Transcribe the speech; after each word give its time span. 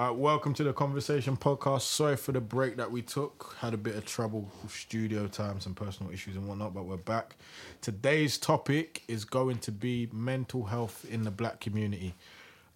Uh, 0.00 0.10
welcome 0.14 0.54
to 0.54 0.64
the 0.64 0.72
Conversation 0.72 1.36
Podcast. 1.36 1.82
Sorry 1.82 2.16
for 2.16 2.32
the 2.32 2.40
break 2.40 2.78
that 2.78 2.90
we 2.90 3.02
took. 3.02 3.54
Had 3.58 3.74
a 3.74 3.76
bit 3.76 3.96
of 3.96 4.06
trouble 4.06 4.50
with 4.62 4.72
studio 4.72 5.26
time, 5.26 5.60
some 5.60 5.74
personal 5.74 6.10
issues 6.10 6.36
and 6.36 6.48
whatnot, 6.48 6.72
but 6.72 6.86
we're 6.86 6.96
back. 6.96 7.36
Today's 7.82 8.38
topic 8.38 9.02
is 9.08 9.26
going 9.26 9.58
to 9.58 9.70
be 9.70 10.08
mental 10.10 10.64
health 10.64 11.04
in 11.10 11.22
the 11.22 11.30
black 11.30 11.60
community. 11.60 12.14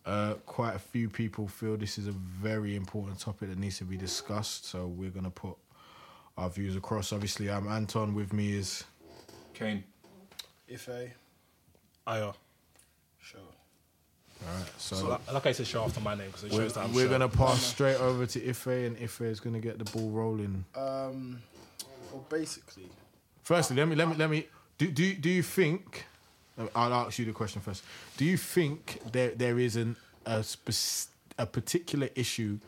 Uh, 0.04 0.34
quite 0.45 0.74
a 0.74 0.79
few 0.79 1.08
people 1.08 1.48
feel 1.48 1.79
this 1.79 1.96
is 1.96 2.08
a 2.08 2.12
very 2.12 2.76
important 2.76 3.19
topic 3.19 3.49
that 3.49 3.56
needs 3.56 3.79
to 3.79 3.85
be 3.85 3.97
discussed, 3.97 4.67
so 4.67 4.87
we're 4.87 5.09
going 5.09 5.25
to 5.25 5.31
put 5.31 5.56
our 6.37 6.51
views 6.51 6.77
across. 6.77 7.11
Obviously, 7.11 7.51
I'm 7.51 7.67
Anton. 7.69 8.13
With 8.13 8.35
me 8.35 8.53
is 8.53 8.85
Kane. 9.54 9.83
Ife 10.71 10.91
Aya. 12.06 12.33
sure. 13.19 13.41
All 14.49 14.58
right. 14.58 14.71
So, 14.79 14.97
So, 14.97 15.08
like, 15.08 15.33
like 15.33 15.47
I 15.47 15.53
said, 15.53 15.67
show 15.67 15.85
after 15.85 16.01
my 16.01 16.15
name 16.15 16.27
because 16.29 16.45
it 16.45 16.52
we're, 16.52 16.59
shows 16.62 16.74
that 16.74 16.84
I'm 16.84 16.92
we're 16.95 17.09
sure. 17.09 17.19
going 17.19 17.30
to 17.30 17.37
pass 17.37 17.62
straight 17.62 17.97
over 17.97 18.27
to 18.27 18.48
Ife, 18.48 18.66
and 18.66 18.97
Ife 19.02 19.20
is 19.23 19.41
going 19.41 19.55
to 19.55 19.60
get 19.60 19.78
the 19.78 19.84
ball 19.84 20.10
rolling. 20.10 20.64
Um, 20.74 21.41
well, 22.12 22.24
basically, 22.28 22.88
Firstly, 23.42 23.77
let 23.77 23.88
me 23.88 23.95
let 23.96 24.09
me 24.09 24.15
let 24.16 24.30
me. 24.30 24.46
Do 24.78 24.91
do 24.91 25.15
do 25.15 25.28
you 25.30 25.42
think? 25.42 26.06
I'll 26.74 26.95
ask 26.95 27.18
you 27.18 27.24
the 27.24 27.32
question 27.32 27.60
first. 27.60 27.82
Do 28.16 28.24
you 28.24 28.37
think 28.37 29.01
there 29.12 29.30
there 29.30 29.59
is 29.59 29.77
an 29.77 29.96
a 30.24 30.42
spec- 30.42 31.10
a 31.38 31.45
particular 31.46 32.09
issue 32.15 32.59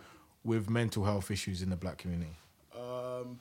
with 0.45 0.69
mental 0.69 1.05
health 1.05 1.31
issues 1.31 1.63
in 1.63 1.71
the 1.71 1.77
black 1.77 1.99
community? 1.99 2.33
um, 2.75 3.39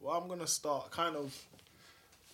well, 0.00 0.16
I'm 0.20 0.28
gonna 0.28 0.46
start 0.46 0.90
kind 0.90 1.16
of. 1.16 1.34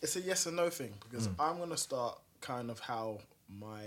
It's 0.02 0.16
a 0.16 0.20
yes 0.20 0.46
or 0.46 0.52
no 0.52 0.70
thing 0.70 0.94
because 1.08 1.28
I'm 1.38 1.58
gonna 1.58 1.76
start 1.76 2.18
kind 2.40 2.70
of 2.70 2.78
how 2.80 3.18
my 3.60 3.82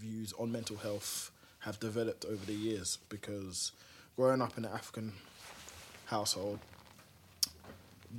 views 0.00 0.32
on 0.38 0.50
mental 0.50 0.76
health 0.76 1.30
have 1.60 1.78
developed 1.80 2.24
over 2.24 2.44
the 2.46 2.54
years. 2.54 2.98
Because 3.08 3.72
growing 4.16 4.40
up 4.42 4.56
in 4.58 4.64
an 4.64 4.72
African 4.72 5.12
household, 6.06 6.58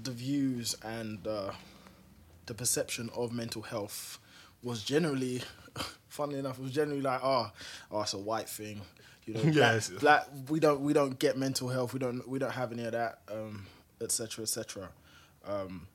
the 0.04 0.12
views 0.12 0.76
and 0.84 1.26
uh, 1.28 1.52
the 2.46 2.54
perception 2.54 3.10
of 3.16 3.32
mental 3.32 3.62
health 3.62 4.20
was 4.64 4.84
generally, 4.84 5.42
funnily 6.08 6.40
enough, 6.40 6.60
was 6.60 6.72
generally 6.72 7.02
like, 7.02 7.20
oh, 7.24 7.52
oh, 7.92 8.02
it's 8.02 8.14
a 8.14 8.18
white 8.18 8.48
thing. 8.50 8.82
You 9.26 9.34
know, 9.36 9.42
black, 9.44 9.56
Yes. 9.56 9.90
black, 9.90 10.28
we 10.50 10.60
don't 10.60 10.82
we 10.82 10.94
don't 10.94 11.18
get 11.20 11.38
mental 11.38 11.68
health. 11.70 11.94
We 11.94 12.00
don't 12.00 12.28
we 12.28 12.40
don't 12.40 12.52
have 12.52 12.72
any 12.72 12.84
of 12.86 12.94
that, 12.94 13.20
um, 13.32 13.66
et 14.02 14.12
cetera, 14.12 14.44
et 14.44 14.50
cetera. 14.50 14.90
Um, 15.46 15.88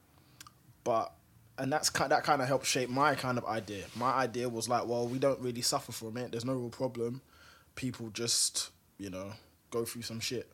but 0.85 1.13
and 1.59 1.73
that's 1.73 1.91
kind 1.91 2.13
that 2.13 2.25
kind 2.25 2.43
of 2.43 2.49
helped 2.49 2.67
shape 2.67 2.89
my 2.89 3.15
kind 3.15 3.39
of 3.39 3.45
idea. 3.45 3.85
My 3.95 4.13
idea 4.13 4.49
was 4.49 4.69
like, 4.69 4.87
well, 4.87 5.07
we 5.07 5.19
don't 5.19 5.41
really 5.41 5.63
suffer 5.63 5.93
from 5.93 6.17
it. 6.17 6.31
There's 6.31 6.45
no 6.45 6.55
real 6.55 6.71
problem. 6.71 7.21
People 7.75 8.11
just 8.11 8.71
you 8.99 9.11
know 9.11 9.33
go 9.71 9.85
through 9.85 10.03
some 10.03 10.21
shit. 10.21 10.51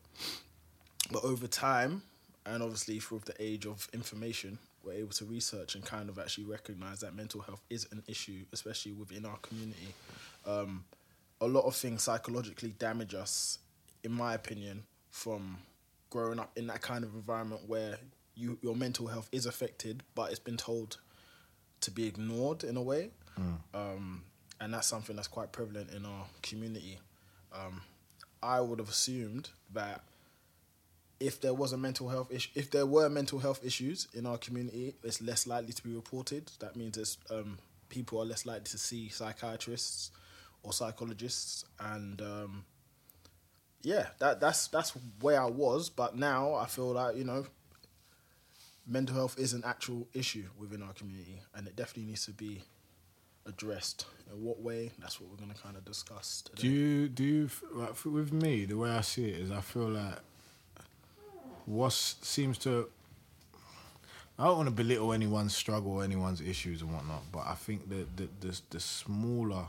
But 1.11 1.23
over 1.23 1.47
time, 1.47 2.03
and 2.45 2.63
obviously 2.63 2.99
through 2.99 3.21
the 3.25 3.35
age 3.39 3.65
of 3.65 3.87
information, 3.93 4.57
we're 4.83 4.93
able 4.93 5.11
to 5.11 5.25
research 5.25 5.75
and 5.75 5.83
kind 5.83 6.09
of 6.09 6.19
actually 6.19 6.45
recognize 6.45 6.99
that 7.01 7.15
mental 7.15 7.41
health 7.41 7.61
is 7.69 7.87
an 7.91 8.03
issue, 8.07 8.45
especially 8.51 8.93
within 8.93 9.25
our 9.25 9.37
community. 9.37 9.93
Um, 10.45 10.85
a 11.41 11.47
lot 11.47 11.65
of 11.65 11.75
things 11.75 12.03
psychologically 12.03 12.73
damage 12.79 13.13
us, 13.13 13.59
in 14.03 14.11
my 14.11 14.33
opinion, 14.33 14.83
from 15.11 15.57
growing 16.09 16.39
up 16.39 16.51
in 16.55 16.67
that 16.67 16.81
kind 16.81 17.03
of 17.03 17.13
environment 17.15 17.61
where 17.67 17.97
you 18.35 18.57
your 18.61 18.75
mental 18.75 19.07
health 19.07 19.29
is 19.31 19.45
affected, 19.45 20.03
but 20.15 20.31
it's 20.31 20.39
been 20.39 20.57
told 20.57 20.97
to 21.81 21.91
be 21.91 22.07
ignored 22.07 22.63
in 22.63 22.77
a 22.77 22.81
way. 22.81 23.11
Um, 23.73 24.23
and 24.59 24.73
that's 24.73 24.87
something 24.87 25.15
that's 25.15 25.27
quite 25.27 25.51
prevalent 25.51 25.91
in 25.91 26.05
our 26.05 26.25
community. 26.41 26.99
Um, 27.53 27.81
I 28.41 28.61
would 28.61 28.79
have 28.79 28.89
assumed 28.89 29.49
that 29.73 30.03
if 31.19 31.39
there 31.41 31.53
was 31.53 31.73
a 31.73 31.77
mental 31.77 32.09
health 32.09 32.31
issue, 32.31 32.49
if 32.55 32.71
there 32.71 32.85
were 32.85 33.09
mental 33.09 33.39
health 33.39 33.63
issues 33.65 34.07
in 34.13 34.25
our 34.25 34.37
community, 34.37 34.95
it's 35.03 35.21
less 35.21 35.47
likely 35.47 35.73
to 35.73 35.83
be 35.83 35.93
reported. 35.93 36.51
That 36.59 36.75
means 36.75 36.97
it's, 36.97 37.17
um, 37.29 37.57
people 37.89 38.21
are 38.21 38.25
less 38.25 38.45
likely 38.45 38.65
to 38.65 38.77
see 38.77 39.09
psychiatrists 39.09 40.11
or 40.63 40.73
psychologists, 40.73 41.65
and 41.79 42.21
um, 42.21 42.65
yeah, 43.81 44.07
that 44.19 44.39
that's 44.39 44.67
that's 44.67 44.93
where 45.21 45.41
I 45.41 45.45
was. 45.49 45.89
But 45.89 46.15
now 46.15 46.55
I 46.55 46.65
feel 46.65 46.91
like 46.91 47.15
you 47.15 47.23
know, 47.23 47.45
mental 48.85 49.15
health 49.15 49.37
is 49.39 49.53
an 49.53 49.63
actual 49.65 50.07
issue 50.13 50.45
within 50.57 50.81
our 50.81 50.93
community, 50.93 51.41
and 51.55 51.67
it 51.67 51.75
definitely 51.75 52.09
needs 52.09 52.25
to 52.25 52.31
be 52.31 52.61
addressed. 53.45 54.05
In 54.31 54.43
what 54.43 54.61
way? 54.61 54.91
That's 54.99 55.19
what 55.19 55.29
we're 55.29 55.37
going 55.37 55.51
to 55.53 55.61
kind 55.61 55.75
of 55.75 55.85
discuss 55.85 56.41
today. 56.41 56.61
Do 56.61 56.69
you 56.69 57.09
do 57.09 57.23
you 57.23 57.49
like 57.73 58.05
with 58.05 58.31
me 58.33 58.65
the 58.65 58.77
way 58.77 58.89
I 58.89 59.01
see 59.01 59.25
it 59.29 59.39
is 59.39 59.51
I 59.51 59.61
feel 59.61 59.89
like 59.89 60.19
what 61.65 61.93
seems 61.93 62.57
to 62.59 62.89
I 64.37 64.45
don't 64.45 64.57
want 64.57 64.67
to 64.67 64.75
belittle 64.75 65.13
anyone's 65.13 65.55
struggle 65.55 65.93
or 65.93 66.03
anyone's 66.03 66.41
issues 66.41 66.81
and 66.81 66.93
whatnot, 66.93 67.23
but 67.31 67.45
I 67.45 67.53
think 67.53 67.89
that 67.89 68.17
the, 68.17 68.29
the 68.39 68.61
the 68.71 68.79
smaller 68.79 69.65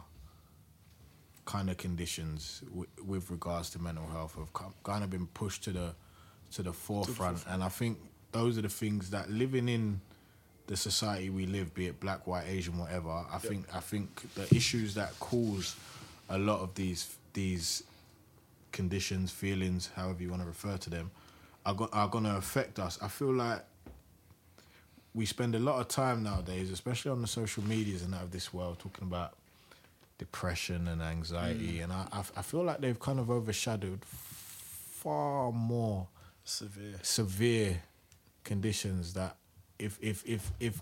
kind 1.45 1.69
of 1.69 1.77
conditions 1.77 2.63
w- 2.71 2.87
with 3.05 3.31
regards 3.31 3.69
to 3.71 3.79
mental 3.79 4.07
health 4.07 4.35
have 4.37 4.53
come, 4.55 4.73
kind 4.83 5.05
of 5.05 5.11
been 5.11 5.27
pushed 5.27 5.65
to 5.65 5.73
the 5.73 5.95
to 6.53 6.63
the 6.63 6.73
forefront, 6.73 7.45
and 7.49 7.63
I 7.63 7.69
think 7.69 7.99
those 8.35 8.59
are 8.59 8.63
the 8.63 8.69
things 8.69 9.11
that 9.11 9.31
living 9.31 9.69
in 9.69 10.01
the 10.67 10.77
society 10.77 11.31
we 11.31 11.47
live, 11.47 11.73
be 11.73 11.87
it 11.87 12.01
black, 12.01 12.27
white, 12.27 12.47
Asian, 12.49 12.77
whatever. 12.77 13.25
I 13.33 13.39
think 13.39 13.67
I 13.75 13.81
think 13.81 14.35
the 14.35 14.55
issues 14.55 14.95
that 14.95 15.19
cause 15.21 15.77
a 16.29 16.37
lot 16.37 16.61
of 16.61 16.75
these 16.75 17.17
these 17.33 17.85
conditions, 18.73 19.31
feelings, 19.31 19.91
however 19.95 20.23
you 20.23 20.31
want 20.31 20.43
to 20.43 20.49
refer 20.49 20.77
to 20.77 20.91
them, 20.91 21.11
are 21.65 21.75
go- 21.75 21.91
are 21.93 22.09
going 22.09 22.25
to 22.25 22.37
affect 22.37 22.79
us. 22.79 22.99
I 23.01 23.09
feel 23.09 23.33
like 23.33 23.65
we 25.15 25.27
spend 25.27 25.55
a 25.55 25.61
lot 25.61 25.81
of 25.81 25.87
time 25.87 26.25
nowadays, 26.25 26.73
especially 26.73 27.13
on 27.13 27.21
the 27.21 27.29
social 27.29 27.63
medias 27.63 28.03
and 28.03 28.13
that 28.15 28.23
of 28.23 28.33
this 28.33 28.53
world, 28.53 28.81
talking 28.81 29.05
about 29.05 29.35
depression 30.19 30.89
and 30.89 31.01
anxiety, 31.01 31.79
mm. 31.79 31.85
and 31.85 31.93
I, 31.93 32.07
I 32.13 32.25
I 32.39 32.43
feel 32.43 32.65
like 32.65 32.81
they've 32.81 32.99
kind 32.99 33.21
of 33.21 33.31
overshadowed 33.31 34.05
far 34.05 35.53
more 35.53 36.09
Severe. 36.45 36.99
severe 37.03 37.83
conditions 38.45 39.15
that 39.15 39.37
if 39.79 39.99
if 40.01 40.23
if 40.27 40.53
if 40.61 40.81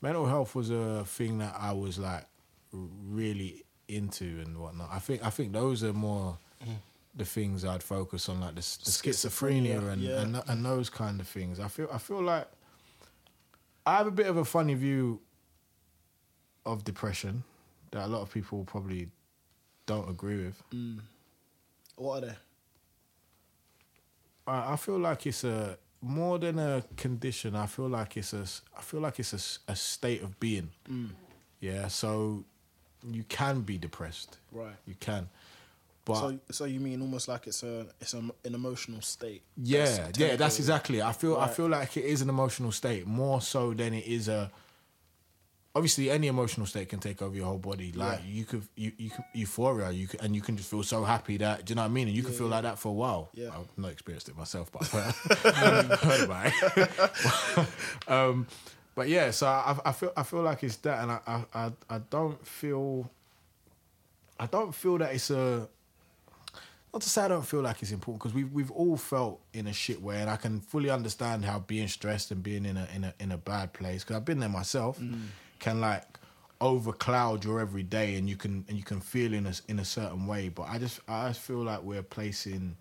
mental 0.00 0.26
health 0.26 0.54
was 0.54 0.70
a 0.70 1.04
thing 1.04 1.38
that 1.38 1.54
I 1.58 1.72
was 1.72 1.98
like 1.98 2.26
really 2.72 3.64
into 3.88 4.24
and 4.44 4.58
whatnot, 4.58 4.88
I 4.92 4.98
think 4.98 5.24
I 5.24 5.30
think 5.30 5.52
those 5.52 5.82
are 5.82 5.92
more 5.92 6.38
the 7.16 7.24
things 7.24 7.64
I'd 7.64 7.82
focus 7.82 8.28
on, 8.28 8.40
like 8.40 8.54
the, 8.54 8.60
the 8.60 8.60
schizophrenia, 8.60 9.80
Schizophrenia, 9.80 9.92
and, 9.92 10.02
yeah. 10.02 10.20
and 10.20 10.42
and 10.46 10.64
those 10.64 10.90
kind 10.90 11.20
of 11.20 11.26
things. 11.26 11.58
I 11.58 11.68
feel 11.68 11.88
I 11.92 11.98
feel 11.98 12.22
like 12.22 12.46
I 13.86 13.96
have 13.96 14.06
a 14.06 14.10
bit 14.10 14.26
of 14.26 14.36
a 14.36 14.44
funny 14.44 14.74
view 14.74 15.20
of 16.64 16.84
depression 16.84 17.44
that 17.92 18.04
a 18.04 18.08
lot 18.08 18.20
of 18.20 18.32
people 18.32 18.64
probably 18.64 19.08
don't 19.86 20.08
agree 20.10 20.44
with. 20.44 20.62
Mm. 20.74 21.00
What 21.96 22.24
are 22.24 22.26
they? 22.26 22.36
I 24.46 24.74
I 24.74 24.76
feel 24.76 24.98
like 24.98 25.26
it's 25.26 25.44
a 25.44 25.78
more 26.02 26.38
than 26.38 26.58
a 26.58 26.82
condition. 26.96 27.56
I 27.56 27.66
feel 27.66 27.88
like 27.88 28.16
it's 28.16 28.32
a. 28.32 28.44
I 28.76 28.82
feel 28.82 29.00
like 29.00 29.18
it's 29.18 29.32
a, 29.68 29.72
a 29.72 29.76
state 29.76 30.22
of 30.22 30.38
being. 30.40 30.70
Mm. 30.90 31.10
Yeah, 31.60 31.88
so 31.88 32.44
you 33.10 33.24
can 33.24 33.62
be 33.62 33.78
depressed. 33.78 34.38
Right. 34.52 34.74
You 34.86 34.94
can, 35.00 35.28
but 36.04 36.20
So, 36.20 36.38
so 36.50 36.64
you 36.64 36.80
mean 36.80 37.00
almost 37.00 37.28
like 37.28 37.46
it's 37.46 37.62
a 37.62 37.86
it's 38.00 38.14
a, 38.14 38.18
an 38.18 38.54
emotional 38.54 39.00
state? 39.00 39.42
yeah, 39.56 39.84
That's 39.84 40.18
yeah, 40.18 40.36
that's 40.36 40.58
exactly. 40.58 40.98
it. 40.98 41.04
I 41.04 41.12
feel. 41.12 41.36
I 41.36 41.48
feel 41.48 41.68
like 41.68 41.96
it 41.96 42.04
is 42.04 42.22
an 42.22 42.28
emotional 42.28 42.72
state 42.72 43.06
more 43.06 43.40
so 43.40 43.72
than 43.74 43.94
it 43.94 44.06
is 44.06 44.28
a. 44.28 44.50
Obviously, 45.76 46.10
any 46.10 46.26
emotional 46.26 46.66
state 46.66 46.88
can 46.88 47.00
take 47.00 47.20
over 47.20 47.36
your 47.36 47.44
whole 47.44 47.58
body. 47.58 47.92
Like 47.92 48.20
Yeah. 48.20 48.30
you 48.32 48.44
could, 48.44 48.62
you, 48.76 48.92
you 48.96 49.10
could, 49.10 49.24
euphoria. 49.34 49.90
You 49.90 50.06
could, 50.08 50.22
and 50.22 50.34
you 50.34 50.40
can 50.40 50.56
just 50.56 50.70
feel 50.70 50.82
so 50.82 51.04
happy 51.04 51.36
that. 51.36 51.64
Do 51.66 51.72
you 51.72 51.74
know 51.76 51.82
what 51.82 51.90
I 51.90 51.92
mean? 51.92 52.08
And 52.08 52.16
you 52.16 52.22
can 52.22 52.32
feel 52.32 52.46
like 52.46 52.62
that 52.62 52.78
for 52.78 52.88
a 52.88 52.92
while. 52.92 53.28
Yeah. 53.34 53.48
I've 53.48 53.68
not 53.76 53.92
experienced 53.92 54.28
it 54.30 54.36
myself, 54.38 54.72
but 54.72 54.82
I've 54.82 56.00
heard 56.00 56.20
about 56.24 56.52
it. 56.76 57.68
um, 58.10 58.46
but 58.94 59.08
yeah, 59.10 59.30
so 59.32 59.46
I, 59.46 59.76
I 59.84 59.92
feel, 59.92 60.12
I 60.16 60.22
feel 60.22 60.40
like 60.42 60.62
it's 60.64 60.76
that, 60.76 61.02
and 61.02 61.10
I, 61.12 61.20
I, 61.26 61.44
I, 61.66 61.72
I 61.90 61.98
don't 62.08 62.46
feel, 62.46 63.10
I 64.40 64.46
don't 64.46 64.74
feel 64.74 64.96
that 64.98 65.12
it's 65.14 65.30
a. 65.30 65.68
Not 66.94 67.02
to 67.02 67.10
say 67.10 67.24
I 67.24 67.28
don't 67.28 67.46
feel 67.46 67.60
like 67.60 67.82
it's 67.82 67.92
important 67.92 68.22
because 68.22 68.34
we've 68.34 68.50
we've 68.50 68.70
all 68.70 68.96
felt 68.96 69.40
in 69.52 69.66
a 69.66 69.72
shit 69.74 70.00
way, 70.00 70.22
and 70.22 70.30
I 70.30 70.36
can 70.36 70.60
fully 70.60 70.88
understand 70.88 71.44
how 71.44 71.58
being 71.58 71.88
stressed 71.88 72.30
and 72.30 72.42
being 72.42 72.64
in 72.64 72.78
a 72.78 72.88
in 72.94 73.04
a 73.04 73.14
in 73.20 73.32
a 73.32 73.36
bad 73.36 73.74
place 73.74 74.02
because 74.02 74.16
I've 74.16 74.24
been 74.24 74.38
there 74.40 74.48
myself 74.48 74.98
can 75.66 75.80
like 75.80 76.04
overcloud 76.60 77.44
your 77.44 77.60
every 77.60 77.82
day, 77.82 78.14
and 78.16 78.30
you 78.30 78.36
can 78.36 78.64
and 78.68 78.76
you 78.78 78.84
can 78.84 79.00
feel 79.00 79.34
in 79.34 79.46
a 79.46 79.52
in 79.66 79.80
a 79.80 79.84
certain 79.84 80.26
way. 80.26 80.48
But 80.48 80.68
I 80.68 80.78
just 80.78 81.00
I 81.08 81.28
just 81.28 81.40
feel 81.40 81.62
like 81.64 81.82
we're 81.82 82.04
placing 82.04 82.76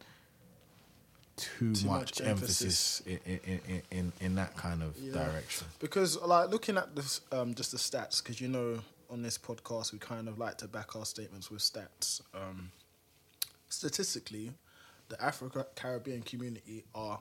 too, 1.35 1.73
Too 1.73 1.87
much, 1.87 2.19
much 2.19 2.21
emphasis, 2.21 3.01
in, 3.07 3.19
in, 3.25 3.39
in 3.67 3.81
in 3.91 4.13
in 4.21 4.35
that 4.35 4.55
kind 4.55 4.83
of 4.83 4.95
Yeah. 4.97 5.13
direction. 5.13 5.67
Because 5.79 6.15
like 6.21 6.49
looking 6.49 6.77
at 6.77 6.95
this, 6.95 7.21
um, 7.31 7.55
just 7.55 7.71
the 7.71 7.77
stats, 7.77 8.21
because 8.21 8.39
you 8.39 8.47
know 8.47 8.79
on 9.09 9.23
this 9.23 9.37
podcast 9.37 9.91
we 9.91 9.97
kind 9.99 10.27
of 10.29 10.37
like 10.37 10.57
to 10.59 10.67
back 10.67 10.95
our 10.95 11.05
statements 11.05 11.49
with 11.49 11.61
stats. 11.61 12.21
Um, 12.33 12.71
statistically, 13.67 14.51
the 15.09 15.19
Africa 15.21 15.65
Caribbean 15.75 16.21
community 16.21 16.85
are 16.93 17.19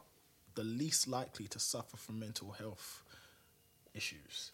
the 0.54 0.64
least 0.64 1.08
likely 1.08 1.48
to 1.48 1.58
suffer 1.58 1.96
from 1.96 2.20
mental 2.20 2.52
health 2.52 3.02
issues 3.94 4.52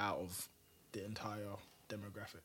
out 0.00 0.18
of 0.18 0.48
the 0.92 1.04
entire 1.04 1.56
demographic. 1.88 2.42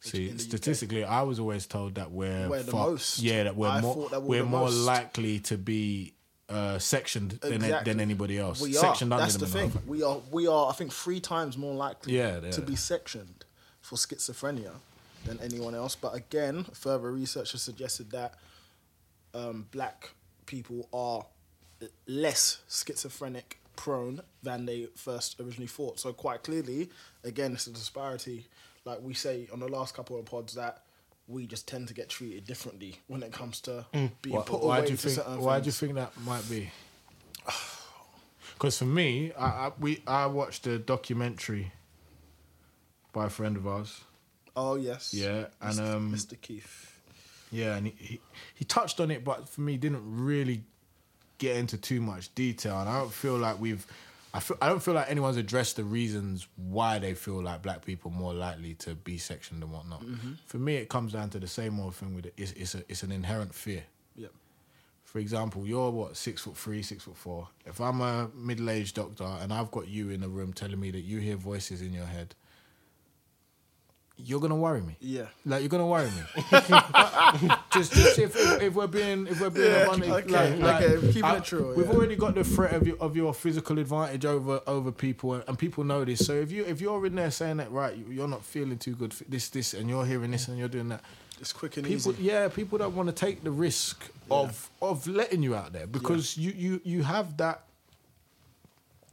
See, 0.00 0.28
the 0.28 0.34
UK 0.34 0.40
statistically, 0.40 1.04
I 1.04 1.22
was 1.22 1.38
always 1.38 1.66
told 1.66 1.94
that 1.94 2.10
we're 2.10 2.48
We're 2.48 2.62
the 2.62 2.72
far- 2.72 2.90
most. 2.90 3.20
Yeah, 3.20 3.44
that 3.44 3.56
we're 3.56 3.68
I 3.68 3.80
more 3.80 4.08
that 4.10 4.22
we're 4.22 4.42
we're 4.42 4.48
more 4.48 4.60
most. 4.66 4.74
likely 4.84 5.38
to 5.40 5.56
be 5.56 6.14
uh, 6.48 6.78
sectioned 6.78 7.32
than 7.40 7.54
Exactly. 7.54 7.92
than 7.92 8.00
anybody 8.00 8.38
else. 8.38 8.60
We 8.60 8.72
sectioned 8.74 9.12
are. 9.12 9.18
That's 9.20 9.36
the 9.36 9.46
thing. 9.46 9.70
health. 9.70 9.86
We 9.86 10.02
are. 10.02 10.18
We 10.30 10.46
are. 10.46 10.68
I 10.68 10.72
think 10.72 10.92
three 10.92 11.20
times 11.20 11.56
more 11.56 11.74
likely 11.74 12.16
Yeah, 12.16 12.40
yeah. 12.42 12.50
to 12.50 12.60
be 12.60 12.76
sectioned 12.76 13.44
for 13.80 13.96
schizophrenia 13.96 14.72
than 15.24 15.40
anyone 15.40 15.74
else. 15.74 15.94
But 15.96 16.14
again, 16.14 16.64
further 16.74 17.10
research 17.10 17.52
has 17.52 17.62
suggested 17.62 18.10
that 18.10 18.34
um, 19.32 19.66
black 19.70 20.10
people 20.44 20.86
are 20.92 21.24
less 22.06 22.58
schizophrenic 22.68 23.58
prone 23.76 24.20
than 24.42 24.66
they 24.66 24.88
first 24.96 25.40
originally 25.40 25.66
thought. 25.66 25.98
So 25.98 26.12
quite 26.12 26.42
clearly, 26.42 26.90
again, 27.22 27.52
it's 27.52 27.66
a 27.66 27.72
disparity. 27.72 28.46
Like 28.84 29.00
we 29.02 29.14
say 29.14 29.48
on 29.52 29.60
the 29.60 29.68
last 29.68 29.94
couple 29.94 30.18
of 30.18 30.24
pods 30.26 30.54
that 30.54 30.82
we 31.26 31.46
just 31.46 31.66
tend 31.66 31.88
to 31.88 31.94
get 31.94 32.08
treated 32.08 32.44
differently 32.44 33.00
when 33.06 33.22
it 33.22 33.32
comes 33.32 33.60
to 33.62 33.86
being 33.92 34.36
Why, 34.36 34.42
put 34.42 34.62
why 34.62 34.78
away 34.78 34.86
do 34.86 34.92
you 34.92 34.96
think? 34.96 35.18
Why 35.40 35.60
do 35.60 35.66
you 35.66 35.72
think 35.72 35.94
that 35.94 36.12
might 36.20 36.48
be? 36.48 36.70
Because 38.54 38.78
for 38.78 38.84
me, 38.84 39.32
I, 39.36 39.46
I 39.46 39.72
we 39.80 40.00
I 40.06 40.26
watched 40.26 40.68
a 40.68 40.78
documentary 40.78 41.72
by 43.12 43.26
a 43.26 43.28
friend 43.28 43.56
of 43.56 43.66
ours. 43.66 44.04
Oh 44.54 44.76
yes. 44.76 45.12
Yeah, 45.12 45.46
and 45.60 45.78
Mr. 45.78 45.94
um, 45.94 46.12
Mr. 46.12 46.40
Keith. 46.40 47.00
Yeah, 47.50 47.76
and 47.76 47.88
he, 47.88 47.94
he 47.98 48.20
he 48.54 48.64
touched 48.64 49.00
on 49.00 49.10
it, 49.10 49.24
but 49.24 49.48
for 49.48 49.60
me, 49.60 49.76
didn't 49.76 50.02
really 50.04 50.62
get 51.44 51.56
into 51.56 51.76
too 51.78 52.00
much 52.00 52.34
detail. 52.34 52.80
And 52.80 52.88
I 52.88 52.98
don't 52.98 53.12
feel 53.12 53.36
like 53.36 53.60
we've, 53.60 53.86
I 54.32 54.40
feel 54.40 54.56
I 54.60 54.68
don't 54.68 54.82
feel 54.82 54.94
like 54.94 55.10
anyone's 55.10 55.36
addressed 55.36 55.76
the 55.76 55.84
reasons 55.84 56.48
why 56.56 56.98
they 56.98 57.14
feel 57.14 57.42
like 57.42 57.62
black 57.62 57.84
people 57.84 58.10
are 58.10 58.14
more 58.14 58.34
likely 58.34 58.74
to 58.74 58.94
be 58.94 59.16
sectioned 59.18 59.62
and 59.62 59.72
whatnot. 59.72 60.02
Mm-hmm. 60.02 60.32
For 60.46 60.58
me, 60.58 60.76
it 60.76 60.88
comes 60.88 61.12
down 61.12 61.30
to 61.30 61.38
the 61.38 61.46
same 61.46 61.78
old 61.80 61.94
thing 61.94 62.14
with 62.14 62.26
it. 62.26 62.34
It's 62.36 62.52
it's 62.52 62.74
a 62.74 62.82
it's 62.88 63.02
an 63.02 63.12
inherent 63.12 63.54
fear. 63.54 63.84
Yep. 64.16 64.32
For 65.04 65.20
example, 65.20 65.66
you're 65.66 65.90
what 65.90 66.16
six 66.16 66.42
foot 66.42 66.56
three, 66.56 66.82
six 66.82 67.04
foot 67.04 67.16
four. 67.16 67.48
If 67.64 67.80
I'm 67.80 68.00
a 68.00 68.28
middle 68.34 68.70
aged 68.70 68.96
doctor 68.96 69.24
and 69.40 69.52
I've 69.52 69.70
got 69.70 69.86
you 69.86 70.10
in 70.10 70.24
a 70.24 70.28
room 70.28 70.52
telling 70.52 70.80
me 70.80 70.90
that 70.90 71.02
you 71.02 71.20
hear 71.20 71.36
voices 71.36 71.80
in 71.80 71.92
your 71.92 72.06
head, 72.06 72.34
you're 74.16 74.40
gonna 74.40 74.56
worry 74.56 74.80
me. 74.80 74.96
Yeah. 75.00 75.26
Like 75.44 75.60
you're 75.62 75.68
gonna 75.68 75.86
worry 75.86 76.06
me. 76.06 76.22
just, 77.72 77.92
just 77.92 78.18
if, 78.18 78.36
if, 78.36 78.62
if 78.62 78.74
we're 78.74 78.86
being 78.86 79.26
if 79.26 79.40
we're 79.40 79.50
being 79.50 79.66
Yeah, 79.70 79.82
abundant, 79.84 80.12
okay, 80.12 80.26
like, 80.32 80.58
like, 80.60 80.82
okay, 80.82 81.06
keeping 81.08 81.24
I- 81.24 81.36
it 81.36 81.44
true, 81.44 81.74
We've 81.76 81.86
yeah. 81.86 81.92
already 81.92 82.16
got 82.16 82.34
the 82.34 82.44
threat 82.44 82.74
of 82.74 82.86
your 82.86 82.96
of 82.98 83.16
your 83.16 83.34
physical 83.34 83.78
advantage 83.78 84.24
over 84.24 84.60
over 84.66 84.92
people, 84.92 85.34
and 85.34 85.58
people 85.58 85.84
know 85.84 86.04
this. 86.04 86.24
So 86.24 86.32
if 86.34 86.52
you 86.52 86.64
if 86.64 86.80
you're 86.80 87.04
in 87.06 87.14
there 87.16 87.30
saying 87.30 87.56
that 87.58 87.70
right, 87.72 87.96
you- 87.96 88.06
you're 88.10 88.28
not 88.28 88.44
feeling 88.44 88.78
too 88.78 88.94
good, 88.94 89.12
for 89.12 89.24
this 89.24 89.48
this, 89.48 89.74
and 89.74 89.88
you're 89.88 90.06
hearing 90.06 90.30
this 90.30 90.48
and 90.48 90.58
you're 90.58 90.68
doing 90.68 90.88
that. 90.90 91.02
It's 91.40 91.52
quick 91.52 91.76
and 91.76 91.84
People, 91.86 92.12
easy. 92.12 92.22
yeah, 92.22 92.46
people 92.48 92.78
don't 92.78 92.94
want 92.94 93.08
to 93.08 93.14
take 93.14 93.42
the 93.42 93.50
risk 93.50 94.08
of 94.30 94.70
of 94.80 95.06
letting 95.08 95.42
you 95.42 95.54
out 95.56 95.72
there 95.72 95.86
because 95.88 96.36
you 96.38 96.52
you 96.52 96.80
you 96.84 97.02
have 97.02 97.36
that 97.38 97.64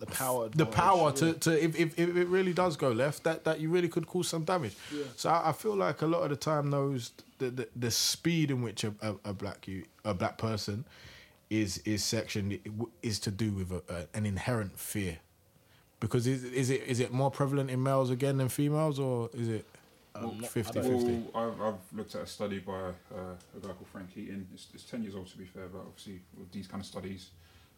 The 0.01 0.07
power. 0.07 0.49
the 0.49 0.63
advantage, 0.63 0.73
power 0.73 1.11
to, 1.11 1.25
yeah. 1.27 1.33
to 1.33 1.63
if, 1.63 1.79
if, 1.79 1.99
if 1.99 2.15
it 2.17 2.27
really 2.27 2.53
does 2.53 2.75
go 2.75 2.89
left, 2.89 3.23
that, 3.23 3.43
that 3.43 3.59
you 3.59 3.69
really 3.69 3.87
could 3.87 4.07
cause 4.07 4.27
some 4.27 4.43
damage. 4.43 4.75
Yeah. 4.91 5.03
So 5.15 5.29
I, 5.29 5.49
I 5.49 5.51
feel 5.51 5.75
like 5.75 6.01
a 6.01 6.07
lot 6.07 6.23
of 6.23 6.31
the 6.31 6.35
time 6.35 6.71
those 6.71 7.11
the, 7.37 7.51
the, 7.51 7.67
the 7.75 7.91
speed 7.91 8.49
in 8.49 8.63
which 8.63 8.83
a, 8.83 8.95
a, 9.01 9.15
a 9.25 9.33
black 9.33 9.67
you 9.67 9.83
a 10.03 10.15
black 10.15 10.39
person 10.39 10.85
is 11.51 11.77
is 11.79 12.03
sectioned 12.03 12.57
is 13.03 13.19
to 13.19 13.29
do 13.29 13.51
with 13.51 13.71
a, 13.71 13.83
a, 13.93 14.17
an 14.17 14.25
inherent 14.25 14.79
fear. 14.79 15.19
Because 15.99 16.25
is, 16.25 16.43
is 16.45 16.71
it 16.71 16.81
is 16.87 16.99
it 16.99 17.11
more 17.11 17.29
prevalent 17.29 17.69
in 17.69 17.83
males 17.83 18.09
again 18.09 18.37
than 18.37 18.49
females, 18.49 18.97
or 18.97 19.29
is 19.33 19.49
it 19.49 19.65
Um, 20.13 20.39
50 20.41 20.81
50 20.81 20.89
well, 20.89 21.23
I've, 21.35 21.61
I've 21.61 21.97
looked 21.97 22.15
at 22.15 22.23
a 22.23 22.27
study 22.27 22.59
by 22.59 22.73
uh, 22.73 23.35
a 23.55 23.59
guy 23.61 23.67
called 23.69 23.87
Frank 23.91 24.13
Keating. 24.13 24.45
It's, 24.53 24.67
it's 24.73 24.83
10 24.83 25.03
years 25.03 25.15
old 25.15 25.27
to 25.27 25.37
be 25.37 25.45
fair, 25.45 25.67
but 25.67 25.79
obviously 25.79 26.19
with 26.37 26.51
these 26.51 26.67
kind 26.67 26.81
of 26.81 26.87
studies, 26.87 27.29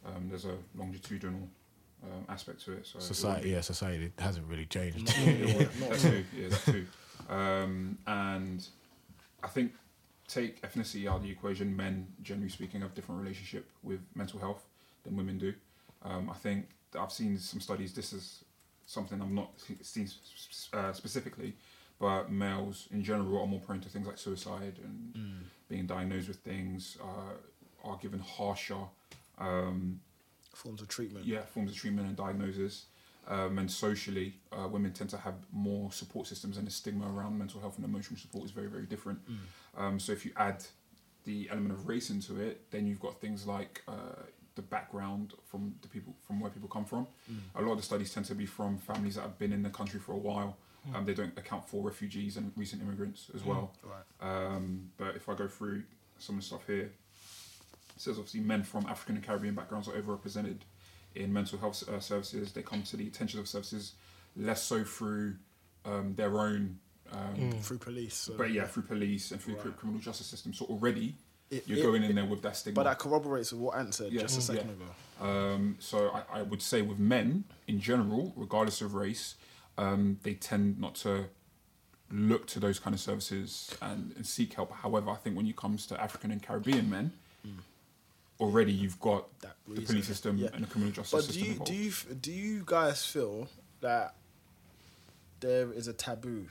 um, 0.06 0.30
there's 0.30 0.46
a 0.46 0.56
longitudinal 0.76 1.48
um, 2.04 2.26
aspect 2.30 2.64
to 2.66 2.74
it. 2.74 2.86
So 2.88 3.00
Society, 3.00 3.50
yeah, 3.50 3.62
society 3.62 4.12
hasn't 4.20 4.48
really 4.48 4.66
changed. 4.66 5.14
Yeah, 5.18 5.68
that 5.90 6.00
too. 6.00 6.24
Yeah, 6.36 6.50
that 6.50 6.62
too. 6.66 6.86
Um, 7.30 7.98
and 8.08 8.68
I 9.44 9.48
think 9.48 9.74
take 10.28 10.62
ethnicity 10.62 11.08
out 11.08 11.18
of 11.18 11.24
the 11.24 11.32
equation. 11.32 11.76
Men, 11.76 12.08
generally 12.22 12.50
speaking, 12.50 12.82
have 12.82 12.94
different 12.94 13.22
relationship 13.22 13.70
with 13.84 14.00
mental 14.16 14.40
health 14.40 14.66
than 15.04 15.16
women 15.16 15.38
do. 15.38 15.54
Um, 16.04 16.30
I 16.30 16.34
think 16.36 16.68
I've 17.00 17.12
seen 17.12 17.38
some 17.38 17.62
studies. 17.62 17.94
This 17.94 18.14
is 18.14 18.44
something 18.86 19.22
I've 19.22 19.32
not 19.32 19.52
seen 19.82 20.10
uh, 20.74 20.92
specifically, 20.94 21.56
but 22.00 22.32
males 22.32 22.88
in 22.92 23.04
general 23.04 23.40
are 23.42 23.48
more 23.48 23.60
prone 23.60 23.80
to 23.82 23.90
things 23.90 24.08
like 24.08 24.18
suicide 24.18 24.80
and 24.84 25.46
being 25.70 25.86
diagnosed 25.86 26.28
with 26.28 26.38
things. 26.38 26.98
Uh, 27.02 27.34
are 27.84 27.98
given 27.98 28.20
harsher. 28.20 28.78
Um, 29.38 30.00
forms 30.56 30.82
of 30.82 30.88
treatment. 30.88 31.26
yeah, 31.26 31.42
forms 31.42 31.72
of 31.72 31.78
treatment 31.78 32.08
and 32.08 32.16
diagnosis. 32.16 32.86
Um, 33.26 33.58
and 33.58 33.72
socially, 33.72 34.34
uh, 34.52 34.68
women 34.68 34.92
tend 34.92 35.10
to 35.12 35.18
have 35.18 35.36
more 35.54 35.92
support 35.94 36.28
systems, 36.28 36.58
and 36.58 36.68
the 36.68 36.72
stigma 36.72 37.10
around 37.10 37.38
mental 37.38 37.62
health 37.62 37.78
and 37.78 37.86
emotional 37.86 38.20
support 38.20 38.44
is 38.44 38.52
very, 38.52 38.68
very 38.68 38.86
different. 38.86 39.20
Um, 39.78 39.98
so, 39.98 40.12
if 40.12 40.26
you 40.26 40.34
add 40.36 40.66
the 41.24 41.48
element 41.50 41.72
of 41.72 41.88
race 41.88 42.10
into 42.10 42.42
it, 42.42 42.70
then 42.72 42.86
you've 42.86 43.00
got 43.00 43.22
things 43.22 43.48
like 43.48 43.82
uh, 43.88 44.24
the 44.56 44.62
background 44.62 45.34
from 45.46 45.74
the 45.82 45.88
people 45.88 46.14
from 46.28 46.42
where 46.42 46.52
people 46.52 46.68
come 46.68 46.84
from. 46.84 47.08
A 47.56 47.62
lot 47.62 47.72
of 47.72 47.78
the 47.78 47.84
studies 47.84 48.14
tend 48.14 48.26
to 48.26 48.36
be 48.36 48.46
from 48.46 48.78
families 48.78 49.16
that 49.16 49.22
have 49.22 49.40
been 49.40 49.54
in 49.54 49.64
the 49.64 49.70
country 49.70 50.02
for 50.02 50.12
a 50.12 50.18
while. 50.18 50.58
Um, 50.94 51.06
they 51.06 51.14
don't 51.14 51.36
account 51.38 51.66
for 51.70 51.82
refugees 51.82 52.36
and 52.36 52.52
recent 52.58 52.82
immigrants 52.82 53.32
as 53.34 53.46
well. 53.46 53.72
Right. 53.84 54.48
Um, 54.48 54.92
but 54.98 55.16
if 55.16 55.30
I 55.30 55.34
go 55.34 55.48
through 55.48 55.84
some 56.18 56.36
of 56.36 56.42
the 56.42 56.46
stuff 56.48 56.68
here, 56.68 56.92
says 57.98 58.18
obviously 58.18 58.40
men 58.42 58.64
from 58.64 58.86
African 58.88 59.16
and 59.16 59.24
Caribbean 59.26 59.56
backgrounds 59.56 59.88
are 59.88 59.92
overrepresented 59.94 60.58
in 61.16 61.32
mental 61.32 61.60
health 61.60 61.88
uh, 61.88 62.00
services. 62.00 62.52
They 62.52 62.62
come 62.64 62.84
to 62.84 62.98
the 62.98 63.08
attention 63.08 63.40
of 63.40 63.48
services 63.48 63.94
less 64.36 64.64
so 64.64 64.84
through 64.84 65.36
um, 65.86 66.16
their 66.16 66.40
own, 66.40 66.80
um, 67.12 67.52
Through 67.62 67.78
police. 67.80 68.16
so- 68.16 68.36
but 68.38 68.52
yeah, 68.52 68.66
through 68.66 68.84
police 68.84 69.32
and 69.32 69.40
through 69.42 69.56
Right. 69.56 69.78
criminal 69.78 70.02
justice 70.02 70.28
system. 70.28 70.54
So 70.54 70.66
already 70.66 71.16
It- 71.52 71.68
you're 71.68 71.78
it- 71.80 71.84
going 71.84 72.04
in 72.04 72.16
there 72.16 72.26
with 72.26 72.42
that 72.42 72.56
stigma. 72.58 72.76
But 72.76 72.84
that 72.90 73.00
corroborates 73.00 73.52
with 73.52 73.62
what 73.62 73.78
Ant 73.78 73.94
said 73.94 74.12
Yeah. 74.12 74.22
just 74.22 74.38
a 74.38 74.42
Mm. 74.42 74.44
second 74.56 74.68
Yeah. 74.70 74.74
ago. 74.74 75.54
Um, 75.56 75.76
so 75.80 76.10
I, 76.10 76.40
I 76.40 76.42
would 76.42 76.62
say 76.62 76.82
with 76.82 76.98
men 77.00 77.44
in 77.68 77.80
general, 77.80 78.34
regardless 78.36 78.82
of 78.82 78.94
race, 78.96 79.36
um, 79.78 80.20
they 80.24 80.34
tend 80.34 80.80
not 80.80 80.96
to 80.96 81.30
look 82.12 82.48
to 82.48 82.60
those 82.60 82.80
kind 82.80 82.94
of 82.94 83.00
services 83.00 83.76
and, 83.82 84.14
and 84.16 84.26
seek 84.26 84.54
help. 84.54 84.72
However, 84.72 85.10
I 85.12 85.16
think 85.16 85.36
when 85.36 85.48
it 85.48 85.56
comes 85.56 85.86
to 85.88 86.02
African 86.02 86.32
and 86.32 86.42
Caribbean 86.42 86.90
men, 86.90 87.14
already 88.44 88.72
you've 88.72 89.00
got. 89.00 89.28
That 89.40 89.56
the 89.66 89.72
reason. 89.72 89.86
police 89.88 90.08
system 90.08 90.38
Yeah. 90.38 90.50
and 90.54 90.64
the 90.64 90.68
criminal 90.68 90.94
justice 90.94 91.12
But 91.26 91.34
do 91.34 91.40
system 91.40 91.54
you 91.54 91.66
do 91.66 91.74
you 91.74 91.92
do 92.16 92.32
you 92.32 92.64
guys 92.66 93.06
feel 93.06 93.48
that 93.82 94.16
there 95.40 95.72
is 95.74 95.88
a 95.88 95.94
taboo? 95.94 96.48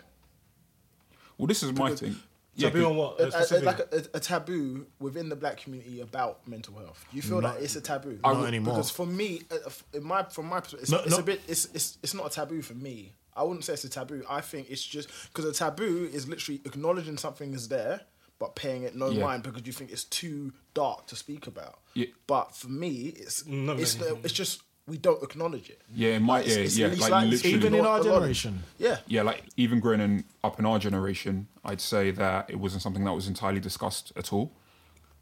well, 1.39 1.47
this 1.47 1.63
is 1.63 1.73
my 1.73 1.87
because- 1.87 2.01
thing. 2.01 2.17
Taboo 2.59 2.81
good. 2.81 2.87
on 2.87 2.97
what? 2.97 3.19
A, 3.19 3.29
Uh, 3.35 3.47
a- 3.51 3.61
a- 3.61 3.63
like 3.63 3.79
a, 3.79 4.05
a 4.13 4.21
taboo 4.21 4.87
within 5.01 5.31
the 5.31 5.37
black 5.37 5.57
community 5.57 6.01
about 6.01 6.47
mental 6.47 6.75
health. 6.79 7.03
Do 7.11 7.17
you 7.17 7.23
feel 7.23 7.41
Not- 7.41 7.55
that 7.55 7.63
it's 7.65 7.77
a 7.77 7.81
taboo? 7.81 8.19
Not 8.23 8.37
would- 8.37 8.47
anymore. 8.47 8.75
Because 8.75 8.91
for 8.91 9.07
me, 9.07 9.41
uh, 9.51 9.71
in 9.95 10.05
my 10.05 10.25
from 10.25 10.47
my 10.51 10.61
perspective, 10.61 10.83
it's, 10.83 10.91
No, 10.93 10.99
it's 10.99 11.11
no. 11.13 11.19
a 11.19 11.23
bit. 11.23 11.41
It's, 11.49 11.65
it's 11.73 11.97
it's 12.03 12.13
not 12.13 12.27
a 12.27 12.31
taboo 12.31 12.61
for 12.61 12.75
me. 12.75 13.15
I 13.35 13.43
wouldn't 13.43 13.65
say 13.65 13.73
it's 13.73 13.85
a 13.85 13.89
taboo. 13.89 14.23
I 14.29 14.43
think 14.43 14.69
it's 14.71 14.85
just 14.85 15.09
because 15.29 15.47
a 15.47 15.53
taboo 15.55 16.11
is 16.13 16.29
literally 16.29 16.61
acknowledging 16.67 17.17
something 17.17 17.55
is 17.55 17.69
there, 17.69 18.03
but 18.43 18.57
paying 18.57 18.83
it 18.83 18.97
no 18.97 19.09
Yeah. 19.09 19.23
mind 19.25 19.45
because 19.45 19.65
you 19.65 19.73
think 19.73 19.93
it's 19.93 20.03
too 20.03 20.53
dark 20.75 21.07
to 21.07 21.15
speak 21.15 21.47
about. 21.47 21.79
Yeah. 21.95 22.07
But 22.27 22.57
for 22.57 22.67
me, 22.67 23.15
it's 23.25 23.47
No, 23.47 23.75
it's 23.75 23.97
no, 24.01 24.09
no. 24.15 24.19
it's 24.25 24.33
just 24.33 24.63
we 24.89 24.99
don't 24.99 25.23
acknowledge 25.23 25.71
it. 25.71 25.81
Yeah, 25.95 26.17
in 26.17 26.25
my 26.25 26.39
Like, 26.39 26.47
it's- 26.49 26.57
yeah, 26.57 26.65
it's 26.65 26.77
yeah, 26.77 26.87
least 26.89 27.01
like 27.11 27.29
literally. 27.31 27.55
Even 27.57 27.75
in 27.77 27.87
our 27.87 28.03
generation. 28.03 28.65
Yeah. 28.81 28.99
yeah, 29.07 29.23
like 29.23 29.45
even 29.57 29.79
growing 29.79 30.01
in, 30.01 30.25
up 30.43 30.59
in 30.59 30.67
our 30.67 30.81
generation, 30.81 31.47
I'd 31.65 31.81
say 31.81 32.11
that 32.11 32.51
it 32.51 32.57
wasn't 32.57 32.83
something 32.83 33.05
that 33.05 33.13
was 33.13 33.29
entirely 33.29 33.61
discussed 33.61 34.11
at 34.17 34.33
all. 34.33 34.51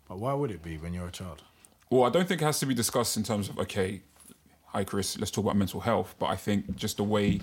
But 0.08 0.18
why 0.18 0.32
would 0.32 0.50
it 0.50 0.62
be 0.62 0.78
when 0.78 0.94
you're 0.94 1.08
a 1.08 1.12
child? 1.12 1.42
Well, 1.90 2.04
I 2.04 2.08
don't 2.08 2.26
think 2.26 2.40
it 2.40 2.44
has 2.46 2.58
to 2.60 2.66
be 2.66 2.72
discussed 2.74 3.18
in 3.18 3.22
terms 3.22 3.50
of 3.50 3.58
okay, 3.58 4.00
hi 4.68 4.82
Chris, 4.84 5.18
let's 5.18 5.30
talk 5.30 5.44
about 5.44 5.56
mental 5.56 5.80
health. 5.80 6.14
But 6.18 6.28
I 6.30 6.36
think 6.36 6.74
just 6.74 6.96
the 6.96 7.04
way 7.04 7.42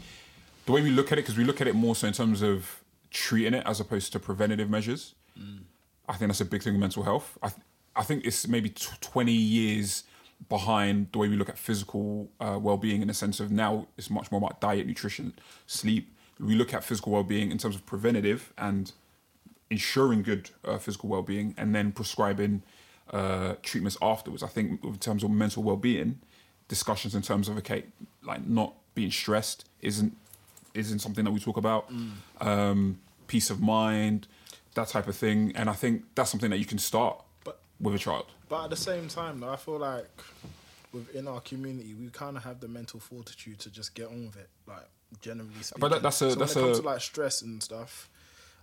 the 0.65 0.71
way 0.71 0.81
we 0.81 0.89
look 0.89 1.11
at 1.11 1.19
it, 1.19 1.21
because 1.21 1.37
we 1.37 1.43
look 1.43 1.61
at 1.61 1.67
it 1.67 1.75
more 1.75 1.95
so 1.95 2.07
in 2.07 2.13
terms 2.13 2.41
of 2.41 2.81
treating 3.11 3.53
it 3.53 3.63
as 3.67 3.79
opposed 3.79 4.11
to 4.13 4.19
preventative 4.19 4.71
measures. 4.71 5.13
I 6.09 6.13
think 6.13 6.29
that's 6.29 6.41
a 6.41 6.45
big 6.45 6.63
thing 6.63 6.73
with 6.73 6.81
mental 6.81 7.03
health. 7.03 7.37
I 7.41 7.49
th- 7.49 7.61
I 7.95 8.03
think 8.03 8.25
it's 8.25 8.47
maybe 8.47 8.69
t- 8.69 8.89
twenty 9.01 9.33
years 9.33 10.03
behind 10.49 11.07
the 11.11 11.17
way 11.17 11.27
we 11.27 11.35
look 11.35 11.49
at 11.49 11.57
physical 11.57 12.29
uh, 12.39 12.59
well-being 12.61 13.01
in 13.01 13.07
the 13.07 13.13
sense 13.13 13.39
of 13.39 13.51
now 13.51 13.87
it's 13.97 14.09
much 14.09 14.31
more 14.31 14.37
about 14.37 14.61
diet, 14.61 14.85
nutrition, 14.85 15.33
sleep. 15.65 16.13
We 16.39 16.53
look 16.55 16.73
at 16.73 16.83
physical 16.83 17.11
well-being 17.11 17.51
in 17.51 17.57
terms 17.57 17.75
of 17.75 17.85
preventative 17.87 18.53
and 18.57 18.91
ensuring 19.71 20.21
good 20.21 20.51
uh, 20.63 20.77
physical 20.77 21.09
well-being 21.09 21.55
and 21.57 21.73
then 21.73 21.91
prescribing 21.91 22.61
uh, 23.11 23.55
treatments 23.63 23.97
afterwards. 24.01 24.43
I 24.43 24.47
think 24.47 24.83
in 24.83 24.97
terms 24.97 25.23
of 25.23 25.31
mental 25.31 25.63
well-being, 25.63 26.19
discussions 26.67 27.15
in 27.15 27.23
terms 27.23 27.49
of 27.49 27.57
okay, 27.57 27.85
like 28.23 28.45
not 28.45 28.75
being 28.93 29.11
stressed 29.11 29.65
isn't 29.81 30.15
isn't 30.75 30.99
something 30.99 31.25
that 31.25 31.31
we 31.31 31.39
talk 31.39 31.57
about. 31.57 31.89
Um, 32.39 32.99
peace 33.25 33.49
of 33.49 33.59
mind, 33.59 34.27
that 34.77 34.87
type 34.87 35.07
of 35.07 35.15
thing, 35.15 35.51
and 35.55 35.69
I 35.69 35.73
think 35.73 36.03
that's 36.15 36.31
something 36.31 36.49
that 36.51 36.57
you 36.59 36.65
can 36.65 36.77
start 36.79 37.21
But- 37.43 37.59
with 37.81 37.93
a 37.95 37.99
child. 37.99 38.27
But 38.49 38.63
at 38.65 38.69
the 38.69 38.75
same 38.77 39.07
time, 39.09 39.39
though, 39.41 39.49
I 39.51 39.57
feel 39.57 39.77
like 39.77 40.07
within 40.93 41.27
our 41.27 41.41
community, 41.41 41.93
we 41.93 42.09
kind 42.09 42.37
of 42.37 42.43
have 42.43 42.59
the 42.61 42.67
mental 42.67 42.99
fortitude 42.99 43.59
to 43.59 43.69
just 43.69 43.93
get 43.93 44.07
on 44.07 44.27
with 44.27 44.37
it. 44.37 44.49
Like 44.65 44.87
generally 45.21 45.51
speaking. 45.61 45.89
that- 45.89 46.01
that's 46.01 46.21
a- 46.21 46.31
so 46.31 46.35
that's 46.35 46.55
when 46.55 46.63
it 46.63 46.67
comes 46.67 46.79
a- 46.79 46.81
to 46.81 46.87
like 46.87 47.01
stress 47.01 47.41
and 47.41 47.61
stuff. 47.61 48.09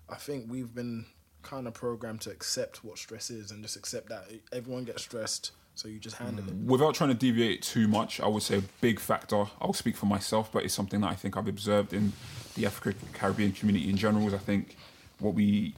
I 0.08 0.16
think 0.16 0.50
we've 0.50 0.74
been 0.74 1.06
kind 1.42 1.66
of 1.66 1.74
programmed 1.74 2.22
to 2.22 2.30
accept 2.30 2.82
what 2.84 2.98
stress 2.98 3.30
is 3.30 3.50
and 3.50 3.62
just 3.62 3.76
accept 3.76 4.08
that 4.08 4.30
everyone 4.52 4.84
gets 4.84 5.02
stressed, 5.02 5.52
so 5.74 5.88
you 5.88 5.98
just 5.98 6.16
handle 6.16 6.46
it. 6.46 6.54
Mm. 6.54 6.66
Without 6.66 6.94
trying 6.94 7.10
to 7.10 7.14
deviate 7.14 7.62
too 7.62 7.86
much, 7.88 8.20
I 8.20 8.26
would 8.28 8.42
say 8.42 8.58
a 8.58 8.62
big 8.80 8.98
factor. 9.00 9.46
I'll 9.60 9.72
speak 9.74 9.96
for 9.96 10.06
myself, 10.06 10.50
but 10.52 10.64
it's 10.64 10.74
something 10.74 11.00
that 11.02 11.08
I 11.10 11.14
think 11.14 11.36
I've 11.36 11.48
observed 11.48 11.92
in 11.92 12.12
the 12.54 12.64
African 12.66 12.94
Caribbean 13.12 13.52
community 13.52 13.88
in 13.90 13.96
general. 13.96 14.26
Is 14.28 14.34
I 14.34 14.38
think 14.38 14.76
what 15.24 15.34
we, 15.34 15.74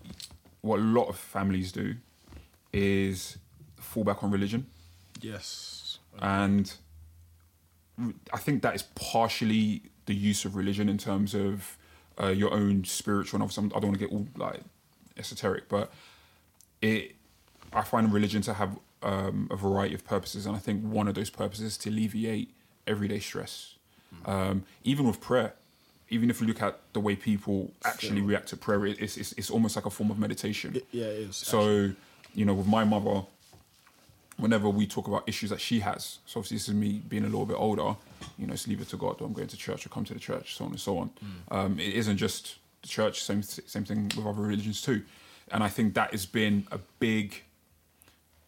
what 0.60 0.78
a 0.80 0.82
lot 0.82 1.08
of 1.08 1.16
families 1.16 1.72
do, 1.72 1.94
is 2.72 3.38
fall 3.78 4.04
back 4.04 4.22
on 4.22 4.30
religion, 4.30 4.66
Yes. 5.20 5.98
and 6.20 6.74
I 8.32 8.38
think 8.38 8.62
that 8.62 8.74
is 8.74 8.82
partially 8.82 9.82
the 10.06 10.14
use 10.14 10.44
of 10.44 10.54
religion 10.56 10.88
in 10.88 10.98
terms 10.98 11.34
of 11.34 11.78
uh, 12.20 12.28
your 12.28 12.52
own 12.52 12.84
spiritual. 12.84 13.36
And 13.38 13.42
obviously, 13.42 13.62
I'm- 13.64 13.72
I 13.74 13.80
don't 13.80 13.90
want 13.90 14.00
to 14.00 14.06
get 14.06 14.12
all 14.14 14.26
like 14.36 14.60
esoteric, 15.16 15.68
but 15.68 15.92
it 16.82 17.14
I 17.72 17.82
find 17.82 18.12
religion 18.12 18.42
to 18.42 18.54
have 18.54 18.78
um, 19.02 19.48
a 19.50 19.56
variety 19.56 19.94
of 19.94 20.04
purposes, 20.04 20.46
and 20.46 20.56
I 20.56 20.58
think 20.58 20.82
one 20.82 21.08
of 21.08 21.14
those 21.14 21.30
purposes 21.30 21.64
is 21.72 21.76
to 21.78 21.90
alleviate 21.90 22.54
everyday 22.86 23.20
stress. 23.20 23.74
Um, 24.24 24.64
even 24.82 25.06
with 25.06 25.20
prayer, 25.20 25.54
even 26.08 26.30
if 26.30 26.40
you 26.40 26.46
look 26.46 26.62
at 26.62 26.78
the 26.92 27.00
way 27.00 27.16
people 27.16 27.72
actually 27.84 28.20
react 28.20 28.48
to 28.48 28.56
prayer, 28.56 28.86
it's, 28.86 29.16
it's 29.16 29.32
it's 29.32 29.50
almost 29.50 29.76
like 29.76 29.86
a 29.86 29.90
form 29.90 30.10
of 30.10 30.18
meditation. 30.18 30.80
Yeah, 30.92 31.06
it 31.06 31.28
is. 31.30 31.36
So, 31.36 31.90
you 32.34 32.44
know, 32.44 32.54
with 32.54 32.66
my 32.66 32.84
mother, 32.84 33.22
whenever 34.36 34.68
we 34.68 34.86
talk 34.86 35.08
about 35.08 35.28
issues 35.28 35.50
that 35.50 35.60
she 35.60 35.80
has, 35.80 36.18
so 36.26 36.38
obviously 36.40 36.56
this 36.56 36.68
is 36.68 36.74
me 36.74 37.02
being 37.08 37.24
a 37.24 37.26
little 37.26 37.46
bit 37.46 37.56
older, 37.56 37.96
you 38.38 38.46
know, 38.46 38.52
it's 38.52 38.68
leave 38.68 38.80
it 38.80 38.88
to 38.90 38.96
God, 38.96 39.20
I'm 39.20 39.32
going 39.32 39.48
to 39.48 39.56
church, 39.56 39.84
or 39.86 39.88
come 39.88 40.04
to 40.04 40.14
the 40.14 40.20
church, 40.20 40.56
so 40.56 40.64
on 40.64 40.70
and 40.72 40.80
so 40.80 40.98
on. 40.98 41.10
Um, 41.50 41.78
it 41.80 41.94
isn't 41.94 42.18
just 42.18 42.56
the 42.82 42.88
church, 42.88 43.22
same 43.22 43.42
same 43.42 43.84
thing 43.84 44.04
with 44.16 44.26
other 44.26 44.42
religions 44.42 44.80
too. 44.82 45.02
And 45.50 45.62
I 45.62 45.68
think 45.68 45.94
that 45.94 46.10
has 46.10 46.26
been 46.26 46.66
a 46.70 46.78
big, 46.98 47.42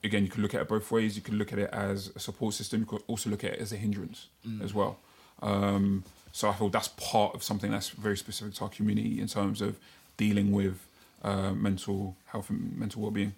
again, 0.05 0.25
you 0.25 0.31
can 0.31 0.43
look 0.43 0.55
at 0.55 0.61
it 0.61 0.69
both 0.69 0.91
ways. 0.91 1.17
You 1.17 1.23
can 1.23 1.37
look 1.39 1.53
at 1.53 1.59
it 1.59 1.71
as 1.73 2.11
a 2.15 2.21
support 2.21 2.55
system, 2.55 2.81
you 2.81 2.87
could 2.87 3.03
also 3.07 3.31
look 3.31 3.43
at 3.45 3.55
it 3.55 3.61
as 3.61 3.73
a 3.73 3.77
hindrance 3.77 4.27
as 4.63 4.75
well. 4.75 4.99
Um, 5.43 6.05
so 6.33 6.49
I 6.49 6.53
feel 6.53 6.69
that's 6.69 6.89
part 6.89 7.35
of 7.35 7.43
something 7.43 7.71
that's 7.71 7.91
very 7.91 8.17
specific 8.17 8.55
to 8.55 8.65
our 8.65 8.71
community 8.71 9.21
in 9.21 9.27
terms 9.27 9.61
of 9.61 9.79
dealing 10.17 10.53
with 10.53 10.87
uh, 11.23 11.53
mental 11.53 12.17
health 12.27 12.51
and 12.51 12.77
mental 12.77 13.03
well-being, 13.03 13.35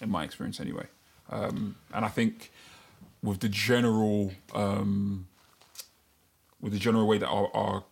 in 0.00 0.10
my 0.10 0.24
experience 0.24 0.60
anyway. 0.60 0.86
Um, 1.30 1.76
and 1.92 2.04
I 2.04 2.08
think 2.08 2.52
with 3.22 3.40
the 3.40 3.48
general 3.48 4.32
um, 4.54 5.26
with 6.60 6.72
the 6.72 6.78
general 6.78 7.06
way 7.06 7.18
that 7.18 7.28
our, 7.28 7.50
our 7.54 7.84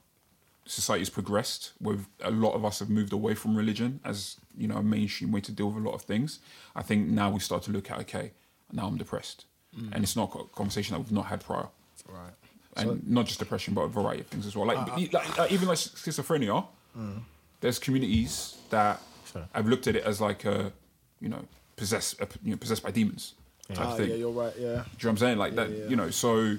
society 0.67 1.01
has 1.01 1.11
progressed, 1.11 1.73
with 1.81 2.07
a 2.23 2.31
lot 2.31 2.55
of 2.55 2.65
us 2.65 2.79
have 2.79 2.89
moved 2.89 3.13
away 3.13 3.35
from 3.35 3.57
religion 3.57 4.01
as 4.05 4.37
you 4.57 4.67
know 4.69 4.77
a 4.77 4.83
mainstream 4.83 5.33
way 5.33 5.41
to 5.41 5.53
deal 5.53 5.71
with 5.71 5.85
a 5.85 5.87
lot 5.87 5.95
of 5.95 6.03
things. 6.03 6.39
I 6.75 6.83
think 6.83 7.09
now 7.09 7.31
we 7.31 7.41
start 7.41 7.63
to 7.65 7.71
look 7.73 7.91
at 7.91 7.99
okay, 8.01 8.33
now 8.73 8.87
I'm 8.87 8.97
depressed, 8.97 9.45
and 9.93 10.03
it's 10.05 10.17
not 10.17 10.35
a 10.35 10.45
conversation 10.57 10.95
that 10.95 11.01
we've 11.01 11.13
not 11.13 11.27
had 11.27 11.45
prior, 11.45 11.69
right. 12.09 12.33
And 12.77 13.09
not 13.09 13.27
just 13.27 13.39
depression, 13.39 13.75
but 13.75 13.83
a 13.83 13.89
variety 13.89 14.21
of 14.21 14.27
things 14.29 14.47
as 14.47 14.57
well. 14.57 14.67
Like, 14.67 15.13
like, 15.13 15.39
like 15.39 15.53
even 15.53 15.69
like 15.69 15.79
schizophrenia, 15.79 16.67
there's 17.61 17.79
communities 17.79 18.57
that 18.71 19.01
Sorry. 19.25 19.45
have 19.55 19.67
looked 19.67 19.87
at 19.87 19.97
it 19.97 20.05
as 20.05 20.21
like 20.21 20.45
a 20.45 20.73
you 21.21 21.29
know 21.29 21.45
possessed 21.77 22.21
uh, 22.21 22.27
you 22.43 22.51
know 22.53 22.57
possessed 22.57 22.83
by 22.83 22.91
demons 22.91 23.35
type 23.73 23.79
Ah, 23.87 23.95
thing. 23.97 24.11
yeah, 24.11 24.17
you're 24.17 24.31
right. 24.31 24.53
Yeah. 24.57 24.61
Do 24.61 24.67
you 24.67 24.75
know 24.75 24.83
what 24.83 25.05
I'm 25.07 25.17
saying? 25.19 25.39
Like 25.39 25.55
that, 25.57 25.71
yeah. 25.71 25.87
you 25.89 25.97
know. 25.97 26.11
So, 26.11 26.57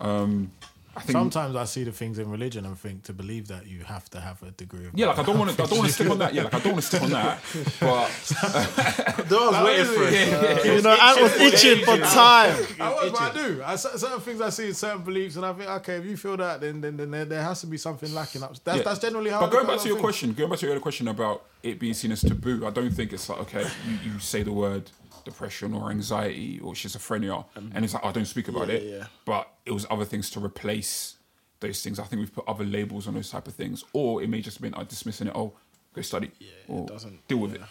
um, 0.00 0.50
I 0.98 1.02
think 1.02 1.12
Sometimes 1.12 1.54
I 1.54 1.64
see 1.64 1.84
the 1.84 1.92
things 1.92 2.18
in 2.18 2.28
religion 2.28 2.66
and 2.66 2.76
think 2.76 3.04
to 3.04 3.12
believe 3.12 3.46
that 3.48 3.68
you 3.68 3.84
have 3.84 4.10
to 4.10 4.20
have 4.20 4.42
a 4.42 4.50
degree 4.50 4.86
of 4.86 4.98
yeah, 4.98 5.06
like 5.06 5.20
I 5.20 5.22
don't 5.22 5.38
want 5.38 5.52
to, 5.52 5.62
I 5.62 5.66
don't 5.66 5.78
want 5.78 5.88
to 5.90 5.94
stick 5.94 6.10
on 6.10 6.18
that. 6.18 6.34
Yeah, 6.34 6.42
like 6.42 6.54
I 6.54 6.58
don't 6.58 6.72
want 6.72 6.82
to 6.82 6.88
stick 6.88 7.02
on 7.02 7.10
that. 7.10 7.40
But 7.78 7.86
I 9.32 9.46
was 9.46 9.64
waiting 9.64 9.86
for 9.86 10.02
it. 10.08 10.66
You 10.66 10.82
know, 10.82 10.96
I 11.00 11.22
was 11.22 11.32
itching 11.36 11.84
for 11.84 11.98
time. 11.98 12.66
I 12.80 12.92
was, 12.92 13.12
but 13.12 13.20
I 13.20 13.32
do. 13.32 13.62
I, 13.64 13.76
certain 13.76 14.20
things 14.20 14.40
I 14.40 14.50
see 14.50 14.72
certain 14.72 15.02
beliefs, 15.02 15.36
and 15.36 15.46
I 15.46 15.52
think, 15.52 15.70
okay, 15.70 15.98
if 15.98 16.04
you 16.04 16.16
feel 16.16 16.36
that, 16.36 16.60
then 16.60 16.80
then, 16.80 16.96
then 16.96 17.12
there, 17.12 17.24
there 17.24 17.42
has 17.42 17.60
to 17.60 17.68
be 17.68 17.76
something 17.76 18.12
lacking 18.12 18.42
up. 18.42 18.56
That's 18.64 18.78
yeah. 18.78 18.82
that's 18.82 18.98
generally 18.98 19.30
how. 19.30 19.38
But 19.38 19.50
I 19.50 19.52
going 19.52 19.66
back 19.68 19.78
to 19.78 19.86
your 19.86 19.98
of 19.98 20.02
question, 20.02 20.32
going 20.32 20.50
back 20.50 20.58
to 20.58 20.66
your 20.66 20.74
other 20.74 20.82
question 20.82 21.06
about 21.06 21.44
it 21.62 21.78
being 21.78 21.94
seen 21.94 22.10
as 22.10 22.22
taboo, 22.22 22.66
I 22.66 22.70
don't 22.70 22.90
think 22.90 23.12
it's 23.12 23.28
like 23.28 23.38
okay, 23.42 23.68
you, 23.86 24.12
you 24.12 24.18
say 24.18 24.42
the 24.42 24.52
word 24.52 24.90
depression 25.32 25.74
or 25.74 25.90
anxiety 25.90 26.60
or 26.62 26.72
schizophrenia, 26.74 27.44
and 27.74 27.84
it's 27.84 27.94
like 27.94 28.04
I 28.04 28.12
don't 28.12 28.26
speak 28.26 28.48
about 28.48 28.68
yeah, 28.68 28.74
it. 28.74 28.82
yeah. 28.84 29.04
But 29.24 29.48
it 29.66 29.72
was 29.72 29.84
other 29.90 30.04
things 30.04 30.30
to 30.30 30.40
replace 30.44 31.16
those 31.60 31.82
things. 31.82 31.98
I 31.98 32.04
think 32.04 32.20
we've 32.20 32.34
put 32.34 32.46
other 32.48 32.64
labels 32.64 33.06
on 33.08 33.14
those 33.14 33.30
type 33.30 33.46
of 33.48 33.54
things, 33.54 33.84
or 33.92 34.22
it 34.22 34.28
may 34.28 34.40
just 34.40 34.56
have 34.58 34.62
been 34.62 34.74
uh, 34.80 34.84
dismissing 34.84 35.26
it. 35.28 35.34
Oh, 35.36 35.52
go 35.94 36.02
study, 36.02 36.30
it 36.40 36.64
or 36.68 36.86
doesn't- 36.86 37.26
deal 37.28 37.38
with 37.38 37.54
yeah. 37.54 37.62
it. 37.62 37.66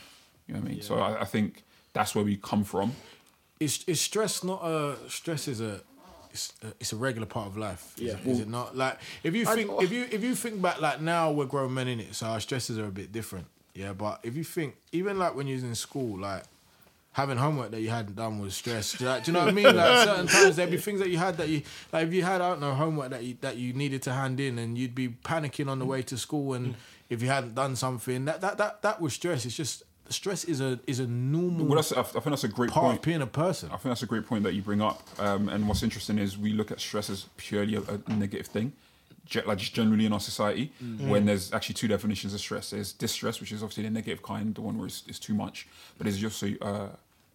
You 0.48 0.54
know 0.54 0.60
what 0.62 0.70
I 0.70 0.72
mean? 0.74 0.82
So 0.82 0.96
I, 1.00 1.22
I 1.22 1.26
think 1.26 1.64
that's 1.94 2.16
where 2.16 2.24
we 2.24 2.38
come 2.38 2.64
from. 2.64 2.94
is 3.60 3.84
is 3.88 4.00
stress 4.00 4.44
not 4.44 4.62
a 4.64 4.96
stress 5.10 5.48
is 5.48 5.60
a 5.62 5.82
it's 6.32 6.54
a, 6.64 6.68
it's 6.80 6.94
a 6.94 6.96
regular 6.96 7.26
part 7.28 7.48
of 7.48 7.58
life. 7.58 7.94
Is, 7.98 8.04
Yeah. 8.04 8.18
it, 8.20 8.28
is 8.28 8.40
it 8.42 8.48
not? 8.48 8.78
Like 8.78 9.00
if 9.24 9.34
you 9.36 9.46
think 9.46 9.70
if 9.82 9.92
you 9.92 10.04
if 10.12 10.22
you 10.24 10.36
think 10.36 10.62
back 10.62 10.80
like 10.82 11.02
now 11.02 11.32
we're 11.32 11.46
grown 11.56 11.74
men 11.74 11.88
in 11.88 12.00
it, 12.00 12.16
so 12.16 12.28
our 12.28 12.40
stresses 12.40 12.78
are 12.78 12.86
a 12.86 12.92
bit 13.02 13.12
different. 13.12 13.48
Yeah, 13.74 13.94
but 13.94 14.20
if 14.24 14.36
you 14.36 14.44
think 14.44 14.76
even 14.92 15.20
like 15.20 15.36
when 15.36 15.46
you 15.48 15.56
was 15.56 15.64
in 15.64 15.76
school, 15.76 16.18
like 16.20 16.44
having 17.17 17.38
homework 17.38 17.71
that 17.71 17.81
you 17.81 17.89
hadn't 17.89 18.15
done 18.15 18.39
was 18.39 18.53
stress. 18.55 18.93
Do 18.93 19.03
you, 19.03 19.09
know- 19.09 19.19
do 19.19 19.25
you 19.31 19.33
know 19.33 19.39
what 19.45 19.47
I 19.50 19.51
mean? 19.51 19.75
Like 19.75 20.07
certain 20.07 20.27
times 20.27 20.55
there'd 20.55 20.69
be 20.71 20.77
things 20.77 21.00
that 21.00 21.09
you 21.09 21.17
had 21.17 21.38
that 21.38 21.50
you 21.50 21.63
like 21.91 22.07
if 22.07 22.13
you 22.13 22.24
had 22.24 22.41
I 22.41 22.50
don't 22.50 22.62
know 22.62 22.74
homework 22.75 23.09
that 23.09 23.24
you 23.24 23.38
that 23.41 23.57
you 23.57 23.74
needed 23.74 24.01
to 24.03 24.13
hand 24.13 24.39
in 24.39 24.59
and 24.59 24.77
you'd 24.77 24.93
be 24.95 25.09
panicking 25.09 25.67
on 25.67 25.79
the 25.79 25.86
way 25.86 26.01
to 26.03 26.15
school 26.17 26.53
and 26.53 26.75
if 27.09 27.21
you 27.24 27.27
hadn't 27.29 27.55
done 27.55 27.75
something 27.75 28.25
that 28.25 28.41
that 28.41 28.57
that, 28.59 28.81
that 28.83 29.01
was 29.01 29.13
stress. 29.13 29.45
It's 29.45 29.55
just 29.57 29.81
stress 30.09 30.43
is 30.45 30.62
a 30.62 30.79
is 30.88 31.00
a 31.00 31.07
normal 31.07 31.65
Well, 31.65 31.75
that's, 31.77 31.91
I 31.91 32.03
think 32.03 32.24
that's 32.25 32.43
a 32.43 32.47
great 32.47 32.69
part 32.71 32.86
point. 32.86 32.97
of 33.00 33.03
being 33.03 33.21
a 33.24 33.27
person. 33.27 33.69
I 33.69 33.77
think 33.77 33.89
that's 33.91 34.03
a 34.03 34.12
great 34.13 34.25
point 34.27 34.43
that 34.43 34.53
you 34.53 34.62
bring 34.62 34.81
up. 34.81 35.01
Um, 35.19 35.50
and 35.50 35.67
what's 35.67 35.81
interesting 35.83 36.17
is 36.19 36.38
we 36.38 36.53
look 36.53 36.69
at 36.71 36.79
stress 36.79 37.09
as 37.09 37.25
purely 37.38 37.75
a, 37.75 37.81
a 37.81 38.13
negative 38.13 38.45
thing, 38.47 38.71
like 39.45 39.57
just 39.57 39.74
generally 39.74 40.05
in 40.05 40.13
our 40.13 40.19
society. 40.19 40.71
When 41.00 41.25
there's 41.25 41.51
actually 41.51 41.75
two 41.81 41.88
definitions 41.88 42.33
of 42.36 42.39
stress: 42.39 42.69
there's 42.69 42.93
distress, 42.93 43.41
which 43.41 43.51
is 43.51 43.63
obviously 43.63 43.83
the 43.83 43.89
negative 43.89 44.21
kind, 44.24 44.53
the 44.55 44.62
one 44.62 44.77
where 44.77 44.88
it's, 44.88 45.03
it's 45.07 45.19
too 45.19 45.33
much. 45.33 45.67
But 45.97 46.05
there's 46.05 46.24
also, 46.24 46.53
uh, 46.62 46.88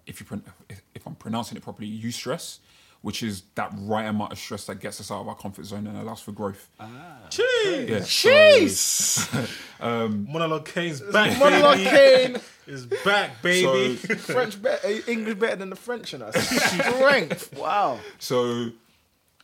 if 0.07 0.21
you 0.21 0.43
if, 0.69 0.83
if 0.95 1.07
I'm 1.07 1.15
pronouncing 1.15 1.57
it 1.57 1.63
properly, 1.63 1.89
eustress, 1.91 2.59
which 3.03 3.23
is 3.23 3.43
that 3.57 3.73
right 3.77 4.07
amount 4.07 4.33
of 4.33 4.39
stress 4.39 4.65
that 4.67 4.77
gets 4.77 5.01
us 5.01 5.11
out 5.11 5.21
of 5.21 5.29
our 5.29 5.35
comfort 5.35 5.65
zone 5.65 5.87
and 5.87 5.99
allows 5.99 6.21
for 6.21 6.33
growth. 6.33 6.69
Ah. 6.79 7.19
Jeez. 7.29 7.89
Yeah. 7.89 7.99
Jeez. 7.99 9.59
Um, 9.81 10.29
Monologue 10.31 10.65
Kane's 10.65 11.01
back, 11.01 11.37
Monologue. 11.41 11.79
Kane. 11.79 12.37
Is 12.69 12.87
back, 12.87 13.43
baby. 13.43 13.97
So, 13.97 14.15
French 14.33 14.63
better, 14.63 14.87
eh, 14.87 15.01
English 15.09 15.35
better 15.35 15.57
than 15.57 15.71
the 15.71 15.77
French 15.77 16.15
in 16.15 16.23
us. 16.23 16.37
Strength. 16.37 17.59
Wow. 17.59 17.99
So 18.21 18.71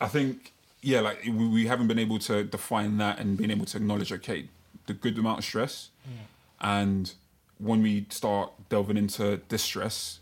I 0.01 0.07
think, 0.07 0.53
yeah, 0.81 1.01
like 1.01 1.25
we, 1.25 1.49
we 1.49 1.67
haven't 1.67 1.89
been 1.89 1.99
able 1.99 2.21
to 2.21 2.45
define 2.45 2.99
that 2.99 3.19
and 3.19 3.37
being 3.37 3.51
able 3.51 3.67
to 3.67 3.79
acknowledge, 3.79 4.13
okay, 4.13 4.49
the 4.87 4.95
good 4.95 5.19
amount 5.19 5.41
of 5.41 5.45
stress. 5.45 5.91
Mm. 6.09 6.13
And 6.61 7.13
when 7.59 7.83
we 7.83 8.07
start 8.11 8.53
delving 8.69 8.97
into 8.97 9.39
distress, 9.49 10.21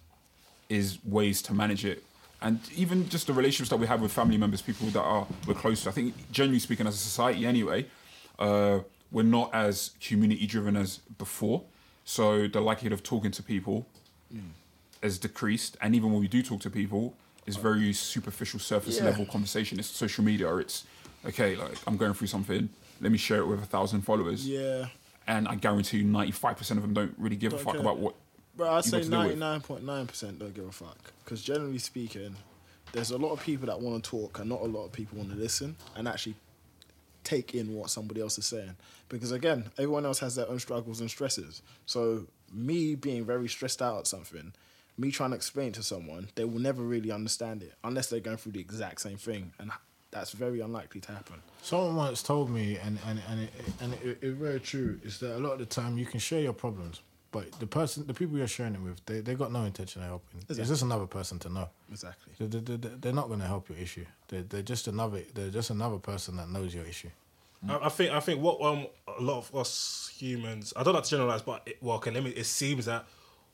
is 0.68 0.98
ways 1.04 1.42
to 1.42 1.54
manage 1.54 1.84
it. 1.84 2.02
And 2.42 2.60
even 2.76 3.08
just 3.08 3.26
the 3.26 3.32
relationships 3.32 3.70
that 3.70 3.78
we 3.78 3.86
have 3.86 4.00
with 4.02 4.12
family 4.12 4.36
members, 4.36 4.60
people 4.62 4.88
that 4.88 5.00
are 5.02 5.26
we're 5.46 5.54
close 5.54 5.82
to. 5.84 5.88
I 5.88 5.92
think, 5.92 6.14
generally 6.30 6.58
speaking, 6.58 6.86
as 6.86 6.94
a 6.94 6.98
society 6.98 7.46
anyway, 7.46 7.86
uh, 8.38 8.80
we're 9.10 9.22
not 9.22 9.54
as 9.54 9.92
community 10.00 10.46
driven 10.46 10.76
as 10.76 10.98
before. 11.18 11.62
So 12.04 12.46
the 12.46 12.60
likelihood 12.60 12.92
of 12.92 13.02
talking 13.02 13.30
to 13.32 13.42
people 13.42 13.86
has 15.02 15.18
decreased, 15.18 15.76
and 15.80 15.94
even 15.94 16.12
when 16.12 16.20
we 16.20 16.28
do 16.28 16.42
talk 16.42 16.60
to 16.60 16.70
people, 16.70 17.14
it's 17.46 17.56
very 17.56 17.92
superficial, 17.92 18.58
surface 18.60 18.98
Yeah. 18.98 19.04
level 19.04 19.24
conversation. 19.26 19.78
It's 19.78 19.88
social 19.88 20.24
media. 20.24 20.54
It's 20.56 20.84
okay, 21.24 21.56
like 21.56 21.76
I'm 21.86 21.96
going 21.96 22.14
through 22.14 22.26
something. 22.28 22.68
Let 23.00 23.12
me 23.12 23.18
share 23.18 23.38
it 23.38 23.46
with 23.46 23.62
a 23.62 23.66
thousand 23.66 24.02
followers, 24.02 24.46
Yeah. 24.48 24.88
and 25.26 25.46
I 25.48 25.54
guarantee 25.54 25.98
you, 25.98 26.04
95 26.04 26.56
percent 26.56 26.78
of 26.78 26.82
them 26.82 26.94
don't 26.94 27.14
really 27.18 27.36
give 27.36 27.52
a 27.52 27.56
Don't 27.56 27.64
fuck 27.64 27.72
care. 27.74 27.80
about 27.82 27.98
what. 27.98 28.14
Bro, 28.56 28.70
I'd 28.70 28.84
say 28.84 28.98
got 28.98 29.04
to 29.04 29.10
deal 29.10 29.18
with. 29.18 29.28
ninety 29.28 29.36
nine 29.36 29.60
point 29.60 29.84
nine 29.84 30.06
percent 30.06 30.38
don't 30.38 30.54
give 30.54 30.66
a 30.66 30.72
fuck. 30.72 31.12
Because 31.24 31.42
generally 31.42 31.78
speaking, 31.78 32.36
there's 32.92 33.10
a 33.10 33.18
lot 33.18 33.32
of 33.32 33.42
people 33.42 33.66
that 33.66 33.80
want 33.80 34.02
to 34.02 34.10
talk, 34.10 34.38
and 34.38 34.48
not 34.48 34.60
a 34.62 34.66
lot 34.66 34.84
of 34.86 34.92
people 34.92 35.18
want 35.18 35.30
to 35.30 35.36
listen 35.36 35.76
and 35.94 36.08
actually 36.08 36.34
take 37.24 37.54
in 37.54 37.74
what 37.74 37.90
somebody 37.90 38.20
else 38.20 38.38
is 38.38 38.46
saying. 38.46 38.76
Because 39.08 39.32
again, 39.32 39.70
everyone 39.76 40.06
else 40.06 40.20
has 40.20 40.36
their 40.36 40.48
own 40.48 40.58
struggles 40.58 41.00
and 41.00 41.10
stresses. 41.10 41.62
So 41.84 42.26
me 42.52 42.94
being 42.94 43.24
very 43.24 43.48
stressed 43.48 43.82
out 43.82 43.98
at 43.98 44.06
something, 44.06 44.52
me 44.96 45.10
trying 45.10 45.30
to 45.30 45.36
explain 45.36 45.72
to 45.72 45.82
someone, 45.82 46.28
they 46.36 46.44
will 46.44 46.60
never 46.60 46.82
really 46.82 47.10
understand 47.10 47.62
it 47.62 47.74
unless 47.84 48.08
they're 48.08 48.20
going 48.20 48.36
through 48.36 48.52
the 48.52 48.60
exact 48.60 49.00
same 49.00 49.18
thing, 49.18 49.52
and 49.58 49.70
that's 50.12 50.30
very 50.30 50.60
unlikely 50.60 51.00
to 51.02 51.12
happen. 51.12 51.42
Someone 51.62 51.96
once 51.96 52.22
told 52.22 52.48
me, 52.48 52.78
and 52.78 52.98
and 53.06 53.20
and 53.28 53.40
it, 53.42 53.50
and 53.80 53.92
it, 53.94 54.18
it's 54.22 54.38
very 54.38 54.60
true, 54.60 54.98
is 55.04 55.18
that 55.18 55.36
a 55.36 55.40
lot 55.40 55.52
of 55.54 55.58
the 55.58 55.66
time 55.66 55.98
you 55.98 56.06
can 56.06 56.20
share 56.20 56.40
your 56.40 56.54
problems, 56.54 57.02
but 57.36 57.52
the 57.60 57.66
person, 57.66 58.06
the 58.06 58.14
people 58.14 58.38
you're 58.38 58.46
sharing 58.46 58.74
it 58.74 58.80
with, 58.80 59.04
they 59.04 59.20
they 59.20 59.34
got 59.34 59.52
no 59.52 59.64
intention 59.64 60.00
of 60.02 60.08
helping. 60.08 60.40
It's 60.48 60.68
just 60.68 60.82
another 60.82 61.06
person 61.06 61.38
to 61.40 61.48
know. 61.50 61.68
Exactly. 61.90 62.32
They, 62.38 62.46
they, 62.60 62.76
they, 62.76 62.88
they're 63.00 63.12
not 63.12 63.28
going 63.28 63.40
to 63.40 63.46
help 63.46 63.68
your 63.68 63.76
issue. 63.76 64.06
They're, 64.28 64.42
they're 64.42 64.62
just 64.62 64.88
another. 64.88 65.20
They're 65.34 65.50
just 65.50 65.68
another 65.70 65.98
person 65.98 66.36
that 66.38 66.48
knows 66.48 66.74
your 66.74 66.84
issue. 66.84 67.10
I, 67.68 67.78
I 67.82 67.88
think 67.90 68.12
I 68.12 68.20
think 68.20 68.40
what 68.40 68.60
um 68.62 68.86
a 69.18 69.22
lot 69.22 69.38
of 69.38 69.54
us 69.54 70.10
humans 70.16 70.72
I 70.76 70.82
don't 70.82 70.94
like 70.94 71.04
to 71.04 71.10
generalize, 71.10 71.42
but 71.42 71.62
it, 71.66 71.76
well, 71.82 71.96
okay, 71.96 72.10
let 72.10 72.22
me. 72.24 72.30
It 72.30 72.46
seems 72.46 72.86
that 72.86 73.04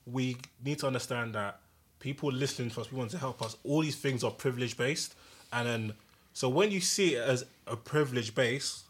we 0.06 0.36
need 0.64 0.78
to 0.80 0.86
understand 0.86 1.34
that 1.34 1.58
people 1.98 2.30
listening 2.30 2.70
to 2.70 2.80
us, 2.82 2.86
people 2.86 3.00
want 3.00 3.10
to 3.12 3.18
help 3.18 3.42
us. 3.42 3.56
All 3.64 3.82
these 3.82 3.96
things 3.96 4.22
are 4.22 4.30
privilege 4.30 4.76
based, 4.76 5.16
and 5.52 5.66
then 5.66 5.92
so 6.34 6.48
when 6.48 6.70
you 6.70 6.80
see 6.80 7.14
it 7.16 7.28
as 7.28 7.44
a 7.66 7.76
privilege 7.76 8.34
base, 8.34 8.84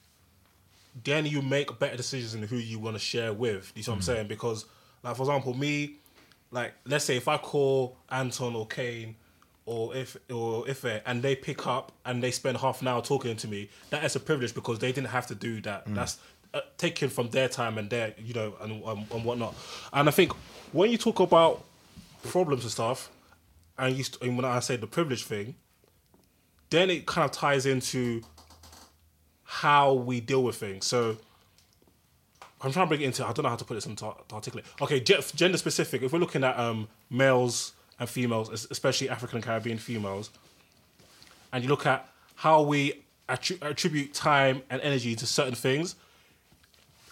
then 1.04 1.26
you 1.26 1.42
make 1.42 1.78
better 1.78 1.96
decisions 1.96 2.34
in 2.34 2.42
who 2.42 2.56
you 2.56 2.78
want 2.78 2.94
to 2.96 3.00
share 3.00 3.32
with. 3.32 3.72
Do 3.74 3.78
you 3.78 3.82
see 3.82 3.90
what 3.90 3.96
I'm 3.96 4.02
saying? 4.02 4.28
Because, 4.28 4.66
like 5.02 5.16
for 5.16 5.22
example, 5.22 5.54
me, 5.54 5.96
like 6.50 6.74
let's 6.84 7.04
say 7.04 7.16
if 7.16 7.28
I 7.28 7.38
call 7.38 7.96
Anton 8.10 8.54
or 8.54 8.66
Kane 8.66 9.16
or 9.64 9.94
if 9.94 10.16
or 10.30 10.68
if 10.68 10.84
and 10.84 11.22
they 11.22 11.36
pick 11.36 11.66
up 11.66 11.92
and 12.04 12.22
they 12.22 12.30
spend 12.30 12.58
half 12.58 12.82
an 12.82 12.88
hour 12.88 13.02
talking 13.02 13.36
to 13.36 13.48
me, 13.48 13.68
that 13.90 14.04
is 14.04 14.16
a 14.16 14.20
privilege 14.20 14.54
because 14.54 14.78
they 14.78 14.92
didn't 14.92 15.08
have 15.08 15.26
to 15.28 15.34
do 15.34 15.60
that. 15.62 15.84
That's 15.94 16.18
uh, 16.54 16.60
taken 16.76 17.08
from 17.08 17.30
their 17.30 17.48
time 17.48 17.78
and 17.78 17.88
their 17.88 18.14
you 18.18 18.34
know 18.34 18.54
and 18.60 18.84
um, 18.84 19.06
and 19.12 19.24
whatnot. 19.24 19.54
And 19.92 20.08
I 20.08 20.12
think 20.12 20.32
when 20.72 20.90
you 20.90 20.98
talk 20.98 21.20
about 21.20 21.64
problems 22.24 22.62
and 22.62 22.72
stuff, 22.72 23.10
and 23.78 23.96
you 23.96 24.04
st- 24.04 24.22
and 24.22 24.36
when 24.36 24.44
I 24.44 24.60
say 24.60 24.76
the 24.76 24.86
privilege 24.86 25.24
thing, 25.24 25.54
then 26.70 26.90
it 26.90 27.06
kind 27.06 27.24
of 27.24 27.32
ties 27.32 27.66
into 27.66 28.22
how 29.44 29.92
we 29.92 30.20
deal 30.20 30.42
with 30.42 30.56
things. 30.56 30.86
So 30.86 31.18
I'm 32.62 32.70
trying 32.70 32.86
to 32.86 32.88
bring 32.88 33.00
it 33.00 33.06
into. 33.06 33.26
I 33.26 33.32
don't 33.32 33.42
know 33.42 33.48
how 33.48 33.56
to 33.56 33.64
put 33.64 33.74
this 33.74 33.86
into 33.86 34.04
to 34.28 34.34
articulate. 34.34 34.66
Okay, 34.80 35.00
gender 35.00 35.58
specific. 35.58 36.02
If 36.02 36.12
we're 36.12 36.20
looking 36.20 36.44
at 36.44 36.58
um, 36.58 36.88
males 37.10 37.72
and 37.98 38.08
females, 38.08 38.66
especially 38.70 39.08
African 39.08 39.36
and 39.36 39.44
Caribbean 39.44 39.78
females, 39.78 40.30
and 41.52 41.64
you 41.64 41.68
look 41.68 41.86
at 41.86 42.08
how 42.36 42.62
we 42.62 43.02
attri- 43.28 43.60
attribute 43.62 44.14
time 44.14 44.62
and 44.70 44.80
energy 44.82 45.16
to 45.16 45.26
certain 45.26 45.54
things, 45.54 45.96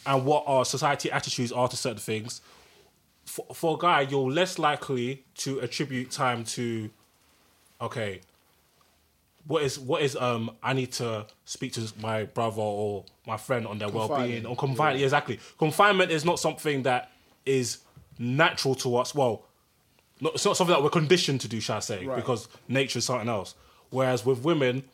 and 0.07 0.25
what 0.25 0.45
our 0.47 0.64
society 0.64 1.11
attitudes 1.11 1.52
are 1.52 1.69
to 1.69 1.76
certain 1.76 1.99
things. 1.99 2.40
For, 3.26 3.47
for 3.54 3.76
a 3.76 3.78
guy, 3.78 4.00
you're 4.02 4.30
less 4.30 4.59
likely 4.59 5.25
to 5.38 5.61
attribute 5.61 6.11
time 6.11 6.45
to, 6.45 6.90
okay, 7.80 8.21
what 9.50 9.64
is 9.64 9.80
what 9.80 10.00
is 10.00 10.14
um 10.14 10.52
I 10.62 10.73
need 10.75 10.92
to 10.92 11.26
speak 11.45 11.73
to 11.73 11.92
my 12.00 12.25
brother 12.25 12.62
or 12.62 13.04
my 13.26 13.37
friend 13.37 13.66
on 13.66 13.78
their 13.78 13.88
well 13.88 14.09
being 14.09 14.47
or 14.47 14.54
confinement. 14.54 15.00
Yeah, 15.00 15.07
exactly. 15.07 15.40
Confinement 15.59 16.12
is 16.12 16.25
not 16.25 16.38
something 16.38 16.85
that 16.85 17.11
is 17.45 17.78
natural 18.16 18.76
to 18.76 18.97
us. 18.97 19.12
Well, 19.12 19.45
not, 20.21 20.35
it's 20.35 20.45
not 20.45 20.57
something 20.57 20.73
that 20.73 20.83
we're 20.85 20.90
conditioned 20.90 21.40
to 21.40 21.49
do, 21.49 21.59
shall 21.59 21.78
I 21.78 21.80
say? 21.80 22.07
Right. 22.07 22.14
Because 22.14 22.47
nature 22.69 23.00
is 23.00 23.07
something 23.07 23.28
else. 23.28 23.57
Whereas 23.90 24.25
with 24.25 24.45
women, 24.45 24.85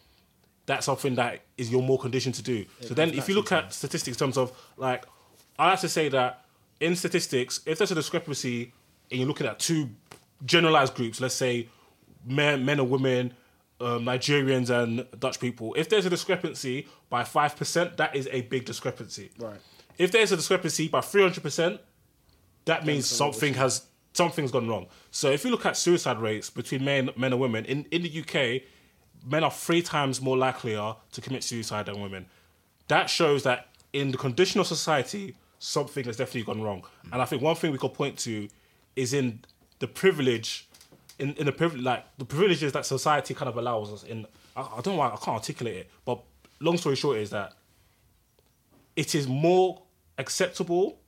that's 0.64 0.86
something 0.86 1.16
that 1.16 1.42
is 1.58 1.70
you're 1.70 1.82
more 1.82 1.98
conditioned 1.98 2.36
to 2.36 2.42
do. 2.42 2.64
so 2.80 2.94
then, 2.94 3.10
if 3.10 3.28
you 3.28 3.34
look 3.34 3.52
at 3.52 3.74
statistics 3.74 4.16
in 4.16 4.18
terms 4.18 4.38
of 4.38 4.52
like, 4.78 5.04
I 5.58 5.68
have 5.68 5.82
to 5.82 5.88
say 5.90 6.08
that 6.08 6.46
in 6.80 6.96
statistics, 6.96 7.60
if 7.66 7.76
there's 7.76 7.92
a 7.92 7.94
discrepancy 7.94 8.72
and 9.10 9.20
you're 9.20 9.28
looking 9.28 9.46
at 9.46 9.58
two 9.58 9.90
generalized 10.46 10.94
groups, 10.94 11.20
let's 11.20 11.34
say 11.34 11.68
men, 12.24 12.64
men 12.64 12.80
and 12.80 12.88
women, 12.88 13.34
um, 13.80 14.04
Nigerians 14.04 14.70
and 14.70 15.06
Dutch 15.18 15.40
people, 15.40 15.74
if 15.74 15.88
there's 15.88 16.06
a 16.06 16.10
discrepancy 16.10 16.88
by 17.10 17.24
five 17.24 17.56
percent, 17.56 17.96
that 17.96 18.16
is 18.16 18.28
a 18.32 18.42
big 18.42 18.64
discrepancy. 18.64 19.30
Right. 19.38 19.58
If 19.98 20.12
there's 20.12 20.32
a 20.32 20.36
discrepancy 20.36 20.88
by 20.88 21.00
three 21.00 21.22
hundred 21.22 21.42
percent, 21.42 21.80
that 22.64 22.84
means 22.86 23.06
something 23.06 23.54
has 23.54 23.86
something's 24.12 24.50
gone 24.50 24.68
wrong. 24.68 24.86
So 25.10 25.30
if 25.30 25.44
you 25.44 25.50
look 25.50 25.66
at 25.66 25.76
suicide 25.76 26.18
rates 26.18 26.50
between 26.50 26.84
men 26.84 27.10
men 27.16 27.32
and 27.32 27.40
women 27.40 27.64
in, 27.64 27.86
in 27.90 28.02
the 28.02 28.20
UK, 28.20 28.62
men 29.24 29.44
are 29.44 29.50
three 29.50 29.82
times 29.82 30.20
more 30.20 30.36
likelier 30.36 30.94
to 31.12 31.20
commit 31.20 31.44
suicide 31.44 31.86
than 31.86 32.00
women. 32.00 32.26
That 32.88 33.10
shows 33.10 33.42
that 33.42 33.68
in 33.92 34.10
the 34.10 34.18
conditional 34.18 34.64
society, 34.64 35.36
something 35.58 36.04
has 36.04 36.16
definitely 36.16 36.42
gone 36.42 36.62
wrong. 36.62 36.84
And 37.12 37.20
I 37.20 37.24
think 37.24 37.42
one 37.42 37.56
thing 37.56 37.72
we 37.72 37.78
could 37.78 37.94
point 37.94 38.18
to 38.20 38.48
is 38.94 39.12
in 39.12 39.40
the 39.78 39.88
privilege, 39.88 40.65
in, 41.18 41.34
in 41.34 41.46
the 41.46 41.52
privilege, 41.52 41.82
like 41.82 42.04
the 42.18 42.24
privileges 42.24 42.72
that 42.72 42.86
society 42.86 43.34
kind 43.34 43.48
of 43.48 43.56
allows 43.56 43.92
us. 43.92 44.02
In 44.04 44.26
I, 44.54 44.62
I 44.62 44.80
don't 44.82 44.94
know 44.94 44.96
why 44.96 45.08
I 45.08 45.16
can't 45.16 45.36
articulate 45.36 45.76
it, 45.76 45.90
but 46.04 46.22
long 46.60 46.76
story 46.78 46.96
short 46.96 47.18
is 47.18 47.30
that 47.30 47.54
it 48.94 49.14
is 49.14 49.28
more 49.28 49.82
acceptable, 50.18 50.98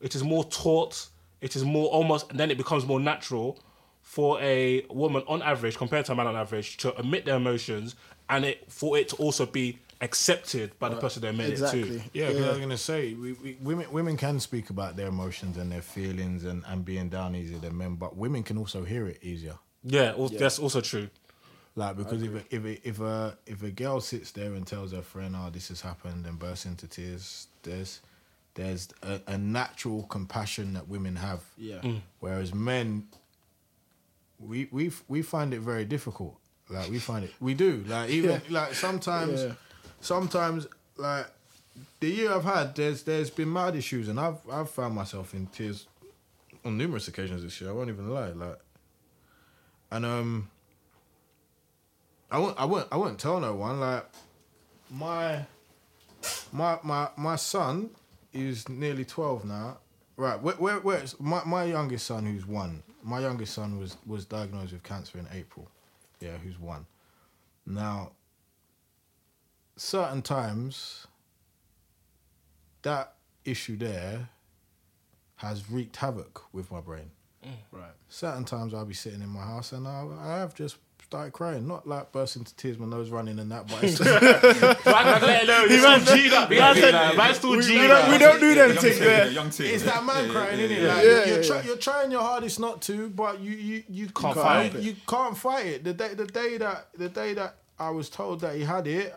it 0.00 0.14
is 0.14 0.22
more 0.22 0.44
taught, 0.44 1.08
it 1.40 1.56
is 1.56 1.64
more 1.64 1.88
almost, 1.90 2.30
and 2.30 2.38
then 2.38 2.50
it 2.50 2.56
becomes 2.56 2.86
more 2.86 3.00
natural 3.00 3.58
for 4.02 4.40
a 4.40 4.84
woman 4.90 5.22
on 5.28 5.42
average 5.42 5.76
compared 5.76 6.04
to 6.06 6.12
a 6.12 6.14
man 6.14 6.26
on 6.26 6.36
average 6.36 6.76
to 6.76 6.94
admit 6.96 7.24
their 7.24 7.36
emotions 7.36 7.94
and 8.28 8.44
it 8.44 8.70
for 8.70 8.98
it 8.98 9.08
to 9.08 9.16
also 9.16 9.46
be 9.46 9.78
accepted 10.02 10.78
by 10.78 10.88
the 10.90 10.96
uh, 10.96 11.00
person 11.00 11.22
they 11.22 11.28
admit 11.28 11.46
it 11.48 11.52
Exactly. 11.52 11.82
to. 12.00 12.02
Yeah, 12.12 12.32
'cause 12.32 12.42
I 12.42 12.48
was 12.50 12.58
gonna 12.58 12.76
say 12.76 13.14
we, 13.14 13.32
we, 13.34 13.56
women 13.62 13.90
women 13.92 14.16
can 14.16 14.40
speak 14.40 14.68
about 14.70 14.96
their 14.96 15.06
emotions 15.08 15.56
and 15.56 15.70
their 15.72 15.80
feelings 15.82 16.44
and, 16.44 16.62
and 16.66 16.84
being 16.84 17.08
down 17.08 17.34
easier 17.34 17.58
than 17.58 17.78
men, 17.78 17.94
but 17.94 18.16
women 18.16 18.42
can 18.42 18.58
also 18.58 18.84
hear 18.84 19.06
it 19.06 19.18
easier. 19.22 19.56
Yeah, 19.84 20.10
al- 20.18 20.28
that's 20.28 20.58
also 20.58 20.80
true. 20.80 21.08
Like 21.74 21.96
because 21.96 22.22
if 22.22 22.34
a, 22.34 22.54
if 22.54 22.64
a, 22.64 22.88
if 22.88 23.00
a 23.00 23.38
if 23.46 23.62
a 23.62 23.70
girl 23.70 24.00
sits 24.00 24.30
there 24.32 24.52
and 24.54 24.66
tells 24.66 24.92
her 24.92 25.02
friend, 25.02 25.34
"Oh, 25.38 25.48
this 25.50 25.68
has 25.68 25.80
happened," 25.80 26.26
and 26.26 26.38
bursts 26.38 26.66
into 26.66 26.86
tears, 26.86 27.46
there's 27.62 28.00
there's 28.54 28.88
a, 29.02 29.20
a 29.26 29.38
natural 29.38 30.02
compassion 30.02 30.74
that 30.74 30.86
women 30.88 31.16
have. 31.16 31.40
Yeah. 31.56 31.80
Mm. 31.80 32.02
Whereas 32.20 32.52
men, 32.52 33.06
we 34.38 34.68
we 34.70 34.90
we 35.08 35.22
find 35.22 35.54
it 35.54 35.60
very 35.60 35.84
difficult. 35.86 36.36
Like 36.68 36.90
we 36.90 36.98
find 36.98 37.24
it, 37.24 37.32
we 37.40 37.54
do. 37.54 37.84
Like 37.86 38.10
even 38.10 38.42
like 38.50 38.74
sometimes, 38.74 39.42
Yeah. 39.42 39.52
Sometimes 40.02 40.66
like 40.96 41.26
the 42.00 42.08
year 42.08 42.32
I've 42.32 42.44
had, 42.44 42.74
there's 42.74 43.02
there's 43.04 43.30
been 43.30 43.50
mad 43.50 43.74
issues, 43.74 44.08
and 44.08 44.20
I've 44.20 44.38
I've 44.50 44.68
found 44.68 44.94
myself 44.94 45.32
in 45.32 45.46
tears 45.46 45.86
on 46.64 46.76
numerous 46.76 47.08
occasions 47.08 47.42
this 47.42 47.58
year. 47.60 47.70
I 47.70 47.72
won't 47.72 47.88
even 47.88 48.10
lie. 48.10 48.30
Like, 48.30 48.58
and 49.90 50.04
um, 50.04 50.50
I 52.30 52.38
won't 52.38 52.60
I 52.60 52.64
won't 52.66 52.88
I 52.92 52.96
won't 52.96 53.18
tell 53.18 53.40
no 53.40 53.54
one. 53.54 53.80
Like, 53.80 54.04
my 54.90 55.46
my 56.52 56.78
my 56.82 57.08
my 57.16 57.36
son 57.36 57.90
is 58.32 58.68
nearly 58.68 59.04
twelve 59.04 59.44
now. 59.44 59.78
Right, 60.14 60.40
where, 60.40 60.54
where 60.56 60.78
where's 60.80 61.18
my 61.18 61.42
my 61.46 61.64
youngest 61.64 62.06
son 62.06 62.26
who's 62.26 62.46
one? 62.46 62.82
My 63.02 63.20
youngest 63.20 63.54
son 63.54 63.78
was 63.78 63.96
was 64.06 64.26
diagnosed 64.26 64.72
with 64.72 64.82
cancer 64.82 65.18
in 65.18 65.26
April. 65.32 65.68
Yeah, 66.20 66.36
who's 66.36 66.58
one. 66.58 66.86
Now, 67.66 68.12
certain 69.82 70.22
times, 70.22 71.06
that 72.82 73.14
issue 73.44 73.76
there 73.76 74.28
has 75.36 75.68
wreaked 75.70 75.96
havoc 75.96 76.42
with 76.52 76.70
my 76.70 76.80
brain. 76.80 77.10
Right. 77.72 77.90
Certain 78.08 78.44
times 78.44 78.72
I'll 78.72 78.84
be 78.84 78.94
sitting 78.94 79.20
in 79.20 79.28
my 79.28 79.42
house 79.42 79.72
and 79.72 79.88
I, 79.88 80.06
I 80.20 80.38
have 80.38 80.54
just 80.54 80.76
started 81.04 81.32
crying. 81.32 81.66
Not 81.66 81.88
like 81.88 82.12
burst 82.12 82.36
into 82.36 82.54
tears, 82.54 82.78
my 82.78 82.86
nose 82.86 83.10
running 83.10 83.40
and 83.40 83.50
that, 83.50 83.66
but 83.66 83.82
it's 83.82 83.98
He's 83.98 85.80
still 85.80 86.16
G'd 86.16 86.32
up. 86.32 86.50
man 86.50 86.74
said- 86.76 87.16
Man's 87.16 87.36
still 87.38 87.60
G'd 87.60 87.68
we 87.70 87.90
up. 87.90 88.02
don't- 88.04 88.12
we 88.12 88.18
don't 88.18 88.40
do 88.40 88.54
them 88.54 88.76
things 88.76 88.98
there. 89.00 89.28
Young 89.32 89.48
it's 89.48 89.82
that 89.82 90.04
man 90.04 90.26
Yeah, 90.26 90.32
crying, 90.32 90.60
yeah, 90.60 90.66
innit? 90.66 90.80
yeah. 90.82 90.94
Like, 90.94 91.04
Yeah, 91.04 91.10
you're, 91.26 91.36
yeah, 91.38 91.42
try, 91.48 91.56
yeah. 91.56 91.62
you're 91.64 91.76
trying 91.76 92.10
your 92.12 92.22
hardest 92.22 92.60
not 92.60 92.80
to, 92.82 93.08
but 93.10 93.40
you 93.40 93.50
you, 93.52 93.82
you 93.88 94.06
Can't 94.10 94.36
you 94.36 94.42
fight 94.42 94.74
it. 94.76 94.82
You 94.82 94.96
can't 95.08 95.36
fight 95.36 95.66
it. 95.66 95.84
The 95.84 95.94
day 95.94 96.14
the 96.14 96.26
day 96.26 96.58
that 96.58 96.88
the 96.96 97.08
day 97.08 97.34
that 97.34 97.56
I 97.80 97.90
was 97.90 98.08
told 98.08 98.40
that 98.42 98.54
he 98.54 98.62
had 98.62 98.86
it, 98.86 99.16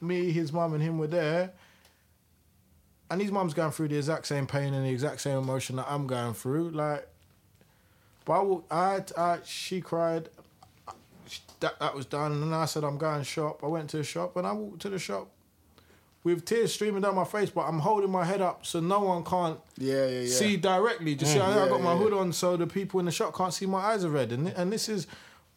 me, 0.00 0.30
his 0.30 0.52
mum, 0.52 0.74
and 0.74 0.82
him 0.82 0.98
were 0.98 1.06
there. 1.06 1.52
And 3.10 3.20
his 3.22 3.30
mum's 3.32 3.54
going 3.54 3.70
through 3.70 3.88
the 3.88 3.96
exact 3.96 4.26
same 4.26 4.46
pain 4.46 4.74
and 4.74 4.84
the 4.84 4.90
exact 4.90 5.20
same 5.22 5.38
emotion 5.38 5.76
that 5.76 5.86
I'm 5.88 6.06
going 6.06 6.34
through. 6.34 6.70
Like, 6.70 7.08
but 8.24 8.42
I, 8.70 8.70
I, 8.70 9.00
I 9.16 9.38
she 9.44 9.80
cried. 9.80 10.28
That 11.60 11.78
that 11.80 11.94
was 11.94 12.06
done, 12.06 12.32
and 12.32 12.54
I 12.54 12.66
said 12.66 12.84
I'm 12.84 12.98
going 12.98 13.22
shop. 13.24 13.60
I 13.64 13.66
went 13.66 13.90
to 13.90 13.96
the 13.98 14.04
shop, 14.04 14.36
and 14.36 14.46
I 14.46 14.52
walked 14.52 14.80
to 14.82 14.90
the 14.90 14.98
shop 14.98 15.28
with 16.24 16.44
tears 16.44 16.72
streaming 16.72 17.02
down 17.02 17.14
my 17.14 17.24
face, 17.24 17.50
but 17.50 17.62
I'm 17.62 17.78
holding 17.78 18.10
my 18.10 18.24
head 18.24 18.40
up 18.40 18.66
so 18.66 18.80
no 18.80 19.00
one 19.00 19.24
can't 19.24 19.58
Yeah, 19.76 20.06
yeah, 20.06 20.20
yeah. 20.20 20.28
see 20.28 20.56
directly. 20.56 21.14
Just 21.14 21.32
see, 21.32 21.38
mm, 21.38 21.42
I, 21.42 21.64
I 21.64 21.68
got 21.68 21.80
my 21.80 21.92
yeah, 21.92 21.98
hood 21.98 22.12
on 22.12 22.32
so 22.32 22.56
the 22.56 22.66
people 22.66 23.00
in 23.00 23.06
the 23.06 23.12
shop 23.12 23.34
can't 23.36 23.52
see 23.52 23.66
my 23.66 23.78
eyes 23.78 24.04
are 24.04 24.10
red. 24.10 24.32
And 24.32 24.48
and 24.48 24.72
this 24.72 24.88
is 24.88 25.06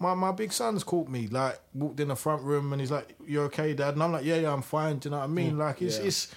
my 0.01 0.13
my 0.13 0.31
big 0.31 0.51
son's 0.51 0.83
caught 0.83 1.07
me 1.07 1.27
like 1.27 1.59
walked 1.73 1.99
in 1.99 2.09
the 2.09 2.15
front 2.15 2.43
room 2.43 2.73
and 2.73 2.81
he's 2.81 2.91
like, 2.91 3.15
you're 3.25 3.45
okay, 3.45 3.73
dad?" 3.73 3.93
And 3.93 4.03
I'm 4.03 4.11
like, 4.11 4.25
"Yeah, 4.25 4.37
yeah, 4.37 4.53
I'm 4.53 4.61
fine." 4.61 4.97
Do 4.97 5.07
you 5.07 5.11
know 5.11 5.19
what 5.19 5.25
I 5.25 5.27
mean? 5.27 5.53
Mm, 5.53 5.57
like 5.59 5.81
it's 5.81 5.99
Yeah. 5.99 6.05
it's 6.05 6.35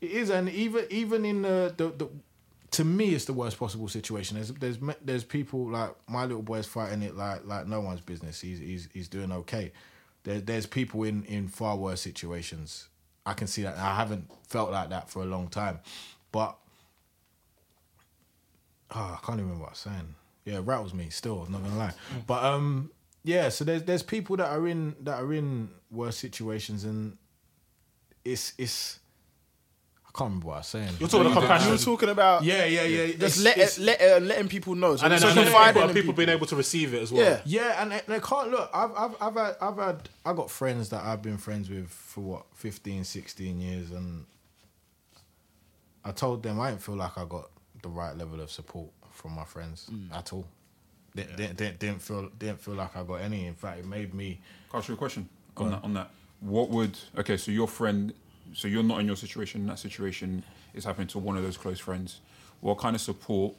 it 0.00 0.10
is, 0.10 0.30
and 0.30 0.48
even 0.48 0.86
even 0.90 1.24
in 1.24 1.42
the 1.42 1.74
the. 1.76 1.88
the 1.90 2.08
to 2.70 2.84
me, 2.84 3.14
it's 3.14 3.24
the 3.24 3.32
worst 3.32 3.56
possible 3.56 3.86
situation. 3.86 4.34
There's 4.36 4.50
there's 4.50 4.78
there's 5.00 5.22
people 5.22 5.70
like 5.70 5.94
my 6.08 6.24
little 6.24 6.42
boy's 6.42 6.66
fighting 6.66 7.02
it 7.02 7.14
like 7.16 7.46
like 7.46 7.68
no 7.68 7.80
one's 7.80 8.00
business. 8.00 8.40
He's 8.40 8.58
he's 8.58 8.88
he's 8.92 9.06
doing 9.06 9.30
okay. 9.30 9.70
There, 10.24 10.40
there's 10.40 10.66
people 10.66 11.04
in 11.04 11.22
in 11.26 11.46
far 11.46 11.76
worse 11.76 12.00
situations. 12.00 12.88
I 13.24 13.34
can 13.34 13.46
see 13.46 13.62
that. 13.62 13.76
I 13.78 13.94
haven't 13.94 14.28
felt 14.48 14.72
like 14.72 14.88
that 14.90 15.08
for 15.08 15.22
a 15.22 15.24
long 15.24 15.46
time, 15.48 15.78
but 16.32 16.56
oh, 18.90 19.18
I 19.22 19.24
can't 19.24 19.38
even 19.38 19.44
remember 19.50 19.62
what 19.62 19.68
I 19.68 19.70
was 19.70 19.78
saying. 19.78 20.14
Yeah, 20.44 20.56
it 20.58 20.60
rattles 20.60 20.92
me 20.92 21.08
still. 21.10 21.46
Not 21.50 21.62
gonna 21.62 21.76
lie, 21.76 21.92
but 22.26 22.44
um, 22.44 22.90
yeah. 23.22 23.48
So 23.48 23.64
there's 23.64 23.82
there's 23.84 24.02
people 24.02 24.36
that 24.36 24.48
are 24.48 24.66
in 24.68 24.94
that 25.00 25.22
are 25.22 25.32
in 25.32 25.70
worse 25.90 26.16
situations, 26.18 26.84
and 26.84 27.16
it's 28.24 28.52
it's. 28.58 28.98
I 30.06 30.16
can't 30.18 30.28
remember 30.28 30.46
what 30.48 30.54
I 30.54 30.58
was 30.58 30.66
saying. 30.68 30.90
You're 31.00 31.08
talking 31.08 31.26
about 31.32 31.40
compassion. 31.40 31.40
You 31.40 31.70
compassion. 31.70 31.70
were 31.72 31.96
talking 31.96 32.08
about 32.10 32.44
Yeah, 32.44 32.64
yeah, 32.66 32.82
yeah. 32.84 33.06
just 33.18 33.40
It's- 33.40 33.42
let, 33.42 33.56
it's- 33.56 33.78
let 33.80 34.00
uh, 34.00 34.24
letting 34.24 34.48
people 34.48 34.76
know. 34.76 34.94
So 34.94 35.04
and 35.06 35.12
then, 35.12 35.18
so 35.20 35.28
and 35.28 35.38
then 35.38 35.44
confiding 35.46 35.82
people, 35.82 35.94
people 35.94 36.12
being 36.14 36.28
able 36.28 36.46
to 36.46 36.54
receive 36.56 36.94
it 36.94 37.02
as 37.02 37.10
well. 37.10 37.24
Yeah. 37.24 37.40
Yeah, 37.46 37.82
and 37.82 37.90
they 38.06 38.20
can't 38.20 38.50
look. 38.50 38.70
I've 38.72 38.92
I've 38.96 39.16
I've 39.20 39.34
had 39.34 39.56
I've 39.60 39.76
had 39.76 40.08
I 40.24 40.32
got 40.34 40.50
friends 40.52 40.90
that 40.90 41.02
I've 41.04 41.20
been 41.22 41.36
friends 41.38 41.68
with 41.68 41.88
for 41.88 42.20
what 42.20 42.46
15, 42.54 43.02
16 43.02 43.60
years, 43.60 43.90
and 43.90 44.26
I 46.04 46.12
told 46.12 46.42
them 46.42 46.60
I 46.60 46.70
didn't 46.70 46.82
feel 46.82 46.96
like 46.96 47.16
I 47.18 47.24
got 47.24 47.50
the 47.82 47.88
right 47.88 48.16
level 48.16 48.40
of 48.40 48.50
support 48.52 48.90
from 49.14 49.32
my 49.32 49.44
friends 49.44 49.88
mm. 49.90 50.12
at 50.14 50.32
all. 50.32 50.46
They, 51.14 51.22
they, 51.36 51.46
they 51.46 51.70
didn't 51.70 52.02
feel 52.02 52.28
didn't 52.38 52.60
feel 52.60 52.74
like 52.74 52.96
I 52.96 53.02
got 53.04 53.20
any. 53.20 53.46
In 53.46 53.54
fact, 53.54 53.78
it 53.78 53.86
made 53.86 54.12
me. 54.12 54.40
Can 54.68 54.76
I 54.76 54.78
ask 54.78 54.88
you 54.88 54.94
a 54.94 54.98
question 54.98 55.28
on 55.56 55.70
that? 55.70 55.84
On 55.84 55.94
that, 55.94 56.10
what 56.40 56.68
would 56.70 56.98
okay? 57.16 57.36
So 57.36 57.52
your 57.52 57.68
friend, 57.68 58.12
so 58.52 58.68
you're 58.68 58.82
not 58.82 59.00
in 59.00 59.06
your 59.06 59.16
situation. 59.16 59.66
That 59.66 59.78
situation 59.78 60.42
is 60.74 60.84
happening 60.84 61.06
to 61.08 61.18
one 61.18 61.36
of 61.36 61.42
those 61.44 61.56
close 61.56 61.78
friends. 61.78 62.20
What 62.60 62.78
kind 62.78 62.96
of 62.96 63.00
support 63.00 63.54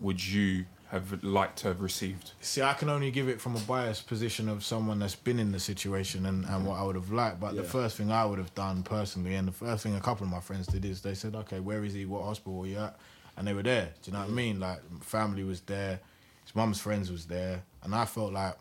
would 0.00 0.24
you 0.24 0.66
have 0.90 1.24
liked 1.24 1.58
to 1.58 1.68
have 1.68 1.80
received? 1.80 2.32
See, 2.40 2.62
I 2.62 2.72
can 2.74 2.88
only 2.88 3.10
give 3.10 3.28
it 3.28 3.40
from 3.40 3.56
a 3.56 3.60
biased 3.60 4.06
position 4.06 4.48
of 4.48 4.64
someone 4.64 5.00
that's 5.00 5.16
been 5.16 5.40
in 5.40 5.50
the 5.50 5.58
situation 5.58 6.26
and, 6.26 6.44
and 6.44 6.64
what 6.64 6.78
I 6.78 6.84
would 6.84 6.94
have 6.94 7.10
liked. 7.10 7.40
But 7.40 7.56
the 7.56 7.64
first 7.64 7.96
thing 7.96 8.12
I 8.12 8.24
would 8.24 8.38
have 8.38 8.54
done 8.54 8.82
personally, 8.82 9.34
and 9.34 9.48
the 9.48 9.52
first 9.52 9.82
thing 9.82 9.96
a 9.96 10.00
couple 10.00 10.24
of 10.24 10.30
my 10.30 10.40
friends 10.40 10.66
did 10.68 10.84
is 10.84 11.02
they 11.02 11.14
said, 11.14 11.34
"Okay, 11.34 11.60
where 11.60 11.84
is 11.84 11.92
he? 11.92 12.04
What 12.04 12.22
hospital 12.22 12.60
are 12.62 12.66
you 12.66 12.78
at?" 12.78 12.96
And 13.36 13.46
they 13.46 13.52
were 13.52 13.62
there. 13.62 13.92
Do 14.02 14.10
you 14.10 14.12
know 14.14 14.20
what 14.20 14.30
I 14.30 14.32
mean? 14.32 14.58
Like 14.60 14.80
family 15.02 15.44
was 15.44 15.60
there, 15.62 16.00
his 16.44 16.54
mum's 16.54 16.80
friends 16.80 17.10
was 17.12 17.26
there, 17.26 17.62
and 17.82 17.94
I 17.94 18.04
felt 18.06 18.32
like 18.32 18.54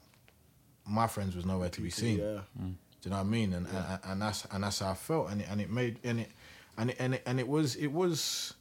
my 0.88 1.07
friends 1.07 1.35
was 1.35 1.45
nowhere 1.45 1.69
to 1.69 1.81
be 1.81 1.89
seen. 1.89 2.19
Yeah. 2.19 2.41
Mm. 2.61 2.73
Do 3.01 3.09
you 3.09 3.11
know 3.11 3.17
what 3.17 3.21
I 3.21 3.29
mean? 3.29 3.53
And 3.53 3.67
and, 3.67 3.99
and 4.03 4.21
that's 4.21 4.45
and 4.51 4.63
that's 4.63 4.79
how 4.79 4.91
I 4.91 4.95
felt, 4.95 5.29
and 5.29 5.41
it, 5.41 5.47
and 5.49 5.61
it 5.61 5.69
made 5.69 5.99
and 6.03 6.19
it 6.21 6.31
and 6.77 6.89
it, 6.89 6.97
and 6.99 7.13
it 7.15 7.23
and 7.25 7.39
it 7.39 7.47
was 7.47 7.75
it 7.75 7.88
was. 7.88 8.53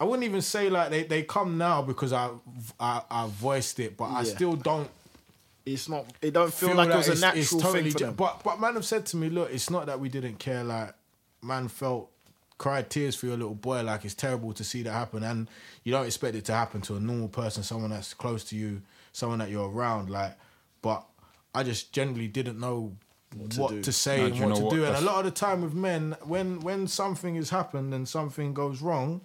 I 0.00 0.04
wouldn't 0.04 0.24
even 0.24 0.42
say 0.42 0.68
like 0.70 0.90
they, 0.90 1.04
they 1.04 1.22
come 1.22 1.56
now 1.56 1.80
because 1.82 2.12
I, 2.12 2.30
I 2.78 3.02
I 3.10 3.26
voiced 3.28 3.78
it, 3.80 3.96
but 3.96 4.10
I 4.10 4.24
still 4.24 4.54
don't 4.54 4.90
It's 5.64 5.88
not. 5.88 6.06
It 6.20 6.32
don't 6.34 6.52
feel, 6.52 6.70
feel 6.70 6.76
like 6.78 6.90
it 6.90 6.96
was 6.96 7.08
a 7.08 7.20
natural 7.20 7.40
it's 7.40 7.72
thing 7.72 7.90
for 7.90 7.98
them. 7.98 8.14
But 8.14 8.42
but 8.44 8.60
man 8.60 8.74
have 8.74 8.84
said 8.84 9.06
to 9.06 9.16
me, 9.16 9.30
look, 9.30 9.50
it's 9.52 9.70
not 9.70 9.86
that 9.86 9.98
we 9.98 10.08
didn't 10.08 10.38
care. 10.38 10.62
Like 10.62 10.94
man 11.42 11.68
felt 11.68 12.10
cried 12.58 12.90
tears 12.90 13.16
for 13.16 13.26
your 13.26 13.36
little 13.36 13.54
boy. 13.54 13.82
Like 13.82 14.04
it's 14.04 14.14
terrible 14.14 14.52
to 14.54 14.64
see 14.64 14.82
that 14.82 14.92
happen, 14.92 15.22
and 15.22 15.48
you 15.82 15.92
don't 15.92 16.06
expect 16.06 16.36
it 16.36 16.44
to 16.46 16.52
happen 16.52 16.80
to 16.82 16.96
a 16.96 17.00
normal 17.00 17.28
person, 17.28 17.62
someone 17.62 17.90
that's 17.90 18.14
close 18.14 18.44
to 18.44 18.56
you, 18.56 18.82
someone 19.12 19.38
that 19.40 19.50
you're 19.50 19.68
around. 19.70 20.10
Like, 20.10 20.36
but 20.82 21.04
I 21.54 21.62
just 21.62 21.92
generally 21.92 22.28
didn't 22.28 22.58
know 22.58 22.96
what 23.56 23.70
to 23.70 23.82
to, 23.82 23.92
say 23.92 24.18
No, 24.18 24.26
and 24.26 24.40
what 24.40 24.56
to 24.56 24.64
what? 24.64 24.74
do. 24.74 24.84
And 24.84 24.96
a 24.96 25.00
lot 25.00 25.18
of 25.18 25.24
the 25.24 25.30
time 25.30 25.62
with 25.62 25.74
men, 25.74 26.16
when 26.24 26.60
when 26.60 26.86
something 26.86 27.34
has 27.36 27.50
happened 27.50 27.92
and 27.92 28.08
something 28.08 28.54
goes 28.54 28.80
wrong, 28.80 29.20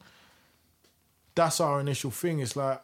that's 1.35 1.59
our 1.59 1.79
initial 1.79 2.11
thing. 2.11 2.39
It's 2.39 2.55
like. 2.55 2.81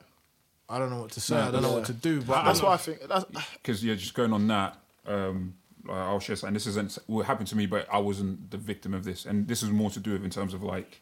I 0.67 0.79
don't 0.79 0.89
know 0.89 1.01
what 1.01 1.12
to 1.12 1.21
say. 1.21 1.36
No, 1.36 1.41
I 1.41 1.51
don't 1.51 1.62
know 1.62 1.73
what 1.73 1.86
to 1.86 1.93
do. 1.93 2.23
But 2.23 2.43
That's 2.43 2.60
why 2.60 2.73
I 2.73 2.77
think. 2.77 2.99
That's, 3.08 3.25
Because 3.53 3.84
yeah, 3.86 3.93
just 3.93 4.15
going 4.15 4.34
on 4.34 4.47
that, 4.47 4.75
um, 5.05 5.53
like, 5.86 5.98
I'll 5.98 6.19
share 6.19 6.36
something. 6.36 6.54
This 6.54 6.67
isn't 6.67 6.98
what 7.08 7.26
happened 7.26 7.48
to 7.50 7.58
me, 7.58 7.65
but 7.65 7.88
I 7.91 8.00
wasn't 8.00 8.52
the 8.52 8.58
victim 8.58 8.93
of 8.93 9.04
this, 9.04 9.26
and 9.26 9.48
this 9.48 9.63
is 9.63 9.69
more 9.69 9.89
to 9.91 10.00
do 10.00 10.13
with 10.13 10.24
in 10.24 10.30
terms 10.30 10.54
of 10.54 10.63
like 10.63 11.02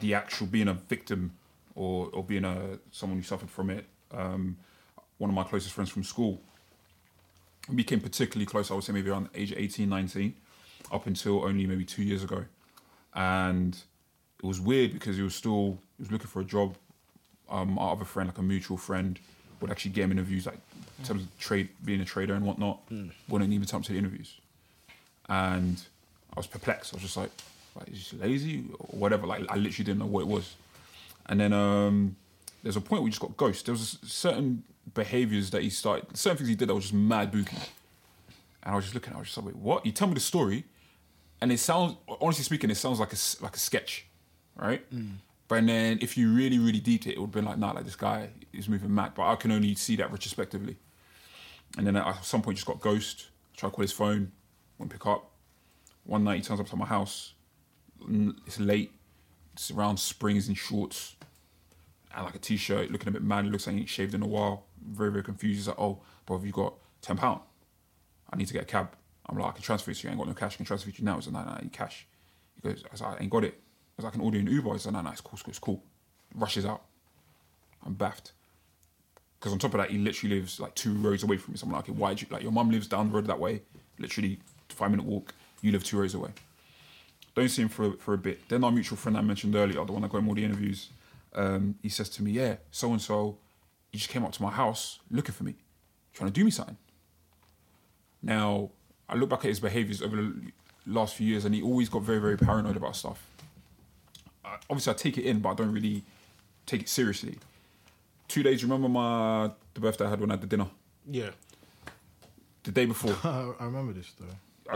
the 0.00 0.14
actual 0.14 0.46
being 0.46 0.68
a 0.68 0.74
victim 0.74 1.32
or 1.74 2.10
or 2.12 2.24
being 2.24 2.44
a 2.44 2.78
someone 2.90 3.18
who 3.18 3.24
suffered 3.24 3.50
from 3.50 3.70
it. 3.70 3.86
Um, 4.12 4.56
one 5.18 5.30
of 5.30 5.34
my 5.34 5.44
closest 5.44 5.72
friends 5.72 5.90
from 5.90 6.04
school 6.04 6.42
we 7.68 7.74
became 7.74 8.00
particularly 8.00 8.46
close. 8.46 8.70
I 8.70 8.74
would 8.74 8.84
say 8.84 8.92
maybe 8.92 9.10
around 9.10 9.28
age 9.34 9.52
18, 9.56 9.88
19, 9.88 10.34
up 10.92 11.06
until 11.06 11.44
only 11.44 11.66
maybe 11.66 11.84
two 11.84 12.02
years 12.02 12.22
ago, 12.22 12.44
and 13.14 13.76
it 14.38 14.46
was 14.46 14.60
weird 14.60 14.92
because 14.92 15.16
he 15.16 15.22
was 15.22 15.34
still 15.34 15.78
he 15.96 16.02
was 16.02 16.12
looking 16.12 16.28
for 16.28 16.40
a 16.40 16.44
job 16.44 16.76
um, 17.48 17.78
our 17.78 17.92
other 17.92 18.04
friend, 18.04 18.28
like 18.28 18.38
a 18.38 18.42
mutual 18.42 18.76
friend, 18.76 19.18
would 19.60 19.70
actually 19.70 19.92
get 19.92 20.04
him 20.04 20.12
interviews, 20.12 20.46
like 20.46 20.58
in 20.98 21.04
terms 21.04 21.22
of 21.22 21.38
trade, 21.38 21.68
being 21.84 22.00
a 22.00 22.04
trader 22.04 22.34
and 22.34 22.44
whatnot. 22.44 22.80
Wouldn't 23.28 23.52
even 23.52 23.66
come 23.66 23.82
to 23.82 23.92
the 23.92 23.98
interviews, 23.98 24.34
and 25.28 25.82
I 26.34 26.40
was 26.40 26.46
perplexed. 26.46 26.92
I 26.92 26.96
was 26.96 27.02
just 27.02 27.16
like, 27.16 27.30
like 27.78 27.88
is 27.88 28.10
he 28.10 28.16
lazy 28.18 28.64
or 28.78 28.98
whatever? 28.98 29.26
Like 29.26 29.40
I 29.50 29.56
literally 29.56 29.84
didn't 29.84 29.98
know 29.98 30.06
what 30.06 30.20
it 30.20 30.28
was. 30.28 30.54
And 31.26 31.40
then 31.40 31.52
um, 31.52 32.16
there's 32.62 32.76
a 32.76 32.80
point 32.80 33.00
where 33.00 33.02
we 33.02 33.10
just 33.10 33.20
got 33.20 33.36
ghost. 33.36 33.66
There 33.66 33.72
was 33.72 33.98
certain 34.04 34.62
behaviors 34.94 35.50
that 35.50 35.62
he 35.62 35.70
started, 35.70 36.16
certain 36.16 36.38
things 36.38 36.48
he 36.48 36.54
did 36.54 36.68
that 36.68 36.74
was 36.74 36.84
just 36.84 36.94
mad 36.94 37.32
booky. 37.32 37.56
And 38.62 38.72
I 38.72 38.76
was 38.76 38.84
just 38.84 38.94
looking, 38.94 39.10
at 39.12 39.14
it, 39.14 39.16
I 39.16 39.20
was 39.20 39.28
just 39.28 39.38
like, 39.38 39.46
wait, 39.46 39.56
what? 39.56 39.86
You 39.86 39.92
tell 39.92 40.08
me 40.08 40.14
the 40.14 40.20
story, 40.20 40.64
and 41.40 41.52
it 41.52 41.58
sounds, 41.58 41.96
honestly 42.20 42.44
speaking, 42.44 42.70
it 42.70 42.76
sounds 42.76 42.98
like 43.00 43.12
a 43.12 43.16
like 43.42 43.54
a 43.56 43.58
sketch, 43.58 44.06
right? 44.56 44.84
But 45.48 45.66
then 45.66 45.98
if 46.00 46.16
you 46.16 46.32
really, 46.32 46.58
really 46.58 46.80
deeped 46.80 47.06
it, 47.06 47.14
it 47.14 47.18
would 47.20 47.26
have 47.26 47.32
been 47.32 47.44
like, 47.44 47.58
nah, 47.58 47.70
like 47.72 47.84
this 47.84 47.94
guy 47.94 48.30
is 48.56 48.68
moving 48.68 48.94
mad. 48.94 49.12
But 49.14 49.28
I 49.28 49.36
can 49.36 49.52
only 49.52 49.74
see 49.74 49.96
that 49.96 50.10
retrospectively. 50.10 50.76
And 51.76 51.86
then 51.86 51.96
at 51.96 52.24
some 52.24 52.42
point, 52.42 52.56
just 52.56 52.66
got 52.66 52.80
ghost. 52.80 53.28
Tried 53.56 53.70
to 53.70 53.74
call 53.74 53.82
his 53.82 53.92
phone, 53.92 54.32
won't 54.78 54.92
pick 54.92 55.06
up. 55.06 55.30
One 56.04 56.24
night, 56.24 56.36
he 56.36 56.42
turns 56.42 56.60
up 56.60 56.68
to 56.68 56.76
my 56.76 56.86
house. 56.86 57.34
It's 58.46 58.60
late. 58.60 58.92
It's 59.54 59.70
around 59.70 59.98
springs 59.98 60.48
and 60.48 60.56
shorts, 60.56 61.16
and 62.14 62.24
like 62.26 62.34
a 62.34 62.38
t-shirt, 62.38 62.90
looking 62.90 63.08
a 63.08 63.10
bit 63.10 63.22
mad. 63.22 63.46
Looks 63.46 63.66
like 63.66 63.74
he 63.74 63.80
ain't 63.80 63.88
shaved 63.88 64.12
in 64.12 64.22
a 64.22 64.26
while. 64.26 64.66
Very, 64.86 65.10
very 65.10 65.24
confused. 65.24 65.56
He's 65.56 65.68
like, 65.68 65.80
"Oh, 65.80 66.02
bro, 66.26 66.36
have 66.36 66.44
you 66.46 66.52
got 66.52 66.74
ten 67.00 67.16
pound? 67.16 67.40
I 68.30 68.36
need 68.36 68.46
to 68.48 68.52
get 68.52 68.62
a 68.62 68.66
cab." 68.66 68.90
I'm 69.24 69.38
like, 69.38 69.48
"I 69.48 69.52
can 69.52 69.62
transfer 69.62 69.90
it 69.90 69.94
to 69.94 70.02
you. 70.02 70.10
I 70.10 70.12
ain't 70.12 70.20
got 70.20 70.28
no 70.28 70.34
cash. 70.34 70.54
I 70.54 70.56
can 70.56 70.66
transfer 70.66 70.90
it 70.90 70.96
to 70.96 71.00
you 71.00 71.06
now." 71.06 71.16
He's 71.16 71.28
like, 71.28 71.46
"No, 71.46 71.50
no, 71.50 71.56
I 71.56 71.68
cash." 71.72 72.06
He 72.54 72.68
goes, 72.68 72.84
"I, 73.00 73.04
I 73.06 73.16
ain't 73.20 73.30
got 73.30 73.44
it." 73.44 73.54
I 73.54 73.92
was 73.96 74.04
like, 74.04 74.12
"I 74.12 74.16
can 74.16 74.20
order 74.20 74.38
an 74.38 74.46
Uber." 74.46 74.72
He's 74.74 74.84
like, 74.84 74.94
"No, 74.94 75.00
no, 75.00 75.10
it's 75.10 75.22
cool, 75.22 75.32
it's 75.32 75.42
cool, 75.42 75.50
it's 75.50 75.58
cool." 75.58 75.82
Rushes 76.34 76.66
out. 76.66 76.82
I'm 77.84 77.94
baffed. 77.94 78.32
Because 79.38 79.52
on 79.52 79.58
top 79.58 79.74
of 79.74 79.78
that, 79.80 79.90
he 79.90 79.98
literally 79.98 80.36
lives 80.36 80.58
like 80.58 80.74
two 80.74 80.94
roads 80.94 81.22
away 81.22 81.36
from 81.36 81.52
me. 81.52 81.58
So 81.58 81.66
I'm 81.66 81.72
like, 81.72 81.84
okay, 81.84 81.92
why? 81.92 82.12
You, 82.12 82.26
like 82.30 82.42
your 82.42 82.52
mum 82.52 82.70
lives 82.70 82.86
down 82.88 83.08
the 83.08 83.14
road 83.14 83.26
that 83.26 83.38
way, 83.38 83.62
literally 83.98 84.38
five 84.68 84.90
minute 84.90 85.06
walk. 85.06 85.34
You 85.62 85.72
live 85.72 85.84
two 85.84 85.98
roads 85.98 86.14
away. 86.14 86.30
Don't 87.34 87.48
see 87.48 87.62
him 87.62 87.68
for 87.68 87.92
for 87.98 88.14
a 88.14 88.18
bit. 88.18 88.48
Then 88.48 88.64
our 88.64 88.72
mutual 88.72 88.96
friend 88.96 89.16
I 89.16 89.20
mentioned 89.20 89.54
earlier, 89.54 89.84
the 89.84 89.92
one 89.92 90.02
that 90.02 90.10
got 90.10 90.18
him 90.18 90.28
all 90.28 90.34
the 90.34 90.44
interviews, 90.44 90.88
um, 91.34 91.74
he 91.82 91.88
says 91.88 92.08
to 92.10 92.22
me, 92.22 92.32
"Yeah, 92.32 92.56
so 92.70 92.90
and 92.92 93.00
so, 93.00 93.38
he 93.92 93.98
just 93.98 94.10
came 94.10 94.24
up 94.24 94.32
to 94.32 94.42
my 94.42 94.50
house 94.50 95.00
looking 95.10 95.34
for 95.34 95.44
me, 95.44 95.54
trying 96.14 96.30
to 96.30 96.34
do 96.34 96.44
me 96.44 96.50
something." 96.50 96.78
Now 98.22 98.70
I 99.08 99.16
look 99.16 99.28
back 99.28 99.40
at 99.40 99.48
his 99.48 99.60
behaviours 99.60 100.00
over 100.00 100.16
the 100.16 100.52
last 100.86 101.14
few 101.14 101.26
years, 101.26 101.44
and 101.44 101.54
he 101.54 101.62
always 101.62 101.88
got 101.88 102.02
very 102.02 102.18
very 102.18 102.38
paranoid 102.38 102.76
about 102.76 102.96
stuff. 102.96 103.28
Obviously, 104.70 104.92
I 104.92 104.96
take 104.96 105.18
it 105.18 105.24
in, 105.24 105.40
but 105.40 105.50
I 105.50 105.54
don't 105.54 105.72
really 105.72 106.04
take 106.64 106.82
it 106.82 106.88
seriously. 106.88 107.38
Two 108.28 108.42
days. 108.42 108.62
Remember 108.62 108.88
my 108.88 109.50
the 109.74 109.80
birthday 109.80 110.06
I 110.06 110.10
had 110.10 110.20
when 110.20 110.30
I 110.30 110.34
had 110.34 110.40
the 110.40 110.46
dinner. 110.46 110.68
Yeah. 111.08 111.30
The 112.64 112.72
day 112.72 112.86
before, 112.86 113.16
I, 113.24 113.64
remember 113.64 113.92
this 113.92 114.08
story. 114.08 114.30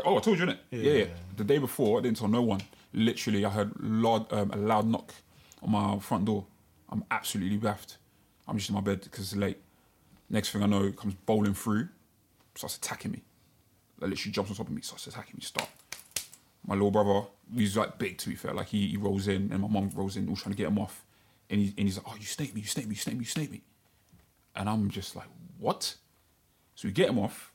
Oh, 0.04 0.16
I 0.16 0.20
told 0.20 0.38
you, 0.38 0.46
innit? 0.46 0.58
Yeah, 0.70 0.80
Yeah, 0.80 0.92
yeah. 0.92 1.04
The 1.36 1.42
day 1.42 1.58
before, 1.58 1.98
I 1.98 2.02
didn't 2.02 2.18
tell 2.18 2.28
no 2.28 2.42
one. 2.42 2.60
Literally, 2.92 3.44
I 3.44 3.50
heard 3.50 3.72
loud, 3.80 4.32
um, 4.32 4.52
a 4.52 4.56
loud 4.56 4.86
knock 4.86 5.12
on 5.62 5.72
my 5.72 5.98
front 5.98 6.24
door. 6.24 6.44
I'm 6.88 7.04
absolutely 7.10 7.56
baffed. 7.56 7.96
I'm 8.46 8.56
just 8.58 8.68
in 8.68 8.76
my 8.76 8.80
bed 8.80 9.00
because 9.00 9.32
it's 9.32 9.36
late. 9.36 9.58
Next 10.28 10.50
thing 10.50 10.62
I 10.62 10.66
know, 10.66 10.84
it 10.84 10.96
comes 10.96 11.14
bowling 11.26 11.54
through, 11.54 11.88
starts 12.54 12.76
attacking 12.76 13.10
me. 13.10 13.22
Like 14.00 14.10
literally 14.10 14.32
jumps 14.32 14.50
on 14.50 14.56
top 14.56 14.68
of 14.68 14.72
me, 14.72 14.82
starts 14.82 15.08
attacking 15.08 15.34
me. 15.36 15.42
Stop. 15.42 15.68
My 16.66 16.74
little 16.74 16.90
brother, 16.90 17.26
he's 17.54 17.76
like 17.76 17.98
big 17.98 18.18
to 18.18 18.28
be 18.28 18.36
fair. 18.36 18.54
Like 18.54 18.68
he, 18.68 18.88
he 18.88 18.96
rolls 18.96 19.26
in, 19.26 19.50
and 19.52 19.60
my 19.60 19.68
mum 19.68 19.90
rolls 19.94 20.16
in, 20.16 20.28
all 20.28 20.36
trying 20.36 20.52
to 20.52 20.56
get 20.56 20.68
him 20.68 20.78
off. 20.78 21.04
And, 21.50 21.60
he, 21.60 21.74
and 21.76 21.86
he's 21.88 21.96
like, 21.96 22.06
"Oh, 22.08 22.16
you 22.18 22.26
snake 22.26 22.54
me, 22.54 22.60
you 22.60 22.66
snake 22.66 22.86
me, 22.86 22.94
you 22.94 23.00
snake 23.00 23.16
me, 23.16 23.20
you 23.20 23.30
snake 23.30 23.50
me." 23.50 23.62
And 24.54 24.68
I'm 24.68 24.88
just 24.88 25.16
like, 25.16 25.26
"What?" 25.58 25.96
So 26.76 26.88
we 26.88 26.92
get 26.92 27.10
him 27.10 27.18
off, 27.18 27.52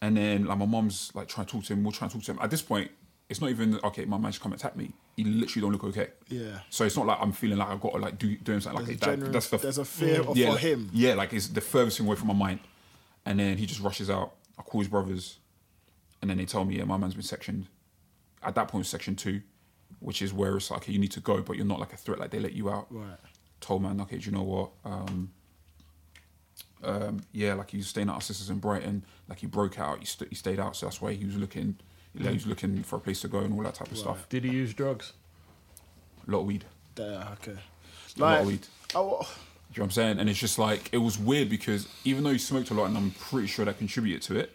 and 0.00 0.16
then 0.16 0.46
like 0.46 0.58
my 0.58 0.66
mom's 0.66 1.12
like 1.14 1.28
trying 1.28 1.46
to 1.46 1.52
talk 1.52 1.64
to 1.64 1.74
him, 1.74 1.84
we're 1.84 1.92
trying 1.92 2.10
to 2.10 2.16
talk 2.16 2.24
to 2.24 2.32
him. 2.32 2.38
At 2.40 2.50
this 2.50 2.62
point, 2.62 2.90
it's 3.28 3.40
not 3.40 3.50
even 3.50 3.78
okay. 3.84 4.04
My 4.04 4.18
man 4.18 4.32
just 4.32 4.42
come 4.42 4.52
attack 4.52 4.76
me. 4.76 4.92
He 5.16 5.24
literally 5.24 5.62
don't 5.62 5.72
look 5.72 5.84
okay. 5.84 6.10
Yeah. 6.28 6.58
So 6.70 6.84
it's 6.84 6.96
not 6.96 7.06
like 7.06 7.18
I'm 7.20 7.32
feeling 7.32 7.58
like 7.58 7.68
I've 7.68 7.80
got 7.80 7.92
to 7.92 7.98
like 7.98 8.18
do 8.18 8.36
doing 8.36 8.60
something 8.60 8.84
There's, 8.84 9.00
like 9.02 9.20
that. 9.20 9.32
That's 9.32 9.48
the 9.48 9.58
there's 9.58 9.78
a 9.78 9.84
fear 9.84 10.22
mm. 10.22 10.30
of, 10.30 10.36
yeah, 10.36 10.46
for 10.46 10.52
like- 10.52 10.60
him. 10.60 10.90
Yeah, 10.92 11.14
like 11.14 11.32
it's 11.32 11.48
the 11.48 11.60
furthest 11.60 11.98
thing 11.98 12.06
away 12.06 12.16
from 12.16 12.28
my 12.28 12.34
mind. 12.34 12.60
And 13.24 13.38
then 13.38 13.56
he 13.56 13.66
just 13.66 13.80
rushes 13.80 14.10
out. 14.10 14.34
I 14.58 14.62
call 14.62 14.80
his 14.80 14.88
brothers, 14.88 15.38
and 16.20 16.28
then 16.30 16.38
they 16.38 16.44
tell 16.44 16.64
me, 16.64 16.76
yeah, 16.76 16.84
my 16.84 16.96
man's 16.96 17.14
been 17.14 17.22
sectioned. 17.22 17.66
At 18.42 18.54
that 18.56 18.68
point, 18.68 18.86
section 18.86 19.14
two. 19.16 19.42
Which 20.02 20.20
is 20.22 20.32
where 20.32 20.56
it's 20.56 20.70
like 20.70 20.82
okay, 20.82 20.92
you 20.92 20.98
need 20.98 21.12
to 21.12 21.20
go, 21.20 21.40
but 21.42 21.56
you're 21.56 21.66
not 21.66 21.80
like 21.80 21.92
a 21.92 21.96
threat. 21.96 22.18
Like 22.18 22.30
they 22.30 22.40
let 22.40 22.52
you 22.52 22.70
out. 22.70 22.86
Right. 22.90 23.16
Told 23.60 23.82
man, 23.82 24.00
okay, 24.02 24.18
do 24.18 24.26
you 24.30 24.36
know 24.36 24.42
what? 24.42 24.70
Um, 24.84 25.30
um, 26.82 27.20
yeah, 27.32 27.54
like 27.54 27.70
he 27.70 27.76
was 27.76 27.86
staying 27.86 28.08
at 28.08 28.14
our 28.14 28.20
sisters 28.20 28.50
in 28.50 28.58
Brighton. 28.58 29.04
Like 29.28 29.38
he 29.38 29.46
broke 29.46 29.78
out. 29.78 30.00
He, 30.00 30.04
st- 30.04 30.30
he 30.30 30.34
stayed 30.36 30.58
out, 30.58 30.74
so 30.76 30.86
that's 30.86 31.00
why 31.00 31.12
he 31.12 31.24
was 31.24 31.36
looking. 31.36 31.76
Like, 32.14 32.28
he 32.28 32.34
was 32.34 32.46
looking 32.46 32.82
for 32.82 32.96
a 32.96 33.00
place 33.00 33.20
to 33.22 33.28
go 33.28 33.38
and 33.38 33.54
all 33.54 33.62
that 33.62 33.74
type 33.76 33.90
of 33.90 33.96
stuff. 33.96 34.28
Did 34.28 34.44
he 34.44 34.50
use 34.50 34.74
drugs? 34.74 35.12
A 36.26 36.30
lot 36.30 36.40
of 36.40 36.46
weed. 36.46 36.64
Yeah, 36.98 37.28
okay. 37.40 37.56
A 38.16 38.20
lot 38.20 38.40
of 38.40 38.46
weed. 38.48 38.66
oh, 38.94 39.00
Do 39.00 39.04
you 39.06 39.14
know 39.14 39.24
what 39.74 39.84
I'm 39.84 39.90
saying? 39.92 40.18
And 40.18 40.28
it's 40.28 40.38
just 40.38 40.58
like 40.58 40.90
it 40.92 40.98
was 40.98 41.18
weird 41.18 41.48
because 41.48 41.88
even 42.04 42.24
though 42.24 42.32
he 42.32 42.38
smoked 42.38 42.70
a 42.70 42.74
lot, 42.74 42.86
and 42.86 42.96
I'm 42.98 43.12
pretty 43.12 43.46
sure 43.46 43.64
that 43.64 43.78
contributed 43.78 44.22
to 44.22 44.36
it. 44.40 44.52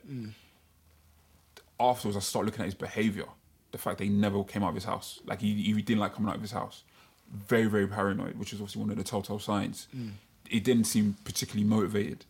Afterwards, 1.80 2.18
I 2.18 2.20
started 2.22 2.48
looking 2.48 2.62
at 2.62 2.66
his 2.66 2.74
behavior. 2.76 3.26
The 3.72 3.78
fact 3.78 3.98
that 3.98 4.06
he 4.06 4.10
never 4.10 4.44
came 4.44 4.64
out 4.64 4.70
of 4.70 4.76
his 4.76 4.86
house, 4.86 5.20
like 5.26 5.42
he, 5.42 5.54
he 5.54 5.74
didn't 5.74 6.00
like 6.00 6.14
coming 6.14 6.30
out 6.30 6.36
of 6.36 6.42
his 6.42 6.52
house. 6.52 6.84
Very, 7.32 7.66
very 7.66 7.88
paranoid, 7.88 8.40
which 8.40 8.54
is 8.54 8.62
obviously 8.62 8.82
one 8.82 8.90
of 8.90 8.98
the 8.98 9.04
telltale 9.04 9.40
signs. 9.40 9.88
Mm. 9.96 10.12
He 10.48 10.62
didn't 10.62 10.86
seem 10.86 11.18
particularly 11.26 11.68
motivated, 11.68 12.24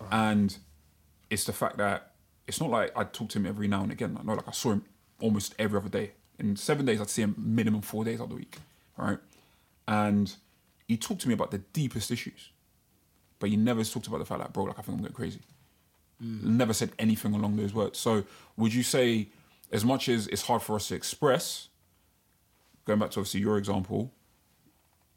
uh-huh. 0.00 0.08
and 0.12 0.56
it's 1.30 1.44
the 1.44 1.52
fact 1.52 1.76
that 1.78 2.10
it's 2.48 2.60
not 2.60 2.70
like 2.70 2.90
I 2.96 3.04
talk 3.04 3.28
to 3.28 3.38
him 3.38 3.46
every 3.46 3.68
now 3.68 3.84
and 3.84 3.92
again. 3.92 4.16
I 4.18 4.24
know, 4.24 4.34
like 4.34 4.48
I 4.48 4.52
saw 4.52 4.72
him 4.72 4.84
almost 5.20 5.54
every 5.58 5.78
other 5.78 5.88
day. 5.88 6.10
In 6.40 6.56
seven 6.56 6.84
days, 6.84 7.00
I'd 7.00 7.08
see 7.08 7.22
him 7.22 7.36
minimum 7.38 7.82
four 7.82 8.04
days 8.04 8.20
out 8.20 8.24
of 8.24 8.30
the 8.30 8.36
week, 8.36 8.56
right? 8.96 9.18
And 9.86 10.34
he 10.88 10.96
talked 10.96 11.20
to 11.22 11.28
me 11.28 11.34
about 11.34 11.52
the 11.52 11.58
deepest 11.58 12.10
issues, 12.10 12.50
but 13.38 13.50
he 13.50 13.56
never 13.56 13.84
talked 13.84 14.08
about 14.08 14.18
the 14.18 14.24
fact 14.24 14.40
that, 14.40 14.52
bro, 14.52 14.64
like 14.64 14.78
I 14.78 14.82
think 14.82 14.98
I'm 14.98 15.04
going 15.04 15.12
crazy. 15.12 15.40
Mm. 16.20 16.42
Never 16.42 16.72
said 16.72 16.90
anything 16.98 17.34
along 17.34 17.56
those 17.56 17.72
words. 17.72 17.98
So, 17.98 18.24
would 18.56 18.74
you 18.74 18.82
say, 18.82 19.28
as 19.70 19.84
much 19.84 20.08
as 20.08 20.26
it's 20.28 20.42
hard 20.42 20.62
for 20.62 20.76
us 20.76 20.88
to 20.88 20.94
express, 20.94 21.68
going 22.84 22.98
back 22.98 23.10
to 23.12 23.20
obviously 23.20 23.40
your 23.40 23.58
example, 23.58 24.12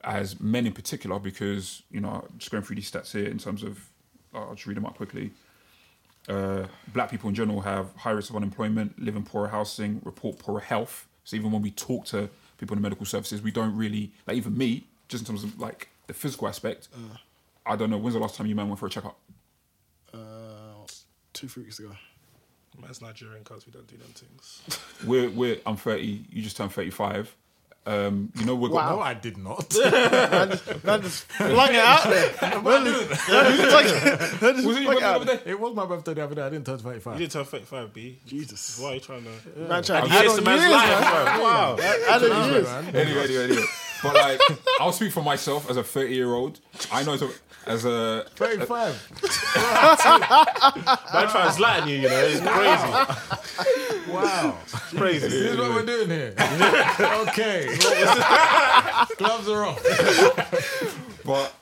as 0.03 0.39
men 0.39 0.67
in 0.67 0.73
particular, 0.73 1.19
because 1.19 1.83
you 1.89 1.99
know, 1.99 2.27
just 2.37 2.51
going 2.51 2.63
through 2.63 2.75
these 2.75 2.91
stats 2.91 3.11
here 3.11 3.25
in 3.25 3.37
terms 3.37 3.63
of, 3.63 3.89
I'll 4.33 4.53
just 4.55 4.67
read 4.67 4.77
them 4.77 4.85
out 4.85 4.95
quickly. 4.95 5.31
Uh, 6.27 6.67
black 6.87 7.09
people 7.09 7.29
in 7.29 7.35
general 7.35 7.61
have 7.61 7.93
high 7.95 8.11
rates 8.11 8.29
of 8.29 8.35
unemployment, 8.35 8.99
live 8.99 9.15
in 9.15 9.23
poorer 9.23 9.49
housing, 9.49 10.01
report 10.03 10.39
poorer 10.39 10.59
health. 10.59 11.07
So 11.23 11.35
even 11.35 11.51
when 11.51 11.61
we 11.61 11.71
talk 11.71 12.05
to 12.07 12.29
people 12.57 12.75
in 12.75 12.81
the 12.81 12.85
medical 12.87 13.05
services, 13.05 13.41
we 13.41 13.51
don't 13.51 13.75
really 13.75 14.11
like 14.27 14.37
even 14.37 14.57
me, 14.57 14.87
just 15.07 15.23
in 15.23 15.27
terms 15.27 15.43
of 15.43 15.59
like 15.59 15.89
the 16.07 16.13
physical 16.13 16.47
aspect. 16.47 16.89
I 17.65 17.75
don't 17.75 17.89
know 17.89 17.97
when's 17.97 18.13
the 18.13 18.19
last 18.19 18.35
time 18.35 18.47
you 18.47 18.55
man 18.55 18.67
went 18.67 18.79
for 18.79 18.87
a 18.87 18.89
checkup. 18.89 19.17
Uh, 20.13 20.17
two 21.33 21.47
three 21.47 21.63
weeks 21.63 21.79
ago. 21.79 21.91
Man's 22.81 23.01
Nigerian 23.01 23.43
cause 23.43 23.65
we 23.65 23.71
don't 23.71 23.87
do 23.87 23.97
them 23.97 24.07
things. 24.13 24.61
We're 25.05 25.29
we're 25.29 25.57
I'm 25.65 25.77
30. 25.77 26.25
You 26.31 26.41
just 26.41 26.57
turned 26.57 26.71
35. 26.71 27.35
Um, 27.85 28.31
you 28.37 28.45
know 28.45 28.55
we're 28.55 28.69
No, 28.69 28.75
got, 28.75 28.99
I 29.01 29.13
did 29.13 29.37
not. 29.37 29.75
Man 29.91 30.51
just, 30.51 30.83
man 30.85 31.01
just 31.01 31.23
flung 31.25 31.67
it 31.69 31.75
out 31.75 32.03
there. 32.05 32.61
Man 32.61 32.85
just, 32.85 33.09
just 33.09 34.41
it- 34.41 34.65
was 34.65 34.77
it 34.77 34.83
your 34.83 34.93
birthday 34.93 35.05
out 35.05 35.19
the 35.19 35.25
there. 35.25 35.35
other 35.35 35.43
day? 35.43 35.51
it 35.51 35.59
was 35.59 35.75
my 35.75 35.85
birthday 35.85 36.13
the 36.13 36.23
other 36.23 36.35
day. 36.35 36.41
I 36.43 36.49
didn't 36.49 36.65
turn 36.65 36.77
35. 36.77 37.13
You 37.15 37.19
didn't 37.19 37.31
turn 37.33 37.43
35, 37.43 37.93
B. 37.93 38.19
Jesus. 38.25 38.79
Why 38.79 38.91
are 38.91 38.93
you 38.93 38.99
trying 39.01 39.25
to. 39.25 39.59
Man 39.59 39.83
tried 39.83 40.01
to 40.05 40.07
Yes, 40.07 40.15
add 40.15 40.27
the 40.27 40.37
on 40.37 40.43
man's 40.45 40.61
years, 40.61 40.71
lying, 40.71 41.01
man. 41.01 41.35
bro. 41.35 41.43
Wow. 41.43 41.77
Add 41.81 42.23
on 42.23 42.51
years. 42.53 42.67
Anyway, 42.69 43.23
anyway, 43.23 43.43
anyway. 43.43 43.63
But 44.01 44.15
like, 44.15 44.41
I'll 44.79 44.93
speak 44.93 45.11
for 45.11 45.21
myself 45.23 45.69
as 45.69 45.75
a 45.75 45.83
30 45.83 46.15
year 46.15 46.33
old. 46.33 46.61
I 46.89 47.03
know 47.03 47.13
as 47.15 47.21
a, 47.21 47.29
as 47.65 47.85
a 47.85 48.25
35. 48.35 49.11
Man 51.13 51.27
trying 51.29 51.47
to 51.47 51.53
slatten 51.53 51.89
you, 51.89 51.95
you 51.97 52.09
know. 52.09 52.19
It's 52.25 52.41
crazy. 52.41 54.11
Wow. 54.11 54.57
It's 54.63 54.89
crazy. 54.93 55.27
This 55.27 55.33
is 55.51 55.57
what 55.57 55.69
we're 55.71 55.85
doing 55.85 56.09
here. 56.09 56.35
okay. 57.29 57.75
Gloves 59.17 59.47
are 59.49 59.65
off. 59.65 59.83
But 61.25 61.53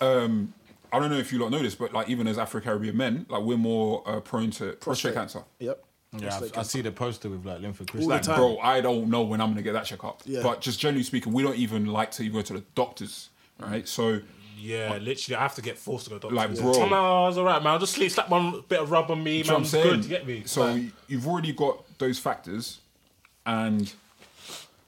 um, 0.00 0.52
I 0.92 0.98
don't 0.98 1.10
know 1.10 1.18
if 1.18 1.32
you 1.32 1.38
lot 1.38 1.50
know 1.50 1.60
this, 1.62 1.74
but 1.74 1.92
like 1.92 2.08
even 2.08 2.26
as 2.26 2.38
Afro 2.38 2.60
Caribbean 2.60 2.96
men, 2.96 3.26
like 3.28 3.42
we're 3.42 3.56
more 3.56 4.02
uh, 4.06 4.20
prone 4.20 4.50
to 4.52 4.72
prostate 4.72 4.80
Prostate. 4.80 5.14
cancer. 5.14 5.44
Yep. 5.60 5.84
Yeah, 6.16 6.40
I, 6.54 6.60
I 6.60 6.62
see 6.62 6.80
the 6.80 6.92
poster 6.92 7.28
with 7.28 7.44
like 7.44 7.60
Linford 7.60 7.90
All 7.92 8.00
the 8.00 8.06
Like, 8.06 8.22
time. 8.22 8.36
Bro, 8.36 8.58
I 8.58 8.80
don't 8.80 9.08
know 9.08 9.22
when 9.22 9.40
I'm 9.40 9.50
gonna 9.50 9.62
get 9.62 9.72
that 9.72 9.84
checkup. 9.84 10.22
Yeah. 10.24 10.42
But 10.44 10.60
just 10.60 10.78
generally 10.78 11.02
speaking, 11.02 11.32
we 11.32 11.42
don't 11.42 11.56
even 11.56 11.86
like 11.86 12.12
to 12.12 12.28
go 12.28 12.40
to 12.40 12.52
the 12.52 12.60
doctors, 12.76 13.30
right? 13.58 13.86
So 13.88 14.20
Yeah, 14.64 14.96
literally, 14.98 15.36
I 15.36 15.42
have 15.42 15.54
to 15.56 15.62
get 15.62 15.76
forced 15.78 16.04
to 16.06 16.10
go 16.10 16.18
to 16.18 16.28
the 16.28 16.34
Like, 16.34 16.48
doctor. 16.48 16.62
bro. 16.62 16.74
Oh, 16.76 16.88
no, 16.88 17.28
it's 17.28 17.36
all 17.36 17.44
right, 17.44 17.62
man. 17.62 17.72
I'll 17.74 17.78
just 17.78 17.92
sleep, 17.92 18.10
slap 18.10 18.28
one 18.30 18.62
bit 18.68 18.80
of 18.80 18.90
rub 18.90 19.10
on 19.10 19.22
me, 19.22 19.42
Do 19.42 19.48
man. 19.50 19.56
I'm 19.60 19.64
saying? 19.66 19.84
Good, 19.88 20.02
you 20.04 20.08
get 20.08 20.26
me? 20.26 20.42
So 20.46 20.64
Like, 20.64 20.82
you've 21.08 21.26
already 21.28 21.52
got 21.52 21.84
those 21.98 22.18
factors, 22.18 22.78
and 23.44 23.92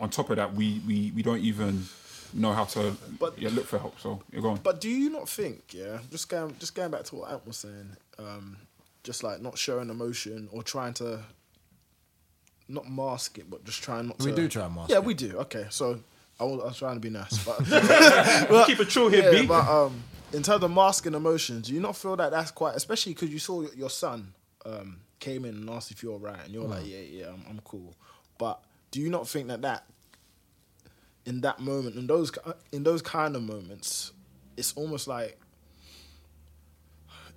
on 0.01 0.11
top 0.11 0.31
of 0.31 0.37
that, 0.37 0.55
we 0.55 0.81
we, 0.87 1.13
we 1.15 1.23
don't 1.23 1.41
even 1.41 1.85
know 2.33 2.53
how 2.53 2.65
to 2.65 2.97
But- 3.19 3.39
yeah, 3.39 3.51
look 3.53 3.67
for 3.67 3.79
help. 3.79 4.01
So 4.01 4.23
you're 4.33 4.43
going. 4.43 4.61
But 4.63 4.81
do 4.81 4.89
you 4.89 5.11
not 5.11 5.29
think, 5.29 5.73
yeah, 5.75 5.99
just 6.11 6.29
going 6.29 6.57
just 6.59 6.75
going 6.75 6.91
back 6.91 7.05
to 7.05 7.17
what 7.17 7.31
Ant 7.31 7.47
was 7.47 7.57
saying, 7.59 7.97
um, 8.19 8.57
just 9.05 9.23
like 9.23 9.41
not 9.43 9.59
showing 9.59 9.91
emotion 9.91 10.49
or 10.53 10.63
trying 10.63 10.95
to 10.95 11.21
not 12.69 12.91
mask 12.91 13.39
it, 13.39 13.49
but 13.49 13.65
just 13.65 13.83
trying 13.83 14.09
not 14.09 14.19
to. 14.19 14.25
We 14.27 14.33
do 14.33 14.49
try 14.49 14.65
and 14.67 14.75
mask 14.75 14.91
Yeah, 14.91 14.97
it. 14.97 15.05
we 15.05 15.15
do. 15.15 15.37
Okay, 15.39 15.67
so 15.71 16.01
I 16.39 16.45
was, 16.45 16.61
I 16.61 16.65
was 16.67 16.77
trying 16.79 16.95
to 16.97 17.01
be 17.01 17.11
nice, 17.11 17.43
but 17.45 18.67
keep 18.67 18.81
it 18.81 18.89
true 18.89 19.09
here, 19.09 19.33
yeah, 19.33 19.41
B. 19.43 19.47
but 19.47 19.67
um, 19.67 20.03
in 20.33 20.43
terms 20.43 20.63
of 20.63 20.71
masking 20.71 21.15
emotions, 21.15 21.67
do 21.69 21.75
you 21.75 21.81
not 21.81 21.97
feel 21.97 22.17
that 22.17 22.31
that's 22.31 22.51
quite, 22.51 22.75
especially 22.77 23.15
because 23.15 23.31
you 23.31 23.39
saw 23.39 23.63
your, 23.75 23.91
son 23.91 24.33
um 24.67 25.01
came 25.19 25.45
in 25.47 25.55
and 25.55 25.71
asked 25.71 25.91
if 25.91 26.03
you're 26.03 26.19
right, 26.19 26.39
and 26.45 26.53
you're 26.53 26.65
Hmm. 26.65 26.71
like, 26.73 26.87
yeah, 26.87 26.99
yeah, 26.99 27.27
I'm, 27.29 27.43
I'm 27.49 27.61
cool. 27.65 27.95
But 28.39 28.61
do 28.91 29.01
you 29.01 29.09
not 29.09 29.27
think 29.27 29.49
that 29.49 29.63
that 29.63 29.85
in 31.25 31.41
that 31.41 31.59
moment, 31.59 31.97
in 31.97 32.07
those 32.07 32.31
in 32.73 32.83
those 32.83 33.01
kind 33.03 33.35
of 33.35 33.43
moments, 33.43 34.13
it's 34.59 34.75
almost 34.75 35.09
like 35.09 35.39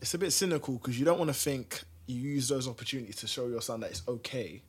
it's 0.01 0.13
a 0.13 0.17
bit 0.17 0.31
cynical 0.31 0.75
because 0.75 0.97
you 0.99 1.05
don't 1.05 1.17
want 1.19 1.29
to 1.29 1.33
think 1.33 1.81
you 2.07 2.19
use 2.19 2.47
those 2.49 2.67
opportunities 2.67 3.17
to 3.17 3.27
show 3.27 3.47
your 3.47 3.61
son 3.61 3.79
that 3.81 3.91
it's 3.91 4.01
okay. 4.07 4.61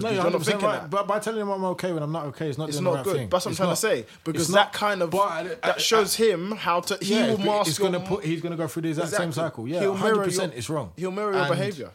No, 0.00 0.10
you're 0.10 0.24
not 0.24 0.32
100% 0.32 0.44
thinking 0.44 0.66
right. 0.66 0.80
that. 0.82 0.90
But 0.90 1.06
by 1.06 1.18
telling 1.20 1.40
him 1.40 1.48
I'm 1.50 1.64
okay 1.66 1.92
when 1.92 2.02
I'm 2.02 2.10
not 2.10 2.26
okay, 2.26 2.48
it's 2.48 2.58
not 2.58 2.68
It's 2.68 2.78
doing 2.78 2.84
not 2.84 2.90
the 2.90 2.96
right 2.96 3.04
good. 3.04 3.16
thing. 3.16 3.28
That's 3.28 3.44
what 3.44 3.48
I'm 3.48 3.52
It's 3.52 3.58
trying 3.58 3.68
not- 3.68 3.74
to 3.76 3.80
say. 3.80 4.06
Because 4.24 4.48
that 4.48 4.54
not- 4.54 4.72
kind 4.72 5.02
of 5.02 5.10
but 5.10 5.62
that 5.62 5.80
shows 5.80 6.14
him 6.16 6.52
how 6.52 6.80
to. 6.80 6.98
He 7.00 7.14
yeah, 7.14 7.30
will 7.30 7.38
mask. 7.38 7.66
He's 7.66 7.78
gonna 7.78 8.00
put. 8.00 8.24
He's 8.24 8.40
gonna 8.40 8.56
go 8.56 8.66
through 8.66 8.82
the 8.82 8.88
exact 8.88 9.10
same 9.10 9.32
cycle. 9.32 9.68
Yeah, 9.68 9.80
He'll 9.80 9.94
mirror 9.94 10.16
100. 10.16 10.24
percent 10.24 10.52
It's 10.56 10.68
wrong. 10.68 10.92
he'll 10.96 11.10
mirror 11.12 11.32
your 11.34 11.46
behaviour. 11.48 11.90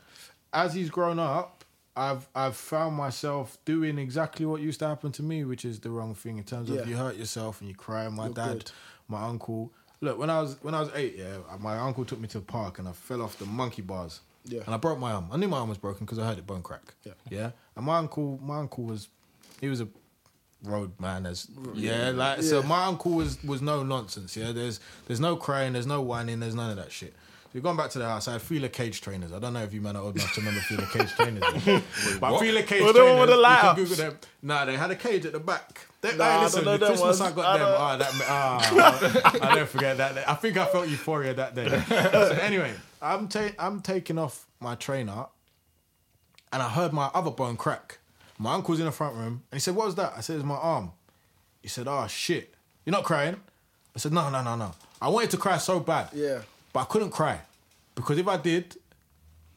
As 0.54 0.74
he's 0.74 0.90
grown 0.90 1.20
up, 1.20 1.64
I've 1.98 2.28
I've 2.34 2.56
found 2.56 2.96
myself 2.96 3.58
doing 3.66 3.98
exactly 4.00 4.46
what 4.46 4.62
used 4.62 4.80
to 4.80 4.88
happen 4.88 5.12
to 5.14 5.24
me, 5.24 5.44
which 5.44 5.66
is 5.66 5.80
the 5.82 5.90
wrong 5.90 6.16
thing 6.16 6.38
in 6.38 6.44
terms 6.46 6.70
of 6.70 6.78
Yeah. 6.78 6.86
you 6.86 6.96
hurt 6.96 7.18
yourself 7.18 7.60
and 7.60 7.70
you 7.70 7.76
cry. 7.76 8.08
My 8.08 8.26
You're 8.26 8.34
dad, 8.34 8.54
good. 8.54 8.72
my 9.10 9.24
uncle. 9.28 9.74
Look, 10.02 10.18
when 10.18 10.30
I 10.30 10.42
was 10.42 10.56
when 10.62 10.74
I 10.74 10.80
was 10.80 10.90
eight, 10.96 11.16
yeah, 11.18 11.40
my 11.60 11.78
uncle 11.78 12.06
took 12.06 12.20
me 12.22 12.30
to 12.30 12.40
the 12.40 12.46
park 12.46 12.80
and 12.80 12.88
I 12.88 12.94
fell 12.94 13.22
off 13.22 13.38
the 13.38 13.46
monkey 13.46 13.82
bars. 13.82 14.22
Yeah. 14.46 14.62
And 14.66 14.74
I 14.74 14.78
broke 14.78 14.98
my 14.98 15.12
arm. 15.12 15.28
I 15.32 15.38
knew 15.38 15.50
my 15.50 15.58
arm 15.60 15.68
was 15.70 15.78
broken 15.78 16.06
because 16.06 16.18
I 16.18 16.26
heard 16.26 16.38
it 16.38 16.48
bone 16.48 16.64
crack. 16.64 16.94
Yeah. 17.04 17.14
Yeah. 17.30 17.52
And 17.80 17.86
my 17.86 17.98
uncle, 17.98 18.38
my 18.44 18.58
uncle 18.60 18.84
was, 18.84 19.08
he 19.62 19.70
was 19.70 19.80
a 19.80 19.88
road 20.66 20.92
man 21.00 21.26
as 21.26 21.48
yeah, 21.74 22.10
like 22.10 22.44
so 22.44 22.62
my 22.62 22.84
uncle 22.84 23.14
was 23.14 23.42
was 23.46 23.62
no 23.62 23.84
nonsense, 23.84 24.36
yeah. 24.36 24.52
There's 24.52 24.82
there's 25.08 25.22
no 25.22 25.38
crying, 25.38 25.72
there's 25.72 25.88
no 25.88 26.02
whining, 26.02 26.42
there's 26.42 26.56
none 26.56 26.70
of 26.72 26.76
that 26.76 26.92
shit. 26.92 27.14
So 27.14 27.50
we've 27.54 27.64
gone 27.64 27.78
back 27.78 27.90
to 27.92 28.00
the 28.00 28.06
house. 28.06 28.28
I 28.28 28.34
had 28.34 28.42
Fila 28.42 28.68
Cage 28.68 29.00
trainers. 29.00 29.32
I 29.32 29.40
don't 29.40 29.54
know 29.54 29.64
if 29.64 29.74
you 29.74 29.80
men 29.80 29.96
are 29.96 30.04
old 30.04 30.18
enough 30.18 30.34
to 30.34 30.42
remember 30.42 30.60
Fila 30.60 30.86
Cage 30.88 31.10
trainers. 31.16 31.42
but 32.20 32.34
what? 32.34 32.42
Fila 32.42 32.64
Cage 32.64 32.68
trainers. 32.68 32.84
Well, 32.84 32.94
the 32.94 33.00
one 33.00 33.06
trainers, 33.06 33.20
with 33.22 33.30
the 33.30 33.36
you 33.36 33.42
light 33.42 33.62
can. 33.62 33.76
Google 33.76 33.96
them. 33.96 34.18
Nah, 34.42 34.66
they 34.66 34.76
had 34.76 34.92
a 34.92 34.96
cage 34.98 35.26
at 35.26 35.32
the 35.32 35.40
back. 35.40 35.88
They, 36.02 36.18
Nah, 36.18 36.24
hey, 36.26 36.30
I 36.32 36.44
listen, 36.44 36.66
don't 36.66 36.74
know 36.74 36.78
the 36.78 36.86
Christmas. 36.88 37.22
I 37.22 37.32
got 37.32 37.46
I 37.46 37.58
them. 37.58 37.68
Ah, 37.80 37.96
that, 37.96 38.12
ah, 38.28 39.40
I 39.52 39.56
don't 39.56 39.70
forget 39.70 39.96
that. 39.96 40.16
day. 40.16 40.24
I 40.28 40.34
think 40.36 40.58
I 40.58 40.66
felt 40.66 40.90
euphoria 40.90 41.34
that 41.36 41.56
day. 41.56 41.70
so 41.88 42.38
anyway, 42.42 42.74
I'm 43.02 43.30
ta- 43.30 43.56
I'm 43.58 43.80
taking 43.82 44.18
off 44.18 44.46
my 44.60 44.76
trainer, 44.76 45.28
and 46.52 46.62
I 46.62 46.70
heard 46.70 46.94
my 46.94 47.10
other 47.14 47.32
bone 47.32 47.58
crack. 47.58 48.00
My 48.38 48.54
uncle's 48.54 48.80
in 48.80 48.86
the 48.86 48.92
front 48.92 49.16
room, 49.16 49.44
and 49.52 49.58
he 49.58 49.60
said, 49.60 49.76
"What 49.76 49.88
was 49.88 49.96
that?" 49.96 50.14
I 50.16 50.22
said, 50.22 50.38
"It's 50.38 50.46
my 50.46 50.56
arm." 50.56 50.92
He 51.62 51.68
said, 51.68 51.88
"Oh 51.88 52.08
shit, 52.08 52.54
you're 52.86 52.92
not 52.94 53.04
crying." 53.04 53.36
I 53.96 54.00
said, 54.00 54.14
"No, 54.14 54.30
no, 54.30 54.42
no, 54.42 54.56
no. 54.56 54.72
I 55.02 55.10
wanted 55.10 55.32
to 55.32 55.38
cry 55.38 55.58
so 55.58 55.80
bad, 55.80 56.10
Yeah. 56.14 56.40
but 56.74 56.82
I 56.82 56.86
couldn't 56.86 57.12
cry 57.12 57.42
because 57.96 58.18
if 58.18 58.28
I 58.28 58.38
did, 58.38 58.78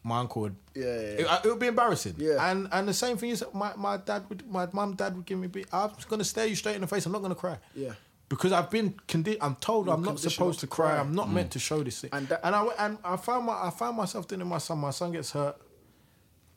my 0.02 0.18
uncle 0.18 0.42
would." 0.42 0.56
Yeah, 0.74 0.84
yeah, 0.84 0.90
It, 0.90 1.20
yeah. 1.20 1.40
it 1.44 1.48
would 1.48 1.58
be 1.58 1.66
embarrassing. 1.68 2.14
Yeah. 2.18 2.50
And 2.50 2.68
and 2.72 2.88
the 2.88 2.94
same 2.94 3.16
thing 3.16 3.30
is 3.30 3.44
my, 3.54 3.72
my 3.76 3.98
dad 3.98 4.24
would 4.28 4.50
my 4.50 4.66
mum 4.72 4.94
dad 4.96 5.14
would 5.16 5.26
give 5.26 5.38
me 5.38 5.46
be 5.46 5.64
I'm 5.72 5.90
just 5.94 6.08
gonna 6.08 6.24
stare 6.24 6.46
you 6.46 6.56
straight 6.56 6.74
in 6.74 6.80
the 6.80 6.86
face. 6.88 7.06
I'm 7.06 7.12
not 7.12 7.22
gonna 7.22 7.34
cry. 7.34 7.58
Yeah. 7.74 7.92
Because 8.28 8.50
I've 8.52 8.70
been 8.70 8.94
condi- 9.06 9.36
I'm 9.42 9.56
told 9.56 9.88
I'm 9.90 10.02
not 10.02 10.18
supposed 10.18 10.40
not 10.40 10.54
to 10.54 10.60
to 10.60 10.66
cry. 10.66 10.88
cry. 10.92 10.98
I'm 10.98 11.14
not 11.14 11.30
meant 11.30 11.48
mm. 11.50 11.52
to 11.52 11.58
show 11.58 11.82
this 11.84 12.00
thing. 12.00 12.10
And 12.14 12.26
And, 12.42 12.56
I 12.56 12.64
and 12.78 12.98
I 13.04 13.16
found 13.16 13.44
my 13.46 13.52
I 13.52 13.70
found 13.70 13.96
myself 13.96 14.26
telling 14.26 14.46
my 14.48 14.58
son, 14.58 14.78
my 14.78 14.90
son 14.90 15.12
gets 15.12 15.30
hurt. 15.32 15.56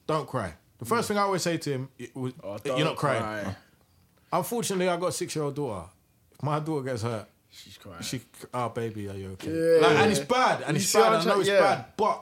Don't 0.07 0.27
cry. 0.27 0.53
The 0.79 0.85
first 0.85 1.07
thing 1.07 1.17
I 1.17 1.21
always 1.21 1.41
say 1.41 1.57
to 1.57 1.71
him 1.71 1.89
was, 2.13 2.33
Oh, 2.43 2.57
"You're 2.65 2.77
don't 2.79 2.97
crying." 2.97 3.21
cry. 3.43 3.55
Unfortunately, 4.33 4.89
I 4.89 4.97
got 4.97 5.07
a 5.07 5.11
six 5.11 5.35
year 5.35 5.45
old 5.45 5.55
daughter. 5.55 5.87
If 6.33 6.43
my 6.43 6.59
daughter 6.59 6.83
gets 6.85 7.01
hurt, 7.01 7.27
She's 7.49 7.77
crying. 7.77 8.01
she, 8.03 8.21
oh 8.53 8.69
baby, 8.69 9.07
are 9.09 9.13
you 9.15 9.29
okay? 9.31 9.51
Yeah. 9.51 9.87
Like, 9.87 9.97
and 9.97 10.11
it's 10.11 10.19
bad, 10.19 10.61
and 10.63 10.75
You 10.75 10.81
it's 10.81 10.93
bad. 10.93 11.13
I'm 11.13 11.27
know 11.27 11.39
it's 11.39 11.49
yeah. 11.49 11.59
bad, 11.59 11.85
but 11.95 12.21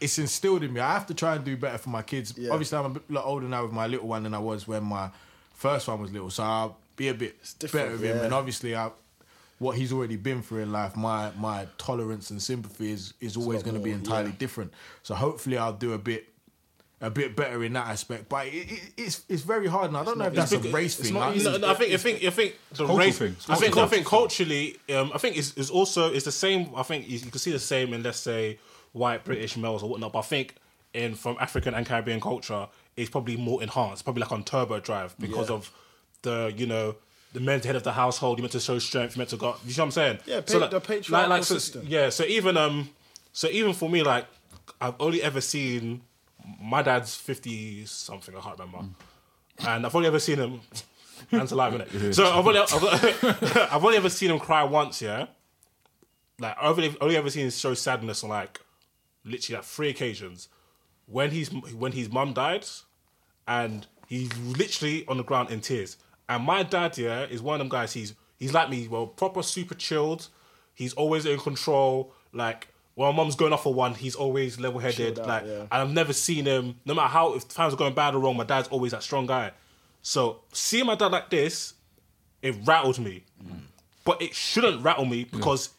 it's 0.00 0.18
instilled 0.18 0.64
in 0.64 0.72
me. 0.72 0.80
I 0.80 0.92
have 0.92 1.06
to 1.06 1.14
try 1.14 1.36
and 1.36 1.44
do 1.44 1.56
better 1.56 1.78
for 1.78 1.90
my 1.90 2.02
kids. 2.02 2.34
Yeah. 2.36 2.50
Obviously, 2.50 2.78
I'm 2.78 2.86
a 2.86 2.90
bit 2.90 3.10
lot 3.10 3.24
older 3.24 3.46
now 3.46 3.62
with 3.62 3.72
my 3.72 3.86
little 3.86 4.08
one 4.08 4.24
than 4.24 4.34
I 4.34 4.38
was 4.38 4.66
when 4.66 4.82
my 4.82 5.10
First 5.56 5.88
one 5.88 6.02
was 6.02 6.12
little, 6.12 6.28
so 6.28 6.42
I'll 6.42 6.76
be 6.96 7.08
a 7.08 7.14
bit 7.14 7.34
better 7.72 7.92
with 7.92 8.02
him. 8.02 8.18
And 8.18 8.34
obviously, 8.34 8.76
I, 8.76 8.90
what 9.58 9.74
he's 9.74 9.90
already 9.90 10.16
been 10.16 10.42
through 10.42 10.60
in 10.60 10.70
life, 10.70 10.94
my 10.96 11.30
my 11.38 11.66
tolerance 11.78 12.30
and 12.30 12.42
sympathy 12.42 12.92
is 12.92 13.14
is 13.22 13.38
always 13.38 13.62
going 13.62 13.74
to 13.74 13.80
be 13.82 13.90
entirely 13.90 14.30
yeah. 14.30 14.36
different. 14.38 14.74
So 15.02 15.14
hopefully, 15.14 15.56
I'll 15.56 15.72
do 15.72 15.94
a 15.94 15.98
bit. 15.98 16.28
A 17.02 17.10
bit 17.10 17.36
better 17.36 17.62
in 17.62 17.74
that 17.74 17.88
aspect, 17.88 18.26
but 18.26 18.46
it, 18.46 18.72
it, 18.72 18.80
it's 18.96 19.22
it's 19.28 19.42
very 19.42 19.66
hard, 19.66 19.88
and 19.88 19.98
I 19.98 20.02
don't 20.04 20.16
know 20.16 20.24
if 20.24 20.34
that's 20.34 20.52
a 20.52 20.56
It's 20.56 20.66
race 20.68 20.96
thing. 20.96 21.12
not 21.12 21.32
I- 21.32 21.36
No, 21.36 21.58
no, 21.58 21.68
I 21.70 21.74
think 21.74 21.92
I 21.92 21.96
think 21.98 22.24
I 22.24 22.30
think 22.30 22.56
the 22.72 22.86
race. 22.86 23.18
thing. 23.18 23.36
I 23.50 23.56
think 23.56 23.76
I 23.76 23.86
think 23.86 24.06
culturally, 24.06 24.78
um, 24.94 25.10
I 25.14 25.18
think 25.18 25.36
it's, 25.36 25.52
it's 25.58 25.68
also 25.68 26.10
it's 26.10 26.24
the 26.24 26.32
same. 26.32 26.70
I 26.74 26.82
think 26.82 27.06
you, 27.06 27.18
you 27.18 27.30
can 27.30 27.38
see 27.38 27.52
the 27.52 27.58
same 27.58 27.92
in 27.92 28.02
let's 28.02 28.18
say 28.18 28.58
white 28.92 29.24
British 29.24 29.58
males 29.58 29.82
or 29.82 29.90
whatnot. 29.90 30.14
But 30.14 30.20
I 30.20 30.22
think 30.22 30.54
in 30.94 31.14
from 31.14 31.36
African 31.38 31.74
and 31.74 31.84
Caribbean 31.84 32.18
culture, 32.18 32.66
it's 32.96 33.10
probably 33.10 33.36
more 33.36 33.62
enhanced, 33.62 34.04
probably 34.04 34.22
like 34.22 34.32
on 34.32 34.42
turbo 34.42 34.80
drive 34.80 35.14
because 35.18 35.50
Yeah. 35.50 35.56
of 35.56 35.70
the 36.22 36.54
you 36.56 36.66
know. 36.66 36.96
The 37.34 37.40
men's 37.40 37.66
head 37.66 37.76
of 37.76 37.82
the 37.82 37.92
household. 37.92 38.38
You 38.38 38.42
meant 38.42 38.52
to 38.52 38.60
show 38.60 38.78
strength. 38.78 39.14
You 39.14 39.18
meant 39.20 39.28
to 39.30 39.36
go. 39.36 39.56
You 39.66 39.74
know 39.76 39.82
what 39.82 39.84
I'm 39.86 39.90
saying? 39.90 40.18
Yeah, 40.24 40.40
So, 40.46 40.60
pa- 40.60 40.68
the 40.68 40.80
patriarchal 40.80 41.42
so- 41.42 41.54
system. 41.56 41.84
yeah. 41.86 42.08
So 42.08 42.24
even 42.24 42.56
um, 42.56 42.88
so 43.34 43.48
even 43.48 43.74
for 43.74 43.90
me, 43.90 44.02
like 44.02 44.24
I've 44.80 44.94
only 44.98 45.20
ever 45.22 45.42
seen 45.42 46.00
my 46.60 46.82
dad's 46.82 47.14
fifty 47.14 47.84
something. 47.86 48.36
I 48.36 48.40
can't 48.40 48.58
remember, 48.58 48.88
and 49.66 49.86
I've 49.86 49.94
only 49.94 50.08
ever 50.08 50.18
seen 50.18 50.38
him. 50.38 50.60
Man's 51.32 51.52
alive, 51.52 51.72
innit? 51.72 52.14
So 52.14 52.26
I've 52.26 52.46
only, 52.46 52.60
I've, 52.60 53.56
I've 53.72 53.84
only 53.84 53.96
ever 53.96 54.10
seen 54.10 54.30
him 54.30 54.38
cry 54.38 54.62
once, 54.64 55.00
yeah. 55.00 55.26
Like 56.38 56.56
I've 56.60 56.78
only, 56.78 56.94
only 57.00 57.16
ever 57.16 57.30
seen 57.30 57.46
him 57.46 57.50
show 57.50 57.72
sadness 57.74 58.22
on 58.22 58.30
like 58.30 58.60
literally 59.24 59.56
like 59.56 59.64
three 59.64 59.88
occasions. 59.88 60.48
When 61.06 61.30
he's 61.30 61.50
when 61.50 61.92
his 61.92 62.10
mum 62.10 62.32
died, 62.34 62.66
and 63.46 63.86
he's 64.06 64.36
literally 64.38 65.06
on 65.06 65.16
the 65.16 65.24
ground 65.24 65.50
in 65.50 65.60
tears. 65.60 65.96
And 66.28 66.44
my 66.44 66.62
dad, 66.62 66.98
yeah, 66.98 67.22
is 67.22 67.40
one 67.40 67.54
of 67.54 67.58
them 67.60 67.68
guys. 67.68 67.92
He's 67.92 68.14
he's 68.38 68.52
like 68.52 68.70
me, 68.70 68.88
well, 68.88 69.06
proper 69.06 69.42
super 69.42 69.74
chilled. 69.74 70.28
He's 70.74 70.92
always 70.94 71.24
in 71.26 71.38
control. 71.38 72.12
Like 72.32 72.68
when 72.96 73.14
my 73.14 73.14
mum's 73.14 73.36
going 73.36 73.52
off 73.52 73.62
for 73.62 73.74
one, 73.74 73.94
he's 73.94 74.14
always 74.14 74.58
level 74.58 74.80
headed. 74.80 75.18
Like, 75.18 75.44
yeah. 75.46 75.60
and 75.60 75.68
I've 75.70 75.92
never 75.92 76.14
seen 76.14 76.46
him. 76.46 76.76
No 76.86 76.94
matter 76.94 77.08
how 77.08 77.34
if 77.34 77.46
times 77.46 77.74
are 77.74 77.76
going 77.76 77.94
bad 77.94 78.14
or 78.14 78.20
wrong, 78.20 78.36
my 78.38 78.44
dad's 78.44 78.68
always 78.68 78.92
that 78.92 79.02
strong 79.02 79.26
guy. 79.26 79.52
So 80.00 80.40
seeing 80.52 80.86
my 80.86 80.94
dad 80.94 81.12
like 81.12 81.28
this, 81.28 81.74
it 82.40 82.54
rattled 82.64 82.98
me. 82.98 83.24
But 84.04 84.22
it 84.22 84.34
shouldn't 84.34 84.82
rattle 84.82 85.04
me 85.04 85.24
because 85.24 85.70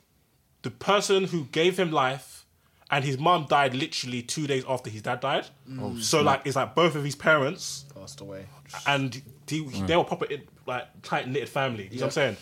the 0.61 0.69
person 0.69 1.23
who 1.23 1.45
gave 1.45 1.79
him 1.79 1.91
life 1.91 2.45
and 2.91 3.03
his 3.03 3.17
mom 3.17 3.47
died 3.49 3.73
literally 3.73 4.21
two 4.21 4.45
days 4.45 4.63
after 4.67 4.91
his 4.91 5.01
dad 5.01 5.19
died. 5.19 5.47
Mm. 5.67 5.79
Oh, 5.81 5.99
so 5.99 6.21
like 6.21 6.41
it's 6.45 6.55
like 6.55 6.75
both 6.75 6.95
of 6.95 7.03
his 7.03 7.15
parents 7.15 7.85
Passed 7.95 8.21
away. 8.21 8.45
and 8.85 9.19
he, 9.47 9.61
they 9.87 9.95
were 9.95 10.03
proper 10.03 10.27
like 10.67 10.85
tight 11.01 11.27
knitted 11.27 11.49
family. 11.49 11.85
You 11.91 11.99
know 11.99 12.05
what 12.05 12.05
I'm 12.05 12.11
saying? 12.11 12.37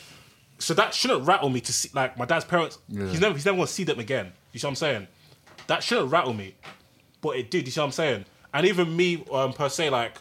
So 0.57 0.73
that 0.73 0.93
shouldn't 0.93 1.25
rattle 1.25 1.49
me 1.49 1.61
to 1.61 1.71
see 1.71 1.89
like 1.93 2.17
my 2.17 2.25
dad's 2.25 2.45
parents. 2.45 2.77
He's 2.89 3.21
never 3.21 3.35
he's 3.35 3.45
never 3.45 3.55
gonna 3.57 3.67
see 3.67 3.85
them 3.85 3.99
again. 3.99 4.33
You 4.56 4.60
see 4.60 4.68
what 4.68 4.72
I'm 4.72 4.76
saying? 4.76 5.08
That 5.68 5.84
shouldn't 5.84 6.10
rattle 6.12 6.34
me, 6.34 6.56
but 7.20 7.36
it 7.36 7.52
did. 7.52 7.65
You 7.65 7.72
see 7.72 7.82
what 7.82 7.88
I'm 7.88 7.91
saying? 7.91 8.24
And 8.54 8.65
even 8.65 8.96
me 8.96 9.22
um, 9.34 9.52
per 9.52 9.68
se, 9.68 9.89
like 9.89 10.13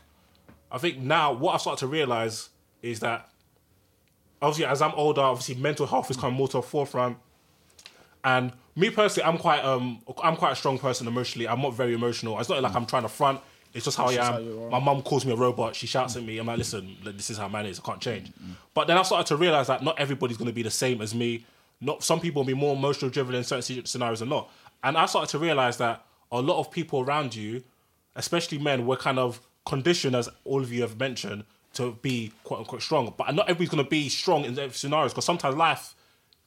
I 0.73 0.79
think 0.79 0.99
now 0.99 1.33
what 1.33 1.55
I've 1.55 1.61
started 1.61 1.79
to 1.79 1.87
realize 1.87 2.49
is 2.83 2.99
that 2.99 3.29
obviously 4.43 4.65
as 4.67 4.83
I'm 4.83 4.91
older, 4.97 5.21
obviously 5.21 5.55
mental 5.55 5.87
health 5.87 6.11
is 6.11 6.17
coming 6.17 6.37
more 6.37 6.49
to 6.49 6.57
the 6.57 6.63
forefront. 6.63 7.17
And 8.25 8.53
me 8.75 8.91
personally, 8.91 9.25
I'm 9.25 9.39
quite 9.39 9.65
um 9.65 10.03
I'm 10.21 10.35
quite 10.35 10.51
a 10.51 10.57
strong 10.57 10.81
person 10.81 11.07
emotionally. 11.07 11.47
I'm 11.47 11.63
not 11.63 11.75
very 11.75 11.95
emotional. 11.95 12.41
It's 12.41 12.49
not 12.49 12.61
like 12.61 12.75
I'm 12.75 12.87
trying 12.87 13.03
to 13.03 13.09
front. 13.09 13.41
It's 13.73 13.85
just 13.85 13.97
how 13.97 14.07
I 14.07 14.15
just 14.17 14.33
am. 14.33 14.63
how. 14.63 14.69
My 14.71 14.81
mum 14.81 15.03
calls 15.03 15.25
me 15.25 15.33
a 15.33 15.37
robot. 15.37 15.77
She 15.77 15.87
shouts 15.87 16.17
at 16.17 16.25
me. 16.25 16.39
I'm 16.39 16.47
like, 16.49 16.59
listen, 16.59 16.97
this 17.05 17.31
is 17.31 17.39
how 17.39 17.47
man 17.49 17.67
is. 17.67 17.79
I 17.79 17.83
can't 17.83 18.01
change. 18.01 18.33
But 18.75 18.89
then 18.89 18.99
I 18.99 19.03
started 19.03 19.29
to 19.29 19.37
realize 19.37 19.69
that 19.69 19.85
not 19.85 20.01
everybody's 20.01 20.37
going 20.37 20.49
to 20.49 20.53
be 20.53 20.63
the 20.65 20.73
same 20.73 21.01
as 21.01 21.15
me. 21.15 21.47
Not 21.85 22.03
some 22.03 22.21
people 22.21 22.41
will 22.41 22.47
be 22.47 22.55
more 22.55 22.75
emotional 22.75 23.11
driven 23.11 23.35
in 23.35 23.45
certain 23.45 23.85
scenarios 23.87 24.21
than 24.21 24.29
not. 24.29 24.51
And 24.83 24.97
I 24.97 25.07
started 25.07 25.31
to 25.31 25.39
realize 25.39 25.77
that 25.79 26.05
a 26.33 26.41
lot 26.41 26.59
of 26.59 26.71
people 26.71 27.01
around 27.01 27.35
you, 27.35 27.63
especially 28.17 28.59
men, 28.59 28.87
were 28.87 28.97
kind 28.97 29.19
of 29.19 29.41
conditioned, 29.67 30.17
as 30.17 30.29
all 30.45 30.61
of 30.61 30.73
you 30.73 30.83
have 30.83 30.99
mentioned, 30.99 31.45
to 31.75 31.99
be 32.03 32.33
quote 32.45 32.61
unquote 32.61 32.83
strong. 32.83 33.13
But 33.17 33.35
not 33.35 33.49
everybody's 33.49 33.71
going 33.71 33.85
to 33.85 33.91
be 33.91 34.09
strong 34.09 34.45
in 34.45 34.59
every 34.59 34.75
scenarios 34.75 35.13
because 35.13 35.25
sometimes 35.25 35.57
life 35.57 35.95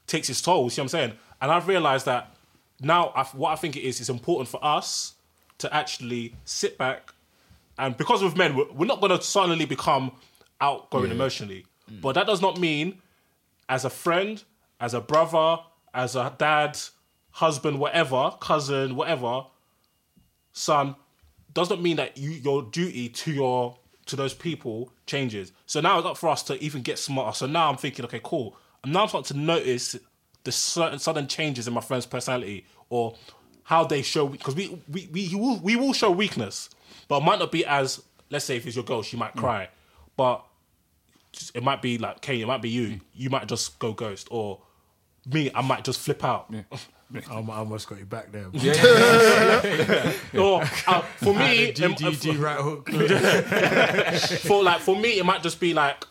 takes 0.08 0.30
its 0.30 0.42
toll. 0.42 0.70
See 0.70 0.82
what 0.82 0.86
I'm 0.86 0.90
saying? 0.90 1.14
And 1.42 1.52
I've 1.52 1.68
realized 1.68 2.06
that 2.06 2.36
now, 2.80 3.12
I, 3.16 3.24
what 3.26 3.52
I 3.52 3.56
think 3.56 3.76
it 3.76 3.82
is, 3.82 4.00
it's 4.00 4.10
important 4.10 4.48
for 4.50 4.64
us 4.64 5.14
to 5.58 5.74
actually 5.74 6.36
sit 6.46 6.78
back 6.78 7.12
and 7.78 7.96
because 7.96 8.24
with 8.24 8.36
men, 8.36 8.56
we're, 8.56 8.72
we're 8.72 8.86
not 8.86 9.00
going 9.00 9.16
to 9.16 9.22
suddenly 9.22 9.66
become 9.66 10.12
outgoing 10.60 11.12
emotionally. 11.12 11.66
But 12.02 12.14
that 12.14 12.28
does 12.28 12.42
not 12.42 12.60
mean, 12.60 13.02
as 13.70 13.86
a 13.86 13.90
friend, 13.90 14.44
as 14.80 14.94
a 14.94 15.02
brother, 15.02 15.62
as 15.94 16.16
a 16.16 16.34
dad, 16.38 16.78
husband, 17.32 17.80
whatever, 17.80 18.32
cousin, 18.40 18.96
whatever, 18.96 19.46
son, 20.54 20.96
does 21.54 21.70
not 21.70 21.82
mean 21.82 21.98
that 21.98 22.18
you 22.18 22.32
your 22.32 22.64
duty 22.64 23.10
to 23.10 23.32
your 23.32 23.78
to 24.06 24.16
those 24.16 24.34
people 24.34 24.92
changes. 25.06 25.52
So 25.66 25.82
now 25.82 25.98
it's 26.00 26.08
up 26.08 26.18
for 26.18 26.30
us 26.30 26.44
to 26.44 26.62
even 26.64 26.82
get 26.82 26.98
smarter. 26.98 27.36
So 27.36 27.46
now 27.48 27.70
I'm 27.70 27.78
thinking, 27.78 28.06
okay, 28.06 28.22
cool. 28.24 28.56
And 28.84 28.94
now 28.94 29.04
I'm 29.04 29.08
starting 29.10 29.36
to 29.36 29.42
notice 29.42 29.96
the 30.44 30.52
certain 30.52 31.00
sudden 31.00 31.28
changes 31.28 31.68
in 31.68 31.74
my 31.74 31.82
friend's 31.82 32.06
personality 32.06 32.66
or 32.90 33.16
how 33.64 33.84
they 33.84 34.02
show 34.02 34.28
because 34.28 34.56
we 34.56 34.82
we 34.90 35.10
we 35.12 35.36
will 35.36 35.60
we 35.60 35.76
will 35.76 35.94
show 35.94 36.10
weakness, 36.10 36.70
but 37.08 37.18
it 37.18 37.24
might 37.24 37.40
not 37.40 37.52
be 37.52 37.66
as 37.66 38.02
let's 38.30 38.46
say 38.46 38.56
if 38.56 38.66
it's 38.66 38.76
your 38.76 38.86
girl, 38.86 39.02
she 39.02 39.18
might 39.18 39.36
mm. 39.36 39.40
cry, 39.40 39.70
but 40.16 40.46
it 41.54 41.64
might 41.64 41.82
be 41.82 41.98
like 41.98 42.22
Kane, 42.22 42.42
it 42.42 42.48
might 42.48 42.62
be 42.62 42.70
you. 42.70 43.02
You 43.14 43.30
might 43.30 43.48
just 43.48 43.78
go 43.80 43.94
ghost, 43.94 44.28
or 44.32 44.62
me, 45.32 45.52
I 45.54 45.62
might 45.62 45.84
just 45.84 46.00
flip 46.00 46.24
out. 46.24 46.54
I 47.30 47.36
almost 47.36 47.88
got 47.88 48.00
you 48.00 48.06
back 48.06 48.32
there. 48.32 48.48
Or 50.38 50.62
uh, 50.88 51.02
for 51.02 51.34
me, 51.34 51.72
G, 51.72 51.94
G, 51.94 52.32
right 52.36 52.60
hook. 52.60 52.90
for 54.42 54.62
like 54.64 54.82
for 54.82 54.96
me, 54.96 55.18
it 55.18 55.26
might 55.26 55.42
just 55.42 55.60
be 55.60 55.74
like 55.74 56.06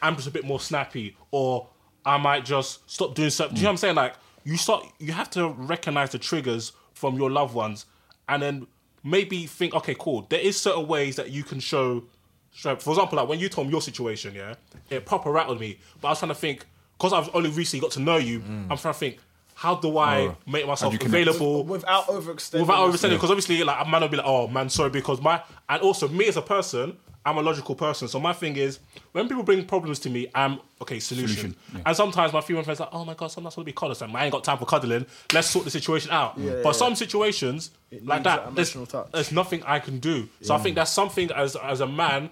I'm 0.00 0.14
just 0.16 0.28
a 0.28 0.30
bit 0.30 0.44
more 0.44 0.60
snappy, 0.60 1.16
or 1.32 1.68
I 2.04 2.16
might 2.18 2.44
just 2.44 2.88
stop 2.88 3.14
doing 3.14 3.30
something. 3.30 3.56
Do 3.56 3.60
you 3.60 3.64
know 3.64 3.70
what 3.70 3.72
I'm 3.72 3.76
saying? 3.78 3.94
Like 3.96 4.14
you 4.44 4.56
start, 4.56 4.86
you 5.00 5.12
have 5.12 5.30
to 5.30 5.48
recognize 5.48 6.10
the 6.10 6.18
triggers 6.18 6.72
from 6.94 7.16
your 7.16 7.30
loved 7.30 7.54
ones, 7.54 7.86
and 8.28 8.40
then 8.40 8.66
maybe 9.02 9.46
think, 9.46 9.74
okay, 9.74 9.96
cool. 9.98 10.26
There 10.28 10.40
is 10.40 10.60
certain 10.60 10.86
ways 10.86 11.16
that 11.16 11.30
you 11.30 11.42
can 11.42 11.58
show 11.58 12.04
strength. 12.52 12.84
For 12.84 12.90
example, 12.90 13.16
like 13.16 13.28
when 13.28 13.40
you 13.40 13.48
told 13.48 13.66
me 13.66 13.72
your 13.72 13.82
situation, 13.82 14.34
yeah, 14.34 14.54
it 14.90 15.04
proper 15.06 15.32
rattled 15.32 15.58
me. 15.58 15.78
But 16.00 16.08
I 16.08 16.10
was 16.12 16.20
trying 16.20 16.28
to 16.28 16.36
think 16.36 16.66
because 16.98 17.12
I've 17.12 17.34
only 17.34 17.50
recently 17.50 17.80
got 17.82 17.92
to 17.92 18.00
know 18.00 18.16
you. 18.16 18.42
I'm 18.70 18.76
trying 18.78 18.94
to 18.94 19.00
think. 19.00 19.18
How 19.58 19.74
do 19.74 19.96
I 19.96 20.18
Oh, 20.18 20.36
make 20.46 20.66
myself 20.66 20.92
available 21.00 21.64
Without 21.64 22.08
overextending. 22.08 22.60
without 22.60 22.84
yourself. 22.86 22.92
overselling 22.94 23.14
because 23.14 23.30
obviously 23.30 23.64
like 23.64 23.86
a 23.86 23.88
man 23.88 24.02
will 24.02 24.08
be 24.08 24.18
like 24.18 24.26
oh 24.26 24.46
man 24.48 24.68
sorry 24.68 24.90
because 24.90 25.18
my 25.22 25.42
and 25.70 25.80
also 25.80 26.08
me 26.08 26.26
as 26.28 26.36
a 26.36 26.42
person 26.42 26.94
I'm 27.24 27.38
a 27.38 27.40
logical 27.40 27.74
person 27.74 28.06
so 28.06 28.20
my 28.20 28.34
thing 28.34 28.56
is 28.56 28.80
when 29.12 29.28
people 29.28 29.42
bring 29.44 29.64
problems 29.64 29.98
to 30.00 30.10
me 30.10 30.28
I'm 30.34 30.60
okay 30.82 30.98
solution, 31.00 31.28
Solution, 31.36 31.56
yeah. 31.74 31.80
and 31.86 31.96
sometimes 31.96 32.34
my 32.34 32.42
female 32.42 32.64
friends 32.64 32.80
are 32.80 32.84
like 32.84 32.94
oh 32.94 33.06
my 33.06 33.14
god 33.14 33.28
sometimes 33.28 33.54
I 33.56 33.60
want 33.60 33.66
to 33.66 33.72
be 33.72 33.72
cuddled 33.72 34.14
I 34.14 34.24
ain't 34.24 34.32
got 34.32 34.44
time 34.44 34.58
for 34.58 34.66
cuddling 34.66 35.06
let's 35.32 35.48
sort 35.48 35.64
the 35.64 35.70
situation 35.70 36.10
out 36.10 36.36
Yeah, 36.36 36.56
but 36.62 36.66
yeah. 36.66 36.72
some 36.72 36.94
situations 36.94 37.70
like 38.02 38.24
that 38.24 38.44
that 38.44 38.54
there's, 38.56 38.74
touch. 38.74 39.10
there's 39.12 39.32
nothing 39.32 39.62
I 39.64 39.78
can 39.78 40.00
do 40.00 40.28
so 40.42 40.54
I 40.54 40.58
think 40.58 40.74
that's 40.76 40.92
something 40.92 41.30
as 41.32 41.56
as 41.56 41.80
a 41.80 41.86
man 41.86 42.28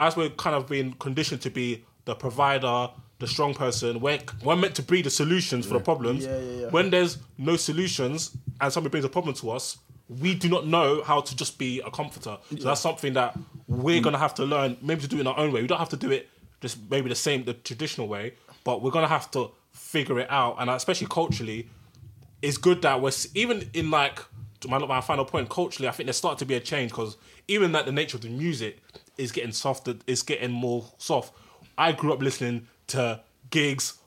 as 0.00 0.16
we're 0.16 0.30
kind 0.30 0.56
of 0.56 0.66
being 0.66 0.94
conditioned 0.94 1.42
to 1.42 1.50
be 1.50 1.84
the 2.06 2.14
provider 2.14 2.88
the 3.18 3.26
strong 3.26 3.54
person 3.54 4.00
we're, 4.00 4.18
we're 4.42 4.56
meant 4.56 4.74
to 4.74 4.82
be 4.82 5.00
the 5.02 5.10
solutions 5.10 5.66
for 5.66 5.74
the 5.74 5.80
problems 5.80 6.24
Yeah, 6.24 6.38
yeah, 6.38 6.60
yeah. 6.62 6.66
when 6.68 6.90
there's 6.90 7.18
no 7.38 7.56
solutions 7.56 8.36
and 8.60 8.72
somebody 8.72 8.90
brings 8.90 9.04
a 9.04 9.08
problem 9.08 9.34
to 9.36 9.50
us, 9.50 9.78
we 10.08 10.34
do 10.34 10.48
not 10.48 10.66
know 10.66 11.02
how 11.02 11.20
to 11.20 11.36
just 11.36 11.58
be 11.58 11.80
a 11.80 11.90
comforter. 11.90 12.36
So 12.50 12.56
that's 12.56 12.80
something 12.80 13.14
that 13.14 13.38
we're 13.68 14.00
gonna 14.00 14.18
have 14.18 14.34
to 14.34 14.44
learn, 14.44 14.76
maybe 14.82 15.00
to 15.02 15.08
do 15.08 15.16
it 15.16 15.20
in 15.20 15.26
our 15.26 15.38
own 15.38 15.52
way. 15.52 15.62
We 15.62 15.66
don't 15.68 15.78
have 15.78 15.88
to 15.90 15.96
do 15.96 16.10
it 16.10 16.28
just 16.60 16.78
maybe 16.90 17.08
the 17.08 17.14
same, 17.14 17.44
the 17.44 17.54
traditional 17.54 18.08
way, 18.08 18.34
but 18.64 18.82
we're 18.82 18.90
gonna 18.90 19.08
have 19.08 19.30
to 19.32 19.50
figure 19.72 20.18
it 20.20 20.30
out. 20.30 20.56
And 20.58 20.68
especially 20.70 21.06
culturally, 21.08 21.68
it's 22.42 22.58
good 22.58 22.82
that 22.82 23.00
we're 23.00 23.12
even 23.34 23.68
in 23.72 23.90
like 23.90 24.20
my, 24.68 24.78
my 24.78 25.00
final 25.00 25.24
point 25.24 25.48
culturally. 25.48 25.88
I 25.88 25.92
think 25.92 26.06
there's 26.06 26.16
starting 26.16 26.38
to 26.38 26.46
be 26.46 26.54
a 26.54 26.60
change 26.60 26.90
because 26.90 27.16
even 27.48 27.72
that 27.72 27.86
the 27.86 27.92
nature 27.92 28.16
of 28.16 28.22
the 28.22 28.28
music 28.28 28.82
is 29.18 29.32
getting 29.32 29.52
softer, 29.52 29.94
it's 30.06 30.22
getting 30.22 30.50
more 30.50 30.84
soft. 30.98 31.32
I 31.76 31.92
grew 31.92 32.12
up 32.12 32.20
listening 32.20 32.68
to 32.88 33.20
Giggs, 33.50 33.98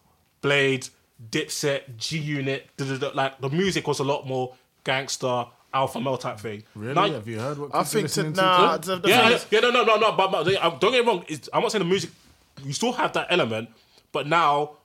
Blade, 0.41 0.87
Dipset, 1.31 1.97
G 1.97 2.17
Unit. 2.17 2.67
Like 3.13 3.39
the 3.41 3.49
music 3.49 3.87
was 3.87 3.99
a 3.99 4.03
lot 4.03 4.27
more 4.27 4.53
gangster, 4.83 5.45
alpha 5.73 5.99
male 5.99 6.17
type 6.17 6.39
thing. 6.39 6.63
Really? 6.75 6.93
Now- 6.93 7.09
Have 7.11 7.27
you 7.27 7.39
heard 7.39 7.57
what 7.57 7.73
I 7.73 7.79
kids 7.79 7.89
are 7.89 7.99
think 7.99 8.09
to, 8.11 8.21
listening 8.21 8.33
to? 8.33 8.41
nah, 8.41 8.77
the, 8.77 8.95
the 8.97 9.09
yeah, 9.09 9.29
yeah, 9.29 9.35
is- 9.35 9.45
yeah, 9.51 9.59
no, 9.61 9.71
no, 9.71 9.83
no, 9.83 9.95
no. 9.97 10.11
But, 10.13 10.31
but 10.31 10.43
don't 10.79 10.91
get 10.91 11.05
me 11.05 11.11
wrong. 11.11 11.25
It's, 11.27 11.49
I'm 11.53 11.61
not 11.61 11.71
saying 11.71 11.83
the 11.83 11.89
music. 11.89 12.11
You 12.63 12.73
still 12.73 12.93
have 12.93 13.13
that 13.13 13.27
element, 13.29 13.69
but 14.11 14.27
now 14.27 14.77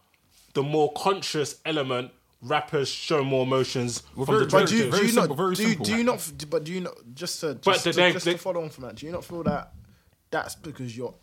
the 0.54 0.62
more 0.62 0.92
conscious 0.92 1.56
element, 1.64 2.10
rappers 2.42 2.88
show 2.88 3.22
more 3.24 3.44
emotions 3.44 4.02
Well, 4.16 4.26
from 4.26 4.34
very- 4.34 4.46
the 4.46 4.50
But 4.50 4.68
do 4.68 4.76
you, 4.76 4.90
Very 4.90 5.00
do 5.02 5.06
you 5.06 5.12
simple, 5.12 5.28
not? 5.28 5.36
very 5.36 5.54
do 5.54 5.62
you, 5.62 5.68
simple. 5.68 5.84
do 5.86 5.96
you 5.96 6.04
not? 6.04 6.32
But 6.50 6.64
do 6.64 6.72
you 6.72 6.80
not? 6.80 6.94
Just 7.14 7.40
to 7.40 7.54
just, 7.54 7.64
But 7.64 7.78
to, 7.78 7.92
they- 7.92 8.12
just 8.12 8.24
they- 8.24 8.32
to 8.32 8.38
follow 8.38 8.62
on 8.62 8.68
from 8.70 8.84
that, 8.84 8.96
do 8.96 9.06
you 9.06 9.12
not 9.12 9.24
feel 9.24 9.42
that 9.44 9.72
that's 10.30 10.54
because 10.56 10.96
you're 10.96 11.14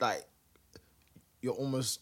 like 0.00 0.24
you're 1.42 1.54
almost 1.54 2.00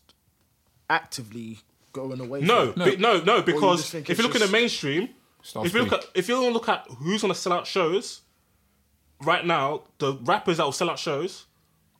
actively 0.89 1.59
going 1.93 2.21
away. 2.21 2.41
No, 2.43 2.73
from 2.73 3.01
no, 3.01 3.17
no, 3.17 3.25
no 3.25 3.43
because 3.43 3.81
just 3.81 3.93
think 3.93 4.11
if 4.11 4.19
you 4.19 4.25
it's 4.25 4.35
look 4.35 4.41
in 4.41 4.47
the 4.47 4.53
mainstream, 4.53 5.09
if 5.57 5.75
you 5.75 5.83
look 5.83 5.93
at 5.93 6.05
if 6.15 6.29
you 6.29 6.51
look 6.51 6.69
at 6.69 6.87
who's 6.99 7.23
gonna 7.23 7.35
sell 7.35 7.53
out 7.53 7.67
shows, 7.67 8.21
right 9.23 9.45
now 9.45 9.83
the 9.99 10.15
rappers 10.23 10.59
that 10.59 10.65
will 10.65 10.73
sell 10.73 10.91
out 10.91 10.99
shows 10.99 11.47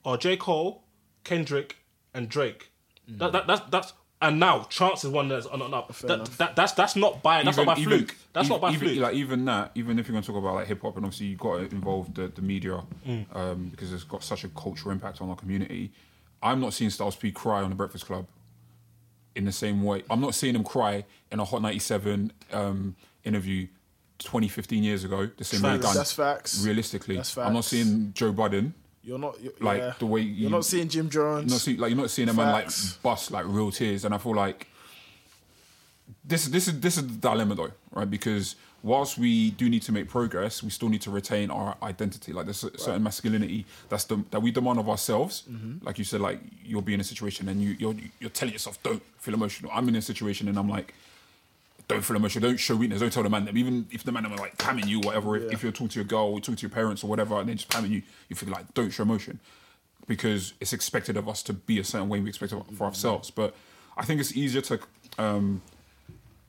are 0.05 0.17
J 0.17 0.37
Cole, 0.37 0.83
Kendrick, 1.23 1.77
and 2.13 2.29
Drake. 2.29 2.71
Mm. 3.09 3.17
That, 3.19 3.31
that 3.33 3.47
that's 3.47 3.61
that's 3.69 3.93
and 4.21 4.39
now 4.39 4.63
Chance 4.69 5.03
is 5.03 5.09
one 5.09 5.29
that's 5.29 5.47
on 5.47 5.61
and 5.63 5.73
up. 5.73 5.95
That, 5.97 6.25
that, 6.37 6.55
that's 6.55 6.73
that's 6.73 6.95
not 6.95 7.23
by 7.23 7.43
that's 7.43 7.57
not 7.57 7.65
by 7.65 7.75
fluke. 7.75 8.15
That's 8.33 8.49
not 8.49 8.61
by 8.61 8.71
even, 8.71 8.87
fluke. 8.87 8.99
Like 8.99 9.15
even 9.15 9.45
that, 9.45 9.71
even 9.73 9.97
if 9.97 10.07
you're 10.07 10.13
going 10.13 10.21
to 10.21 10.27
talk 10.27 10.37
about 10.37 10.55
like 10.55 10.67
hip 10.67 10.81
hop, 10.83 10.95
and 10.95 11.05
obviously 11.05 11.27
you 11.27 11.37
got 11.37 11.57
to 11.57 11.75
involve 11.75 12.13
the, 12.13 12.27
the 12.27 12.41
media 12.41 12.83
Mm. 13.07 13.35
um, 13.35 13.69
because 13.69 13.91
it's 13.91 14.03
got 14.03 14.23
such 14.23 14.43
a 14.43 14.49
cultural 14.49 14.91
impact 14.91 15.21
on 15.21 15.29
our 15.29 15.35
community. 15.35 15.91
I'm 16.43 16.59
not 16.59 16.73
seeing 16.73 16.89
Styles 16.89 17.15
P 17.15 17.31
cry 17.31 17.61
on 17.61 17.69
the 17.69 17.75
Breakfast 17.75 18.05
Club 18.05 18.27
in 19.35 19.45
the 19.45 19.51
same 19.51 19.83
way. 19.83 20.03
I'm 20.09 20.19
not 20.21 20.35
seeing 20.35 20.55
him 20.55 20.63
cry 20.63 21.05
in 21.31 21.39
a 21.39 21.45
Hot 21.45 21.61
97 21.61 22.31
um, 22.51 22.95
interview 23.23 23.67
20, 24.19 24.47
15 24.47 24.83
years 24.83 25.03
ago. 25.03 25.29
The 25.37 25.43
same 25.43 25.61
way 25.61 25.73
he 25.73 25.77
done. 25.79 25.95
That's 25.95 26.11
facts. 26.13 26.63
Realistically, 26.65 27.15
That's 27.17 27.37
I'm 27.37 27.53
not 27.53 27.65
seeing 27.65 28.11
Joe 28.13 28.31
Budden. 28.31 28.73
You're 29.03 29.17
not 29.17 29.41
you're, 29.41 29.53
Like, 29.59 29.79
yeah. 29.79 29.93
the 29.97 30.05
way 30.05 30.21
you- 30.21 30.33
you're 30.33 30.51
not 30.51 30.65
seeing 30.65 30.87
Jim 30.87 31.09
Jones. 31.09 31.45
You're 31.45 31.55
not 31.55 31.61
see, 31.61 31.77
like 31.77 31.89
you're 31.89 31.97
not 31.99 32.11
seeing 32.11 32.29
a 32.29 32.33
man 32.33 32.51
like 32.51 32.65
Facts. 32.65 32.99
bust 33.01 33.31
like 33.31 33.45
real 33.47 33.71
tears, 33.71 34.05
and 34.05 34.13
I 34.13 34.17
feel 34.19 34.35
like 34.35 34.67
this 36.23 36.45
is 36.45 36.51
this 36.51 36.67
is 36.67 36.79
this 36.79 36.97
is 36.97 37.07
the 37.07 37.13
dilemma 37.29 37.55
though, 37.55 37.71
right? 37.91 38.09
Because 38.09 38.55
whilst 38.83 39.17
we 39.17 39.51
do 39.51 39.69
need 39.69 39.81
to 39.83 39.91
make 39.91 40.09
progress, 40.09 40.63
we 40.63 40.69
still 40.69 40.89
need 40.89 41.01
to 41.01 41.11
retain 41.11 41.51
our 41.51 41.77
identity. 41.83 42.33
Like 42.33 42.45
there's 42.45 42.63
a 42.63 42.77
certain 42.77 43.03
masculinity 43.03 43.65
that's 43.89 44.05
the, 44.05 44.23
that 44.31 44.41
we 44.41 44.51
demand 44.51 44.79
of 44.79 44.89
ourselves. 44.89 45.43
Mm-hmm. 45.49 45.85
Like 45.85 45.97
you 45.97 46.03
said, 46.03 46.21
like 46.21 46.39
you'll 46.63 46.81
be 46.81 46.93
in 46.93 46.99
a 46.99 47.03
situation 47.03 47.47
and 47.49 47.61
you 47.61 47.75
you're 47.79 47.95
you're 48.19 48.29
telling 48.29 48.53
yourself 48.53 48.81
don't 48.83 49.03
feel 49.17 49.33
emotional. 49.33 49.71
I'm 49.73 49.87
in 49.89 49.95
a 49.95 50.01
situation 50.01 50.47
and 50.47 50.57
I'm 50.57 50.69
like. 50.69 50.93
Don't 51.87 52.05
feel 52.05 52.15
emotional. 52.15 52.47
Don't 52.47 52.57
show 52.57 52.77
weakness. 52.77 53.01
Don't 53.01 53.11
tell 53.11 53.23
the 53.23 53.29
man 53.29 53.43
that. 53.43 53.57
Even 53.57 53.85
if 53.91 54.05
the 54.05 54.13
man 54.13 54.25
are 54.25 54.37
like 54.37 54.57
pamming 54.57 54.87
you, 54.87 55.01
whatever. 55.01 55.35
If, 55.35 55.51
if 55.51 55.63
you're 55.63 55.73
talking 55.73 55.89
to 55.89 55.99
your 55.99 56.05
girl 56.05 56.27
or 56.27 56.39
talking 56.39 56.55
to 56.55 56.61
your 56.61 56.69
parents 56.69 57.03
or 57.03 57.07
whatever, 57.07 57.37
and 57.37 57.49
they're 57.49 57.55
just 57.55 57.67
pamming 57.67 57.91
you, 57.91 58.01
you 58.29 58.35
feel 58.37 58.47
like 58.47 58.73
don't 58.73 58.91
show 58.91 59.03
emotion 59.03 59.41
because 60.07 60.53
it's 60.61 60.71
expected 60.71 61.17
of 61.17 61.27
us 61.27 61.43
to 61.43 61.53
be 61.53 61.79
a 61.79 61.83
certain 61.83 62.07
way 62.07 62.21
we 62.21 62.29
expect 62.29 62.53
it 62.53 62.63
for 62.77 62.85
ourselves. 62.85 63.29
But 63.29 63.55
I 63.97 64.05
think 64.05 64.21
it's 64.21 64.35
easier 64.35 64.61
to 64.61 64.79
um, 65.17 65.61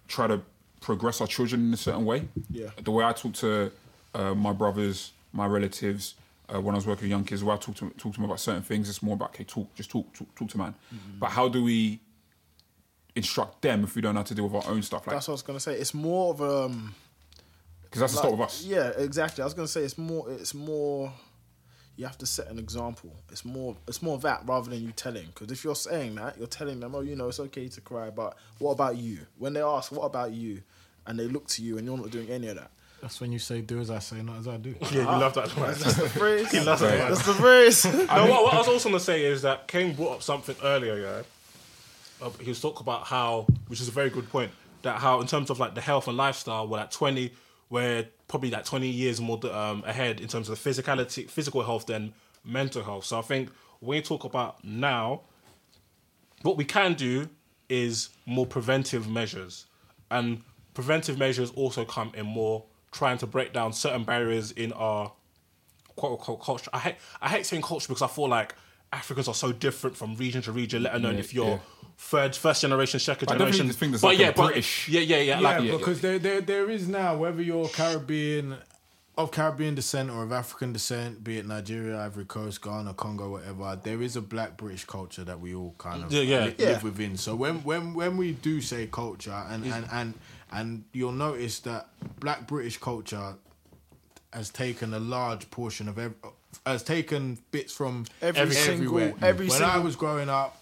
try 0.07 0.27
to 0.27 0.43
progress 0.83 1.21
our 1.21 1.27
children 1.27 1.67
in 1.69 1.73
a 1.73 1.77
certain 1.79 2.05
way. 2.05 2.29
Yeah. 2.51 2.71
The 2.83 2.91
way 2.91 3.05
I 3.05 3.13
talk 3.13 3.33
to 3.35 3.73
uh, 4.15 4.35
my 4.35 4.53
brothers, 4.53 5.13
my 5.33 5.47
relatives, 5.47 6.15
uh, 6.53 6.61
when 6.61 6.75
I 6.75 6.79
was 6.79 6.87
working 6.87 7.05
with 7.05 7.11
young 7.11 7.25
kids, 7.25 7.41
the 7.41 7.47
way 7.47 7.55
I 7.55 7.59
talk 7.59 7.77
to 7.77 7.89
talk 7.91 8.13
to 8.13 8.21
them 8.21 8.25
about 8.25 8.41
certain 8.41 8.63
things, 8.63 8.89
it's 8.89 9.03
more 9.03 9.15
about 9.15 9.31
okay, 9.31 9.45
talk, 9.45 9.75
just 9.75 9.91
talk, 9.91 10.13
talk, 10.13 10.35
talk 10.35 10.49
to 10.51 10.59
man. 10.59 10.75
But 11.19 11.31
how 11.31 11.49
do 11.49 11.65
we 11.65 12.01
instruct 13.15 13.63
them 13.63 13.85
if 13.85 13.95
we 13.95 14.03
don't 14.03 14.15
know 14.15 14.21
how 14.21 14.25
to 14.25 14.35
deal 14.35 14.49
with 14.49 14.65
our 14.65 14.71
own 14.71 14.83
stuff? 14.83 15.07
Like, 15.07 15.17
That's 15.17 15.29
what 15.29 15.33
I 15.33 15.37
was 15.37 15.43
gonna 15.43 15.61
say. 15.61 15.75
It's 15.75 15.95
more 15.95 16.35
of 16.35 16.43
um. 16.43 16.95
because 17.85 18.01
that's 18.01 18.13
the 18.13 18.19
like- 18.19 18.27
start 18.27 18.39
with 18.39 18.49
us. 18.49 18.65
Yeah, 18.65 18.89
exactly. 19.03 19.43
I 19.43 19.45
was 19.47 19.55
gonna 19.55 19.69
say 19.69 19.83
it's 19.83 19.99
more. 19.99 20.31
It's 20.31 20.55
more. 20.55 21.13
You 21.95 22.07
have 22.07 22.17
to 22.19 22.27
set 22.27 22.49
an 22.49 22.59
example. 22.59 23.15
It's 23.31 23.45
more. 23.45 23.77
It's 23.87 24.01
more 24.03 24.19
that 24.19 24.43
rather 24.47 24.71
than 24.71 24.83
you 24.83 24.93
telling. 24.93 25.27
Because 25.27 25.51
if 25.53 25.63
you're 25.63 25.75
saying 25.77 26.15
that, 26.17 26.39
you're 26.39 26.47
telling 26.47 26.81
them, 26.81 26.95
oh, 26.95 27.01
you 27.01 27.15
know, 27.17 27.29
it's 27.29 27.39
okay 27.41 27.69
to 27.69 27.81
cry, 27.83 28.09
but 28.11 28.37
what 28.59 28.73
about 28.73 28.97
you? 28.97 29.19
When 29.39 29.53
they 29.53 29.61
ask, 29.61 29.93
what 29.93 30.05
about 30.05 30.33
you, 30.33 30.63
and 31.07 31.19
they 31.19 31.27
look 31.27 31.47
to 31.49 31.63
you, 31.63 31.79
and 31.79 31.87
you're 31.87 31.97
not 31.97 32.11
doing 32.11 32.29
any 32.29 32.49
of 32.49 32.57
that. 32.57 32.71
That's 33.03 33.21
when 33.21 33.33
you 33.33 33.41
say 33.41 33.61
do 33.61 33.81
as 33.81 33.91
I 33.91 33.99
say, 33.99 34.23
not 34.23 34.39
as 34.39 34.47
I 34.47 34.59
do. 34.59 34.77
yeah, 34.93 35.01
you 35.01 35.05
love 35.05 35.35
that. 35.35 35.51
That's 35.51 35.97
the 35.97 36.09
phrase. 36.09 36.51
He 36.53 36.61
loves 36.61 36.83
that. 36.83 37.09
That's 37.09 37.27
the 37.27 37.35
phrase. 37.35 37.85
No, 37.85 38.31
what, 38.31 38.45
what 38.45 38.55
I 38.55 38.59
was 38.59 38.69
also 38.69 38.89
going 38.91 39.01
to 39.01 39.05
say 39.05 39.25
is 39.25 39.43
that 39.43 39.67
Kane 39.67 39.95
brought 39.95 40.15
up 40.15 40.23
something 40.23 40.55
earlier, 40.63 40.99
yeah. 40.99 41.23
Uh, 42.25 42.31
he 42.41 42.49
was 42.49 42.61
talking 42.61 42.83
about 42.83 43.05
how, 43.05 43.47
which 43.67 43.81
is 43.81 43.89
a 43.89 43.91
very 43.91 44.09
good 44.09 44.29
point, 44.29 44.53
that 44.83 44.99
how 44.99 45.21
in 45.21 45.27
terms 45.27 45.51
of 45.51 45.59
like 45.59 45.75
the 45.75 45.81
health 45.81 46.07
and 46.07 46.17
lifestyle, 46.17 46.69
we're 46.69 46.79
at 46.79 46.93
20, 46.93 47.33
we're 47.71 48.07
probably 48.29 48.51
like 48.51 48.65
20 48.65 48.87
years 48.87 49.21
more 49.21 49.45
um, 49.53 49.83
ahead 49.85 50.21
in 50.21 50.29
terms 50.29 50.49
of 50.49 50.63
the 50.63 50.71
physicality, 50.71 51.29
physical 51.29 51.65
health 51.65 51.87
than 51.87 52.13
mental 52.45 52.85
health. 52.85 53.05
So 53.05 53.19
I 53.19 53.23
think 53.23 53.51
when 53.81 53.97
you 53.97 54.03
talk 54.03 54.23
about 54.23 54.63
now, 54.63 55.23
what 56.43 56.57
we 56.57 56.65
can 56.65 56.95
do 56.95 57.29
is 57.69 58.11
more 58.27 58.47
preventive 58.47 59.09
measures. 59.09 59.67
And 60.09 60.43
preventive 60.75 61.19
measures 61.19 61.51
also 61.53 61.85
come 61.85 62.13
in 62.15 62.27
more 62.27 62.65
trying 62.93 63.19
to 63.19 63.27
break 63.27 63.53
down 63.53 63.73
certain 63.73 64.05
barriers 64.05 64.53
in 64.53 64.73
our 64.73 65.13
quote 65.97 66.13
unquote 66.13 66.43
culture. 66.43 66.71
I 66.73 66.79
hate 66.79 66.97
I 67.21 67.29
hate 67.29 67.47
saying 67.47 67.63
culture 67.63 67.89
because 67.89 68.03
I 68.03 68.09
feel 68.09 68.29
like 68.29 68.55
Africans 68.93 69.29
are 69.29 69.35
so 69.35 69.53
different 69.53 69.97
from 69.97 70.17
region 70.17 70.43
to 70.43 70.53
region, 70.53 70.83
let 70.83 70.95
alone 70.95 71.15
Yeah, 71.15 71.21
if 71.21 71.33
you're 71.33 71.47
yeah. 71.47 71.59
third, 71.97 72.37
first 72.37 72.61
generation, 72.61 73.01
second 73.01 73.29
generation. 73.29 73.67
there's 73.67 73.77
but 74.03 74.03
like 74.09 74.19
yeah, 74.19 74.33
but- 74.33 74.47
British- 74.49 74.89
yeah, 74.91 75.01
yeah, 75.01 75.17
yeah, 75.17 75.23
Yeah, 75.23 75.41
like 75.41 75.63
yeah. 75.65 75.77
because 75.77 76.01
there, 76.03 76.19
there, 76.19 76.41
there 76.43 76.69
is 76.69 76.89
now 76.89 77.17
whether 77.17 77.41
you're 77.41 77.69
Caribbean, 77.69 78.57
of 79.17 79.31
Caribbean 79.31 79.75
descent 79.75 80.11
or 80.11 80.23
of 80.25 80.33
African 80.33 80.73
descent, 80.75 81.25
be 81.25 81.39
it 81.39 81.47
Nigeria, 81.47 81.99
Ivory 82.01 82.27
Coast, 82.27 82.61
Ghana, 82.63 82.93
Congo, 82.95 83.31
whatever. 83.31 83.79
There 83.83 84.03
is 84.03 84.17
a 84.17 84.21
Black 84.23 84.59
British 84.59 84.85
culture 84.85 85.25
that 85.25 85.41
we 85.41 85.55
all 85.55 85.75
kind 85.79 86.05
of 86.05 86.13
Yeah, 86.13 86.23
yeah. 86.23 86.45
li- 86.47 86.55
Yeah. 86.59 86.67
live 86.69 86.83
within. 86.83 87.17
So 87.17 87.35
when 87.35 87.63
when 87.65 87.95
when 87.95 88.17
we 88.19 88.33
do 88.33 88.61
say 88.61 88.87
culture, 88.89 89.43
and 89.49 89.65
and 89.65 89.87
and 89.91 90.15
and 90.53 90.85
you'll 90.93 91.13
notice 91.13 91.61
that 91.61 91.89
Black 92.21 92.47
British 92.47 92.79
culture 92.79 93.35
has 94.33 94.51
taken 94.51 94.95
a 94.95 94.99
large 94.99 95.51
portion 95.51 95.89
of 95.89 95.99
ev- 95.99 96.15
has 96.67 96.83
taken 96.83 97.39
bits 97.51 97.73
from 97.73 98.05
Every 98.21 98.41
Every 98.43 98.55
single, 98.55 98.99
everywhere. 98.99 99.15
every 99.23 99.49
when 99.49 99.59
single. 99.59 99.71
I 99.71 99.79
was 99.79 99.97
growing 99.97 100.29
up, 100.29 100.61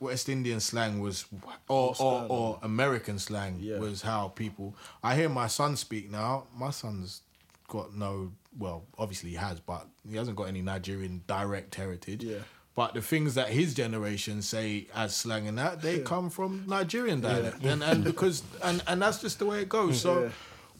West 0.00 0.28
Indian 0.28 0.60
slang 0.60 1.00
was, 1.00 1.24
or 1.68 1.94
or, 1.98 2.26
or 2.28 2.58
American 2.62 3.18
slang 3.18 3.58
Yeah. 3.60 3.78
was 3.78 4.02
how 4.02 4.28
people. 4.28 4.74
I 5.02 5.14
hear 5.16 5.28
my 5.28 5.46
son 5.46 5.76
speak 5.76 6.10
now. 6.10 6.44
My 6.56 6.70
son's 6.70 7.22
got 7.68 7.94
no, 7.94 8.32
well, 8.58 8.84
obviously 8.98 9.30
he 9.30 9.36
has, 9.36 9.58
but 9.60 9.86
he 10.08 10.16
hasn't 10.16 10.36
got 10.36 10.44
any 10.44 10.62
Nigerian 10.62 11.22
direct 11.26 11.74
heritage. 11.74 12.22
Yeah. 12.24 12.38
But 12.76 12.92
the 12.94 13.00
things 13.02 13.34
that 13.34 13.48
his 13.48 13.72
generation 13.74 14.42
say 14.42 14.86
as 14.94 15.16
slang 15.16 15.48
and 15.48 15.56
that, 15.58 15.80
they 15.82 16.00
come 16.00 16.28
from 16.30 16.64
Nigerian 16.68 17.20
dialect, 17.22 17.64
and 17.64 17.82
and 17.90 18.04
because 18.04 18.42
and 18.62 18.82
and 18.86 19.00
that's 19.02 19.20
just 19.20 19.38
the 19.40 19.46
way 19.46 19.62
it 19.62 19.68
goes. 19.68 20.00
So 20.00 20.24
Yeah. 20.24 20.28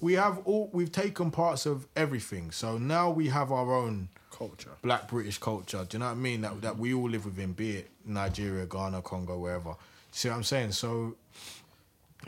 we 0.01 0.12
have 0.12 0.38
all 0.44 0.68
we've 0.72 0.92
taken 0.92 1.30
parts 1.30 1.64
of 1.66 1.88
everything. 1.97 2.51
So 2.53 2.76
now 2.78 3.11
we 3.11 3.28
have 3.28 3.51
our 3.51 3.74
own 3.74 4.11
culture. 4.30 4.72
black 4.82 5.09
British 5.09 5.38
culture. 5.38 5.86
Do 5.88 5.97
you 5.97 6.01
know 6.01 6.07
what 6.07 6.12
I 6.12 6.14
mean? 6.16 6.42
That 6.42 6.61
that 6.61 6.76
we 6.78 6.92
all 6.92 7.09
live 7.09 7.24
within, 7.24 7.53
be 7.55 7.78
it 7.78 7.90
Nigeria, 8.05 8.66
Ghana, 8.66 9.01
Congo, 9.01 9.38
wherever. 9.38 9.74
See 10.12 10.28
what 10.28 10.36
I'm 10.36 10.44
saying? 10.44 10.72
So 10.72 11.16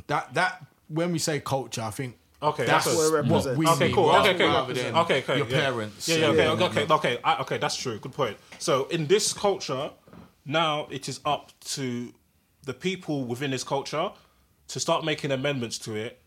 that 0.06 0.32
that 0.34 0.64
when 0.88 1.12
we 1.12 1.18
say 1.18 1.40
culture, 1.40 1.82
I 1.82 1.90
think 1.90 2.16
Okay, 2.40 2.64
that's 2.66 2.84
that's 2.84 2.96
what 2.96 3.02
it 3.06 3.12
what 3.12 3.24
represents. 3.44 3.58
we 3.58 3.66
Okay, 3.66 3.92
cool. 3.92 4.10
Okay, 4.10 4.34
okay, 4.34 4.44
rather 4.46 4.72
than 4.72 4.96
okay, 4.96 5.18
okay. 5.22 5.36
Your 5.38 5.48
yeah. 5.48 5.60
parents. 5.60 6.08
Yeah, 6.08 6.16
yeah, 6.16 6.26
okay, 6.28 6.44
that. 6.56 6.62
okay, 6.70 6.94
okay, 6.94 7.18
I, 7.24 7.40
okay. 7.40 7.58
That's 7.58 7.74
true. 7.76 7.98
Good 7.98 8.12
point. 8.12 8.36
So 8.58 8.86
in 8.88 9.06
this 9.08 9.32
culture, 9.32 9.90
now 10.44 10.86
it 10.90 11.08
is 11.08 11.20
up 11.24 11.50
to 11.76 12.12
the 12.62 12.74
people 12.74 13.24
within 13.24 13.50
this 13.50 13.64
culture 13.64 14.12
to 14.68 14.80
start 14.80 15.04
making 15.04 15.32
amendments 15.32 15.78
to 15.78 15.96
it 15.96 16.20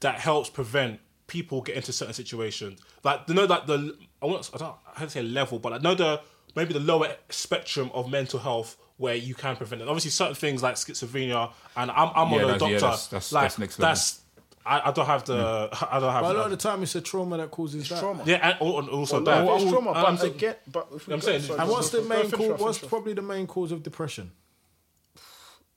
that 0.00 0.16
helps 0.20 0.50
prevent 0.50 1.00
people 1.26 1.62
get 1.62 1.74
into 1.76 1.92
certain 1.92 2.14
situations. 2.14 2.78
Like 3.02 3.22
you 3.26 3.34
know, 3.34 3.44
like 3.46 3.66
the 3.66 3.96
I 4.22 4.26
want 4.26 4.48
I 4.54 4.58
don't 4.58 4.74
I 4.96 5.00
don't 5.00 5.10
say 5.10 5.22
level, 5.22 5.58
but 5.58 5.72
I 5.72 5.78
know 5.78 5.94
the 5.94 6.20
maybe 6.54 6.72
the 6.72 6.80
lower 6.80 7.16
spectrum 7.28 7.90
of 7.92 8.08
mental 8.10 8.38
health 8.38 8.76
where 8.98 9.14
you 9.16 9.34
can 9.34 9.56
prevent 9.56 9.82
it. 9.82 9.88
Obviously, 9.88 10.10
certain 10.12 10.34
things 10.36 10.62
like 10.62 10.76
schizophrenia, 10.76 11.50
and 11.76 11.90
I'm 11.90 12.10
I'm 12.14 12.30
Yeah, 12.32 12.44
on 12.44 12.50
a 12.50 12.58
doctor. 12.58 12.66
yeah, 12.74 12.78
that's- 12.78 13.06
that's- 13.08 13.32
like 13.32 13.42
that's 13.44 13.58
next 13.58 13.78
level. 13.78 13.90
that's 13.90 14.20
I, 14.66 14.88
I 14.88 14.92
don't 14.92 15.06
have 15.06 15.24
the 15.24 15.68
I 15.90 16.00
don't 16.00 16.12
have. 16.12 16.22
But 16.22 16.34
a 16.34 16.34
lot 16.34 16.34
the- 16.34 16.42
of 16.44 16.50
the 16.50 16.56
time, 16.56 16.82
it's 16.82 16.94
a 16.94 17.00
trauma 17.00 17.36
that 17.38 17.50
causes 17.50 17.88
that. 17.88 18.00
Trauma. 18.00 18.22
yeah, 18.26 18.40
and 18.42 18.58
al- 18.60 18.78
and 18.80 18.88
also 18.88 19.16
Well, 19.16 19.24
that. 19.24 19.44
no, 19.44 19.54
it's 19.54 19.64
well, 19.64 19.72
trauma, 19.72 19.90
I'm 19.92 20.02
but 20.02 20.08
um, 20.08 20.16
saying- 20.18 20.34
again, 20.34 20.54
but 20.72 20.88
if 20.94 21.06
we 21.06 21.14
I'm 21.14 21.20
go- 21.20 21.26
saying- 21.26 21.42
sorry, 21.42 21.60
And 21.60 21.70
what's 21.70 21.90
the 21.90 21.98
go 22.02 22.08
main 22.08 22.18
finish 22.24 22.30
cause? 22.32 22.50
off, 22.50 22.60
What's 22.60 22.78
finish 22.78 22.84
off. 22.84 22.88
probably 22.90 23.12
the 23.14 23.22
main 23.22 23.46
cause 23.46 23.72
of 23.72 23.82
depression? 23.82 24.32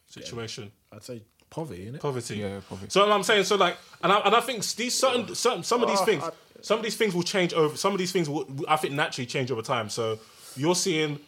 situation. 0.07 0.71
I'd 0.91 1.03
say 1.03 1.21
Poverty, 1.49 1.85
innit? 1.91 1.99
Poverty. 1.99 2.37
Yeah, 2.37 2.59
poverty. 2.67 2.89
So 2.89 3.11
I'm 3.11 3.23
saying, 3.23 3.43
so 3.45 3.55
like, 3.55 3.75
and 4.03 4.11
I, 4.11 4.19
and 4.19 4.35
I 4.35 4.39
think 4.41 4.63
these 4.75 4.93
certain, 4.95 5.33
certain 5.33 5.63
some 5.63 5.81
of 5.81 5.89
these 5.89 5.99
Oh, 6.01 6.05
things, 6.05 6.23
I- 6.23 6.31
some 6.61 6.77
of 6.77 6.83
these 6.83 6.95
things 6.97 7.15
will 7.15 7.23
change 7.23 7.53
over. 7.53 7.75
Some 7.77 7.93
of 7.93 7.97
these 7.99 8.11
things 8.11 8.27
will, 8.29 8.45
I 8.67 8.75
think, 8.75 8.93
naturally 8.93 9.25
change 9.25 9.49
over 9.49 9.61
time. 9.61 9.89
So 9.89 10.19
you're 10.57 10.75
seeing, 10.75 11.19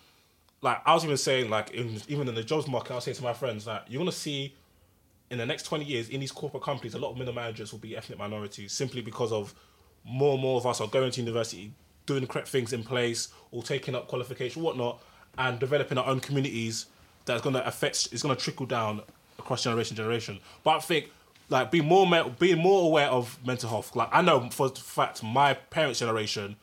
like, 0.62 0.82
I 0.86 0.94
was 0.94 1.06
even 1.06 1.16
saying, 1.18 1.50
like, 1.50 1.72
in 1.72 2.02
even 2.08 2.28
in 2.28 2.36
the 2.36 2.44
jobs 2.44 2.68
market, 2.68 2.92
I 2.92 2.96
was 2.96 3.06
saying 3.06 3.16
to 3.18 3.24
my 3.24 3.34
friends 3.34 3.66
that 3.66 3.86
you're 3.90 4.00
gonna 4.00 4.12
see 4.12 4.54
in 5.32 5.38
the 5.38 5.46
next 5.46 5.64
20 5.64 5.86
years 5.86 6.10
in 6.10 6.20
these 6.20 6.32
corporate 6.32 6.62
companies, 6.62 6.94
a 6.94 7.00
lot 7.00 7.12
of 7.12 7.18
middle 7.18 7.34
managers 7.34 7.72
will 7.72 7.80
be 7.80 7.96
ethnic 7.96 8.20
minorities 8.20 8.74
simply 8.74 9.02
because 9.02 9.32
of 9.32 9.56
more 10.04 10.34
and 10.34 10.42
more 10.42 10.58
of 10.58 10.68
us 10.68 10.82
are 10.82 10.88
going 10.88 11.10
to 11.12 11.22
university, 11.22 11.72
doing 12.06 12.22
the 12.22 12.28
correct 12.28 12.50
things 12.50 12.74
in 12.74 12.84
place, 12.84 13.30
or 13.52 13.64
taking 13.64 13.96
up 13.96 14.08
qualification, 14.08 14.62
whatnot, 14.62 15.02
and 15.38 15.58
developing 15.58 15.98
our 15.98 16.06
own 16.06 16.20
communities 16.20 16.88
that's 17.26 17.42
going 17.42 17.56
to 17.56 17.66
affect, 17.66 18.10
it's 18.12 18.22
going 18.22 18.36
to 18.36 18.42
trickle 18.42 18.66
down 18.66 19.02
across 19.40 19.64
generation 19.64 19.96
to 19.96 20.02
generation. 20.02 20.40
But 20.64 20.78
I 20.78 20.80
think, 20.80 21.10
like, 21.50 21.72
be 21.72 21.82
more, 21.82 22.06
me- 22.06 22.34
being 22.38 22.58
more 22.58 22.86
aware 22.86 23.08
of 23.08 23.40
mental 23.46 23.70
health. 23.70 23.96
Like, 23.96 24.10
I 24.12 24.22
know 24.22 24.50
for 24.50 24.70
fact, 24.70 25.24
my 25.24 25.54
parents' 25.54 26.00
generation, 26.00 26.58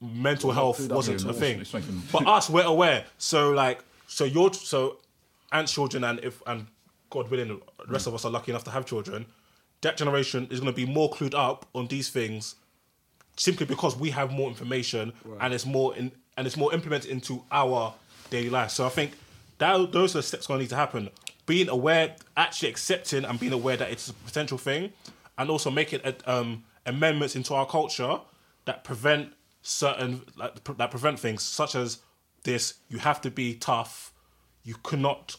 mental 0.00 0.52
health 0.52 0.90
wasn't 0.90 1.24
a 1.24 1.32
thing. 1.32 1.64
But 2.12 2.26
us, 2.26 2.48
we're 2.48 2.64
aware. 2.64 3.04
So 3.18 3.50
like, 3.50 3.82
so 4.06 4.24
your 4.24 4.52
so, 4.52 4.98
and 5.52 5.66
children, 5.66 6.04
and 6.04 6.20
if 6.20 6.42
and 6.46 6.66
God 7.16 7.30
willing, 7.30 7.48
the 7.48 7.92
rest 7.92 8.06
of 8.06 8.14
us 8.14 8.24
are 8.24 8.30
lucky 8.30 8.52
enough 8.52 8.64
to 8.64 8.70
have 8.70 8.84
children. 8.86 9.26
That 9.80 9.96
generation 9.96 10.48
is 10.50 10.60
going 10.60 10.72
to 10.72 10.76
be 10.76 10.86
more 10.86 11.10
clued 11.10 11.34
up 11.34 11.66
on 11.74 11.86
these 11.86 12.10
things, 12.10 12.56
simply 13.36 13.66
because 13.66 13.96
we 13.96 14.10
have 14.10 14.30
more 14.30 14.48
information 14.48 15.12
and 15.40 15.54
it's 15.54 15.66
more 15.66 15.94
in 15.96 16.12
and 16.36 16.46
it's 16.46 16.56
more 16.56 16.74
implemented 16.74 17.10
into 17.10 17.42
our 17.50 17.94
daily 18.28 18.50
life. 18.50 18.70
So 18.70 18.84
I 18.84 18.90
think 18.90 19.12
that 19.58 19.92
those 19.92 20.14
are 20.14 20.18
the 20.18 20.22
steps 20.22 20.46
going 20.46 20.58
to 20.58 20.64
need 20.64 20.70
to 20.70 20.76
happen. 20.76 21.08
Being 21.46 21.68
aware, 21.70 22.16
actually 22.36 22.68
accepting 22.68 23.24
and 23.24 23.40
being 23.40 23.54
aware 23.54 23.76
that 23.78 23.90
it's 23.90 24.08
a 24.08 24.12
potential 24.12 24.58
thing, 24.58 24.92
and 25.38 25.48
also 25.48 25.70
making 25.70 26.00
um, 26.26 26.64
amendments 26.84 27.36
into 27.36 27.54
our 27.54 27.66
culture 27.66 28.20
that 28.66 28.84
prevent 28.84 29.32
certain 29.62 30.22
like 30.36 30.62
that 30.76 30.90
prevent 30.90 31.18
things 31.18 31.42
such 31.42 31.74
as 31.74 31.98
this. 32.44 32.74
You 32.88 32.98
have 32.98 33.20
to 33.22 33.30
be 33.30 33.54
tough. 33.54 34.12
You 34.64 34.74
cannot 34.82 35.36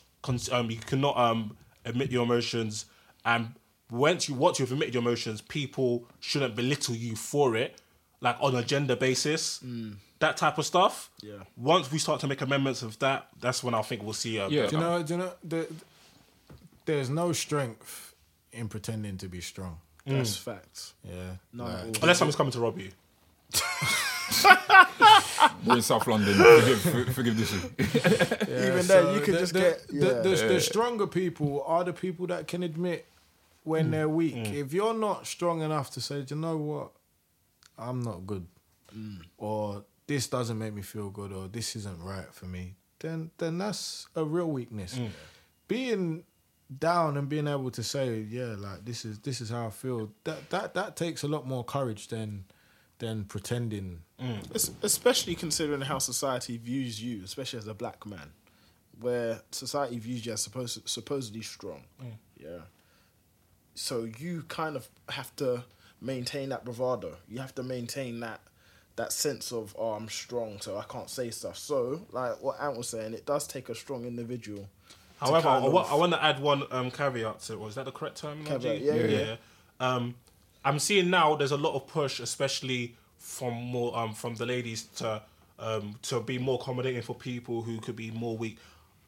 um, 0.51 0.71
you 0.71 0.77
cannot 0.77 1.17
um, 1.17 1.57
admit 1.87 2.11
your 2.11 2.23
emotions, 2.23 2.85
and 3.25 3.53
once 3.91 4.27
you 4.27 4.35
once 4.35 4.59
you've 4.59 4.71
admitted 4.71 4.93
your 4.93 5.01
emotions, 5.01 5.41
people 5.41 6.07
shouldn't 6.19 6.55
belittle 6.55 6.95
you 6.95 7.15
for 7.15 7.55
it, 7.55 7.81
like 8.21 8.37
on 8.41 8.55
a 8.55 8.63
gender 8.63 8.95
basis. 8.95 9.59
Mm. 9.59 9.95
That 10.19 10.35
type 10.35 10.57
of 10.57 10.65
stuff. 10.65 11.11
Yeah. 11.21 11.43
Once 11.55 11.91
we 11.91 11.99
start 11.99 12.19
to 12.21 12.27
make 12.27 12.41
amendments 12.41 12.81
of 12.81 12.97
that, 12.99 13.27
that's 13.39 13.63
when 13.63 13.75
I 13.75 13.83
think 13.83 14.01
we'll 14.01 14.13
see. 14.13 14.37
A 14.37 14.47
Yeah. 14.47 14.67
Do 14.67 14.75
you 14.75 14.81
know? 14.81 15.03
Do 15.03 15.13
you 15.13 15.19
know? 15.19 15.31
The, 15.43 15.67
there's 16.85 17.09
no 17.09 17.33
strength 17.33 18.15
in 18.51 18.67
pretending 18.67 19.17
to 19.17 19.27
be 19.27 19.41
strong. 19.41 19.77
That's 20.05 20.37
mm. 20.37 20.41
facts. 20.41 20.93
Yeah. 21.03 21.35
None 21.53 21.71
at. 21.71 22.01
Unless 22.01 22.17
someone's 22.19 22.35
coming 22.35 22.53
to 22.53 22.59
rob 22.59 22.79
you. 22.79 22.89
We're 25.65 25.77
in 25.77 25.81
South 25.81 26.07
London. 26.07 26.33
Forgive, 26.79 27.13
forgive 27.13 27.37
this. 27.37 27.53
Yeah, 28.47 28.67
Even 28.67 28.87
then, 28.87 29.13
you 29.13 29.21
could 29.21 29.35
the, 29.35 29.39
just 29.39 29.53
the, 29.53 29.59
get- 29.59 29.87
the, 29.87 29.95
yeah. 29.95 30.21
the, 30.21 30.53
the 30.53 30.61
stronger 30.61 31.07
people 31.07 31.63
are 31.65 31.83
the 31.83 31.93
people 31.93 32.27
that 32.27 32.47
can 32.47 32.63
admit 32.63 33.07
when 33.63 33.87
mm. 33.87 33.91
they're 33.91 34.09
weak. 34.09 34.35
Mm. 34.35 34.53
If 34.53 34.73
you're 34.73 34.93
not 34.93 35.27
strong 35.27 35.61
enough 35.61 35.91
to 35.91 36.01
say, 36.01 36.21
"Do 36.21 36.35
you 36.35 36.41
know 36.41 36.57
what, 36.57 36.91
I'm 37.77 38.01
not 38.01 38.25
good, 38.25 38.47
mm. 38.95 39.21
or 39.37 39.83
this 40.07 40.27
doesn't 40.27 40.57
make 40.57 40.73
me 40.73 40.81
feel 40.81 41.09
good, 41.09 41.33
or 41.33 41.47
this 41.47 41.75
isn't 41.75 42.01
right 42.01 42.33
for 42.33 42.45
me, 42.45 42.75
then 42.99 43.31
then 43.37 43.57
that's 43.57 44.07
a 44.15 44.23
real 44.23 44.49
weakness. 44.49 44.97
Being 45.67 46.23
down 46.79 47.17
and 47.17 47.29
being 47.29 47.47
able 47.47 47.71
to 47.71 47.83
say, 47.83 48.19
"Yeah, 48.21 48.55
like 48.57 48.85
this 48.85 49.05
is 49.05 49.19
this 49.19 49.41
is 49.41 49.49
how 49.49 49.67
I 49.67 49.69
feel," 49.69 50.11
that 50.23 50.49
that 50.49 50.73
that 50.73 50.95
takes 50.95 51.23
a 51.23 51.27
lot 51.27 51.45
more 51.45 51.63
courage 51.63 52.07
than 52.07 52.45
than 52.99 53.25
pretending. 53.25 54.01
Es- 54.55 54.71
especially 54.81 55.35
considering 55.35 55.81
how 55.81 55.99
society 55.99 56.57
views 56.57 57.01
you, 57.01 57.23
especially 57.23 57.59
as 57.59 57.67
a 57.67 57.73
black 57.73 58.05
man, 58.05 58.31
where 58.99 59.41
society 59.51 59.99
views 59.99 60.25
you 60.25 60.33
as 60.33 60.41
supposed 60.41 60.87
supposedly 60.89 61.41
strong. 61.41 61.83
Yeah. 62.39 62.61
So 63.75 64.05
you 64.17 64.43
kind 64.47 64.75
of 64.75 64.87
have 65.09 65.35
to 65.37 65.63
maintain 66.01 66.49
that 66.49 66.65
bravado. 66.65 67.17
You 67.29 67.39
have 67.39 67.53
to 67.55 67.63
maintain 67.63 68.19
that 68.21 68.41
that 68.95 69.11
sense 69.13 69.51
of 69.51 69.75
oh 69.77 69.91
I'm 69.91 70.09
strong, 70.09 70.59
so 70.61 70.77
I 70.77 70.83
can't 70.83 71.09
say 71.09 71.29
stuff. 71.29 71.57
So 71.57 72.01
like 72.11 72.41
what 72.41 72.59
Ant 72.59 72.75
was 72.77 72.89
saying, 72.89 73.13
it 73.13 73.25
does 73.27 73.45
take 73.47 73.69
a 73.69 73.75
strong 73.75 74.05
individual. 74.05 74.67
However, 75.19 75.47
I, 75.49 75.57
of- 75.57 75.75
I 75.75 75.95
want 75.95 76.13
to 76.13 76.23
add 76.23 76.39
one 76.39 76.63
um, 76.71 76.89
caveat 76.91 77.39
to 77.41 77.53
it. 77.53 77.59
Was 77.59 77.75
that 77.75 77.85
the 77.85 77.91
correct 77.91 78.17
terminology? 78.17 78.79
Caveat, 78.79 79.09
yeah, 79.11 79.17
yeah. 79.17 79.35
Um, 79.79 80.15
I'm 80.65 80.79
seeing 80.79 81.09
now 81.11 81.35
there's 81.35 81.51
a 81.51 81.57
lot 81.57 81.75
of 81.75 81.87
push, 81.87 82.19
especially 82.19 82.95
from 83.17 83.53
more 83.53 83.97
um, 83.97 84.13
from 84.13 84.35
the 84.35 84.45
ladies 84.45 84.83
to 84.97 85.21
um, 85.59 85.95
to 86.03 86.19
be 86.21 86.37
more 86.37 86.59
accommodating 86.61 87.01
for 87.01 87.15
people 87.15 87.61
who 87.61 87.79
could 87.79 87.95
be 87.95 88.11
more 88.11 88.37
weak. 88.37 88.57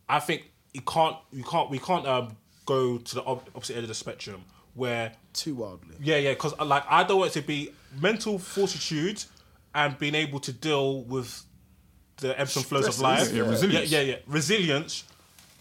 I 0.07 0.19
think 0.19 0.51
you 0.73 0.81
can't 0.81 1.17
you 1.31 1.43
can't 1.43 1.69
we 1.69 1.79
can't 1.79 2.07
um, 2.07 2.35
go 2.65 2.97
to 2.97 3.15
the 3.15 3.23
opposite 3.23 3.75
end 3.75 3.83
of 3.83 3.89
the 3.89 3.95
spectrum 3.95 4.43
where 4.75 5.13
too 5.33 5.55
wildly. 5.55 5.95
yeah, 6.01 6.17
yeah, 6.17 6.31
because 6.31 6.57
like 6.59 6.83
I 6.89 7.03
don't 7.03 7.19
want 7.19 7.31
it 7.35 7.41
to 7.41 7.45
be 7.45 7.71
mental 7.99 8.39
fortitude 8.39 9.23
and 9.75 9.97
being 9.97 10.15
able 10.15 10.39
to 10.39 10.53
deal 10.53 11.01
with 11.01 11.43
the 12.17 12.39
ebbs 12.39 12.55
and 12.55 12.65
flows 12.65 12.87
of 12.87 12.99
life. 12.99 13.31
yeah, 13.31 13.43
resilience. 13.43 13.91
Yeah, 13.91 14.01
yeah, 14.01 14.11
yeah. 14.13 14.19
Resilience 14.27 15.03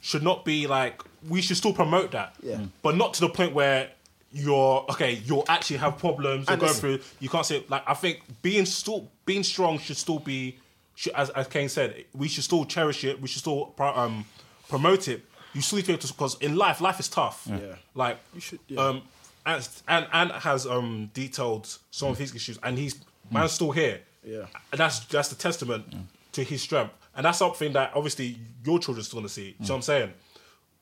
should 0.01 0.23
not 0.23 0.45
be 0.45 0.67
like 0.67 1.03
we 1.29 1.43
should 1.43 1.57
still 1.57 1.73
promote 1.73 2.13
that. 2.13 2.35
Yeah. 2.43 2.61
But 2.83 2.97
not 2.97 3.15
to 3.15 3.21
the 3.21 3.29
point 3.29 3.53
where 3.55 3.91
you're 4.33 4.85
okay, 4.91 5.21
you'll 5.25 5.45
actually 5.49 5.79
have 5.79 5.99
problems 5.99 6.47
you're 6.47 6.53
And 6.55 6.61
going 6.61 6.75
through. 6.75 7.01
You 7.21 7.29
can't 7.29 7.47
say 7.47 7.65
like 7.69 7.83
I 7.87 7.95
think 7.95 8.21
being 8.43 8.67
still 8.67 9.09
being 9.25 9.43
strong 9.43 9.79
should 9.79 9.97
still 9.97 10.19
be 10.19 10.59
should, 10.95 11.13
as 11.15 11.31
as 11.31 11.47
Kane 11.49 11.69
said, 11.69 12.05
we 12.15 12.29
should 12.29 12.45
still 12.45 12.65
cherish 12.65 13.05
it, 13.05 13.21
we 13.21 13.29
should 13.29 13.41
still 13.41 13.75
um 13.79 14.25
promote 14.69 15.09
it. 15.09 15.23
You 15.55 15.63
still 15.63 15.79
need 15.79 15.87
to 16.01 16.09
because 16.09 16.37
in 16.41 16.57
life, 16.57 16.81
life 16.81 17.01
is 17.01 17.09
tough. 17.09 17.47
Yeah. 17.49 17.77
Like 17.95 18.19
You 18.35 18.41
should- 18.41 18.61
yeah. 18.69 18.81
um 18.87 19.03
and 19.47 19.67
and 19.89 20.07
and 20.13 20.33
has 20.33 20.67
um 20.67 21.11
detailed 21.15 21.67
some 21.91 22.11
of 22.11 22.19
his 22.19 22.35
issues 22.35 22.59
and 22.63 22.77
he's 22.79 22.97
man's 23.31 23.53
still 23.53 23.71
here. 23.73 24.01
Yeah. 24.25 24.47
And 24.73 24.79
that's 24.81 25.01
that's 25.07 25.29
the 25.29 25.37
testament 25.37 25.87
to 26.33 26.43
his 26.45 26.61
strength. 26.63 26.93
And 27.17 27.25
that's 27.25 27.39
something 27.39 27.73
that 27.73 27.93
obviously 27.95 28.39
your 28.65 28.79
children's 28.79 29.07
still 29.09 29.21
gonna 29.21 29.29
see. 29.31 29.47
You 29.47 29.55
know 29.61 29.67
what 29.69 29.75
I'm 29.77 29.83
saying? 29.83 30.13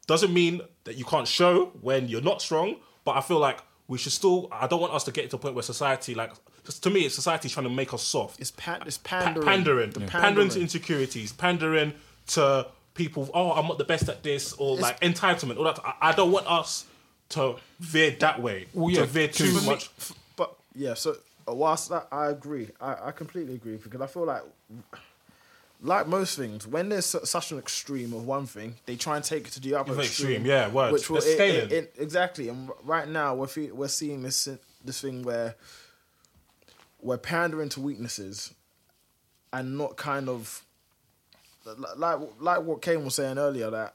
Doesn't 0.08 0.32
mean 0.32 0.60
that 0.84 0.96
you 0.96 1.04
can't 1.04 1.26
show 1.28 1.66
when 1.80 2.08
you're 2.08 2.20
not 2.22 2.40
strong, 2.42 2.76
but 3.06 3.16
I 3.16 3.22
feel 3.22 3.38
like 3.38 3.60
we 3.88 3.96
should 3.96 4.12
still 4.12 4.48
I 4.52 4.66
don't 4.66 4.80
want 4.80 4.92
us 4.92 5.04
to 5.04 5.12
get 5.12 5.30
to 5.30 5.36
a 5.36 5.38
point 5.38 5.54
where 5.54 5.62
society 5.62 6.14
like 6.14 6.32
just 6.64 6.82
to 6.82 6.90
me 6.90 7.00
it's 7.06 7.14
society 7.14 7.48
trying 7.48 7.64
to 7.64 7.70
make 7.82 7.94
us 7.94 8.02
soft. 8.02 8.40
It's 8.40 8.50
pa- 8.50 8.80
it's 8.84 8.98
Pa- 8.98 9.22
pandering. 9.22 9.46
pandering. 9.46 9.90
The 9.90 10.00
Pandering 10.00 10.48
to 10.50 10.60
insecurities, 10.60 11.32
pandering 11.32 11.94
to 12.34 12.66
people, 12.94 13.30
oh, 13.32 13.52
I'm 13.52 13.66
not 13.68 13.78
the 13.78 13.84
best 13.84 14.08
at 14.08 14.22
this, 14.22 14.52
or 14.54 14.76
like 14.76 15.00
entitlement. 15.00 15.56
All 15.58 15.64
that. 15.64 15.78
I, 15.84 15.94
I 16.08 16.12
don't 16.12 16.32
want 16.32 16.46
us 16.46 16.86
to 17.30 17.56
veer 17.78 18.10
that 18.20 18.40
way. 18.42 18.66
Well, 18.74 18.90
yeah, 18.90 19.00
to 19.02 19.06
veer 19.06 19.28
too 19.28 19.44
because- 19.52 19.66
much. 19.66 19.90
But 20.36 20.56
yeah, 20.74 20.94
so 20.94 21.16
uh, 21.48 21.54
whilst 21.54 21.88
that, 21.90 22.08
I 22.10 22.28
agree, 22.30 22.70
I, 22.80 22.96
I 23.08 23.10
completely 23.12 23.54
agree 23.54 23.76
because 23.76 24.00
I 24.00 24.06
feel 24.08 24.24
like, 24.26 24.42
like 25.86 26.06
most 26.06 26.36
things, 26.36 26.66
when 26.66 26.88
there's 26.88 27.06
such 27.06 27.52
an 27.52 27.58
extreme 27.58 28.12
of 28.12 28.26
one 28.26 28.46
thing, 28.46 28.74
they 28.86 28.96
try 28.96 29.16
and 29.16 29.24
take 29.24 29.46
it 29.46 29.52
to 29.52 29.60
the 29.60 29.74
other 29.74 29.92
extreme. 30.00 30.30
extreme, 30.42 30.46
yeah, 30.46 30.68
words. 30.68 30.92
Which 30.92 31.08
will 31.10 31.18
it- 31.18 31.36
it- 31.54 31.72
it- 31.72 31.94
exactly, 31.98 32.48
and 32.48 32.70
right 32.82 33.08
now 33.08 33.34
we're 33.34 33.46
fe- 33.46 33.70
we're 33.70 33.88
seeing 33.88 34.22
this 34.22 34.48
this 34.84 35.00
thing 35.00 35.22
where 35.22 35.54
we're 37.00 37.18
pandering 37.18 37.68
to 37.70 37.80
weaknesses, 37.80 38.52
and 39.52 39.76
not 39.78 39.96
kind 39.96 40.28
of 40.28 40.62
like 41.96 42.18
like 42.40 42.62
what 42.62 42.82
Kane 42.82 43.04
was 43.04 43.14
saying 43.14 43.38
earlier 43.38 43.70
that 43.70 43.94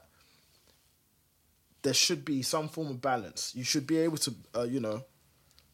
there 1.82 1.94
should 1.94 2.24
be 2.24 2.42
some 2.42 2.68
form 2.68 2.88
of 2.90 3.00
balance. 3.00 3.52
You 3.54 3.64
should 3.64 3.86
be 3.86 3.98
able 3.98 4.18
to, 4.18 4.34
uh, 4.54 4.62
you 4.62 4.78
know, 4.80 5.04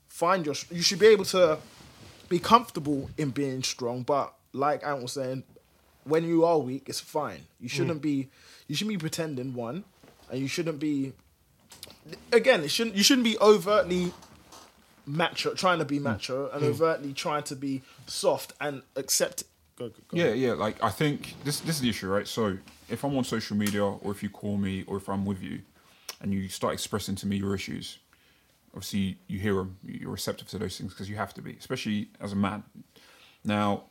find 0.08 0.46
your. 0.46 0.54
You 0.70 0.82
should 0.82 0.98
be 0.98 1.06
able 1.06 1.26
to 1.26 1.58
be 2.28 2.38
comfortable 2.38 3.10
in 3.18 3.30
being 3.30 3.62
strong, 3.62 4.02
but 4.04 4.34
like 4.52 4.84
Ant 4.86 5.02
was 5.02 5.12
saying, 5.12 5.42
when 6.08 6.24
you 6.24 6.44
are 6.44 6.58
weak, 6.58 6.88
it's 6.88 7.00
fine. 7.00 7.42
You 7.60 7.68
mm. 7.68 7.72
shouldn't 7.72 8.02
be. 8.02 8.28
You 8.66 8.74
shouldn't 8.74 8.94
be 8.94 9.00
pretending 9.00 9.54
one, 9.54 9.84
and 10.30 10.40
you 10.40 10.48
shouldn't 10.48 10.78
be. 10.78 11.12
Again, 12.32 12.62
it 12.64 12.70
shouldn't. 12.70 12.96
You 12.96 13.02
shouldn't 13.02 13.24
be 13.24 13.38
overtly 13.38 14.12
macho, 15.06 15.54
trying 15.54 15.78
to 15.78 15.84
be 15.84 15.98
mm. 15.98 16.02
macho, 16.02 16.50
and 16.50 16.62
mm. 16.62 16.68
overtly 16.68 17.12
trying 17.12 17.44
to 17.44 17.56
be 17.56 17.82
soft 18.06 18.52
and 18.60 18.82
accept. 18.96 19.44
Go, 19.76 19.88
go, 19.88 19.94
go. 20.08 20.16
Yeah, 20.16 20.32
yeah. 20.32 20.52
Like 20.52 20.82
I 20.82 20.90
think 20.90 21.34
this 21.44 21.60
this 21.60 21.76
is 21.76 21.82
the 21.82 21.90
issue, 21.90 22.08
right? 22.08 22.26
So 22.26 22.58
if 22.88 23.04
I'm 23.04 23.16
on 23.16 23.24
social 23.24 23.56
media, 23.56 23.84
or 23.84 24.10
if 24.10 24.22
you 24.22 24.30
call 24.30 24.56
me, 24.56 24.84
or 24.86 24.96
if 24.96 25.08
I'm 25.08 25.24
with 25.24 25.42
you, 25.42 25.60
and 26.20 26.32
you 26.32 26.48
start 26.48 26.74
expressing 26.74 27.14
to 27.16 27.26
me 27.26 27.36
your 27.36 27.54
issues, 27.54 27.98
obviously 28.74 29.18
you 29.26 29.38
hear 29.38 29.54
them. 29.54 29.76
You're 29.84 30.10
receptive 30.10 30.48
to 30.48 30.58
those 30.58 30.78
things 30.78 30.92
because 30.92 31.08
you 31.08 31.16
have 31.16 31.34
to 31.34 31.42
be, 31.42 31.56
especially 31.58 32.08
as 32.20 32.32
a 32.32 32.36
man. 32.36 32.64
Now, 33.44 33.84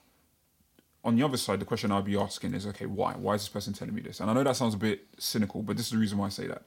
on 1.07 1.15
the 1.15 1.23
other 1.23 1.37
side, 1.37 1.59
the 1.59 1.65
question 1.65 1.91
I'd 1.91 2.05
be 2.05 2.17
asking 2.17 2.53
is, 2.53 2.67
okay, 2.67 2.85
why? 2.85 3.13
Why 3.13 3.33
is 3.35 3.41
this 3.41 3.49
person 3.49 3.73
telling 3.73 3.95
me 3.95 4.01
this? 4.01 4.19
And 4.19 4.29
I 4.29 4.33
know 4.33 4.43
that 4.43 4.55
sounds 4.55 4.73
a 4.73 4.77
bit 4.77 5.07
cynical, 5.17 5.61
but 5.63 5.77
this 5.77 5.85
is 5.87 5.91
the 5.93 5.97
reason 5.97 6.17
why 6.17 6.25
I 6.27 6.29
say 6.29 6.47
that, 6.47 6.63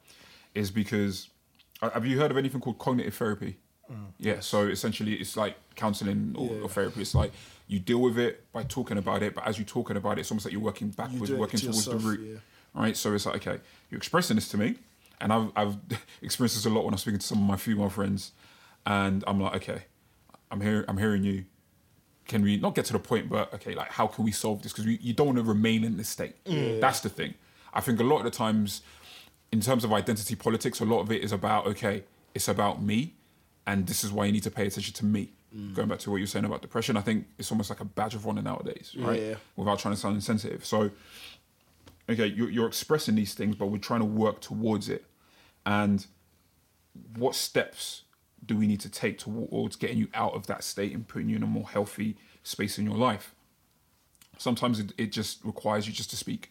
is 0.55 0.70
because 0.70 1.28
uh, 1.82 1.91
have 1.91 2.07
you 2.07 2.18
heard 2.18 2.30
of 2.30 2.36
anything 2.36 2.61
called 2.61 2.78
cognitive 2.78 3.14
therapy? 3.14 3.59
yeah. 4.18 4.38
So 4.41 4.66
essentially, 4.68 5.14
it's 5.14 5.36
like 5.36 5.57
counseling 5.74 6.34
or, 6.38 6.47
Yeah. 6.55 6.62
or 6.62 6.68
therapy. 6.68 7.01
It's 7.03 7.14
like 7.14 7.32
you 7.66 7.78
deal 7.80 8.01
with 8.01 8.18
it 8.18 8.51
by 8.53 8.62
talking 8.62 8.99
about 8.99 9.22
it, 9.22 9.34
but 9.34 9.47
as 9.49 9.59
you're 9.59 9.66
talking 9.66 9.97
about 9.97 10.16
it, 10.16 10.20
it's 10.22 10.30
almost 10.30 10.47
like 10.47 10.53
you're 10.53 10.62
working 10.62 10.91
backwards, 10.91 11.30
it 11.30 11.38
working 11.38 11.59
to 11.61 11.66
towards 11.66 11.86
yourself, 11.86 12.03
the 12.03 12.09
root. 12.09 12.20
yeah. 12.20 12.80
Right. 12.82 12.97
So 12.97 13.12
it's 13.14 13.26
like, 13.26 13.36
okay, 13.47 13.59
you're 13.91 13.99
expressing 13.99 14.36
this 14.36 14.49
to 14.51 14.57
me, 14.59 14.76
and 15.20 15.32
I've 15.32 15.51
I've 15.57 15.76
experienced 16.22 16.55
this 16.57 16.66
a 16.66 16.70
lot 16.70 16.84
when 16.84 16.95
I'm 16.95 16.99
speaking 16.99 17.18
to 17.20 17.26
some 17.26 17.38
of 17.43 17.45
my 17.45 17.57
female 17.57 17.88
friends, 17.91 18.30
and 18.86 19.24
I'm 19.26 19.41
like, 19.41 19.57
okay, 19.57 19.82
I'm 20.53 20.62
I'm 20.88 20.97
hearing 20.99 21.24
you. 21.24 21.45
Can 22.31 22.43
we 22.43 22.57
not 22.59 22.76
get 22.76 22.85
to 22.85 22.93
the 22.93 23.01
point, 23.01 23.28
but 23.28 23.53
okay, 23.55 23.74
like 23.74 23.91
how 23.91 24.07
can 24.07 24.24
we 24.24 24.31
solve 24.31 24.62
this? 24.62 24.72
Because 24.72 24.87
you 24.87 25.12
don't 25.12 25.26
want 25.26 25.39
to 25.39 25.43
remain 25.43 25.83
in 25.83 25.97
this 25.97 26.09
state. 26.09 26.37
That's 26.81 27.01
the 27.01 27.09
thing. 27.09 27.35
I 27.74 27.81
think 27.81 27.99
a 27.99 28.05
lot 28.05 28.18
of 28.18 28.24
the 28.24 28.31
times, 28.31 28.83
in 29.51 29.61
terms 29.61 29.83
of 29.83 29.93
identity 29.93 30.37
politics, 30.37 30.78
a 30.78 30.85
lot 30.85 31.01
of 31.01 31.11
it 31.11 31.24
is 31.24 31.33
about 31.33 31.66
okay, 31.66 32.05
it's 32.33 32.47
about 32.47 32.81
me, 32.81 33.14
and 33.66 33.85
this 33.85 34.05
is 34.05 34.12
why 34.12 34.26
you 34.26 34.33
need 34.33 34.45
to 34.45 34.51
pay 34.51 34.68
attention 34.68 34.95
to 34.95 35.05
me. 35.05 35.33
Mm. 35.53 35.74
Going 35.74 35.89
back 35.89 35.99
to 36.01 36.11
what 36.12 36.18
you 36.18 36.22
were 36.22 36.28
saying 36.28 36.45
about 36.45 36.62
depression, 36.62 36.97
I 36.97 37.01
think 37.01 37.26
it's 37.37 37.51
almost 37.51 37.68
like 37.68 37.81
a 37.81 37.85
badge 37.85 38.14
of 38.14 38.24
honor 38.28 38.43
nowadays, 38.43 38.95
right? 38.97 39.20
Yeah. 39.20 39.35
Without 39.57 39.81
trying 39.81 39.95
to 39.95 40.01
sound 40.01 40.14
insensitive. 40.14 40.64
So, 40.64 40.93
okay, 42.09 42.26
you're, 42.26 42.49
you're 42.49 42.68
expressing 42.68 43.16
these 43.16 43.35
things, 43.35 43.57
but 43.57 43.66
we're 43.66 43.78
trying 43.78 44.01
to 44.07 44.07
work 44.07 44.41
towards 44.41 44.89
it. 44.89 45.05
And 45.66 46.07
what 47.16 47.35
steps 47.35 48.05
do 48.47 48.57
we 48.57 48.66
need 48.66 48.80
to 48.80 48.88
take 48.88 49.18
towards 49.18 49.76
getting 49.76 49.99
you 49.99 50.09
out 50.14 50.34
of 50.34 50.47
that 50.47 50.64
state 50.64 50.93
and 50.93 51.07
putting 51.07 51.28
you 51.28 51.36
in 51.36 51.43
a 51.43 51.47
more 51.47 51.68
healthy 51.68 52.16
space 52.43 52.78
in 52.78 52.84
your 52.84 52.97
life? 52.97 53.34
Sometimes 54.38 54.80
it, 54.80 54.93
it 54.97 55.12
just 55.12 55.45
requires 55.45 55.86
you 55.86 55.93
just 55.93 56.11
to 56.11 56.16
speak. 56.16 56.51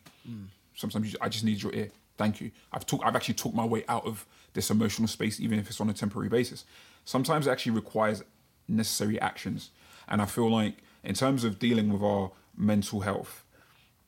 Sometimes 0.75 1.11
you, 1.11 1.19
I 1.21 1.29
just 1.29 1.43
need 1.43 1.61
your 1.61 1.73
ear. 1.73 1.89
Thank 2.17 2.41
you. 2.41 2.51
I've 2.71 2.85
talked. 2.85 3.05
I've 3.05 3.15
actually 3.15 3.33
talked 3.35 3.55
my 3.55 3.65
way 3.65 3.83
out 3.87 4.05
of 4.05 4.25
this 4.53 4.69
emotional 4.69 5.07
space, 5.07 5.39
even 5.39 5.57
if 5.59 5.69
it's 5.69 5.81
on 5.81 5.89
a 5.89 5.93
temporary 5.93 6.29
basis. 6.29 6.65
Sometimes 7.05 7.47
it 7.47 7.51
actually 7.51 7.71
requires 7.73 8.23
necessary 8.67 9.19
actions, 9.19 9.71
and 10.07 10.21
I 10.21 10.25
feel 10.25 10.51
like 10.51 10.75
in 11.03 11.15
terms 11.15 11.43
of 11.43 11.59
dealing 11.59 11.91
with 11.91 12.03
our 12.03 12.31
mental 12.55 12.99
health, 13.01 13.43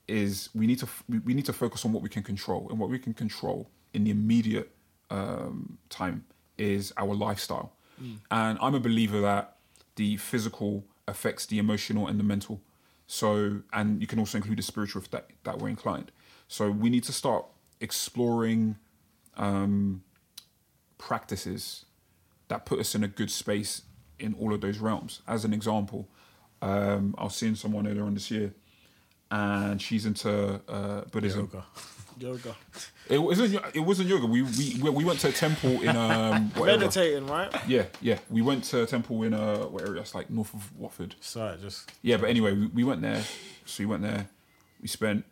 is 0.08 0.50
we 0.54 0.68
need 0.68 0.80
to 0.80 0.88
we 1.26 1.34
need 1.34 1.46
to 1.46 1.54
focus 1.54 1.86
on 1.86 1.94
what 1.94 2.04
we 2.04 2.10
can 2.10 2.22
control, 2.22 2.68
and 2.70 2.78
what 2.78 2.90
we 2.90 3.00
can 3.00 3.14
control 3.14 3.70
in 3.94 4.04
the 4.04 4.12
immediate 4.12 4.70
um, 5.10 5.78
time 5.90 6.26
is 6.62 6.94
our 6.98 7.14
lifestyle. 7.14 7.74
And 8.32 8.58
I'm 8.62 8.74
a 8.74 8.80
believer 8.80 9.22
that 9.22 9.58
the 9.96 10.18
physical 10.18 10.86
affects 11.08 11.46
the 11.46 11.60
emotional 11.60 12.08
and 12.08 12.20
the 12.20 12.24
mental. 12.24 12.62
So, 13.06 13.62
and 13.74 14.02
you 14.02 14.08
can 14.08 14.18
also 14.20 14.38
include 14.38 14.58
the 14.58 14.64
spiritual 14.64 15.02
if 15.02 15.12
that, 15.12 15.30
that 15.44 15.60
we're 15.60 15.70
inclined. 15.70 16.12
So, 16.48 16.72
we 16.72 16.90
need 16.90 17.04
to 17.04 17.14
start 17.14 17.46
exploring 17.80 18.78
um, 19.38 20.04
practices 20.98 21.86
that 22.48 22.66
put 22.66 22.80
us 22.80 22.96
in 22.96 23.04
a 23.04 23.08
good 23.08 23.30
space 23.30 23.84
in 24.18 24.34
all 24.40 24.54
of 24.54 24.62
those 24.62 24.80
realms. 24.80 25.22
As 25.28 25.46
an 25.46 25.54
example, 25.54 26.08
um, 26.62 27.16
I 27.18 27.24
was 27.26 27.36
seeing 27.36 27.56
someone 27.56 27.88
earlier 27.88 28.06
on 28.06 28.14
this 28.14 28.32
year, 28.32 28.54
and 29.30 29.82
she's 29.82 30.06
into 30.06 30.62
uh, 30.68 31.02
Buddhism. 31.12 31.42
Yoga. 31.42 31.66
Yoga. 32.22 32.56
It 33.10 33.18
wasn't. 33.18 33.60
It 33.74 33.80
wasn't 33.80 34.10
yoga. 34.10 34.26
We 34.28 34.44
we 34.44 34.80
we- 34.82 34.90
we 34.92 35.04
went 35.04 35.20
to 35.22 35.30
a 35.30 35.32
temple 35.32 35.82
in 35.82 35.96
um? 35.96 36.52
Meditating, 36.58 37.26
right? 37.28 37.52
Yeah, 37.68 37.86
yeah. 38.00 38.20
We 38.30 38.42
went 38.42 38.64
to 38.66 38.84
a 38.84 38.86
temple 38.86 39.24
in 39.24 39.34
uh 39.34 39.64
what 39.66 39.82
area? 39.88 40.02
It's 40.02 40.14
like 40.14 40.30
north 40.30 40.54
of 40.54 40.78
Watford. 40.78 41.16
Sorry, 41.20 41.58
just 41.62 41.92
Yeah, 42.04 42.18
but 42.18 42.30
anyway, 42.30 42.54
we, 42.54 42.68
we 42.68 42.84
went 42.84 43.02
there. 43.02 43.24
So 43.66 43.82
we 43.84 43.86
went 43.88 44.04
there. 44.04 44.28
We 44.82 44.88
spent 44.88 45.26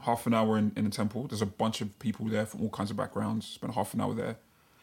half 0.00 0.26
an 0.26 0.34
hour 0.34 0.58
in, 0.58 0.72
in 0.76 0.84
the 0.84 0.90
temple. 0.90 1.26
There's 1.28 1.40
a 1.42 1.46
bunch 1.46 1.80
of 1.80 1.98
people 1.98 2.26
there 2.26 2.44
from 2.46 2.60
all 2.62 2.68
kinds 2.70 2.90
of 2.90 2.96
backgrounds. 2.96 3.46
Spent 3.46 3.72
half 3.74 3.94
an 3.94 4.00
hour 4.02 4.12
there, 4.14 4.36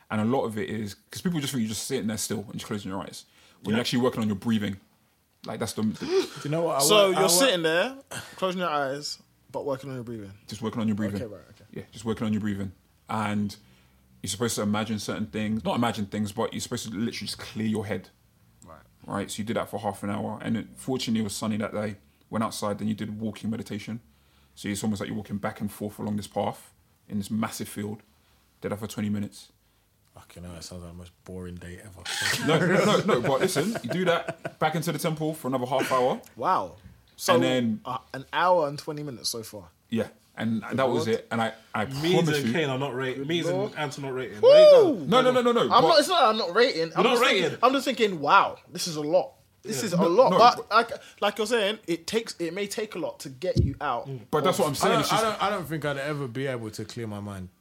and 0.09 0.19
a 0.19 0.25
lot 0.25 0.45
of 0.45 0.57
it 0.57 0.67
is 0.69 0.95
because 0.95 1.21
people 1.21 1.39
just 1.39 1.53
think 1.53 1.61
you're 1.61 1.69
just 1.69 1.85
sitting 1.85 2.07
there 2.07 2.17
still 2.17 2.39
and 2.49 2.53
just 2.53 2.65
closing 2.65 2.89
your 2.91 3.01
eyes 3.01 3.25
when 3.63 3.75
you're 3.75 3.81
actually 3.81 3.99
working 3.99 4.21
on 4.21 4.27
your 4.27 4.35
breathing. 4.37 4.77
Like 5.45 5.59
that's 5.59 5.73
the, 5.73 5.83
the 5.83 6.05
do 6.05 6.27
you 6.43 6.49
know 6.49 6.63
what? 6.63 6.77
I 6.77 6.79
So 6.79 6.95
work- 6.95 7.15
I 7.17 7.19
you're 7.19 7.21
work- 7.29 7.31
sitting 7.31 7.63
there, 7.63 7.95
closing 8.35 8.61
your 8.61 8.69
eyes, 8.69 9.19
but 9.51 9.65
working 9.65 9.89
on 9.89 9.95
your 9.95 10.03
breathing. 10.03 10.31
just 10.47 10.61
working 10.61 10.81
on 10.81 10.87
your 10.87 10.95
breathing. 10.95 11.21
Okay, 11.21 11.25
right, 11.31 11.41
okay. 11.51 11.65
Yeah, 11.71 11.83
just 11.91 12.05
working 12.05 12.25
on 12.25 12.33
your 12.33 12.41
breathing. 12.41 12.71
And 13.09 13.55
you're 14.21 14.29
supposed 14.29 14.55
to 14.55 14.61
imagine 14.61 14.99
certain 14.99 15.27
things. 15.27 15.63
Not 15.65 15.75
imagine 15.75 16.05
things, 16.05 16.31
but 16.31 16.53
you're 16.53 16.61
supposed 16.61 16.85
to 16.85 16.91
literally 16.91 17.27
just 17.27 17.39
clear 17.39 17.67
your 17.67 17.85
head. 17.85 18.09
Right. 18.65 18.77
Right. 19.05 19.31
So 19.31 19.39
you 19.39 19.45
did 19.45 19.57
that 19.57 19.69
for 19.69 19.79
half 19.79 20.03
an 20.03 20.09
hour. 20.09 20.39
And 20.41 20.57
it, 20.57 20.67
fortunately, 20.75 21.21
it 21.21 21.23
was 21.23 21.35
sunny 21.35 21.57
that 21.57 21.73
day. 21.73 21.95
Went 22.29 22.43
outside, 22.43 22.79
then 22.79 22.87
you 22.87 22.93
did 22.93 23.19
walking 23.19 23.49
meditation. 23.49 23.99
So 24.55 24.69
it's 24.69 24.83
almost 24.83 25.01
like 25.01 25.07
you're 25.07 25.17
walking 25.17 25.37
back 25.37 25.59
and 25.59 25.71
forth 25.71 25.99
along 25.99 26.17
this 26.17 26.27
path 26.27 26.71
in 27.09 27.17
this 27.17 27.31
massive 27.31 27.67
field. 27.67 28.03
Did 28.61 28.71
that 28.71 28.79
for 28.79 28.87
20 28.87 29.09
minutes. 29.09 29.51
Fucking 30.13 30.43
hell, 30.43 30.55
it 30.55 30.63
sounds 30.63 30.83
like 30.83 30.91
the 30.91 30.97
most 30.97 31.11
boring 31.23 31.55
day 31.55 31.79
ever. 31.83 32.03
No, 32.47 32.59
no, 32.59 32.85
no, 32.85 32.97
no. 33.19 33.21
But 33.21 33.41
listen, 33.41 33.75
you 33.83 33.89
do 33.89 34.05
that 34.05 34.59
back 34.59 34.75
into 34.75 34.91
the 34.91 34.99
temple 34.99 35.33
for 35.33 35.47
another 35.47 35.65
half 35.65 35.91
hour. 35.91 36.21
Wow. 36.35 36.75
So 37.21 37.35
And 37.35 37.43
then- 37.43 37.81
uh, 37.85 37.99
an 38.15 38.25
hour 38.33 38.67
and 38.67 38.79
twenty 38.79 39.03
minutes 39.03 39.29
so 39.29 39.43
far. 39.43 39.65
Yeah. 39.89 40.07
And 40.35 40.63
that 40.73 40.89
was 40.89 41.07
it. 41.07 41.27
And 41.29 41.39
I, 41.39 41.53
I 41.75 41.85
Means 41.85 42.13
promise 42.23 42.37
and 42.39 42.47
you. 42.47 42.53
Kane 42.53 42.69
are 42.69 42.79
not 42.79 42.95
rated. 42.95 43.27
Means 43.27 43.45
and 43.45 43.57
Lord. 43.59 43.73
Ant 43.77 43.95
are 43.95 44.01
not 44.01 44.13
rated. 44.15 44.41
There 44.41 44.59
you 44.65 44.71
go. 44.71 44.89
Woo! 44.93 45.05
No, 45.05 45.21
no, 45.21 45.31
no, 45.31 45.41
no, 45.43 45.51
no. 45.51 45.61
I'm 45.61 45.69
but- 45.69 45.81
not. 45.81 45.99
It's 45.99 46.07
not. 46.09 46.19
that 46.19 46.27
I'm 46.29 46.37
not 46.37 46.55
rating. 46.55 46.91
I'm 46.95 47.03
not 47.03 47.11
just 47.11 47.23
thinking- 47.23 47.43
rating. 47.43 47.57
I'm 47.61 47.73
just 47.73 47.85
thinking. 47.85 48.19
Wow, 48.21 48.57
this 48.71 48.87
is 48.87 48.95
a 48.95 49.01
lot. 49.01 49.33
This 49.61 49.83
is 49.83 49.93
a 49.93 50.01
lot. 50.01 50.31
no, 50.31 50.39
but 50.39 50.71
like, 50.71 50.91
like 51.21 51.37
you're 51.37 51.45
saying, 51.45 51.77
it 51.85 52.07
takes. 52.07 52.33
It 52.39 52.55
may 52.55 52.65
take 52.65 52.95
a 52.95 52.97
lot 52.97 53.19
to 53.19 53.29
get 53.29 53.63
you 53.63 53.75
out. 53.79 54.09
But 54.31 54.43
that's 54.43 54.57
what 54.57 54.67
I'm 54.67 54.73
saying. 54.73 55.01
It's 55.01 55.09
don't, 55.11 55.19
I, 55.19 55.21
don't, 55.21 55.43
I 55.43 55.49
don't 55.51 55.65
think 55.69 55.85
I'd 55.85 55.97
ever 55.99 56.27
be 56.27 56.47
able 56.47 56.71
to 56.71 56.85
clear 56.85 57.05
my 57.05 57.19
mind 57.19 57.49
fully. 57.51 57.60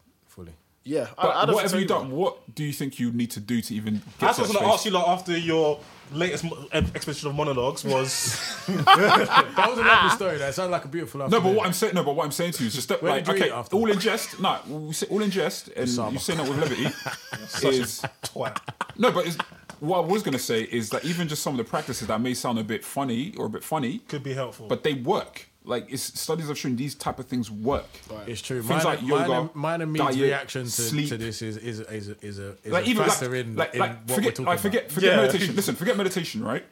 Yeah. 0.84 1.08
But 1.16 1.28
I, 1.28 1.42
I 1.42 1.52
what 1.52 1.70
have 1.70 1.78
you 1.78 1.86
done? 1.86 2.10
What 2.10 2.54
do 2.54 2.64
you 2.64 2.72
think 2.72 2.98
you 2.98 3.12
need 3.12 3.30
to 3.32 3.40
do 3.40 3.60
to 3.60 3.74
even 3.74 3.94
get 3.94 4.18
That's 4.18 4.36
to 4.38 4.42
what 4.42 4.48
I 4.50 4.52
was 4.52 4.56
going 4.56 4.64
to 4.66 4.72
ask 4.72 4.84
you 4.86 4.90
like, 4.92 5.08
after 5.08 5.36
your 5.36 5.80
latest 6.12 6.44
mo- 6.44 6.66
exposition 6.72 7.28
of 7.28 7.34
monologues 7.34 7.84
was 7.84 8.36
That 8.66 9.66
was 9.68 9.78
a 9.78 9.82
lovely 9.82 10.08
ah. 10.08 10.12
story. 10.16 10.38
That 10.38 10.54
sounded 10.54 10.72
like 10.72 10.84
a 10.84 10.88
beautiful. 10.88 11.28
No, 11.28 11.40
but 11.40 11.54
what 11.54 11.66
I'm 11.66 11.72
saying, 11.72 11.94
no, 11.94 12.02
but 12.02 12.16
what 12.16 12.24
I'm 12.24 12.32
saying 12.32 12.52
to 12.52 12.62
you 12.62 12.68
is 12.68 12.74
just 12.74 12.88
that, 12.88 13.02
like, 13.02 13.28
okay, 13.28 13.50
after? 13.50 13.76
all 13.76 13.90
in 13.90 14.00
jest. 14.00 14.40
No, 14.40 14.58
we 14.68 14.92
say 14.92 15.06
all 15.10 15.22
in 15.22 15.30
jest, 15.30 15.68
and 15.68 15.88
Saba. 15.88 16.12
you 16.12 16.18
saying 16.18 16.38
that 16.38 16.48
with 16.48 16.58
levity 16.58 16.84
is 17.76 18.02
twat. 18.22 18.58
no, 18.96 19.12
but 19.12 19.26
it's, 19.26 19.36
what 19.80 19.98
I 19.98 20.06
was 20.06 20.22
gonna 20.22 20.38
say 20.38 20.62
is 20.62 20.90
that 20.90 21.04
even 21.04 21.28
just 21.28 21.42
some 21.42 21.58
of 21.58 21.58
the 21.58 21.70
practices 21.70 22.08
that 22.08 22.20
may 22.20 22.34
sound 22.34 22.58
a 22.58 22.64
bit 22.64 22.84
funny 22.84 23.34
or 23.36 23.46
a 23.46 23.50
bit 23.50 23.64
funny, 23.64 23.98
Could 24.08 24.22
be 24.22 24.34
helpful. 24.34 24.66
but 24.66 24.82
they 24.82 24.94
work. 24.94 25.49
Like 25.70 25.86
it's 25.90 26.02
studies 26.20 26.48
have 26.48 26.58
shown 26.58 26.74
these 26.76 26.94
type 26.94 27.18
of 27.18 27.26
things 27.26 27.50
work. 27.50 27.86
It's 28.26 28.42
true. 28.42 28.60
Things 28.62 28.84
Mine, 28.84 28.96
like 28.96 29.02
yoga, 29.02 29.28
mine, 29.28 29.40
and- 29.40 29.54
mine 29.54 29.80
and 29.82 29.96
diet, 29.96 30.16
reaction 30.20 30.64
to, 30.64 30.70
sleep. 30.70 31.08
to 31.10 31.16
this 31.16 31.40
is 31.42 31.56
is 31.56 31.80
is 31.80 32.08
a, 32.08 32.16
is 32.26 32.38
a, 32.38 32.56
is 32.64 32.72
like 32.72 32.86
a 32.86 32.90
even 32.90 33.04
factor 33.04 33.30
like, 33.30 33.46
in, 33.46 33.56
like, 33.56 33.74
in 33.74 33.80
like 33.80 33.90
what 33.90 34.08
we're 34.08 34.14
forget 34.16 34.34
talking 34.34 34.46
like 34.46 34.58
forget 34.58 34.82
about. 34.82 34.92
forget 34.92 35.10
Yeah. 35.10 35.16
meditation. 35.22 35.56
Listen, 35.56 35.74
forget 35.76 35.96
meditation, 36.04 36.42
right? 36.44 36.64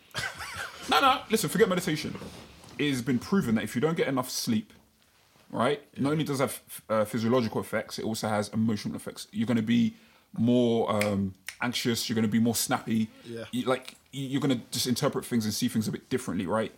no, 0.90 1.00
no. 1.00 1.20
Listen, 1.30 1.48
forget 1.48 1.68
meditation. 1.68 2.14
It 2.78 2.90
has 2.90 3.00
been 3.02 3.18
proven 3.18 3.54
that 3.54 3.64
if 3.64 3.74
you 3.74 3.80
don't 3.80 3.96
get 3.96 4.08
enough 4.08 4.28
sleep, 4.30 4.72
right, 5.50 5.80
not 5.96 6.12
only 6.12 6.24
does 6.24 6.40
it 6.40 6.42
have 6.42 6.62
uh, 6.88 7.04
physiological 7.04 7.60
effects, 7.60 7.98
it 7.98 8.04
also 8.04 8.28
has 8.28 8.48
emotional 8.48 8.96
effects. 8.96 9.28
You're 9.32 9.46
going 9.46 9.56
to 9.56 9.62
be 9.62 9.94
more 10.36 10.90
um, 10.92 11.34
anxious. 11.62 12.08
You're 12.08 12.14
going 12.14 12.26
to 12.26 12.30
be 12.30 12.38
more 12.40 12.54
snappy. 12.54 13.10
Yeah. 13.24 13.44
You, 13.52 13.62
like 13.64 13.94
you're 14.12 14.40
going 14.40 14.58
to 14.58 14.64
just 14.70 14.86
interpret 14.86 15.24
things 15.24 15.44
and 15.44 15.54
see 15.54 15.68
things 15.68 15.86
a 15.86 15.92
bit 15.92 16.08
differently, 16.10 16.46
right? 16.46 16.72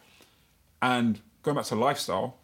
And 0.83 1.21
going 1.43 1.57
back 1.57 1.67
to 1.67 1.75
lifestyle, 1.75 2.37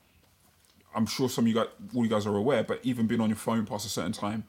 I'm 0.95 1.07
sure 1.07 1.29
some 1.29 1.45
of 1.45 1.49
you 1.49 1.55
guys, 1.55 1.67
all 1.95 2.05
you 2.05 2.11
guys 2.11 2.27
are 2.27 2.37
aware, 2.37 2.63
but 2.65 2.81
even 2.83 3.07
being 3.07 3.21
on 3.21 3.29
your 3.29 3.37
phone 3.37 3.67
past 3.67 3.85
a 3.87 3.89
certain 3.89 4.13
time, 4.13 4.45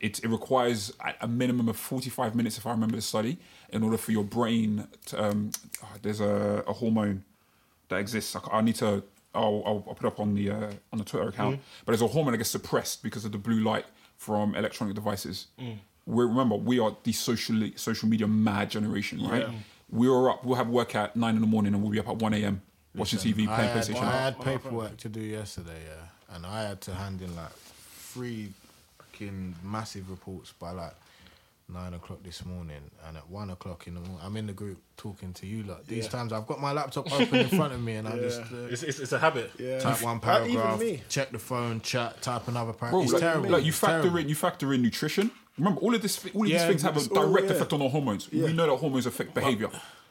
it, 0.00 0.18
it 0.24 0.28
requires 0.28 0.92
a- 1.20 1.28
minimum 1.28 1.68
of 1.68 1.76
45 1.76 2.34
minutes, 2.34 2.56
if 2.56 2.66
I 2.66 2.70
remember 2.70 2.96
the 2.96 3.02
study, 3.02 3.38
in 3.70 3.82
order 3.82 3.98
for 3.98 4.12
your 4.12 4.24
brain 4.24 4.86
to, 5.06 5.22
um, 5.24 5.50
oh, 5.82 5.88
there's 6.00 6.20
a, 6.20 6.64
a 6.66 6.72
hormone 6.72 7.24
that 7.88 7.96
exists. 7.96 8.34
I, 8.34 8.40
I 8.50 8.60
need 8.62 8.76
to, 8.76 9.02
I'll, 9.34 9.62
I'll, 9.66 9.84
I'll 9.88 9.94
put 9.94 10.06
up 10.06 10.18
on 10.18 10.34
the, 10.34 10.50
uh, 10.50 10.70
on 10.92 10.98
the 10.98 11.04
Twitter 11.04 11.28
account, 11.28 11.60
but 11.84 11.92
there's 11.92 12.00
a 12.02 12.06
hormone 12.06 12.32
that 12.32 12.38
gets 12.38 12.50
suppressed 12.50 13.02
because 13.02 13.26
of 13.26 13.32
the 13.32 13.38
blue 13.38 13.60
light 13.60 13.84
from 14.16 14.54
electronic 14.54 14.94
devices. 14.94 15.48
We 16.06 16.24
remember, 16.24 16.56
we 16.56 16.78
are 16.80 16.96
the 17.04 17.12
socially, 17.12 17.74
social 17.76 18.08
media 18.08 18.26
mad 18.26 18.70
generation, 18.70 19.22
right? 19.28 19.46
We 19.90 20.08
are 20.08 20.30
up, 20.30 20.44
we'll 20.44 20.56
have 20.56 20.68
work 20.68 20.94
at 20.94 21.14
nine 21.14 21.34
in 21.34 21.42
the 21.42 21.46
morning 21.46 21.74
and 21.74 21.82
we'll 21.82 21.92
be 21.92 22.00
up 22.00 22.08
at 22.08 22.16
1 22.16 22.32
a.m. 22.34 22.62
watching 22.94 23.18
TV, 23.18 23.48
I 23.48 23.54
playing 23.56 23.70
had, 23.70 23.76
PlayStation. 23.84 24.02
I 24.04 24.20
had 24.22 24.40
paperwork 24.40 24.96
to 24.98 25.08
do 25.08 25.20
yesterday, 25.20 25.80
yeah, 25.86 26.34
and 26.36 26.46
I 26.46 26.62
had 26.62 26.80
to 26.82 26.94
hand 26.94 27.22
in 27.22 27.34
like 27.36 27.52
three 27.52 28.52
fucking 28.98 29.54
massive 29.62 30.10
reports 30.10 30.52
by 30.58 30.70
like 30.72 30.94
nine 31.68 31.94
o'clock 31.94 32.18
this 32.24 32.44
morning, 32.44 32.80
and 33.06 33.16
at 33.16 33.28
one 33.30 33.50
o'clock 33.50 33.86
in 33.86 33.94
the 33.94 34.00
morning, 34.00 34.18
I'm 34.24 34.36
in 34.36 34.46
the 34.48 34.52
group 34.52 34.78
talking 34.96 35.32
to 35.34 35.46
you. 35.46 35.62
Like 35.62 35.86
these 35.86 36.04
Yeah. 36.06 36.10
times, 36.10 36.32
I've 36.32 36.46
got 36.46 36.60
my 36.60 36.72
laptop 36.72 37.12
open 37.12 37.38
in 37.38 37.48
front 37.48 37.72
of 37.72 37.80
me, 37.80 37.94
and 37.94 38.08
I 38.08 38.18
just. 38.18 38.40
Uh, 38.40 38.66
It's, 38.70 38.82
it's, 38.82 38.98
it's 38.98 39.12
a 39.12 39.18
habit. 39.20 39.52
Yeah. 39.58 39.78
Type 39.78 40.02
one 40.02 40.18
paragraph, 40.20 40.80
check 41.08 41.30
the 41.30 41.38
phone, 41.38 41.80
chat, 41.80 42.20
type 42.22 42.48
another 42.48 42.72
paragraph. 42.72 42.90
Bro, 42.90 43.02
it's 43.02 43.12
like, 43.12 43.20
terrible. 43.22 43.50
like 43.50 43.62
you 43.64 43.68
It's 43.68 43.78
factor 43.78 44.00
terrible. 44.02 44.18
in 44.18 44.28
you 44.28 44.34
factor 44.34 44.72
in 44.74 44.82
nutrition. 44.82 45.30
Remember, 45.58 45.80
all 45.80 45.94
of 45.94 46.00
this, 46.02 46.24
all 46.34 46.42
of 46.42 46.48
Yeah, 46.48 46.58
these 46.58 46.66
things 46.68 46.82
have 46.82 46.96
a 46.96 47.00
it's 47.00 47.08
all- 47.08 47.28
direct 47.28 47.46
yeah. 47.48 47.52
effect 47.54 47.72
on 47.72 47.82
our 47.82 47.90
hormones. 47.90 48.30
We 48.32 48.52
know 48.52 48.66
that 48.66 48.76
hormones 48.76 49.06
affect 49.06 49.34
behavior. 49.34 49.68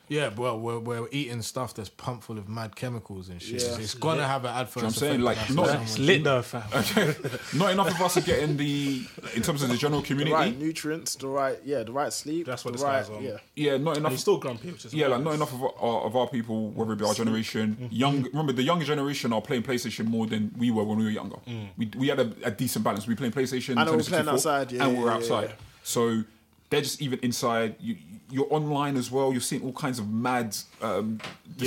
Yeah, 0.10 0.34
well, 0.36 0.60
we're, 0.60 0.80
we're 0.80 1.08
eating 1.12 1.42
stuff 1.44 1.76
that's 1.76 1.90
pumped 1.90 2.24
full 2.24 2.40
of 2.40 2.50
mad 2.50 2.76
chemicals 2.76 3.30
and 3.30 3.40
shit. 3.40 3.62
Yeah. 3.62 3.78
It's 3.78 3.94
gonna 3.94 4.28
have 4.28 4.44
an 4.44 4.52
adverse. 4.56 4.84
I'm 4.84 4.90
saying? 4.90 5.22
Like, 5.22 5.38
not- 5.52 5.82
It's 5.84 6.00
lit 6.00 6.24
though, 6.24 6.42
fam. 6.42 6.64
Not 7.54 7.72
enough 7.72 7.92
of 7.92 8.02
us 8.02 8.18
are 8.18 8.22
getting 8.22 8.58
the, 8.58 9.06
in 9.36 9.44
terms 9.44 9.62
of 9.62 9.70
the 9.70 9.78
general 9.78 10.02
The 10.02 10.08
community. 10.08 10.34
right 10.34 10.58
nutrients, 10.58 11.16
the 11.16 11.28
right, 11.28 11.60
yeah, 11.64 11.84
the 11.84 11.92
right 11.92 12.12
sleep. 12.12 12.48
That's 12.48 12.66
what 12.66 12.72
the 12.72 12.78
this 12.78 12.84
right, 12.84 13.00
guy's 13.02 13.10
on. 13.12 13.24
Yeah. 13.24 13.38
Yeah, 13.56 13.78
not 13.78 13.92
And 13.92 13.98
enough. 14.00 14.12
he's 14.14 14.22
still 14.22 14.38
grumpy, 14.38 14.72
which 14.72 14.86
is 14.86 14.94
yeah, 14.94 15.08
like 15.08 15.22
not 15.22 15.36
enough 15.36 15.54
of 15.54 15.62
our, 15.64 16.02
of 16.02 16.16
our 16.16 16.28
people, 16.28 16.72
whether 16.72 16.94
it 16.94 16.98
be 16.98 17.06
our 17.06 17.14
generation, 17.14 17.78
mm-hmm. 17.80 17.88
young. 17.92 18.24
Remember, 18.24 18.52
the 18.52 18.64
younger 18.64 18.86
generation 18.86 19.32
are 19.32 19.42
playing 19.42 19.62
PlayStation 19.64 20.06
more 20.08 20.26
than 20.26 20.52
we 20.58 20.72
were 20.72 20.84
when 20.84 20.98
we 20.98 21.04
were 21.04 21.12
younger. 21.12 21.38
Mm. 21.48 21.68
We, 21.78 21.92
we 21.98 22.08
had 22.08 22.20
a, 22.20 22.34
a 22.44 22.52
decent 22.52 22.84
balance. 22.84 23.06
We 23.06 23.14
were 23.14 23.18
playing 23.18 23.34
PlayStation, 23.34 23.78
I 23.78 23.84
know, 23.84 23.94
we're 23.94 24.04
playing 24.04 24.28
outside, 24.28 24.72
yeah, 24.72 24.84
and 24.84 24.94
yeah, 24.94 24.98
we 24.98 25.04
were 25.04 25.12
yeah, 25.12 25.18
outside. 25.18 25.50
yeah. 25.50 25.56
So 25.84 26.24
they're 26.70 26.82
just 26.82 27.02
even 27.02 27.20
inside. 27.20 27.76
You, 27.80 27.98
you're 28.32 28.48
online 28.54 28.96
as 28.98 29.10
well. 29.12 29.32
You're 29.32 29.42
seeing 29.42 29.64
all 29.64 29.74
kinds 29.74 30.00
of 30.00 30.10
mad 30.10 30.56
um, 30.82 31.20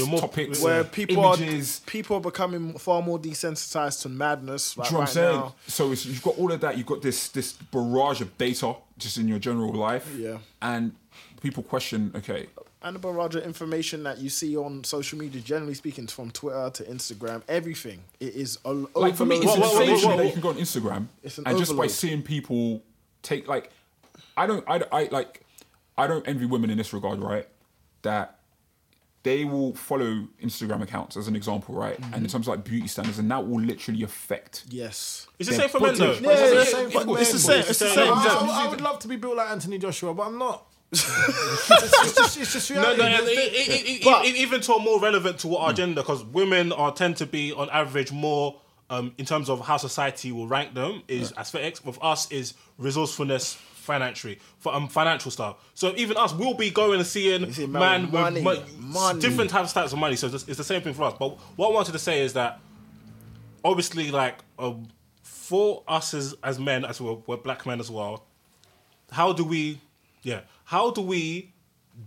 more- 0.09 0.21
topics, 0.21 0.61
Where 0.63 0.85
people 0.85 1.25
images. 1.35 1.81
are 1.85 1.91
people 1.91 2.17
are 2.17 2.21
becoming 2.21 2.79
far 2.79 3.03
more 3.03 3.19
desensitized 3.19 4.03
to 4.03 4.09
madness. 4.09 4.77
Like 4.77 4.89
you 4.91 4.95
know 4.95 5.01
right 5.01 5.09
I'm 5.09 5.15
saying? 5.15 5.37
now. 5.41 5.55
So 5.67 5.93
it's, 5.93 6.07
you've 6.07 6.23
got 6.23 6.39
all 6.39 6.53
of 6.53 6.61
that. 6.61 6.77
You've 6.79 6.87
got 6.87 7.03
this 7.03 7.29
this 7.29 7.53
barrage 7.53 8.21
of 8.21 8.37
data 8.39 8.75
just 8.99 9.19
in 9.19 9.29
your 9.29 9.39
general 9.39 9.73
life. 9.73 10.09
Yeah. 10.17 10.39
And 10.61 10.95
people 11.41 11.63
question, 11.63 12.13
okay, 12.15 12.47
and 12.85 12.97
the 12.97 13.01
barrage 13.01 13.35
of 13.37 13.45
information 13.45 14.03
that 14.05 14.19
you 14.19 14.29
see 14.29 14.57
on 14.57 14.83
social 14.85 15.17
media, 15.19 15.41
generally 15.41 15.75
speaking, 15.75 16.07
from 16.09 16.31
Twitter 16.33 16.69
to 16.75 16.83
Instagram, 16.85 17.43
everything 17.49 18.01
it 18.21 18.35
is 18.35 18.59
a 18.65 18.73
like 18.73 19.15
for 19.17 19.25
me, 19.25 19.37
it's 19.37 19.47
what- 19.47 19.59
insane 19.59 20.09
what- 20.09 20.17
that 20.19 20.27
you 20.27 20.33
can 20.33 20.41
go 20.41 20.49
on 20.51 20.57
Instagram 20.57 21.07
It's 21.23 21.39
an 21.39 21.47
and 21.47 21.59
just 21.59 21.71
by 21.73 21.75
overload. 21.75 21.91
seeing 21.93 22.23
people 22.23 22.83
take 23.23 23.47
like, 23.49 23.71
I 24.37 24.47
don't, 24.47 24.65
I, 24.69 24.83
I 24.91 25.09
like, 25.13 25.42
I 25.97 26.07
don't 26.07 26.27
envy 26.27 26.47
women 26.47 26.71
in 26.71 26.79
this 26.79 26.93
regard, 26.93 27.21
right? 27.21 27.47
That 28.03 28.39
they 29.25 29.45
will 29.45 29.75
follow 29.75 30.27
Instagram 30.43 30.83
accounts 30.83 31.17
as 31.17 31.29
an 31.29 31.37
example, 31.37 31.75
right? 31.75 32.01
Mm-hmm. 32.01 32.15
And 32.15 32.25
in 32.25 32.31
terms 32.31 32.49
of 32.49 32.57
like 32.57 32.65
beauty 32.65 32.89
standards, 32.89 33.19
and 33.19 33.31
that 33.31 33.47
will 33.47 33.61
literally 33.61 34.03
affect. 34.03 34.65
Yes. 34.69 35.29
It's 35.39 35.49
the 35.49 35.55
same 35.55 35.69
for 35.69 35.79
men, 35.81 35.95
though. 35.95 36.15
body- 36.15 36.25
Yeah, 36.25 36.33
It's 36.33 36.51
the 36.73 36.77
same- 36.77 36.91
yeah, 36.91 37.15
It's 37.21 37.33
the 37.33 37.39
same. 37.39 37.59
It's 37.61 37.79
the 37.79 37.87
I, 37.89 37.95
same. 37.95 38.13
I- 38.13 38.65
I 38.65 38.69
would 38.69 38.81
love 38.81 38.99
to 39.01 39.09
be 39.09 39.17
built 39.17 39.37
like 39.37 39.51
Anthony 39.51 39.79
Joshua, 39.79 40.13
but 40.15 40.27
I'm 40.27 40.39
not. 40.39 40.67
it's, 40.91 41.05
it's 41.71 42.17
just, 42.17 42.37
it's 42.39 42.53
just 42.53 42.71
No, 42.71 42.81
reality. 42.95 42.99
no, 43.03 43.25
There's- 43.25 43.85
e- 43.89 44.01
But- 44.05 44.27
e- 44.27 44.31
even 44.43 44.61
to 44.63 44.75
a 44.75 44.81
more 44.81 44.99
relevant 45.01 45.39
to 45.41 45.49
what 45.49 45.61
our 45.63 45.73
gender, 45.73 46.01
because 46.03 46.25
women 46.25 46.73
are 46.73 46.93
tend 46.93 47.17
to 47.19 47.27
be 47.27 47.53
on 47.53 47.71
average 47.71 48.11
more 48.13 48.61
um, 48.91 49.15
in 49.19 49.25
terms 49.25 49.49
of 49.49 49.61
how 49.61 49.77
society 49.79 50.33
will 50.33 50.47
rank 50.49 50.75
them 50.75 51.03
is 51.09 51.33
aesthetics. 51.39 51.83
With 51.85 51.99
us 52.03 52.31
is 52.31 52.53
resourcefulness, 52.77 53.57
financially, 53.83 54.39
for 54.59 54.75
um, 54.75 54.89
financial 54.89 55.31
stuff. 55.31 55.71
So 55.75 55.93
even 55.97 56.17
us, 56.17 56.33
we'll 56.33 56.55
be 56.55 56.71
going 56.71 56.99
and 56.99 57.07
seeing 57.07 57.53
see, 57.53 57.67
man, 57.67 58.05
with 58.05 58.13
money, 58.13 58.41
mo- 58.43 58.63
money. 58.79 59.21
different 59.21 59.51
types 59.51 59.77
of 59.77 59.93
of 59.93 59.99
money. 59.99 60.17
So 60.17 60.29
it's, 60.29 60.49
it's 60.49 60.59
the 60.59 60.65
same 60.65 60.83
thing 60.83 60.95
for 60.95 61.05
us. 61.05 61.15
But 61.19 61.39
what 61.57 61.69
I 61.69 61.73
wanted 61.73 61.93
to 61.93 61.99
say 61.99 62.23
is 62.23 62.33
that 62.35 62.61
obviously, 63.65 64.11
like 64.11 64.39
um, 64.59 64.89
for 65.23 65.83
us 65.89 66.15
as 66.15 66.35
as 66.43 66.59
men, 66.59 66.85
as 66.85 67.01
we're, 67.01 67.19
we're 67.27 67.37
black 67.37 67.67
men 67.67 67.81
as 67.81 67.91
well, 67.91 68.25
how 69.11 69.33
do 69.33 69.45
we 69.45 69.81
yeah 70.23 70.41
how 70.65 70.91
do 70.91 71.01
we 71.01 71.53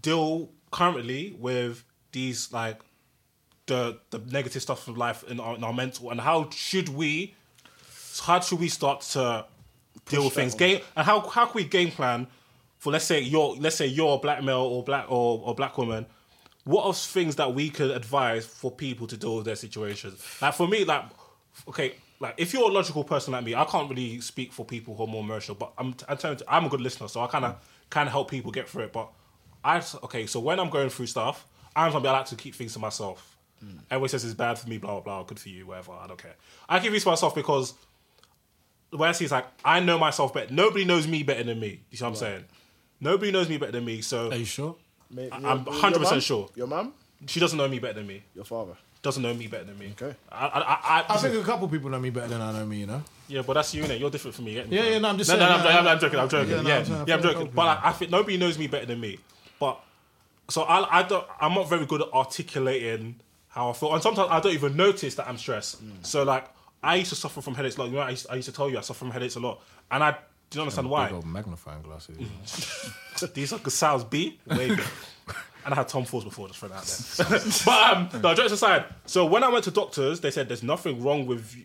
deal 0.02 0.50
currently 0.72 1.36
with 1.40 1.84
these 2.12 2.52
like 2.52 2.80
the 3.68 4.00
the 4.10 4.20
negative 4.20 4.62
stuff 4.62 4.88
of 4.88 4.98
life 4.98 5.24
in 5.30 5.40
our, 5.40 5.56
in 5.56 5.64
our 5.64 5.74
mental 5.74 6.10
and 6.12 6.22
how 6.22 6.50
should 6.52 6.90
we 6.90 7.36
how 8.24 8.40
should 8.40 8.60
we 8.60 8.70
start 8.70 9.02
to 9.02 9.46
deal 10.08 10.24
with 10.24 10.34
things. 10.34 10.56
game 10.56 10.82
and 10.96 11.06
how 11.06 11.20
how 11.22 11.46
can 11.46 11.54
we 11.56 11.64
game 11.64 11.92
plan 11.92 12.28
for 12.78 12.92
let's 12.92 13.06
say 13.06 13.20
you're 13.20 13.56
let's 13.56 13.76
say 13.76 13.88
you're 13.88 14.16
a 14.16 14.20
black 14.20 14.44
male 14.44 14.62
or 14.62 14.84
black 14.84 15.06
or, 15.10 15.42
or 15.44 15.56
black 15.56 15.78
woman 15.78 16.06
what 16.66 16.84
are 16.86 16.94
things 16.94 17.36
that 17.36 17.54
we 17.54 17.70
could 17.70 17.92
advise 17.92 18.46
for 18.46 18.72
people 18.72 19.06
to 19.08 19.16
deal 19.16 19.36
with 19.38 19.46
their 19.46 19.56
situations? 19.56 20.20
Like 20.42 20.56
for 20.56 20.68
me 20.68 20.84
like 20.84 21.04
okay 21.68 21.94
like 22.20 22.34
if 22.38 22.54
you're 22.54 22.70
a 22.70 22.74
logical 22.74 23.04
person 23.04 23.34
like 23.34 23.44
me 23.44 23.56
i 23.56 23.64
can't 23.66 23.90
really 23.90 24.20
speak 24.20 24.52
for 24.52 24.66
people 24.66 24.96
who 24.96 25.04
are 25.04 25.08
more 25.08 25.24
emotional 25.24 25.56
but 25.56 25.72
i'm 25.78 25.96
i'm, 26.08 26.18
you, 26.22 26.38
I'm 26.48 26.66
a 26.66 26.70
good 26.70 26.82
listener 26.82 27.08
so 27.08 27.22
i 27.22 27.28
kind 27.28 27.46
of 27.46 27.56
kind 27.90 28.08
of 28.08 28.12
help 28.12 28.30
people 28.30 28.52
get 28.52 28.68
through 28.68 28.84
it 28.84 28.94
but 28.94 29.10
i 29.64 29.82
okay 30.04 30.26
so 30.26 30.40
when 30.40 30.60
i'm 30.60 30.70
going 30.70 30.90
through 30.90 31.08
stuff 31.08 31.46
i'm 31.76 31.92
somebody 31.92 32.14
i 32.14 32.18
like 32.18 32.26
to 32.28 32.36
keep 32.36 32.56
things 32.56 32.74
to 32.74 32.80
myself. 32.80 33.38
Everyone 33.90 34.10
says 34.10 34.26
it's 34.26 34.34
bad 34.34 34.60
for 34.60 34.70
me 34.70 34.78
blah 34.78 34.92
blah 34.92 35.02
blah 35.02 35.24
good 35.24 35.40
for 35.40 35.50
you 35.50 35.66
whatever 35.66 35.94
i 35.94 36.08
don't 36.08 36.22
care. 36.22 36.36
I 36.68 36.80
keep 36.80 36.92
things 36.92 37.04
to 37.04 37.10
myself 37.10 37.34
because 37.34 37.74
the 38.96 39.02
way 39.02 39.10
I 39.10 39.12
see 39.12 39.26
it 39.26 39.28
is 39.28 39.32
like 39.34 39.46
I 39.66 39.82
know 39.82 39.98
myself 39.98 40.34
better. 40.34 40.54
Nobody 40.54 40.86
knows 40.86 41.06
me 41.06 41.22
better 41.24 41.44
than 41.44 41.60
me. 41.60 41.82
You 41.92 41.98
see 41.98 42.04
what 42.06 42.12
I'm 42.12 42.16
saying? 42.16 42.46
Nobody 43.02 43.30
knows 43.32 43.50
me 43.50 43.58
better 43.58 43.74
than 43.74 43.84
me. 43.84 44.00
So 44.02 44.32
Are 44.32 44.36
you 44.38 44.46
sure? 44.46 44.76
Maybe 45.12 45.32
I, 45.34 45.52
I'm 45.52 45.66
100% 45.66 46.02
mum? 46.02 46.20
sure. 46.22 46.50
Your 46.56 46.68
mum, 46.68 46.94
she 47.28 47.40
doesn't 47.42 47.58
know 47.58 47.68
me 47.68 47.80
better 47.80 47.96
than 47.96 48.08
me. 48.08 48.24
your 48.34 48.46
father. 48.46 48.74
Doesn't 49.02 49.22
know 49.22 49.34
me 49.34 49.48
better 49.48 49.66
than 49.66 49.78
me. 49.78 49.94
Okay. 50.02 50.16
I, 50.32 50.46
I, 50.48 50.60
I, 50.60 50.78
I, 51.02 51.06
I 51.10 51.18
think 51.18 51.36
a 51.36 51.44
couple 51.44 51.68
people 51.68 51.90
know 51.90 52.00
me 52.00 52.10
better 52.10 52.28
than 52.28 52.42
I 52.42 52.52
know 52.54 52.66
me. 52.66 52.78
You 52.80 52.88
know. 52.88 53.04
yeah, 53.28 53.42
but 53.46 53.54
that's 53.54 53.74
you, 53.74 53.84
innit? 53.84 54.00
You're 54.00 54.10
different 54.10 54.34
from 54.36 54.46
me. 54.46 54.54
me, 54.56 54.58
Yeah, 54.70 54.82
fam. 54.82 54.92
yeah, 54.94 55.00
no, 55.00 55.10
I'm 55.10 55.18
just 55.18 55.30
no, 55.30 55.38
saying, 55.38 55.50
No, 55.50 55.58
no, 55.58 55.64
yeah, 55.70 55.78
I'm, 55.78 55.86
yeah. 55.86 55.92
I'm 55.92 56.00
joking. 56.00 56.20
I'm 56.20 56.30
joking. 56.30 56.50
Yeah, 56.50 56.56
Yeah, 56.56 56.64
no, 56.64 56.70
yeah, 56.70 56.78
I'm 56.80 56.86
saying, 56.86 57.10
I 57.10 57.14
I'm 57.14 57.22
joking. 57.22 57.40
But 57.44 57.50
people. 57.50 57.64
I, 57.64 57.80
I 57.84 57.92
think 57.92 58.12
nobody 58.12 58.38
knows 58.38 58.58
me 58.58 58.68
better 58.68 58.86
than 58.88 59.00
me. 59.00 59.20
But 59.60 59.80
so 60.50 60.64
I, 60.64 61.00
I 61.00 61.04
don't. 61.04 61.28
I'm 61.42 61.54
not 61.54 61.70
very 61.70 61.86
good 61.86 62.02
at 62.02 62.08
articulating 62.14 63.20
how 63.50 63.70
I 63.70 63.74
feel, 63.74 63.94
and 63.94 64.02
sometimes 64.02 64.30
I 64.32 64.40
don't 64.40 64.54
even 64.54 64.76
notice 64.76 65.16
that 65.16 65.28
I'm 65.28 65.38
stressed. 65.38 65.86
Mm. 65.86 66.06
So 66.06 66.24
like, 66.24 66.50
I 66.86 66.96
used 66.96 67.10
to 67.10 67.16
suffer 67.16 67.42
from 67.42 67.56
headaches. 67.56 67.78
Like 67.78 67.90
you 67.90 67.96
know, 67.96 68.02
I 68.02 68.12
used, 68.12 68.28
I 68.30 68.36
used 68.36 68.48
to 68.50 68.56
tell 68.56 68.70
you 68.70 68.78
I 68.78 68.82
suffer 68.82 69.00
from 69.00 69.12
headaches 69.12 69.36
a 69.36 69.40
lot, 69.40 69.62
and 69.92 70.04
I 70.04 70.12
do 70.50 70.60
not 70.60 70.64
understand 70.64 70.90
why. 70.90 71.08
Big 71.08 71.16
old 71.16 71.26
magnifying 71.26 71.82
glasses. 71.82 72.18
These 73.34 73.54
are 73.54 73.70
Sal's 73.70 74.04
B. 74.04 74.40
Way 74.46 74.70
big. 74.70 74.82
and 75.66 75.74
I 75.74 75.78
had 75.78 75.88
Tom 75.88 76.06
Ford 76.06 76.24
before, 76.24 76.48
just 76.48 76.60
throw 76.60 76.70
that 76.70 76.78
out 77.34 77.42
there. 77.42 77.52
but 77.66 78.16
um, 78.16 78.22
no, 78.22 78.34
jokes 78.36 78.52
aside. 78.52 78.86
So 79.06 79.26
when 79.26 79.44
I 79.44 79.50
went 79.50 79.64
to 79.66 79.72
doctors, 79.72 80.22
they 80.22 80.32
said 80.32 80.48
there's 80.48 80.64
nothing 80.64 81.02
wrong 81.04 81.26
with 81.26 81.56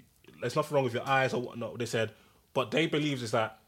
there's 0.40 0.56
nothing 0.56 0.74
wrong 0.74 0.84
with 0.84 0.94
your 0.94 1.06
eyes 1.06 1.34
or 1.34 1.42
whatnot. 1.42 1.78
They 1.78 1.86
said, 1.86 2.12
but 2.54 2.70
they 2.70 2.86
believe 2.86 3.22
is 3.22 3.32
that 3.32 3.58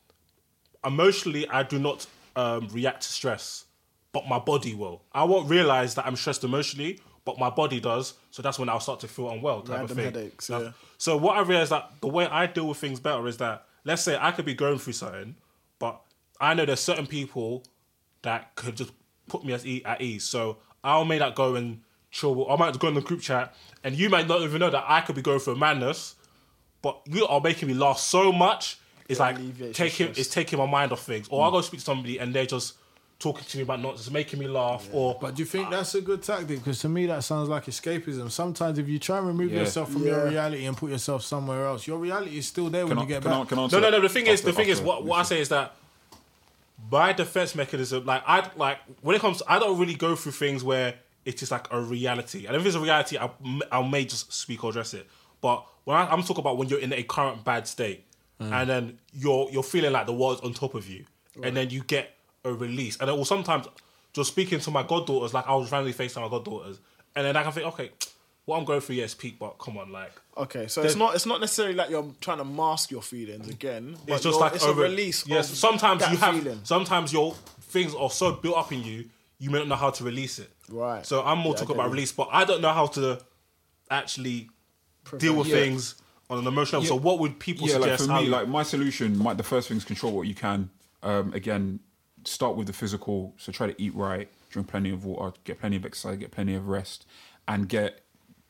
emotionally 0.84 1.46
I 1.48 1.62
do 1.62 1.78
not 1.78 2.06
um, 2.34 2.68
react 2.72 3.02
to 3.02 3.08
stress, 3.08 3.66
but 4.12 4.26
my 4.26 4.38
body 4.38 4.74
will. 4.74 5.02
I 5.12 5.24
won't 5.24 5.50
realize 5.50 5.94
that 5.96 6.06
I'm 6.06 6.16
stressed 6.16 6.44
emotionally, 6.44 7.00
but 7.24 7.38
my 7.38 7.50
body 7.50 7.80
does. 7.80 8.14
So 8.30 8.42
that's 8.42 8.58
when 8.58 8.68
I'll 8.68 8.80
start 8.80 9.00
to 9.00 9.08
feel 9.08 9.30
unwell. 9.30 9.62
Type 9.62 9.78
Random 9.78 9.90
of 9.90 9.96
thing. 9.96 10.04
headaches, 10.04 10.50
yeah. 10.50 10.72
So 10.98 11.16
what 11.16 11.36
I 11.36 11.42
realized 11.42 11.70
that 11.72 11.90
the 12.00 12.08
way 12.08 12.26
I 12.26 12.46
deal 12.46 12.68
with 12.68 12.78
things 12.78 13.00
better 13.00 13.26
is 13.26 13.36
that 13.38 13.66
let's 13.84 14.02
say 14.02 14.16
I 14.20 14.32
could 14.32 14.44
be 14.44 14.54
going 14.54 14.78
through 14.78 14.94
something, 14.94 15.36
but 15.78 16.00
I 16.40 16.54
know 16.54 16.64
there's 16.64 16.80
certain 16.80 17.06
people 17.06 17.64
that 18.22 18.54
could 18.54 18.76
just 18.76 18.92
put 19.28 19.44
me 19.44 19.52
at, 19.52 20.00
ease. 20.00 20.24
So 20.24 20.58
I'll 20.82 21.04
make 21.04 21.20
that 21.20 21.34
go 21.34 21.54
and 21.54 21.80
chill. 22.10 22.50
I 22.50 22.56
might 22.56 22.78
go 22.78 22.88
in 22.88 22.94
the 22.94 23.00
group 23.00 23.20
chat, 23.20 23.54
and 23.84 23.96
you 23.96 24.08
might 24.08 24.28
not 24.28 24.42
even 24.42 24.60
know 24.60 24.70
that 24.70 24.84
I 24.86 25.00
could 25.00 25.16
be 25.16 25.22
going 25.22 25.38
through 25.38 25.54
a 25.54 25.58
madness, 25.58 26.16
but 26.82 27.00
you 27.06 27.26
are 27.26 27.40
making 27.40 27.68
me 27.68 27.74
laugh 27.74 27.98
so 27.98 28.32
much. 28.32 28.78
It's 29.08 29.20
like 29.20 29.36
taking 29.72 30.08
it's 30.10 30.28
taking 30.28 30.58
my 30.58 30.66
mind 30.66 30.92
off 30.92 31.02
things. 31.04 31.28
Or 31.28 31.44
I'll 31.44 31.50
go 31.50 31.60
speak 31.60 31.80
to 31.80 31.84
somebody 31.84 32.18
and 32.18 32.34
they're 32.34 32.46
just 32.46 32.74
talking 33.22 33.44
to 33.44 33.56
me 33.56 33.62
about 33.62 33.80
nonsense, 33.80 34.10
making 34.10 34.40
me 34.40 34.48
laugh. 34.48 34.88
Or 34.92 35.16
But 35.20 35.36
do 35.36 35.42
you 35.42 35.46
think 35.46 35.68
ah. 35.68 35.70
that's 35.70 35.94
a 35.94 36.00
good 36.00 36.22
tactic? 36.22 36.58
Because 36.58 36.80
to 36.80 36.88
me, 36.88 37.06
that 37.06 37.22
sounds 37.22 37.48
like 37.48 37.66
escapism. 37.66 38.30
Sometimes, 38.30 38.78
if 38.78 38.88
you 38.88 38.98
try 38.98 39.18
and 39.18 39.26
remove 39.26 39.52
Yeah. 39.52 39.60
yourself 39.60 39.92
from 39.92 40.04
your 40.04 40.28
reality 40.28 40.64
and 40.64 40.76
put 40.76 40.90
yourself 40.90 41.22
somewhere 41.22 41.66
else, 41.66 41.86
your 41.86 41.98
reality 41.98 42.38
is 42.38 42.46
still 42.46 42.68
there 42.68 42.86
when 42.86 42.98
I, 42.98 43.02
you 43.02 43.06
get 43.06 43.22
can, 43.22 43.30
back. 43.30 43.40
I, 43.40 43.44
can 43.44 43.58
I 43.58 43.66
No, 43.68 43.80
no, 43.80 43.90
no. 43.90 44.00
The 44.00 44.08
thing 44.08 44.26
is, 44.26 44.42
the 44.42 44.52
thing 44.52 44.68
is, 44.68 44.80
what, 44.80 45.04
what 45.04 45.20
I 45.20 45.22
say 45.22 45.40
is 45.40 45.48
that 45.50 45.74
my 46.90 47.12
defense 47.12 47.54
mechanism, 47.54 48.04
like 48.04 48.22
I 48.26 48.48
like 48.56 48.78
when 49.02 49.14
it 49.14 49.20
comes, 49.20 49.42
I 49.46 49.58
don't 49.58 49.78
really 49.78 49.94
go 49.94 50.16
through 50.16 50.32
things 50.32 50.64
where 50.64 50.94
it 51.24 51.42
is 51.42 51.50
like 51.50 51.68
a 51.70 51.80
reality. 51.80 52.46
And 52.46 52.56
if 52.56 52.66
it's 52.66 52.74
a 52.74 52.80
reality, 52.80 53.18
I, 53.18 53.30
I 53.70 53.88
may 53.88 54.04
just 54.04 54.32
speak 54.32 54.64
or 54.64 54.70
address 54.70 54.94
it. 54.94 55.06
But 55.40 55.64
when 55.84 55.96
I, 55.96 56.08
I'm 56.08 56.22
talking 56.22 56.40
about 56.40 56.58
when 56.58 56.68
you're 56.68 56.80
in 56.80 56.92
a 56.92 57.02
current 57.04 57.44
bad 57.44 57.68
state, 57.68 58.04
mm. 58.40 58.50
and 58.50 58.68
then 58.68 58.98
you're 59.12 59.48
you're 59.52 59.62
feeling 59.62 59.92
like 59.92 60.06
the 60.06 60.12
world's 60.12 60.40
on 60.40 60.54
top 60.54 60.74
of 60.74 60.88
you, 60.88 61.04
and 61.42 61.56
then 61.56 61.70
you 61.70 61.84
get 61.84 62.16
a 62.44 62.52
release, 62.52 62.96
and 62.98 63.08
then 63.08 63.18
or 63.18 63.26
sometimes 63.26 63.66
just 64.12 64.30
speaking 64.30 64.60
to 64.60 64.70
my 64.70 64.82
goddaughters, 64.82 65.32
like 65.34 65.46
I 65.48 65.54
was 65.54 65.70
randomly 65.72 65.94
FaceTime 65.94 66.22
my 66.22 66.28
goddaughters, 66.28 66.80
and 67.16 67.24
then 67.26 67.36
I 67.36 67.42
can 67.42 67.52
think, 67.52 67.66
okay, 67.68 67.90
what 68.44 68.58
I'm 68.58 68.64
going 68.64 68.80
through, 68.80 68.96
yes, 68.96 69.14
peak, 69.14 69.38
but 69.38 69.58
come 69.58 69.78
on, 69.78 69.92
like 69.92 70.12
Okay, 70.36 70.66
so 70.66 70.82
it's 70.82 70.96
not 70.96 71.14
it's 71.14 71.26
not 71.26 71.40
necessarily 71.40 71.74
like 71.74 71.90
you're 71.90 72.10
trying 72.20 72.38
to 72.38 72.44
mask 72.44 72.90
your 72.90 73.02
feelings 73.02 73.48
again. 73.48 73.96
It's 74.06 74.22
just 74.22 74.40
like 74.40 74.54
it's 74.54 74.64
over, 74.64 74.86
a 74.86 74.88
release. 74.88 75.26
Yes, 75.26 75.50
of 75.50 75.56
sometimes 75.56 76.00
that 76.00 76.10
you 76.10 76.16
have. 76.18 76.34
feeling. 76.34 76.60
Sometimes 76.64 77.12
your 77.12 77.34
things 77.60 77.94
are 77.94 78.10
so 78.10 78.32
built 78.32 78.56
up 78.56 78.72
in 78.72 78.82
you, 78.82 79.08
you 79.38 79.50
may 79.50 79.58
not 79.58 79.68
know 79.68 79.74
how 79.76 79.90
to 79.90 80.04
release 80.04 80.38
it. 80.38 80.50
Right. 80.70 81.04
So 81.06 81.22
I'm 81.22 81.38
more 81.38 81.52
Yeah, 81.52 81.60
talking 81.60 81.76
about 81.76 81.86
you. 81.86 81.92
release, 81.92 82.12
but 82.12 82.28
I 82.32 82.44
don't 82.44 82.60
know 82.62 82.72
how 82.72 82.86
to 82.86 83.20
actually 83.90 84.48
deal 85.18 85.34
with 85.36 85.48
Yeah. 85.48 85.54
things 85.56 85.96
on 86.30 86.38
an 86.38 86.46
emotional 86.46 86.80
level. 86.82 86.98
So 86.98 87.02
what 87.02 87.18
would 87.18 87.38
people 87.38 87.68
yeah, 87.68 87.76
like 87.76 87.98
for 87.98 88.06
me, 88.06 88.24
you- 88.24 88.30
like 88.30 88.48
my 88.48 88.62
solution, 88.62 89.18
my, 89.18 89.34
the 89.34 89.42
first 89.42 89.68
thing 89.68 89.76
is 89.76 89.84
control 89.84 90.12
what 90.12 90.26
you 90.26 90.34
can. 90.34 90.70
Um, 91.02 91.32
again, 91.34 91.80
start 92.24 92.56
with 92.56 92.66
the 92.66 92.72
physical. 92.72 93.34
So 93.36 93.52
try 93.52 93.66
to 93.66 93.82
eat 93.82 93.94
right, 93.94 94.28
drink 94.50 94.68
plenty 94.68 94.90
of 94.90 95.04
water, 95.04 95.36
get 95.44 95.60
plenty 95.60 95.76
of 95.76 95.84
exercise, 95.84 96.18
get 96.18 96.30
plenty 96.30 96.54
of 96.54 96.68
rest, 96.68 97.06
and 97.48 97.68
get 97.68 98.00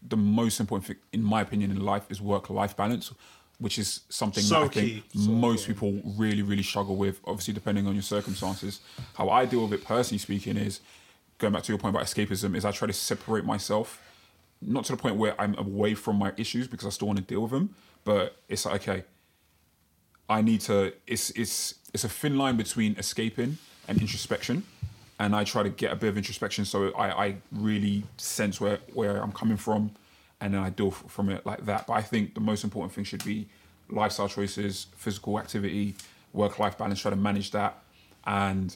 the 0.07 0.17
most 0.17 0.61
important 0.61 0.87
thing, 0.87 0.97
in 1.13 1.23
my 1.23 1.41
opinion, 1.41 1.71
in 1.71 1.81
life 1.81 2.05
is 2.11 2.21
work-life 2.21 2.77
balance, 2.77 3.13
which 3.59 3.79
is 3.79 4.01
something 4.09 4.43
So 4.43 4.61
that 4.61 4.65
I 4.65 4.69
think 4.69 5.09
key. 5.11 5.29
most 5.29 5.67
people 5.67 6.01
really, 6.17 6.43
really 6.43 6.65
struggle 6.65 6.97
with. 6.97 7.21
Obviously, 7.25 7.55
depending 7.55 7.87
on 7.87 7.95
your 7.95 8.03
circumstances. 8.03 8.81
How 9.15 9.31
I 9.31 9.45
deal 9.45 9.63
with 9.63 9.73
it, 9.73 9.85
personally 9.85 10.19
speaking, 10.19 10.57
is 10.57 10.81
going 11.39 11.53
back 11.53 11.63
to 11.65 11.73
your 11.73 11.79
point 11.79 11.95
about 11.95 12.07
escapism. 12.07 12.57
Is 12.57 12.65
I 12.65 12.73
try 12.73 12.87
to 12.87 12.93
separate 12.93 13.45
myself 13.45 14.01
not 14.61 14.85
to 14.87 14.93
the 14.93 14.99
point 14.99 15.17
where 15.17 15.41
I'm 15.41 15.57
away 15.59 15.95
from 15.95 16.17
my 16.17 16.33
issues 16.37 16.69
because 16.69 16.87
I 16.87 16.91
still 16.91 17.09
want 17.09 17.19
to 17.19 17.25
deal 17.25 17.43
with 17.43 17.51
them, 17.51 17.75
but 18.05 18.37
it's 18.49 18.65
like 18.67 18.83
okay, 18.83 19.05
I 20.29 20.43
need 20.43 20.61
to. 20.63 20.93
It's 21.07 21.31
it's 21.31 21.75
it's 21.93 22.05
a 22.05 22.09
thin 22.09 22.39
line 22.39 22.57
between 22.57 22.97
escaping 22.97 23.59
and 23.89 24.01
introspection, 24.01 24.65
and 25.19 25.35
I 25.37 25.45
try 25.45 25.63
to 25.63 25.69
get 25.69 25.93
a 25.93 25.97
bit 25.97 26.09
of 26.09 26.17
introspection 26.17 26.65
so 26.65 26.93
I, 26.95 27.27
I 27.27 27.37
really 27.51 28.05
sense 28.17 28.61
where 28.61 28.79
where 28.95 29.23
I'm 29.23 29.33
coming 29.33 29.57
from, 29.57 29.91
and 30.41 30.55
then 30.55 30.63
I 30.63 30.71
deal 30.71 30.89
f- 30.89 31.05
from 31.09 31.29
it 31.31 31.45
like 31.45 31.65
that. 31.67 31.87
But 31.87 31.95
I 31.95 32.03
think 32.03 32.35
the 32.35 32.41
most 32.41 32.65
important 32.65 32.93
thing 32.93 33.05
should 33.05 33.25
be 33.25 33.49
lifestyle 33.91 34.29
choices, 34.29 34.87
physical 34.97 35.39
activity, 35.39 35.95
work 36.33 36.59
life 36.59 36.79
balance. 36.79 37.01
Try 37.01 37.11
to 37.11 37.17
manage 37.17 37.51
that, 37.53 37.83
and 38.27 38.75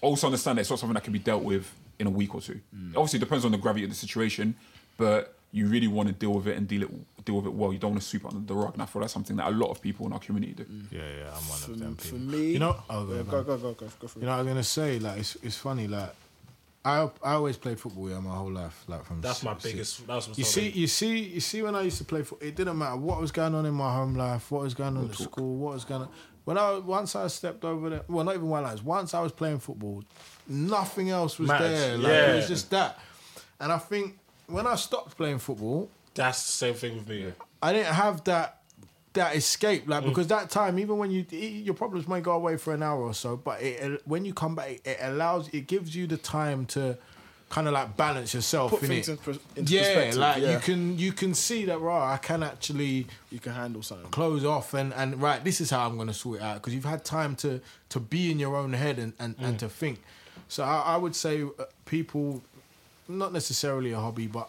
also 0.00 0.26
understand 0.26 0.58
that 0.58 0.62
it's 0.62 0.70
not 0.70 0.78
something 0.78 0.94
that 0.94 1.04
can 1.04 1.12
be 1.12 1.18
dealt 1.18 1.42
with 1.42 1.72
in 1.98 2.06
a 2.06 2.10
week 2.10 2.34
or 2.34 2.40
two. 2.40 2.60
Mm. 2.74 2.90
Obviously, 2.96 3.18
it 3.18 3.20
depends 3.20 3.44
on 3.44 3.52
the 3.52 3.58
gravity 3.58 3.84
of 3.84 3.90
the 3.90 3.96
situation, 3.96 4.54
but 4.96 5.38
you 5.52 5.66
really 5.66 5.88
want 5.88 6.08
to 6.08 6.14
deal 6.14 6.32
with 6.32 6.48
it 6.48 6.56
and 6.56 6.66
deal 6.66 6.82
it 6.82 7.24
deal 7.24 7.36
with 7.36 7.46
it 7.46 7.52
well. 7.52 7.72
You 7.72 7.78
don't 7.78 7.92
want 7.92 8.02
to 8.02 8.08
sweep 8.08 8.24
it 8.24 8.32
under 8.32 8.46
the 8.46 8.54
rug, 8.54 8.72
and 8.72 8.82
I 8.82 8.86
feel 8.86 9.00
that's 9.00 9.12
something 9.12 9.36
that 9.36 9.48
a 9.48 9.50
lot 9.50 9.70
of 9.70 9.80
people 9.80 10.06
in 10.06 10.12
our 10.12 10.18
community 10.18 10.54
do. 10.54 10.64
Mm. 10.64 10.86
Yeah, 10.90 11.00
yeah, 11.00 11.26
I'm 11.36 11.48
one 11.48 11.62
of 11.62 11.78
them 11.78 11.96
People. 11.96 11.96
for 11.96 12.04
people. 12.04 12.18
me. 12.18 12.52
you 12.52 12.58
know, 12.58 12.76
oh, 12.90 13.04
go, 13.04 13.14
Yeah, 13.14 13.22
go, 13.22 13.30
go 13.30 13.42
go 13.44 13.56
go 13.56 13.72
go 13.74 13.86
go 14.00 14.06
for 14.08 14.18
You 14.18 14.26
know, 14.26 14.32
I 14.32 14.38
was 14.38 14.46
gonna 14.46 14.64
say 14.64 14.98
like 14.98 15.18
it's 15.18 15.36
it's 15.42 15.56
funny 15.58 15.86
like 15.86 16.14
I 16.84 17.08
I 17.22 17.34
always 17.34 17.56
played 17.56 17.78
football 17.78 18.10
yeah 18.10 18.18
my 18.18 18.34
whole 18.34 18.50
life 18.50 18.82
like 18.88 19.04
from 19.04 19.20
That's 19.20 19.42
my 19.44 19.56
si- 19.58 19.70
biggest. 19.70 20.06
That 20.06 20.16
was 20.16 20.28
my 20.28 20.34
You 20.36 20.44
see, 20.44 20.68
you 20.70 20.86
see, 20.88 21.18
you 21.18 21.40
see. 21.40 21.62
When 21.62 21.76
I 21.76 21.82
used 21.82 21.98
to 21.98 22.04
play 22.04 22.22
football, 22.22 22.48
it 22.48 22.56
didn't 22.56 22.76
matter 22.78 22.96
what 22.96 23.20
was 23.20 23.30
going 23.30 23.54
on 23.54 23.66
in 23.66 23.74
my 23.74 23.92
home 23.92 24.16
life, 24.16 24.50
what 24.50 24.62
was 24.62 24.74
going 24.74 24.96
on 24.96 25.08
at 25.08 25.14
school, 25.16 25.56
what 25.56 25.74
was 25.74 25.84
going 25.84 26.02
on. 26.02 26.08
When 26.44 26.58
I 26.58 26.78
once 26.78 27.14
I 27.14 27.28
stepped 27.28 27.64
over 27.64 27.88
there, 27.90 28.02
well, 28.08 28.24
not 28.24 28.34
even 28.34 28.48
one 28.48 28.64
night. 28.64 28.82
Once 28.82 29.14
I 29.14 29.20
was 29.20 29.30
playing 29.30 29.60
football, 29.60 30.02
nothing 30.48 31.10
else 31.10 31.38
was 31.38 31.48
Mattered, 31.48 31.68
there. 31.68 31.98
Like, 31.98 32.12
It 32.12 32.36
was 32.36 32.48
just 32.48 32.70
that. 32.70 32.98
And 33.60 33.70
I 33.70 33.78
think 33.78 34.18
when 34.52 34.66
I 34.66 34.76
stopped 34.76 35.16
playing 35.16 35.38
football, 35.38 35.88
That's 36.14 36.44
the 36.44 36.52
same 36.52 36.74
thing 36.74 36.96
with 36.96 37.08
me. 37.08 37.32
I 37.62 37.72
didn't 37.72 37.94
have 37.94 38.24
that 38.24 38.58
that 39.14 39.36
escape, 39.36 39.84
Mm. 39.86 39.90
like 39.90 40.04
because 40.04 40.26
that 40.28 40.48
time, 40.50 40.78
even 40.78 40.96
when 40.98 41.10
you 41.10 41.24
your 41.30 41.74
problems 41.74 42.08
may 42.08 42.20
go 42.20 42.32
away 42.32 42.56
for 42.56 42.72
an 42.74 42.82
hour 42.82 43.00
or 43.02 43.14
so, 43.14 43.36
but 43.36 43.60
it, 43.62 44.00
when 44.06 44.24
you 44.24 44.32
come 44.34 44.54
back, 44.54 44.80
it 44.86 44.98
allows, 45.00 45.48
it 45.48 45.66
gives 45.66 45.94
you 45.94 46.06
the 46.06 46.16
time 46.16 46.64
to 46.66 46.96
kind 47.50 47.66
of 47.68 47.74
like 47.74 47.94
balance 47.96 48.32
yourself. 48.32 48.70
Put 48.70 48.80
things 48.80 49.08
in 49.10 49.18
into 49.56 49.74
yeah, 49.74 50.12
like 50.16 50.40
yeah. 50.42 50.52
you 50.52 50.58
can 50.58 50.98
you 50.98 51.12
can 51.12 51.34
see 51.34 51.66
that 51.66 51.78
right. 51.78 52.14
I 52.14 52.16
can 52.16 52.42
actually 52.42 53.06
You 53.30 53.38
can 53.38 53.52
handle 53.52 53.82
something. 53.82 54.10
close 54.10 54.44
off 54.46 54.72
and 54.74 54.94
and 54.94 55.20
right. 55.20 55.44
This 55.44 55.60
is 55.60 55.68
how 55.70 55.86
I'm 55.86 55.96
going 55.96 56.08
to 56.08 56.14
sort 56.14 56.38
it 56.38 56.42
out 56.42 56.54
because 56.56 56.72
you've 56.74 56.86
had 56.96 57.04
time 57.04 57.36
to 57.36 57.60
to 57.90 58.00
be 58.00 58.30
in 58.32 58.38
your 58.38 58.56
own 58.56 58.72
head 58.72 58.98
and 58.98 59.12
and, 59.18 59.36
Mm. 59.36 59.44
and 59.46 59.58
to 59.60 59.68
think. 59.68 60.00
So 60.48 60.64
I, 60.64 60.94
I 60.94 60.96
would 60.96 61.14
say 61.14 61.42
uh, 61.42 61.50
people, 61.84 62.42
not 63.18 63.32
necessarily 63.32 63.92
a 63.92 63.98
hobby, 63.98 64.26
but 64.26 64.48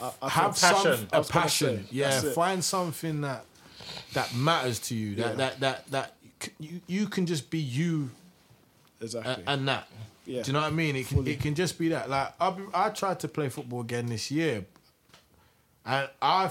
I, 0.00 0.10
I 0.22 0.28
have 0.28 0.56
some 0.56 0.74
passion. 0.74 1.08
I 1.12 1.18
a 1.18 1.24
passion. 1.24 1.76
say, 1.84 1.88
yeah, 1.90 2.20
find 2.32 2.62
something 2.64 3.20
that 3.22 3.44
that 4.14 4.34
matters 4.34 4.78
to 4.80 4.94
you. 4.94 5.14
That 5.16 5.30
Yeah. 5.30 5.34
that 5.34 5.60
that 5.60 5.90
that 5.90 6.14
you 6.58 6.80
you 6.86 7.06
can 7.08 7.26
just 7.26 7.50
be 7.50 7.58
you 7.58 8.10
Exactly. 9.00 9.44
a- 9.46 9.50
and 9.50 9.68
that. 9.68 9.88
Yeah. 10.26 10.42
Do 10.42 10.48
you 10.48 10.52
know 10.52 10.60
what 10.60 10.72
I 10.72 10.76
mean? 10.76 10.94
It 10.96 11.08
can 11.08 11.26
it 11.26 11.40
can 11.40 11.54
just 11.54 11.78
be 11.78 11.88
that. 11.88 12.10
Like 12.10 12.34
I 12.40 12.54
I 12.74 12.90
tried 12.90 13.20
to 13.20 13.28
play 13.28 13.48
football 13.48 13.80
again 13.80 14.06
this 14.06 14.30
year, 14.30 14.64
and 15.86 16.08
I 16.20 16.50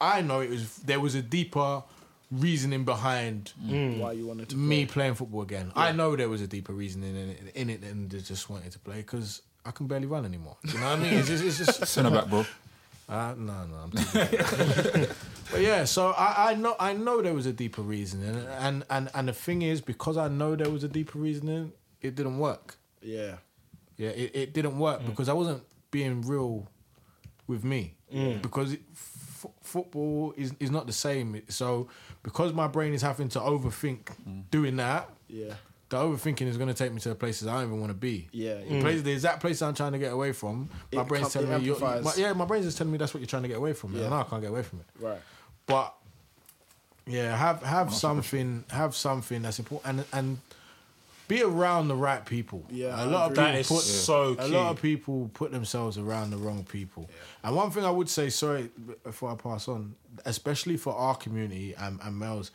I 0.00 0.20
know 0.20 0.40
it 0.40 0.50
was 0.50 0.76
there 0.78 1.00
was 1.00 1.14
a 1.14 1.22
deeper 1.22 1.82
reasoning 2.30 2.84
behind 2.84 3.52
mm. 3.64 3.98
Why 3.98 4.12
you 4.12 4.26
wanted 4.26 4.48
to 4.50 4.56
me 4.56 4.84
play. 4.84 4.92
playing 4.92 5.14
football 5.14 5.42
again. 5.42 5.72
I 5.76 5.92
know 5.92 6.16
there 6.16 6.28
was 6.28 6.40
a 6.42 6.46
deeper 6.46 6.72
reasoning 6.72 7.14
in 7.16 7.28
it, 7.30 7.52
in 7.54 7.70
it 7.70 7.80
than 7.82 8.08
just 8.08 8.50
wanted 8.50 8.72
to 8.72 8.78
play 8.78 8.96
because 8.96 9.40
I 9.64 9.70
can 9.70 9.86
barely 9.86 10.06
run 10.06 10.24
anymore. 10.24 10.56
Do 10.64 10.72
you 10.72 10.78
know 10.78 10.90
what 10.90 10.98
I 10.98 11.02
mean? 11.02 11.14
It's 11.14 11.28
just, 11.28 11.44
it's 11.44 11.58
just 11.58 11.86
Centre 11.86 12.10
back, 12.10 12.28
bro. 12.28 12.44
uh, 13.08 13.34
no, 13.36 13.64
no, 13.64 13.76
I'm 13.84 13.90
too 13.90 14.04
but 15.50 15.60
yeah, 15.60 15.84
so 15.84 16.10
I, 16.10 16.50
I 16.50 16.54
know 16.54 16.76
I 16.78 16.92
know 16.92 17.22
there 17.22 17.34
was 17.34 17.46
a 17.46 17.52
deeper 17.52 17.82
reasoning, 17.82 18.44
and, 18.58 18.84
and 18.90 19.10
and 19.14 19.28
the 19.28 19.32
thing 19.32 19.62
is, 19.62 19.80
because 19.80 20.16
I 20.16 20.28
know 20.28 20.56
there 20.56 20.70
was 20.70 20.84
a 20.84 20.88
deeper 20.88 21.18
reasoning, 21.18 21.72
it 22.00 22.14
didn't 22.14 22.38
work. 22.38 22.76
Yeah. 23.02 23.36
Yeah, 23.96 24.10
it, 24.10 24.30
it 24.34 24.52
didn't 24.54 24.78
work 24.78 25.00
mm. 25.00 25.06
because 25.06 25.28
I 25.28 25.32
wasn't 25.34 25.62
being 25.90 26.22
real 26.22 26.68
with 27.46 27.62
me 27.62 27.94
mm. 28.12 28.42
because 28.42 28.72
it, 28.72 28.80
f- 28.92 29.46
football 29.62 30.34
is 30.36 30.52
is 30.58 30.70
not 30.70 30.86
the 30.86 30.92
same. 30.92 31.40
So 31.48 31.88
because 32.22 32.52
my 32.52 32.66
brain 32.66 32.92
is 32.92 33.02
having 33.02 33.28
to 33.30 33.40
overthink 33.40 34.10
mm. 34.28 34.42
doing 34.50 34.76
that, 34.76 35.08
Yeah. 35.28 35.54
The 35.94 36.00
overthinking 36.00 36.48
is 36.48 36.56
going 36.56 36.68
to 36.68 36.74
take 36.74 36.92
me 36.92 36.98
to 37.00 37.08
the 37.10 37.14
places 37.14 37.46
I 37.46 37.54
don't 37.54 37.68
even 37.68 37.80
want 37.80 37.90
to 37.90 37.98
be. 37.98 38.28
Yeah. 38.32 38.56
The 38.68 38.80
place, 38.80 39.02
the 39.02 39.12
exact 39.12 39.40
place 39.40 39.62
I'm 39.62 39.74
trying 39.74 39.92
to 39.92 39.98
get 39.98 40.12
away 40.12 40.32
from, 40.32 40.68
my 40.92 41.02
It 41.02 41.08
brain's 41.08 41.32
telling 41.32 41.50
me, 41.50 41.64
you're, 41.64 41.78
my, 41.78 42.12
yeah, 42.16 42.32
my 42.32 42.44
brain's 42.44 42.64
just 42.64 42.78
telling 42.78 42.92
me 42.92 42.98
that's 42.98 43.14
what 43.14 43.20
you're 43.20 43.28
trying 43.28 43.42
to 43.42 43.48
get 43.48 43.58
away 43.58 43.74
from. 43.74 43.92
Yeah. 43.94 44.00
Yeah. 44.00 44.06
And 44.06 44.14
I 44.14 44.24
can't 44.24 44.42
get 44.42 44.50
away 44.50 44.62
from 44.64 44.80
it. 44.80 44.86
Right. 44.98 45.20
But 45.66 45.94
yeah, 47.06 47.36
have 47.36 47.62
have 47.62 47.94
something, 47.94 48.64
have 48.70 48.96
something 48.96 49.42
that's 49.42 49.58
important, 49.60 50.00
and 50.00 50.06
and 50.12 50.38
be 51.28 51.42
around 51.42 51.88
the 51.88 51.94
right 51.94 52.24
people. 52.24 52.64
Yeah, 52.70 52.88
a 52.88 53.02
I 53.02 53.04
lot 53.04 53.30
of 53.30 53.36
people 53.36 53.44
That 53.44 53.54
is 53.60 53.68
put 53.68 53.82
so 53.82 54.32
a 54.32 54.36
key. 54.36 54.48
lot 54.48 54.70
of 54.72 54.82
people 54.82 55.30
put 55.32 55.52
themselves 55.52 55.96
around 55.96 56.30
the 56.30 56.36
wrong 56.38 56.64
people. 56.64 57.08
And 57.42 57.54
one 57.54 57.70
thing 57.70 57.84
I 57.84 57.90
would 57.90 58.08
say, 58.08 58.30
sorry, 58.30 58.70
before 59.04 59.30
I 59.30 59.36
pass 59.36 59.68
on, 59.68 59.94
especially 60.24 60.76
for 60.76 60.94
our 60.94 61.14
community 61.14 61.74
and, 61.78 62.00
and 62.02 62.18
males, 62.18 62.50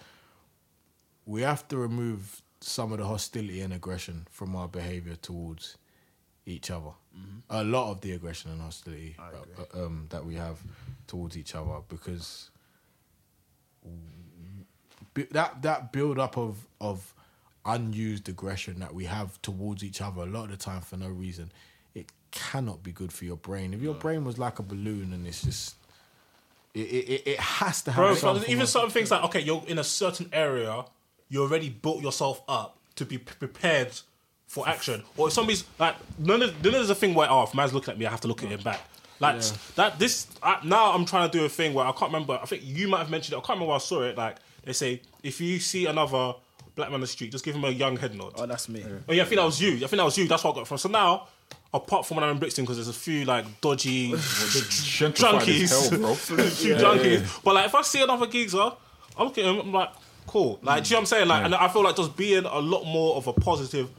we 1.26 1.42
have 1.44 1.68
to 1.70 1.78
remove 1.78 2.42
some 2.62 2.92
of 2.92 3.00
the 3.00 3.06
hostility 3.06 3.62
and 3.62 3.74
aggression 3.74 4.28
from 4.30 4.56
our 4.56 4.68
behavior 4.68 5.16
towards 5.16 5.78
each 6.46 6.72
other. 6.72 6.92
A 7.50 7.64
lot 7.64 7.92
of 7.92 8.02
the 8.02 8.12
aggression 8.14 8.52
and 8.52 8.62
hostility 8.62 9.16
uh, 9.20 9.86
um, 9.86 10.08
that 10.10 10.26
we 10.26 10.36
have 10.36 10.58
towards 11.08 11.38
each 11.38 11.56
other 11.56 11.78
because 11.90 12.50
that 15.32 15.62
that 15.62 15.92
build 15.92 16.20
up 16.20 16.38
of 16.38 16.66
of 16.80 17.14
unused 17.66 18.30
aggression 18.30 18.80
that 18.80 18.94
we 18.94 19.06
have 19.06 19.42
towards 19.42 19.84
each 19.84 20.02
other 20.02 20.22
a 20.22 20.26
lot 20.26 20.46
of 20.46 20.52
the 20.52 20.58
time 20.58 20.82
for 20.82 20.96
no 20.96 21.10
reason 21.10 21.52
it 21.94 22.08
cannot 22.32 22.82
be 22.84 22.92
good 22.92 23.12
for 23.12 23.26
your 23.26 23.36
brain. 23.36 23.74
If 23.74 23.82
your 23.82 23.96
brain 23.96 24.24
was 24.24 24.38
like 24.38 24.60
a 24.60 24.64
balloon 24.64 25.14
and 25.14 25.26
it's 25.28 25.44
just 25.44 25.76
it 26.74 26.80
it, 26.82 27.28
it- 27.28 27.40
has 27.40 27.82
to 27.84 27.92
have 27.92 28.04
Bro, 28.06 28.16
some 28.16 28.44
even 28.48 28.68
certain 28.68 28.92
things 28.92 29.12
like 29.12 29.24
okay, 29.24 29.42
you're 29.42 29.64
in 29.68 29.80
a 29.80 29.84
certain 29.84 30.30
area, 30.32 30.86
you 31.30 31.42
already 31.42 31.70
built 31.70 32.02
yourself 32.02 32.42
up 32.48 32.78
to 32.96 33.06
be 33.06 33.18
p- 33.18 33.34
prepared 33.40 33.92
for 34.48 34.68
action. 34.68 35.04
Or 35.16 35.28
if 35.28 35.34
somebody's 35.34 35.64
like, 35.78 35.96
none 36.18 36.42
of 36.42 36.56
none 36.64 36.68
of 36.68 36.74
there's 36.74 36.90
a 36.90 36.96
thing 36.96 37.14
where 37.14 37.30
oh, 37.32 37.44
if 37.44 37.54
man's 37.54 37.74
looking 37.74 37.92
at 37.94 37.98
me, 38.00 38.06
I 38.06 38.12
have 38.12 38.22
to 38.22 38.28
look 38.28 38.44
at 38.44 38.50
him 38.50 38.62
back. 38.62 38.82
Like 39.20 39.42
that. 39.76 40.00
This 40.00 40.28
I, 40.42 40.60
now 40.64 40.92
I'm 40.94 41.06
trying 41.06 41.30
to 41.30 41.38
do 41.38 41.46
a 41.46 41.50
thing 41.50 41.74
where 41.74 41.86
I 41.86 41.92
can't 41.92 42.12
remember. 42.12 42.40
I 42.42 42.46
think 42.46 42.64
you 42.66 42.88
might 42.88 43.00
have 43.00 43.10
mentioned 43.10 43.34
it. 43.34 43.38
I 43.38 43.42
can't 43.42 43.50
remember 43.50 43.68
where 43.68 43.76
I 43.76 43.80
saw 43.80 44.02
it. 44.02 44.18
Like 44.18 44.38
they 44.64 44.74
say, 44.74 45.02
if 45.24 45.40
you 45.42 45.60
see 45.60 45.86
another 45.86 46.34
black 46.76 46.90
man 46.90 46.96
on 46.96 47.02
the 47.02 47.08
street, 47.08 47.32
just 47.32 47.44
give 47.44 47.56
him 47.56 47.66
a 47.66 47.70
young 47.70 47.98
head 47.98 48.16
nod. 48.16 48.34
Oh, 48.36 48.46
that's 48.46 48.70
me. 48.70 48.84
Oh 49.08 49.14
yeah, 49.14 49.24
I 49.24 49.26
think 49.26 49.40
that 49.40 49.46
was 49.46 49.62
you. 49.62 49.76
I 49.76 49.80
think 49.80 49.92
that 49.92 50.06
was 50.06 50.18
you. 50.18 50.28
That's 50.28 50.44
what 50.44 50.54
I 50.54 50.56
got 50.60 50.68
from. 50.68 50.78
So 50.78 50.88
now, 50.90 51.28
apart 51.74 52.06
from 52.06 52.16
when 52.16 52.24
I'm 52.24 52.32
in 52.32 52.40
Brixton, 52.40 52.64
because 52.64 52.78
there's 52.78 52.88
a 52.88 52.94
few 52.94 53.26
like 53.26 53.60
dodgy 53.62 54.12
junkies, 54.14 55.90
hell, 55.90 56.00
bro. 56.00 56.12
a 56.12 56.16
few 56.50 56.76
junkies. 56.76 57.44
But 57.44 57.56
like, 57.56 57.66
if 57.66 57.76
I 57.76 57.82
see 57.82 58.02
another 58.02 58.28
geezer, 58.28 58.72
I'm 59.18 59.28
looking 59.28 59.46
at 59.46 59.54
him. 59.54 59.60
I'm 59.60 59.74
like, 59.74 59.90
cool. 60.30 60.60
Like, 60.62 60.84
do 60.84 60.90
you 60.90 60.94
know 60.94 60.98
what 60.98 61.02
I'm 61.02 61.06
saying? 61.08 61.28
Like, 61.28 61.46
and 61.46 61.56
I 61.56 61.68
feel 61.68 61.84
like 61.84 61.96
just 61.96 62.16
being 62.16 62.46
a 62.46 62.60
lot 62.60 62.86
more 62.86 63.16
of 63.16 63.28
a 63.28 63.34
positive 63.34 63.90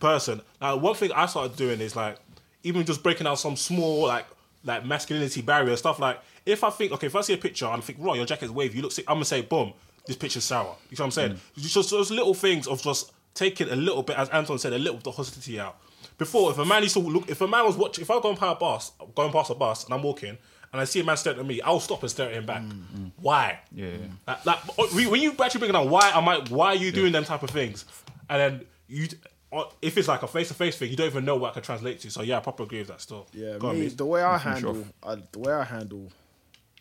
person. 0.00 0.40
Like, 0.60 0.80
one 0.80 0.94
thing 0.94 1.12
I 1.12 1.26
started 1.26 1.56
doing 1.56 1.80
is 1.80 1.94
like, 1.94 2.16
even 2.62 2.84
just 2.86 3.02
breaking 3.02 3.24
down 3.24 3.36
some 3.36 3.56
small 3.56 4.06
like 4.06 4.26
like 4.64 4.84
masculinity 4.86 5.42
barrier 5.42 5.76
stuff. 5.76 5.98
Like, 5.98 6.20
if 6.46 6.64
I 6.64 6.70
think, 6.70 6.92
okay, 6.92 7.06
if 7.06 7.14
I 7.14 7.20
see 7.20 7.34
a 7.34 7.38
picture 7.38 7.66
and 7.66 7.74
I 7.74 7.80
think, 7.80 7.98
right, 8.00 8.16
your 8.16 8.24
jacket's 8.24 8.50
wavy, 8.50 8.76
you 8.76 8.82
look 8.82 8.92
sick. 8.92 9.04
I'm 9.06 9.16
gonna 9.16 9.26
say, 9.26 9.42
boom, 9.42 9.74
this 10.06 10.16
picture's 10.16 10.44
sour. 10.44 10.76
You 10.90 10.96
know 10.98 11.04
what 11.04 11.04
I'm 11.04 11.10
saying? 11.10 11.32
Mm. 11.32 11.62
Just 11.62 11.90
those 11.90 12.10
little 12.10 12.34
things 12.34 12.66
of 12.66 12.82
just 12.82 13.12
taking 13.34 13.68
a 13.68 13.76
little 13.76 14.02
bit, 14.02 14.16
as 14.16 14.30
Anton 14.30 14.58
said, 14.58 14.72
a 14.72 14.78
little 14.78 14.96
bit 14.96 15.06
of 15.08 15.16
hostility 15.16 15.60
out. 15.60 15.76
Before, 16.16 16.50
if 16.50 16.58
a 16.58 16.64
man 16.64 16.82
used 16.82 16.94
to 16.94 17.00
look, 17.00 17.28
if 17.28 17.40
a 17.40 17.48
man 17.48 17.64
was 17.64 17.76
watching, 17.76 18.02
if 18.02 18.10
I 18.10 18.20
go 18.20 18.30
on 18.30 18.36
past 18.36 18.56
a 18.56 18.60
bus, 18.60 18.92
going 19.14 19.32
past 19.32 19.50
a 19.50 19.54
bus, 19.54 19.84
and 19.84 19.92
I'm 19.92 20.02
walking, 20.02 20.38
and 20.74 20.80
I 20.80 20.86
see 20.86 20.98
a 20.98 21.04
man 21.04 21.16
staring 21.16 21.38
at 21.38 21.46
me, 21.46 21.60
I'll 21.60 21.78
stop 21.78 22.02
and 22.02 22.10
stare 22.10 22.30
at 22.30 22.34
him 22.34 22.46
back. 22.46 22.60
Mm, 22.60 22.82
mm. 22.96 23.10
Why? 23.20 23.60
Yeah, 23.70 23.90
yeah. 23.90 23.96
Like, 24.26 24.44
like, 24.44 24.58
oh, 24.76 24.88
when 25.08 25.20
you 25.20 25.32
actually 25.40 25.60
bring 25.60 25.70
it 25.70 25.72
down, 25.72 25.88
why 25.88 26.10
am 26.12 26.28
I? 26.28 26.38
Why 26.48 26.70
are 26.70 26.74
you 26.74 26.90
doing 26.90 27.12
them 27.12 27.22
type 27.24 27.44
of 27.44 27.50
things? 27.50 27.84
And 28.28 28.40
then 28.40 28.66
you, 28.88 29.06
or 29.52 29.68
if 29.80 29.96
it's 29.96 30.08
like 30.08 30.24
a 30.24 30.26
face 30.26 30.48
to 30.48 30.54
face 30.54 30.76
thing, 30.76 30.90
you 30.90 30.96
don't 30.96 31.06
even 31.06 31.24
know 31.24 31.36
what 31.36 31.52
I 31.52 31.54
can 31.54 31.62
translate 31.62 32.00
to. 32.00 32.10
So 32.10 32.22
yeah, 32.22 32.38
I 32.38 32.40
probably 32.40 32.66
agree 32.66 32.78
with 32.80 32.88
that. 32.88 33.00
Still, 33.00 33.28
Yeah, 33.32 33.56
Go 33.56 33.68
on, 33.68 33.76
me, 33.76 33.82
Mees. 33.82 33.94
the 33.94 34.04
way 34.04 34.20
I 34.20 34.36
handle, 34.36 34.84
I, 35.00 35.14
the 35.30 35.38
way 35.38 35.52
I 35.52 35.62
handle, 35.62 36.10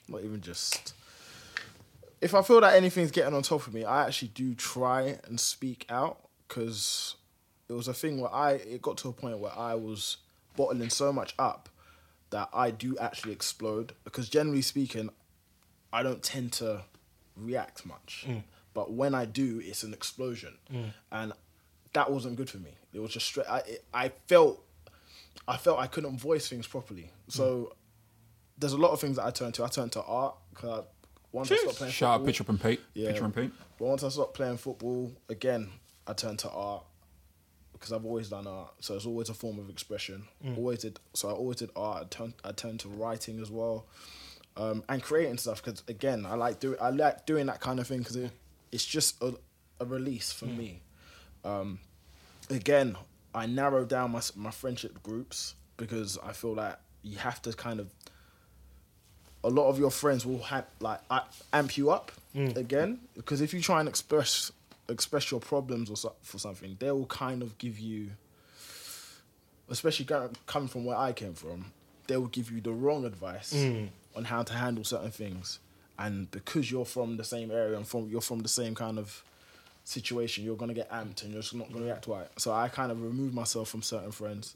not 0.10 0.24
even 0.24 0.42
just. 0.42 0.96
If 2.20 2.34
I 2.34 2.42
feel 2.42 2.62
that 2.62 2.74
anything's 2.74 3.12
getting 3.12 3.36
on 3.36 3.44
top 3.44 3.68
of 3.68 3.76
me, 3.76 3.86
I 3.86 4.08
actually 4.08 4.30
do 4.30 4.56
try 4.56 5.20
and 5.26 5.40
speak 5.40 5.86
out 5.88 6.18
because 6.48 7.16
it 7.70 7.74
was 7.74 7.88
a 7.88 7.94
thing 7.94 8.20
where 8.20 8.34
I 8.34 8.54
it 8.54 8.82
got 8.82 8.98
to 8.98 9.10
a 9.10 9.14
point 9.14 9.38
where 9.38 9.56
I 9.56 9.76
was 9.76 10.18
bottling 10.56 10.90
so 10.90 11.14
much 11.14 11.36
up 11.38 11.70
that 12.34 12.50
I 12.52 12.72
do 12.72 12.98
actually 12.98 13.32
explode. 13.32 13.94
Because 14.04 14.28
generally 14.28 14.64
speaking, 14.64 15.10
I 15.94 16.04
don't 16.04 16.22
tend 16.22 16.52
to 16.54 16.82
react 17.38 17.86
much, 17.86 18.26
mm. 18.28 18.44
but 18.74 18.92
when 18.92 19.14
I 19.16 19.26
do, 19.26 19.62
it's 19.64 19.84
an 19.84 19.94
explosion, 19.94 20.58
mm. 20.72 20.92
and 21.12 21.32
that 21.94 22.12
wasn't 22.12 22.36
good 22.36 22.50
for 22.50 22.58
me. 22.58 22.72
It 22.92 23.00
was 23.00 23.12
just 23.12 23.28
straight. 23.28 23.48
I 23.48 23.60
it, 23.60 23.86
I 23.94 24.10
felt 24.28 24.66
I 25.48 25.58
felt 25.58 25.80
I 25.80 25.88
couldn't 25.88 26.18
voice 26.18 26.50
things 26.50 26.66
properly. 26.68 27.12
Mm. 27.30 27.34
So 27.34 27.74
there's 28.58 28.74
a 28.74 28.78
lot 28.78 28.92
of 28.92 29.00
things 29.00 29.18
that 29.18 29.26
I 29.26 29.32
turn 29.32 29.52
to. 29.54 29.64
I 29.64 29.68
turn 29.68 29.90
to 29.92 30.02
art 30.02 30.36
because 30.50 30.86
once 31.32 31.52
I 31.52 31.56
stopped 31.58 31.78
playing 31.78 31.94
Shout 31.94 32.10
out 32.10 32.14
football, 32.14 32.26
picture 32.26 32.46
and 32.50 32.62
paint. 32.62 32.80
Yeah. 32.96 33.08
Picture 33.10 33.26
and 33.26 33.36
paint. 33.36 33.54
but 33.78 33.86
once 33.86 34.04
I 34.04 34.10
stopped 34.10 34.34
playing 34.34 34.58
football, 34.58 35.12
again, 35.30 35.70
I 36.08 36.14
turned 36.14 36.40
to 36.40 36.50
art 36.50 36.84
because 37.84 37.92
I've 37.92 38.06
always 38.06 38.30
done 38.30 38.48
art. 38.48 38.72
So 38.80 38.96
it's 38.96 39.06
always 39.06 39.28
a 39.28 39.34
form 39.34 39.60
of 39.60 39.70
expression. 39.70 40.24
Always 40.56 40.80
did. 40.80 41.00
So 41.14 41.28
I 41.28 41.34
always 41.34 41.58
did 41.58 41.70
art. 41.76 42.04
I 42.04 42.06
turned, 42.06 42.34
I 42.46 42.52
turned 42.54 42.80
to 42.82 42.88
writing 42.88 43.42
as 43.42 43.52
well, 43.52 43.86
um, 44.56 44.84
and 44.88 45.04
creating 45.04 45.38
stuff. 45.38 45.62
Because 45.62 45.84
again, 45.90 46.26
I 46.26 46.36
like 46.36 46.62
doing, 46.62 46.78
I 46.80 46.92
like 46.92 47.26
doing 47.26 47.48
that 47.48 47.60
kind 47.60 47.82
of 47.82 47.88
thing 47.88 48.00
because 48.00 48.16
it, 48.16 48.32
it's 48.72 48.86
just 48.86 49.22
a, 49.22 49.34
a 49.82 49.86
release 49.86 50.32
for 50.32 50.46
me. 50.46 50.82
Um, 51.44 51.80
again, 52.50 52.96
I 53.36 53.48
narrow 53.48 53.84
down 53.84 54.12
my 54.12 54.22
my 54.36 54.52
friendship 54.52 55.04
groups 55.04 55.56
because 55.76 56.18
I 56.24 56.32
feel 56.32 56.54
like 56.54 56.78
you 57.02 57.18
have 57.18 57.42
to 57.42 57.52
kind 57.52 57.82
of 57.82 57.90
a 59.44 59.50
lot 59.50 59.68
of 59.68 59.78
your 59.78 59.92
friends 59.92 60.26
will 60.26 60.44
have 60.44 60.66
like 60.80 61.02
amp 61.52 61.76
you 61.78 61.92
up 61.92 62.14
again 62.56 63.00
because 63.16 63.42
if 63.42 63.54
you 63.54 63.60
try 63.60 63.82
and 63.82 63.90
express 63.90 64.52
express 64.90 65.32
your 65.32 65.40
problems 65.40 65.90
or 65.90 65.98
so, 65.98 66.14
for 66.22 66.38
something, 66.40 66.76
they 66.80 66.92
will 66.92 67.06
kind 67.06 67.42
of 67.42 67.58
give 67.58 67.80
you 67.80 68.12
especially 69.70 70.06
coming 70.46 70.68
from 70.68 70.86
where 70.86 70.98
I 70.98 71.14
came 71.14 71.34
from, 71.34 71.72
they 72.08 72.18
will 72.18 72.28
give 72.28 72.52
you 72.52 72.62
the 72.62 72.72
wrong 72.72 73.06
advice 73.06 73.54
on 74.16 74.26
how 74.26 74.44
to 74.44 74.54
handle 74.54 74.84
certain 74.84 75.10
things, 75.12 75.60
and 75.98 76.30
because 76.32 76.70
you're 76.70 76.86
from 76.86 77.18
the 77.18 77.24
same 77.24 77.50
area 77.50 77.78
and 77.78 77.88
from 77.88 78.10
you're 78.10 78.22
from 78.22 78.40
the 78.40 78.50
same 78.50 78.76
kind 78.76 79.00
of 79.00 79.24
situation, 79.86 80.44
you're 80.44 80.58
gonna 80.58 80.74
get 80.74 80.90
amped 80.92 81.24
and 81.24 81.32
you're 81.32 81.42
just 81.42 81.56
not 81.56 81.72
gonna 81.72 81.86
react 81.86 82.08
right. 82.08 82.28
So 82.38 82.52
I 82.52 82.68
kind 82.68 82.92
of 82.92 83.02
remove 83.02 83.34
myself 83.34 83.70
from 83.70 83.82
certain 83.82 84.12
friends, 84.12 84.56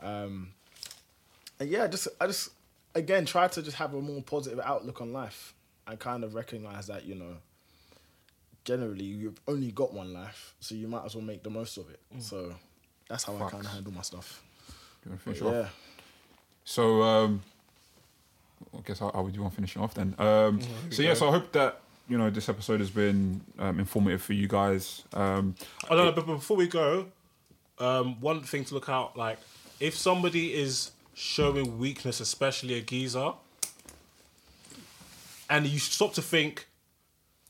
um, 0.00 0.48
and 1.60 1.68
yeah, 1.68 1.86
just 1.86 2.08
I 2.20 2.26
just 2.26 2.50
again 2.94 3.26
try 3.26 3.48
to 3.48 3.62
just 3.62 3.76
have 3.76 3.94
a 3.94 4.00
more 4.00 4.22
positive 4.22 4.60
outlook 4.64 5.00
on 5.02 5.12
life 5.12 5.54
and 5.86 5.98
kind 5.98 6.24
of 6.24 6.34
recognize 6.34 6.86
that 6.86 7.04
you 7.04 7.14
know 7.14 7.36
generally 8.68 9.04
you've 9.04 9.40
only 9.48 9.70
got 9.72 9.94
one 9.94 10.12
life, 10.12 10.54
so 10.60 10.74
you 10.74 10.86
might 10.88 11.04
as 11.06 11.14
well 11.14 11.24
make 11.24 11.42
the 11.42 11.48
most 11.50 11.78
of 11.78 11.88
it. 11.88 12.00
So 12.18 12.54
that's 13.08 13.24
how 13.24 13.34
I 13.36 13.48
kind 13.50 13.64
of 13.64 13.72
handle 13.72 13.92
my 13.94 14.02
stuff. 14.02 14.42
Do 14.68 14.74
you 15.04 15.10
want 15.12 15.20
to 15.20 15.24
finish 15.24 15.40
But 15.40 15.48
off? 15.48 15.54
yeah, 15.54 15.68
So 16.64 17.02
um, 17.02 17.42
I 18.76 18.80
guess 18.86 18.98
how, 18.98 19.10
how 19.14 19.22
would 19.22 19.34
you 19.34 19.40
want 19.40 19.54
finishing 19.54 19.80
off 19.80 19.94
then? 19.94 20.14
Um, 20.18 20.60
so 20.90 21.02
yeah, 21.02 21.14
so 21.14 21.28
I 21.28 21.30
hope 21.32 21.50
that 21.52 21.80
you 22.10 22.18
know 22.18 22.28
this 22.28 22.48
episode 22.50 22.80
has 22.80 22.90
been 22.90 23.40
um, 23.58 23.78
informative 23.80 24.20
for 24.20 24.34
you 24.34 24.48
guys. 24.48 25.02
Um, 25.14 25.54
Oh 25.88 25.96
no, 25.96 26.04
no, 26.04 26.12
but 26.12 26.26
but 26.26 26.34
before 26.34 26.58
we 26.58 26.66
go, 26.68 27.06
um, 27.78 28.20
one 28.20 28.42
thing 28.42 28.66
to 28.66 28.74
look 28.74 28.90
out 28.90 29.16
like 29.16 29.38
if 29.80 29.96
somebody 29.96 30.52
is 30.52 30.90
showing 31.14 31.78
weakness, 31.78 32.20
especially 32.20 32.74
a 32.74 32.82
geezer, 32.82 33.32
and 35.48 35.66
you 35.66 35.78
stop 35.78 36.12
to 36.14 36.22
think, 36.22 36.66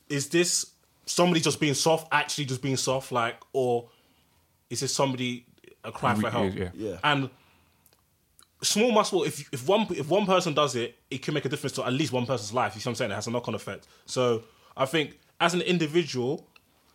is 0.07 0.29
this 0.29 0.71
somebody 1.09 1.41
just 1.41 1.59
being 1.59 1.73
soft, 1.73 2.07
actually 2.11 2.45
just 2.45 2.61
being 2.61 2.77
soft, 2.77 3.11
like, 3.11 3.35
or 3.53 3.89
is 4.69 4.81
this 4.81 4.93
somebody 4.93 5.45
a 5.83 5.91
cry 5.91 6.15
for 6.15 6.29
help? 6.29 6.53
yeah. 6.55 6.69
Yeah. 6.75 6.97
And 7.03 7.29
small 8.61 8.91
muscle, 8.91 9.23
if 9.23 9.51
if 9.51 9.67
one 9.67 9.87
if 9.91 10.07
one 10.07 10.25
person 10.25 10.53
does 10.53 10.75
it, 10.75 10.95
it 11.09 11.21
can 11.21 11.33
make 11.33 11.45
a 11.45 11.49
difference 11.49 11.73
to 11.73 11.85
at 11.85 11.93
least 11.93 12.13
one 12.13 12.25
person's 12.25 12.53
life. 12.53 12.75
You 12.75 12.81
see 12.81 12.89
what 12.89 12.91
I'm 12.91 12.95
saying? 12.95 13.11
It 13.11 13.15
has 13.15 13.27
a 13.27 13.31
knock 13.31 13.47
on 13.47 13.55
effect. 13.55 13.87
So 14.05 14.43
I 14.77 14.85
think 14.85 15.17
as 15.39 15.53
an 15.53 15.61
individual, 15.61 16.45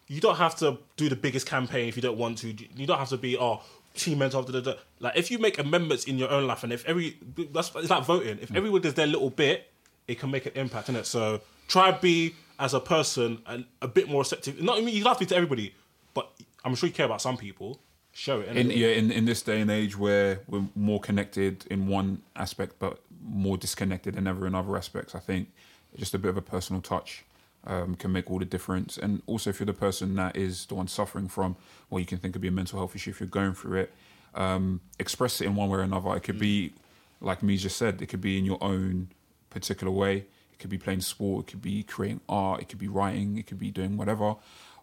you 0.07 0.21
don't 0.21 0.37
have 0.37 0.57
to 0.57 0.79
do 0.97 1.09
the 1.09 1.17
biggest 1.17 1.47
campaign 1.47 1.89
if 1.89 1.97
you 1.97 2.03
don't 2.03 2.19
want 2.19 2.39
to. 2.39 2.49
You 2.49 2.87
don't 2.87 2.99
have 2.99 3.09
to 3.11 3.17
be 3.17 3.37
oh 3.37 3.62
team 3.95 4.19
mentor. 4.19 4.45
Da, 4.45 4.53
da, 4.53 4.61
da. 4.61 4.75
Like 5.01 5.17
if 5.17 5.31
you 5.31 5.39
make 5.39 5.59
amendments 5.59 6.05
in 6.05 6.19
your 6.19 6.31
own 6.31 6.47
life, 6.47 6.62
and 6.62 6.73
if 6.73 6.85
every 6.87 7.17
that's 7.53 7.75
it's 7.75 7.91
like 7.91 8.05
voting. 8.05 8.39
If 8.41 8.51
mm. 8.51 8.57
everyone 8.57 8.83
does 8.83 8.95
their 8.95 9.09
little 9.09 9.31
bit, 9.31 9.71
it 10.07 10.21
can 10.21 10.31
make 10.31 10.47
an 10.47 10.53
impact 10.55 10.89
in 10.89 10.97
it. 10.97 11.07
So 11.07 11.41
try 11.67 11.91
be 11.91 12.35
as 12.59 12.74
a 12.74 12.80
person 12.80 13.38
and 13.46 13.64
a 13.82 13.88
bit 13.88 14.09
more 14.09 14.20
receptive. 14.20 14.62
Not 14.62 14.78
I 14.78 14.80
mean 14.80 14.94
you 14.94 15.05
have 15.05 15.18
to 15.18 15.24
be 15.24 15.26
to 15.26 15.36
everybody, 15.36 15.74
but 16.12 16.30
I'm 16.64 16.74
sure 16.74 16.88
you 16.88 16.94
care 16.94 17.07
about 17.07 17.20
some 17.20 17.36
people. 17.36 17.80
Show 18.12 18.40
it. 18.40 18.57
in 18.57 18.70
yeah, 18.70 18.88
in, 18.88 19.11
in 19.11 19.24
this 19.24 19.42
day 19.42 19.61
and 19.61 19.70
age 19.70 19.98
where 19.98 20.40
we're 20.46 20.66
more 20.76 21.00
connected 21.00 21.66
in 21.68 21.88
one 21.88 22.22
aspect 22.36 22.76
but 22.78 23.00
more 23.24 23.57
disconnected 23.57 24.14
than 24.14 24.26
ever 24.26 24.46
in 24.46 24.55
other 24.55 24.76
aspects, 24.76 25.14
I 25.14 25.18
think 25.18 25.48
just 25.96 26.14
a 26.14 26.18
bit 26.18 26.28
of 26.28 26.36
a 26.36 26.42
personal 26.42 26.80
touch 26.80 27.24
um, 27.66 27.94
can 27.94 28.12
make 28.12 28.30
all 28.30 28.38
the 28.38 28.44
difference. 28.44 28.98
And 28.98 29.22
also, 29.26 29.50
if 29.50 29.59
you're 29.59 29.66
the 29.66 29.72
person 29.72 30.14
that 30.16 30.36
is 30.36 30.66
the 30.66 30.74
one 30.74 30.88
suffering 30.88 31.28
from 31.28 31.57
what 31.88 31.98
you 31.98 32.07
can 32.07 32.18
think 32.18 32.34
could 32.34 32.42
be 32.42 32.48
a 32.48 32.52
mental 32.52 32.78
health 32.78 32.94
issue, 32.94 33.11
if 33.11 33.20
you're 33.20 33.28
going 33.28 33.55
through 33.55 33.80
it, 33.80 33.92
um, 34.34 34.80
express 34.98 35.40
it 35.40 35.46
in 35.46 35.55
one 35.55 35.68
way 35.68 35.78
or 35.78 35.82
another. 35.82 36.14
It 36.16 36.22
could 36.22 36.38
be, 36.38 36.72
like 37.20 37.42
me 37.42 37.57
just 37.57 37.76
said, 37.76 38.02
it 38.02 38.07
could 38.07 38.20
be 38.20 38.38
in 38.38 38.44
your 38.44 38.62
own 38.62 39.09
particular 39.50 39.92
way. 39.92 40.26
It 40.65 40.69
could 40.69 40.71
be 40.71 40.79
playing 40.79 41.03
sport. 41.03 41.47
It 41.47 41.51
could 41.51 41.62
be 41.62 41.83
creating 41.83 42.23
art. 42.27 42.62
It 42.62 42.71
could 42.71 42.79
be 42.79 42.89
writing. 42.89 43.37
It 43.37 43.47
could 43.47 43.59
be 43.59 43.71
doing 43.71 43.99
whatever, 43.99 44.37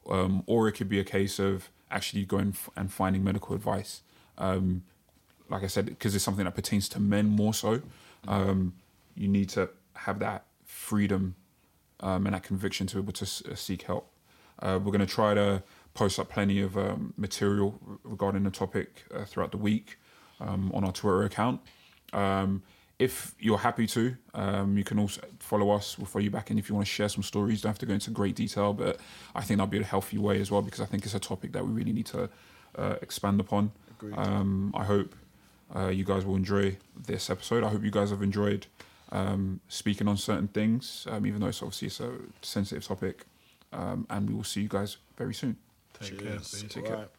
um, 0.07 0.43
or 0.45 0.67
it 0.67 0.73
could 0.73 0.89
be 0.89 0.99
a 0.99 1.03
case 1.03 1.39
of 1.39 1.71
actually 1.89 2.23
going 2.23 2.49
f- 2.49 2.69
and 2.75 2.93
finding 2.93 3.23
medical 3.23 3.55
advice. 3.55 4.03
Um, 4.37 4.83
like 5.49 5.63
I 5.63 5.67
said, 5.67 5.87
because 5.87 6.13
it's 6.13 6.23
something 6.23 6.45
that 6.45 6.53
pertains 6.53 6.87
to 6.89 6.99
men 6.99 7.25
more 7.25 7.51
so. 7.55 7.81
Um, 8.27 8.73
you 9.15 9.27
need 9.27 9.49
to 9.49 9.69
have 9.95 10.19
that 10.19 10.45
freedom 10.65 11.33
um, 11.99 12.27
and 12.27 12.35
that 12.35 12.43
conviction 12.43 12.85
to 12.87 12.97
be 12.97 13.01
able 13.01 13.13
to 13.13 13.25
s- 13.25 13.41
uh, 13.51 13.55
seek 13.55 13.81
help. 13.81 14.13
Uh, 14.59 14.77
we're 14.83 14.91
going 14.91 14.99
to 14.99 15.11
try 15.11 15.33
to 15.33 15.63
post 15.95 16.19
up 16.19 16.29
plenty 16.29 16.61
of 16.61 16.77
um, 16.77 17.15
material 17.17 17.79
regarding 18.03 18.43
the 18.43 18.51
topic 18.51 19.03
uh, 19.15 19.25
throughout 19.25 19.49
the 19.49 19.57
week 19.57 19.97
um, 20.39 20.71
on 20.75 20.83
our 20.83 20.91
Twitter 20.91 21.23
account. 21.23 21.59
Um, 22.13 22.61
if 23.01 23.33
you're 23.39 23.57
happy 23.57 23.87
to, 23.87 24.15
um, 24.35 24.77
you 24.77 24.83
can 24.83 24.99
also 24.99 25.21
follow 25.39 25.71
us. 25.71 25.97
We'll 25.97 26.05
follow 26.05 26.21
you 26.23 26.29
back 26.29 26.51
in 26.51 26.59
if 26.59 26.69
you 26.69 26.75
want 26.75 26.85
to 26.85 26.93
share 26.93 27.09
some 27.09 27.23
stories. 27.23 27.61
Don't 27.61 27.71
have 27.71 27.79
to 27.79 27.87
go 27.87 27.95
into 27.95 28.11
great 28.11 28.35
detail, 28.35 28.73
but 28.73 28.99
I 29.33 29.41
think 29.41 29.57
that'll 29.57 29.71
be 29.71 29.79
a 29.79 29.83
healthy 29.83 30.19
way 30.19 30.39
as 30.39 30.51
well 30.51 30.61
because 30.61 30.81
I 30.81 30.85
think 30.85 31.03
it's 31.03 31.15
a 31.15 31.19
topic 31.19 31.51
that 31.53 31.65
we 31.65 31.71
really 31.71 31.93
need 31.93 32.05
to 32.07 32.29
uh, 32.77 32.95
expand 33.01 33.39
upon. 33.39 33.71
Um, 34.15 34.71
I 34.77 34.83
hope 34.83 35.15
uh, 35.75 35.87
you 35.87 36.03
guys 36.03 36.25
will 36.25 36.35
enjoy 36.35 36.77
this 36.95 37.31
episode. 37.31 37.63
I 37.63 37.69
hope 37.69 37.83
you 37.83 37.89
guys 37.89 38.11
have 38.11 38.21
enjoyed 38.21 38.67
um, 39.11 39.61
speaking 39.67 40.07
on 40.07 40.17
certain 40.17 40.47
things, 40.47 41.07
um, 41.09 41.25
even 41.25 41.41
though 41.41 41.47
it's 41.47 41.63
obviously 41.63 41.87
it's 41.87 41.99
a 42.01 42.11
sensitive 42.43 42.85
topic. 42.85 43.25
Um, 43.73 44.05
and 44.11 44.29
we 44.29 44.35
will 44.35 44.43
see 44.43 44.61
you 44.61 44.69
guys 44.69 44.97
very 45.17 45.33
soon. 45.33 45.57
Take 45.99 46.19
care. 46.19 46.27
Cheers. 46.27 46.61
peace. 46.61 46.73
Take 46.73 46.85
care. 46.85 46.93
Alright. 46.95 47.09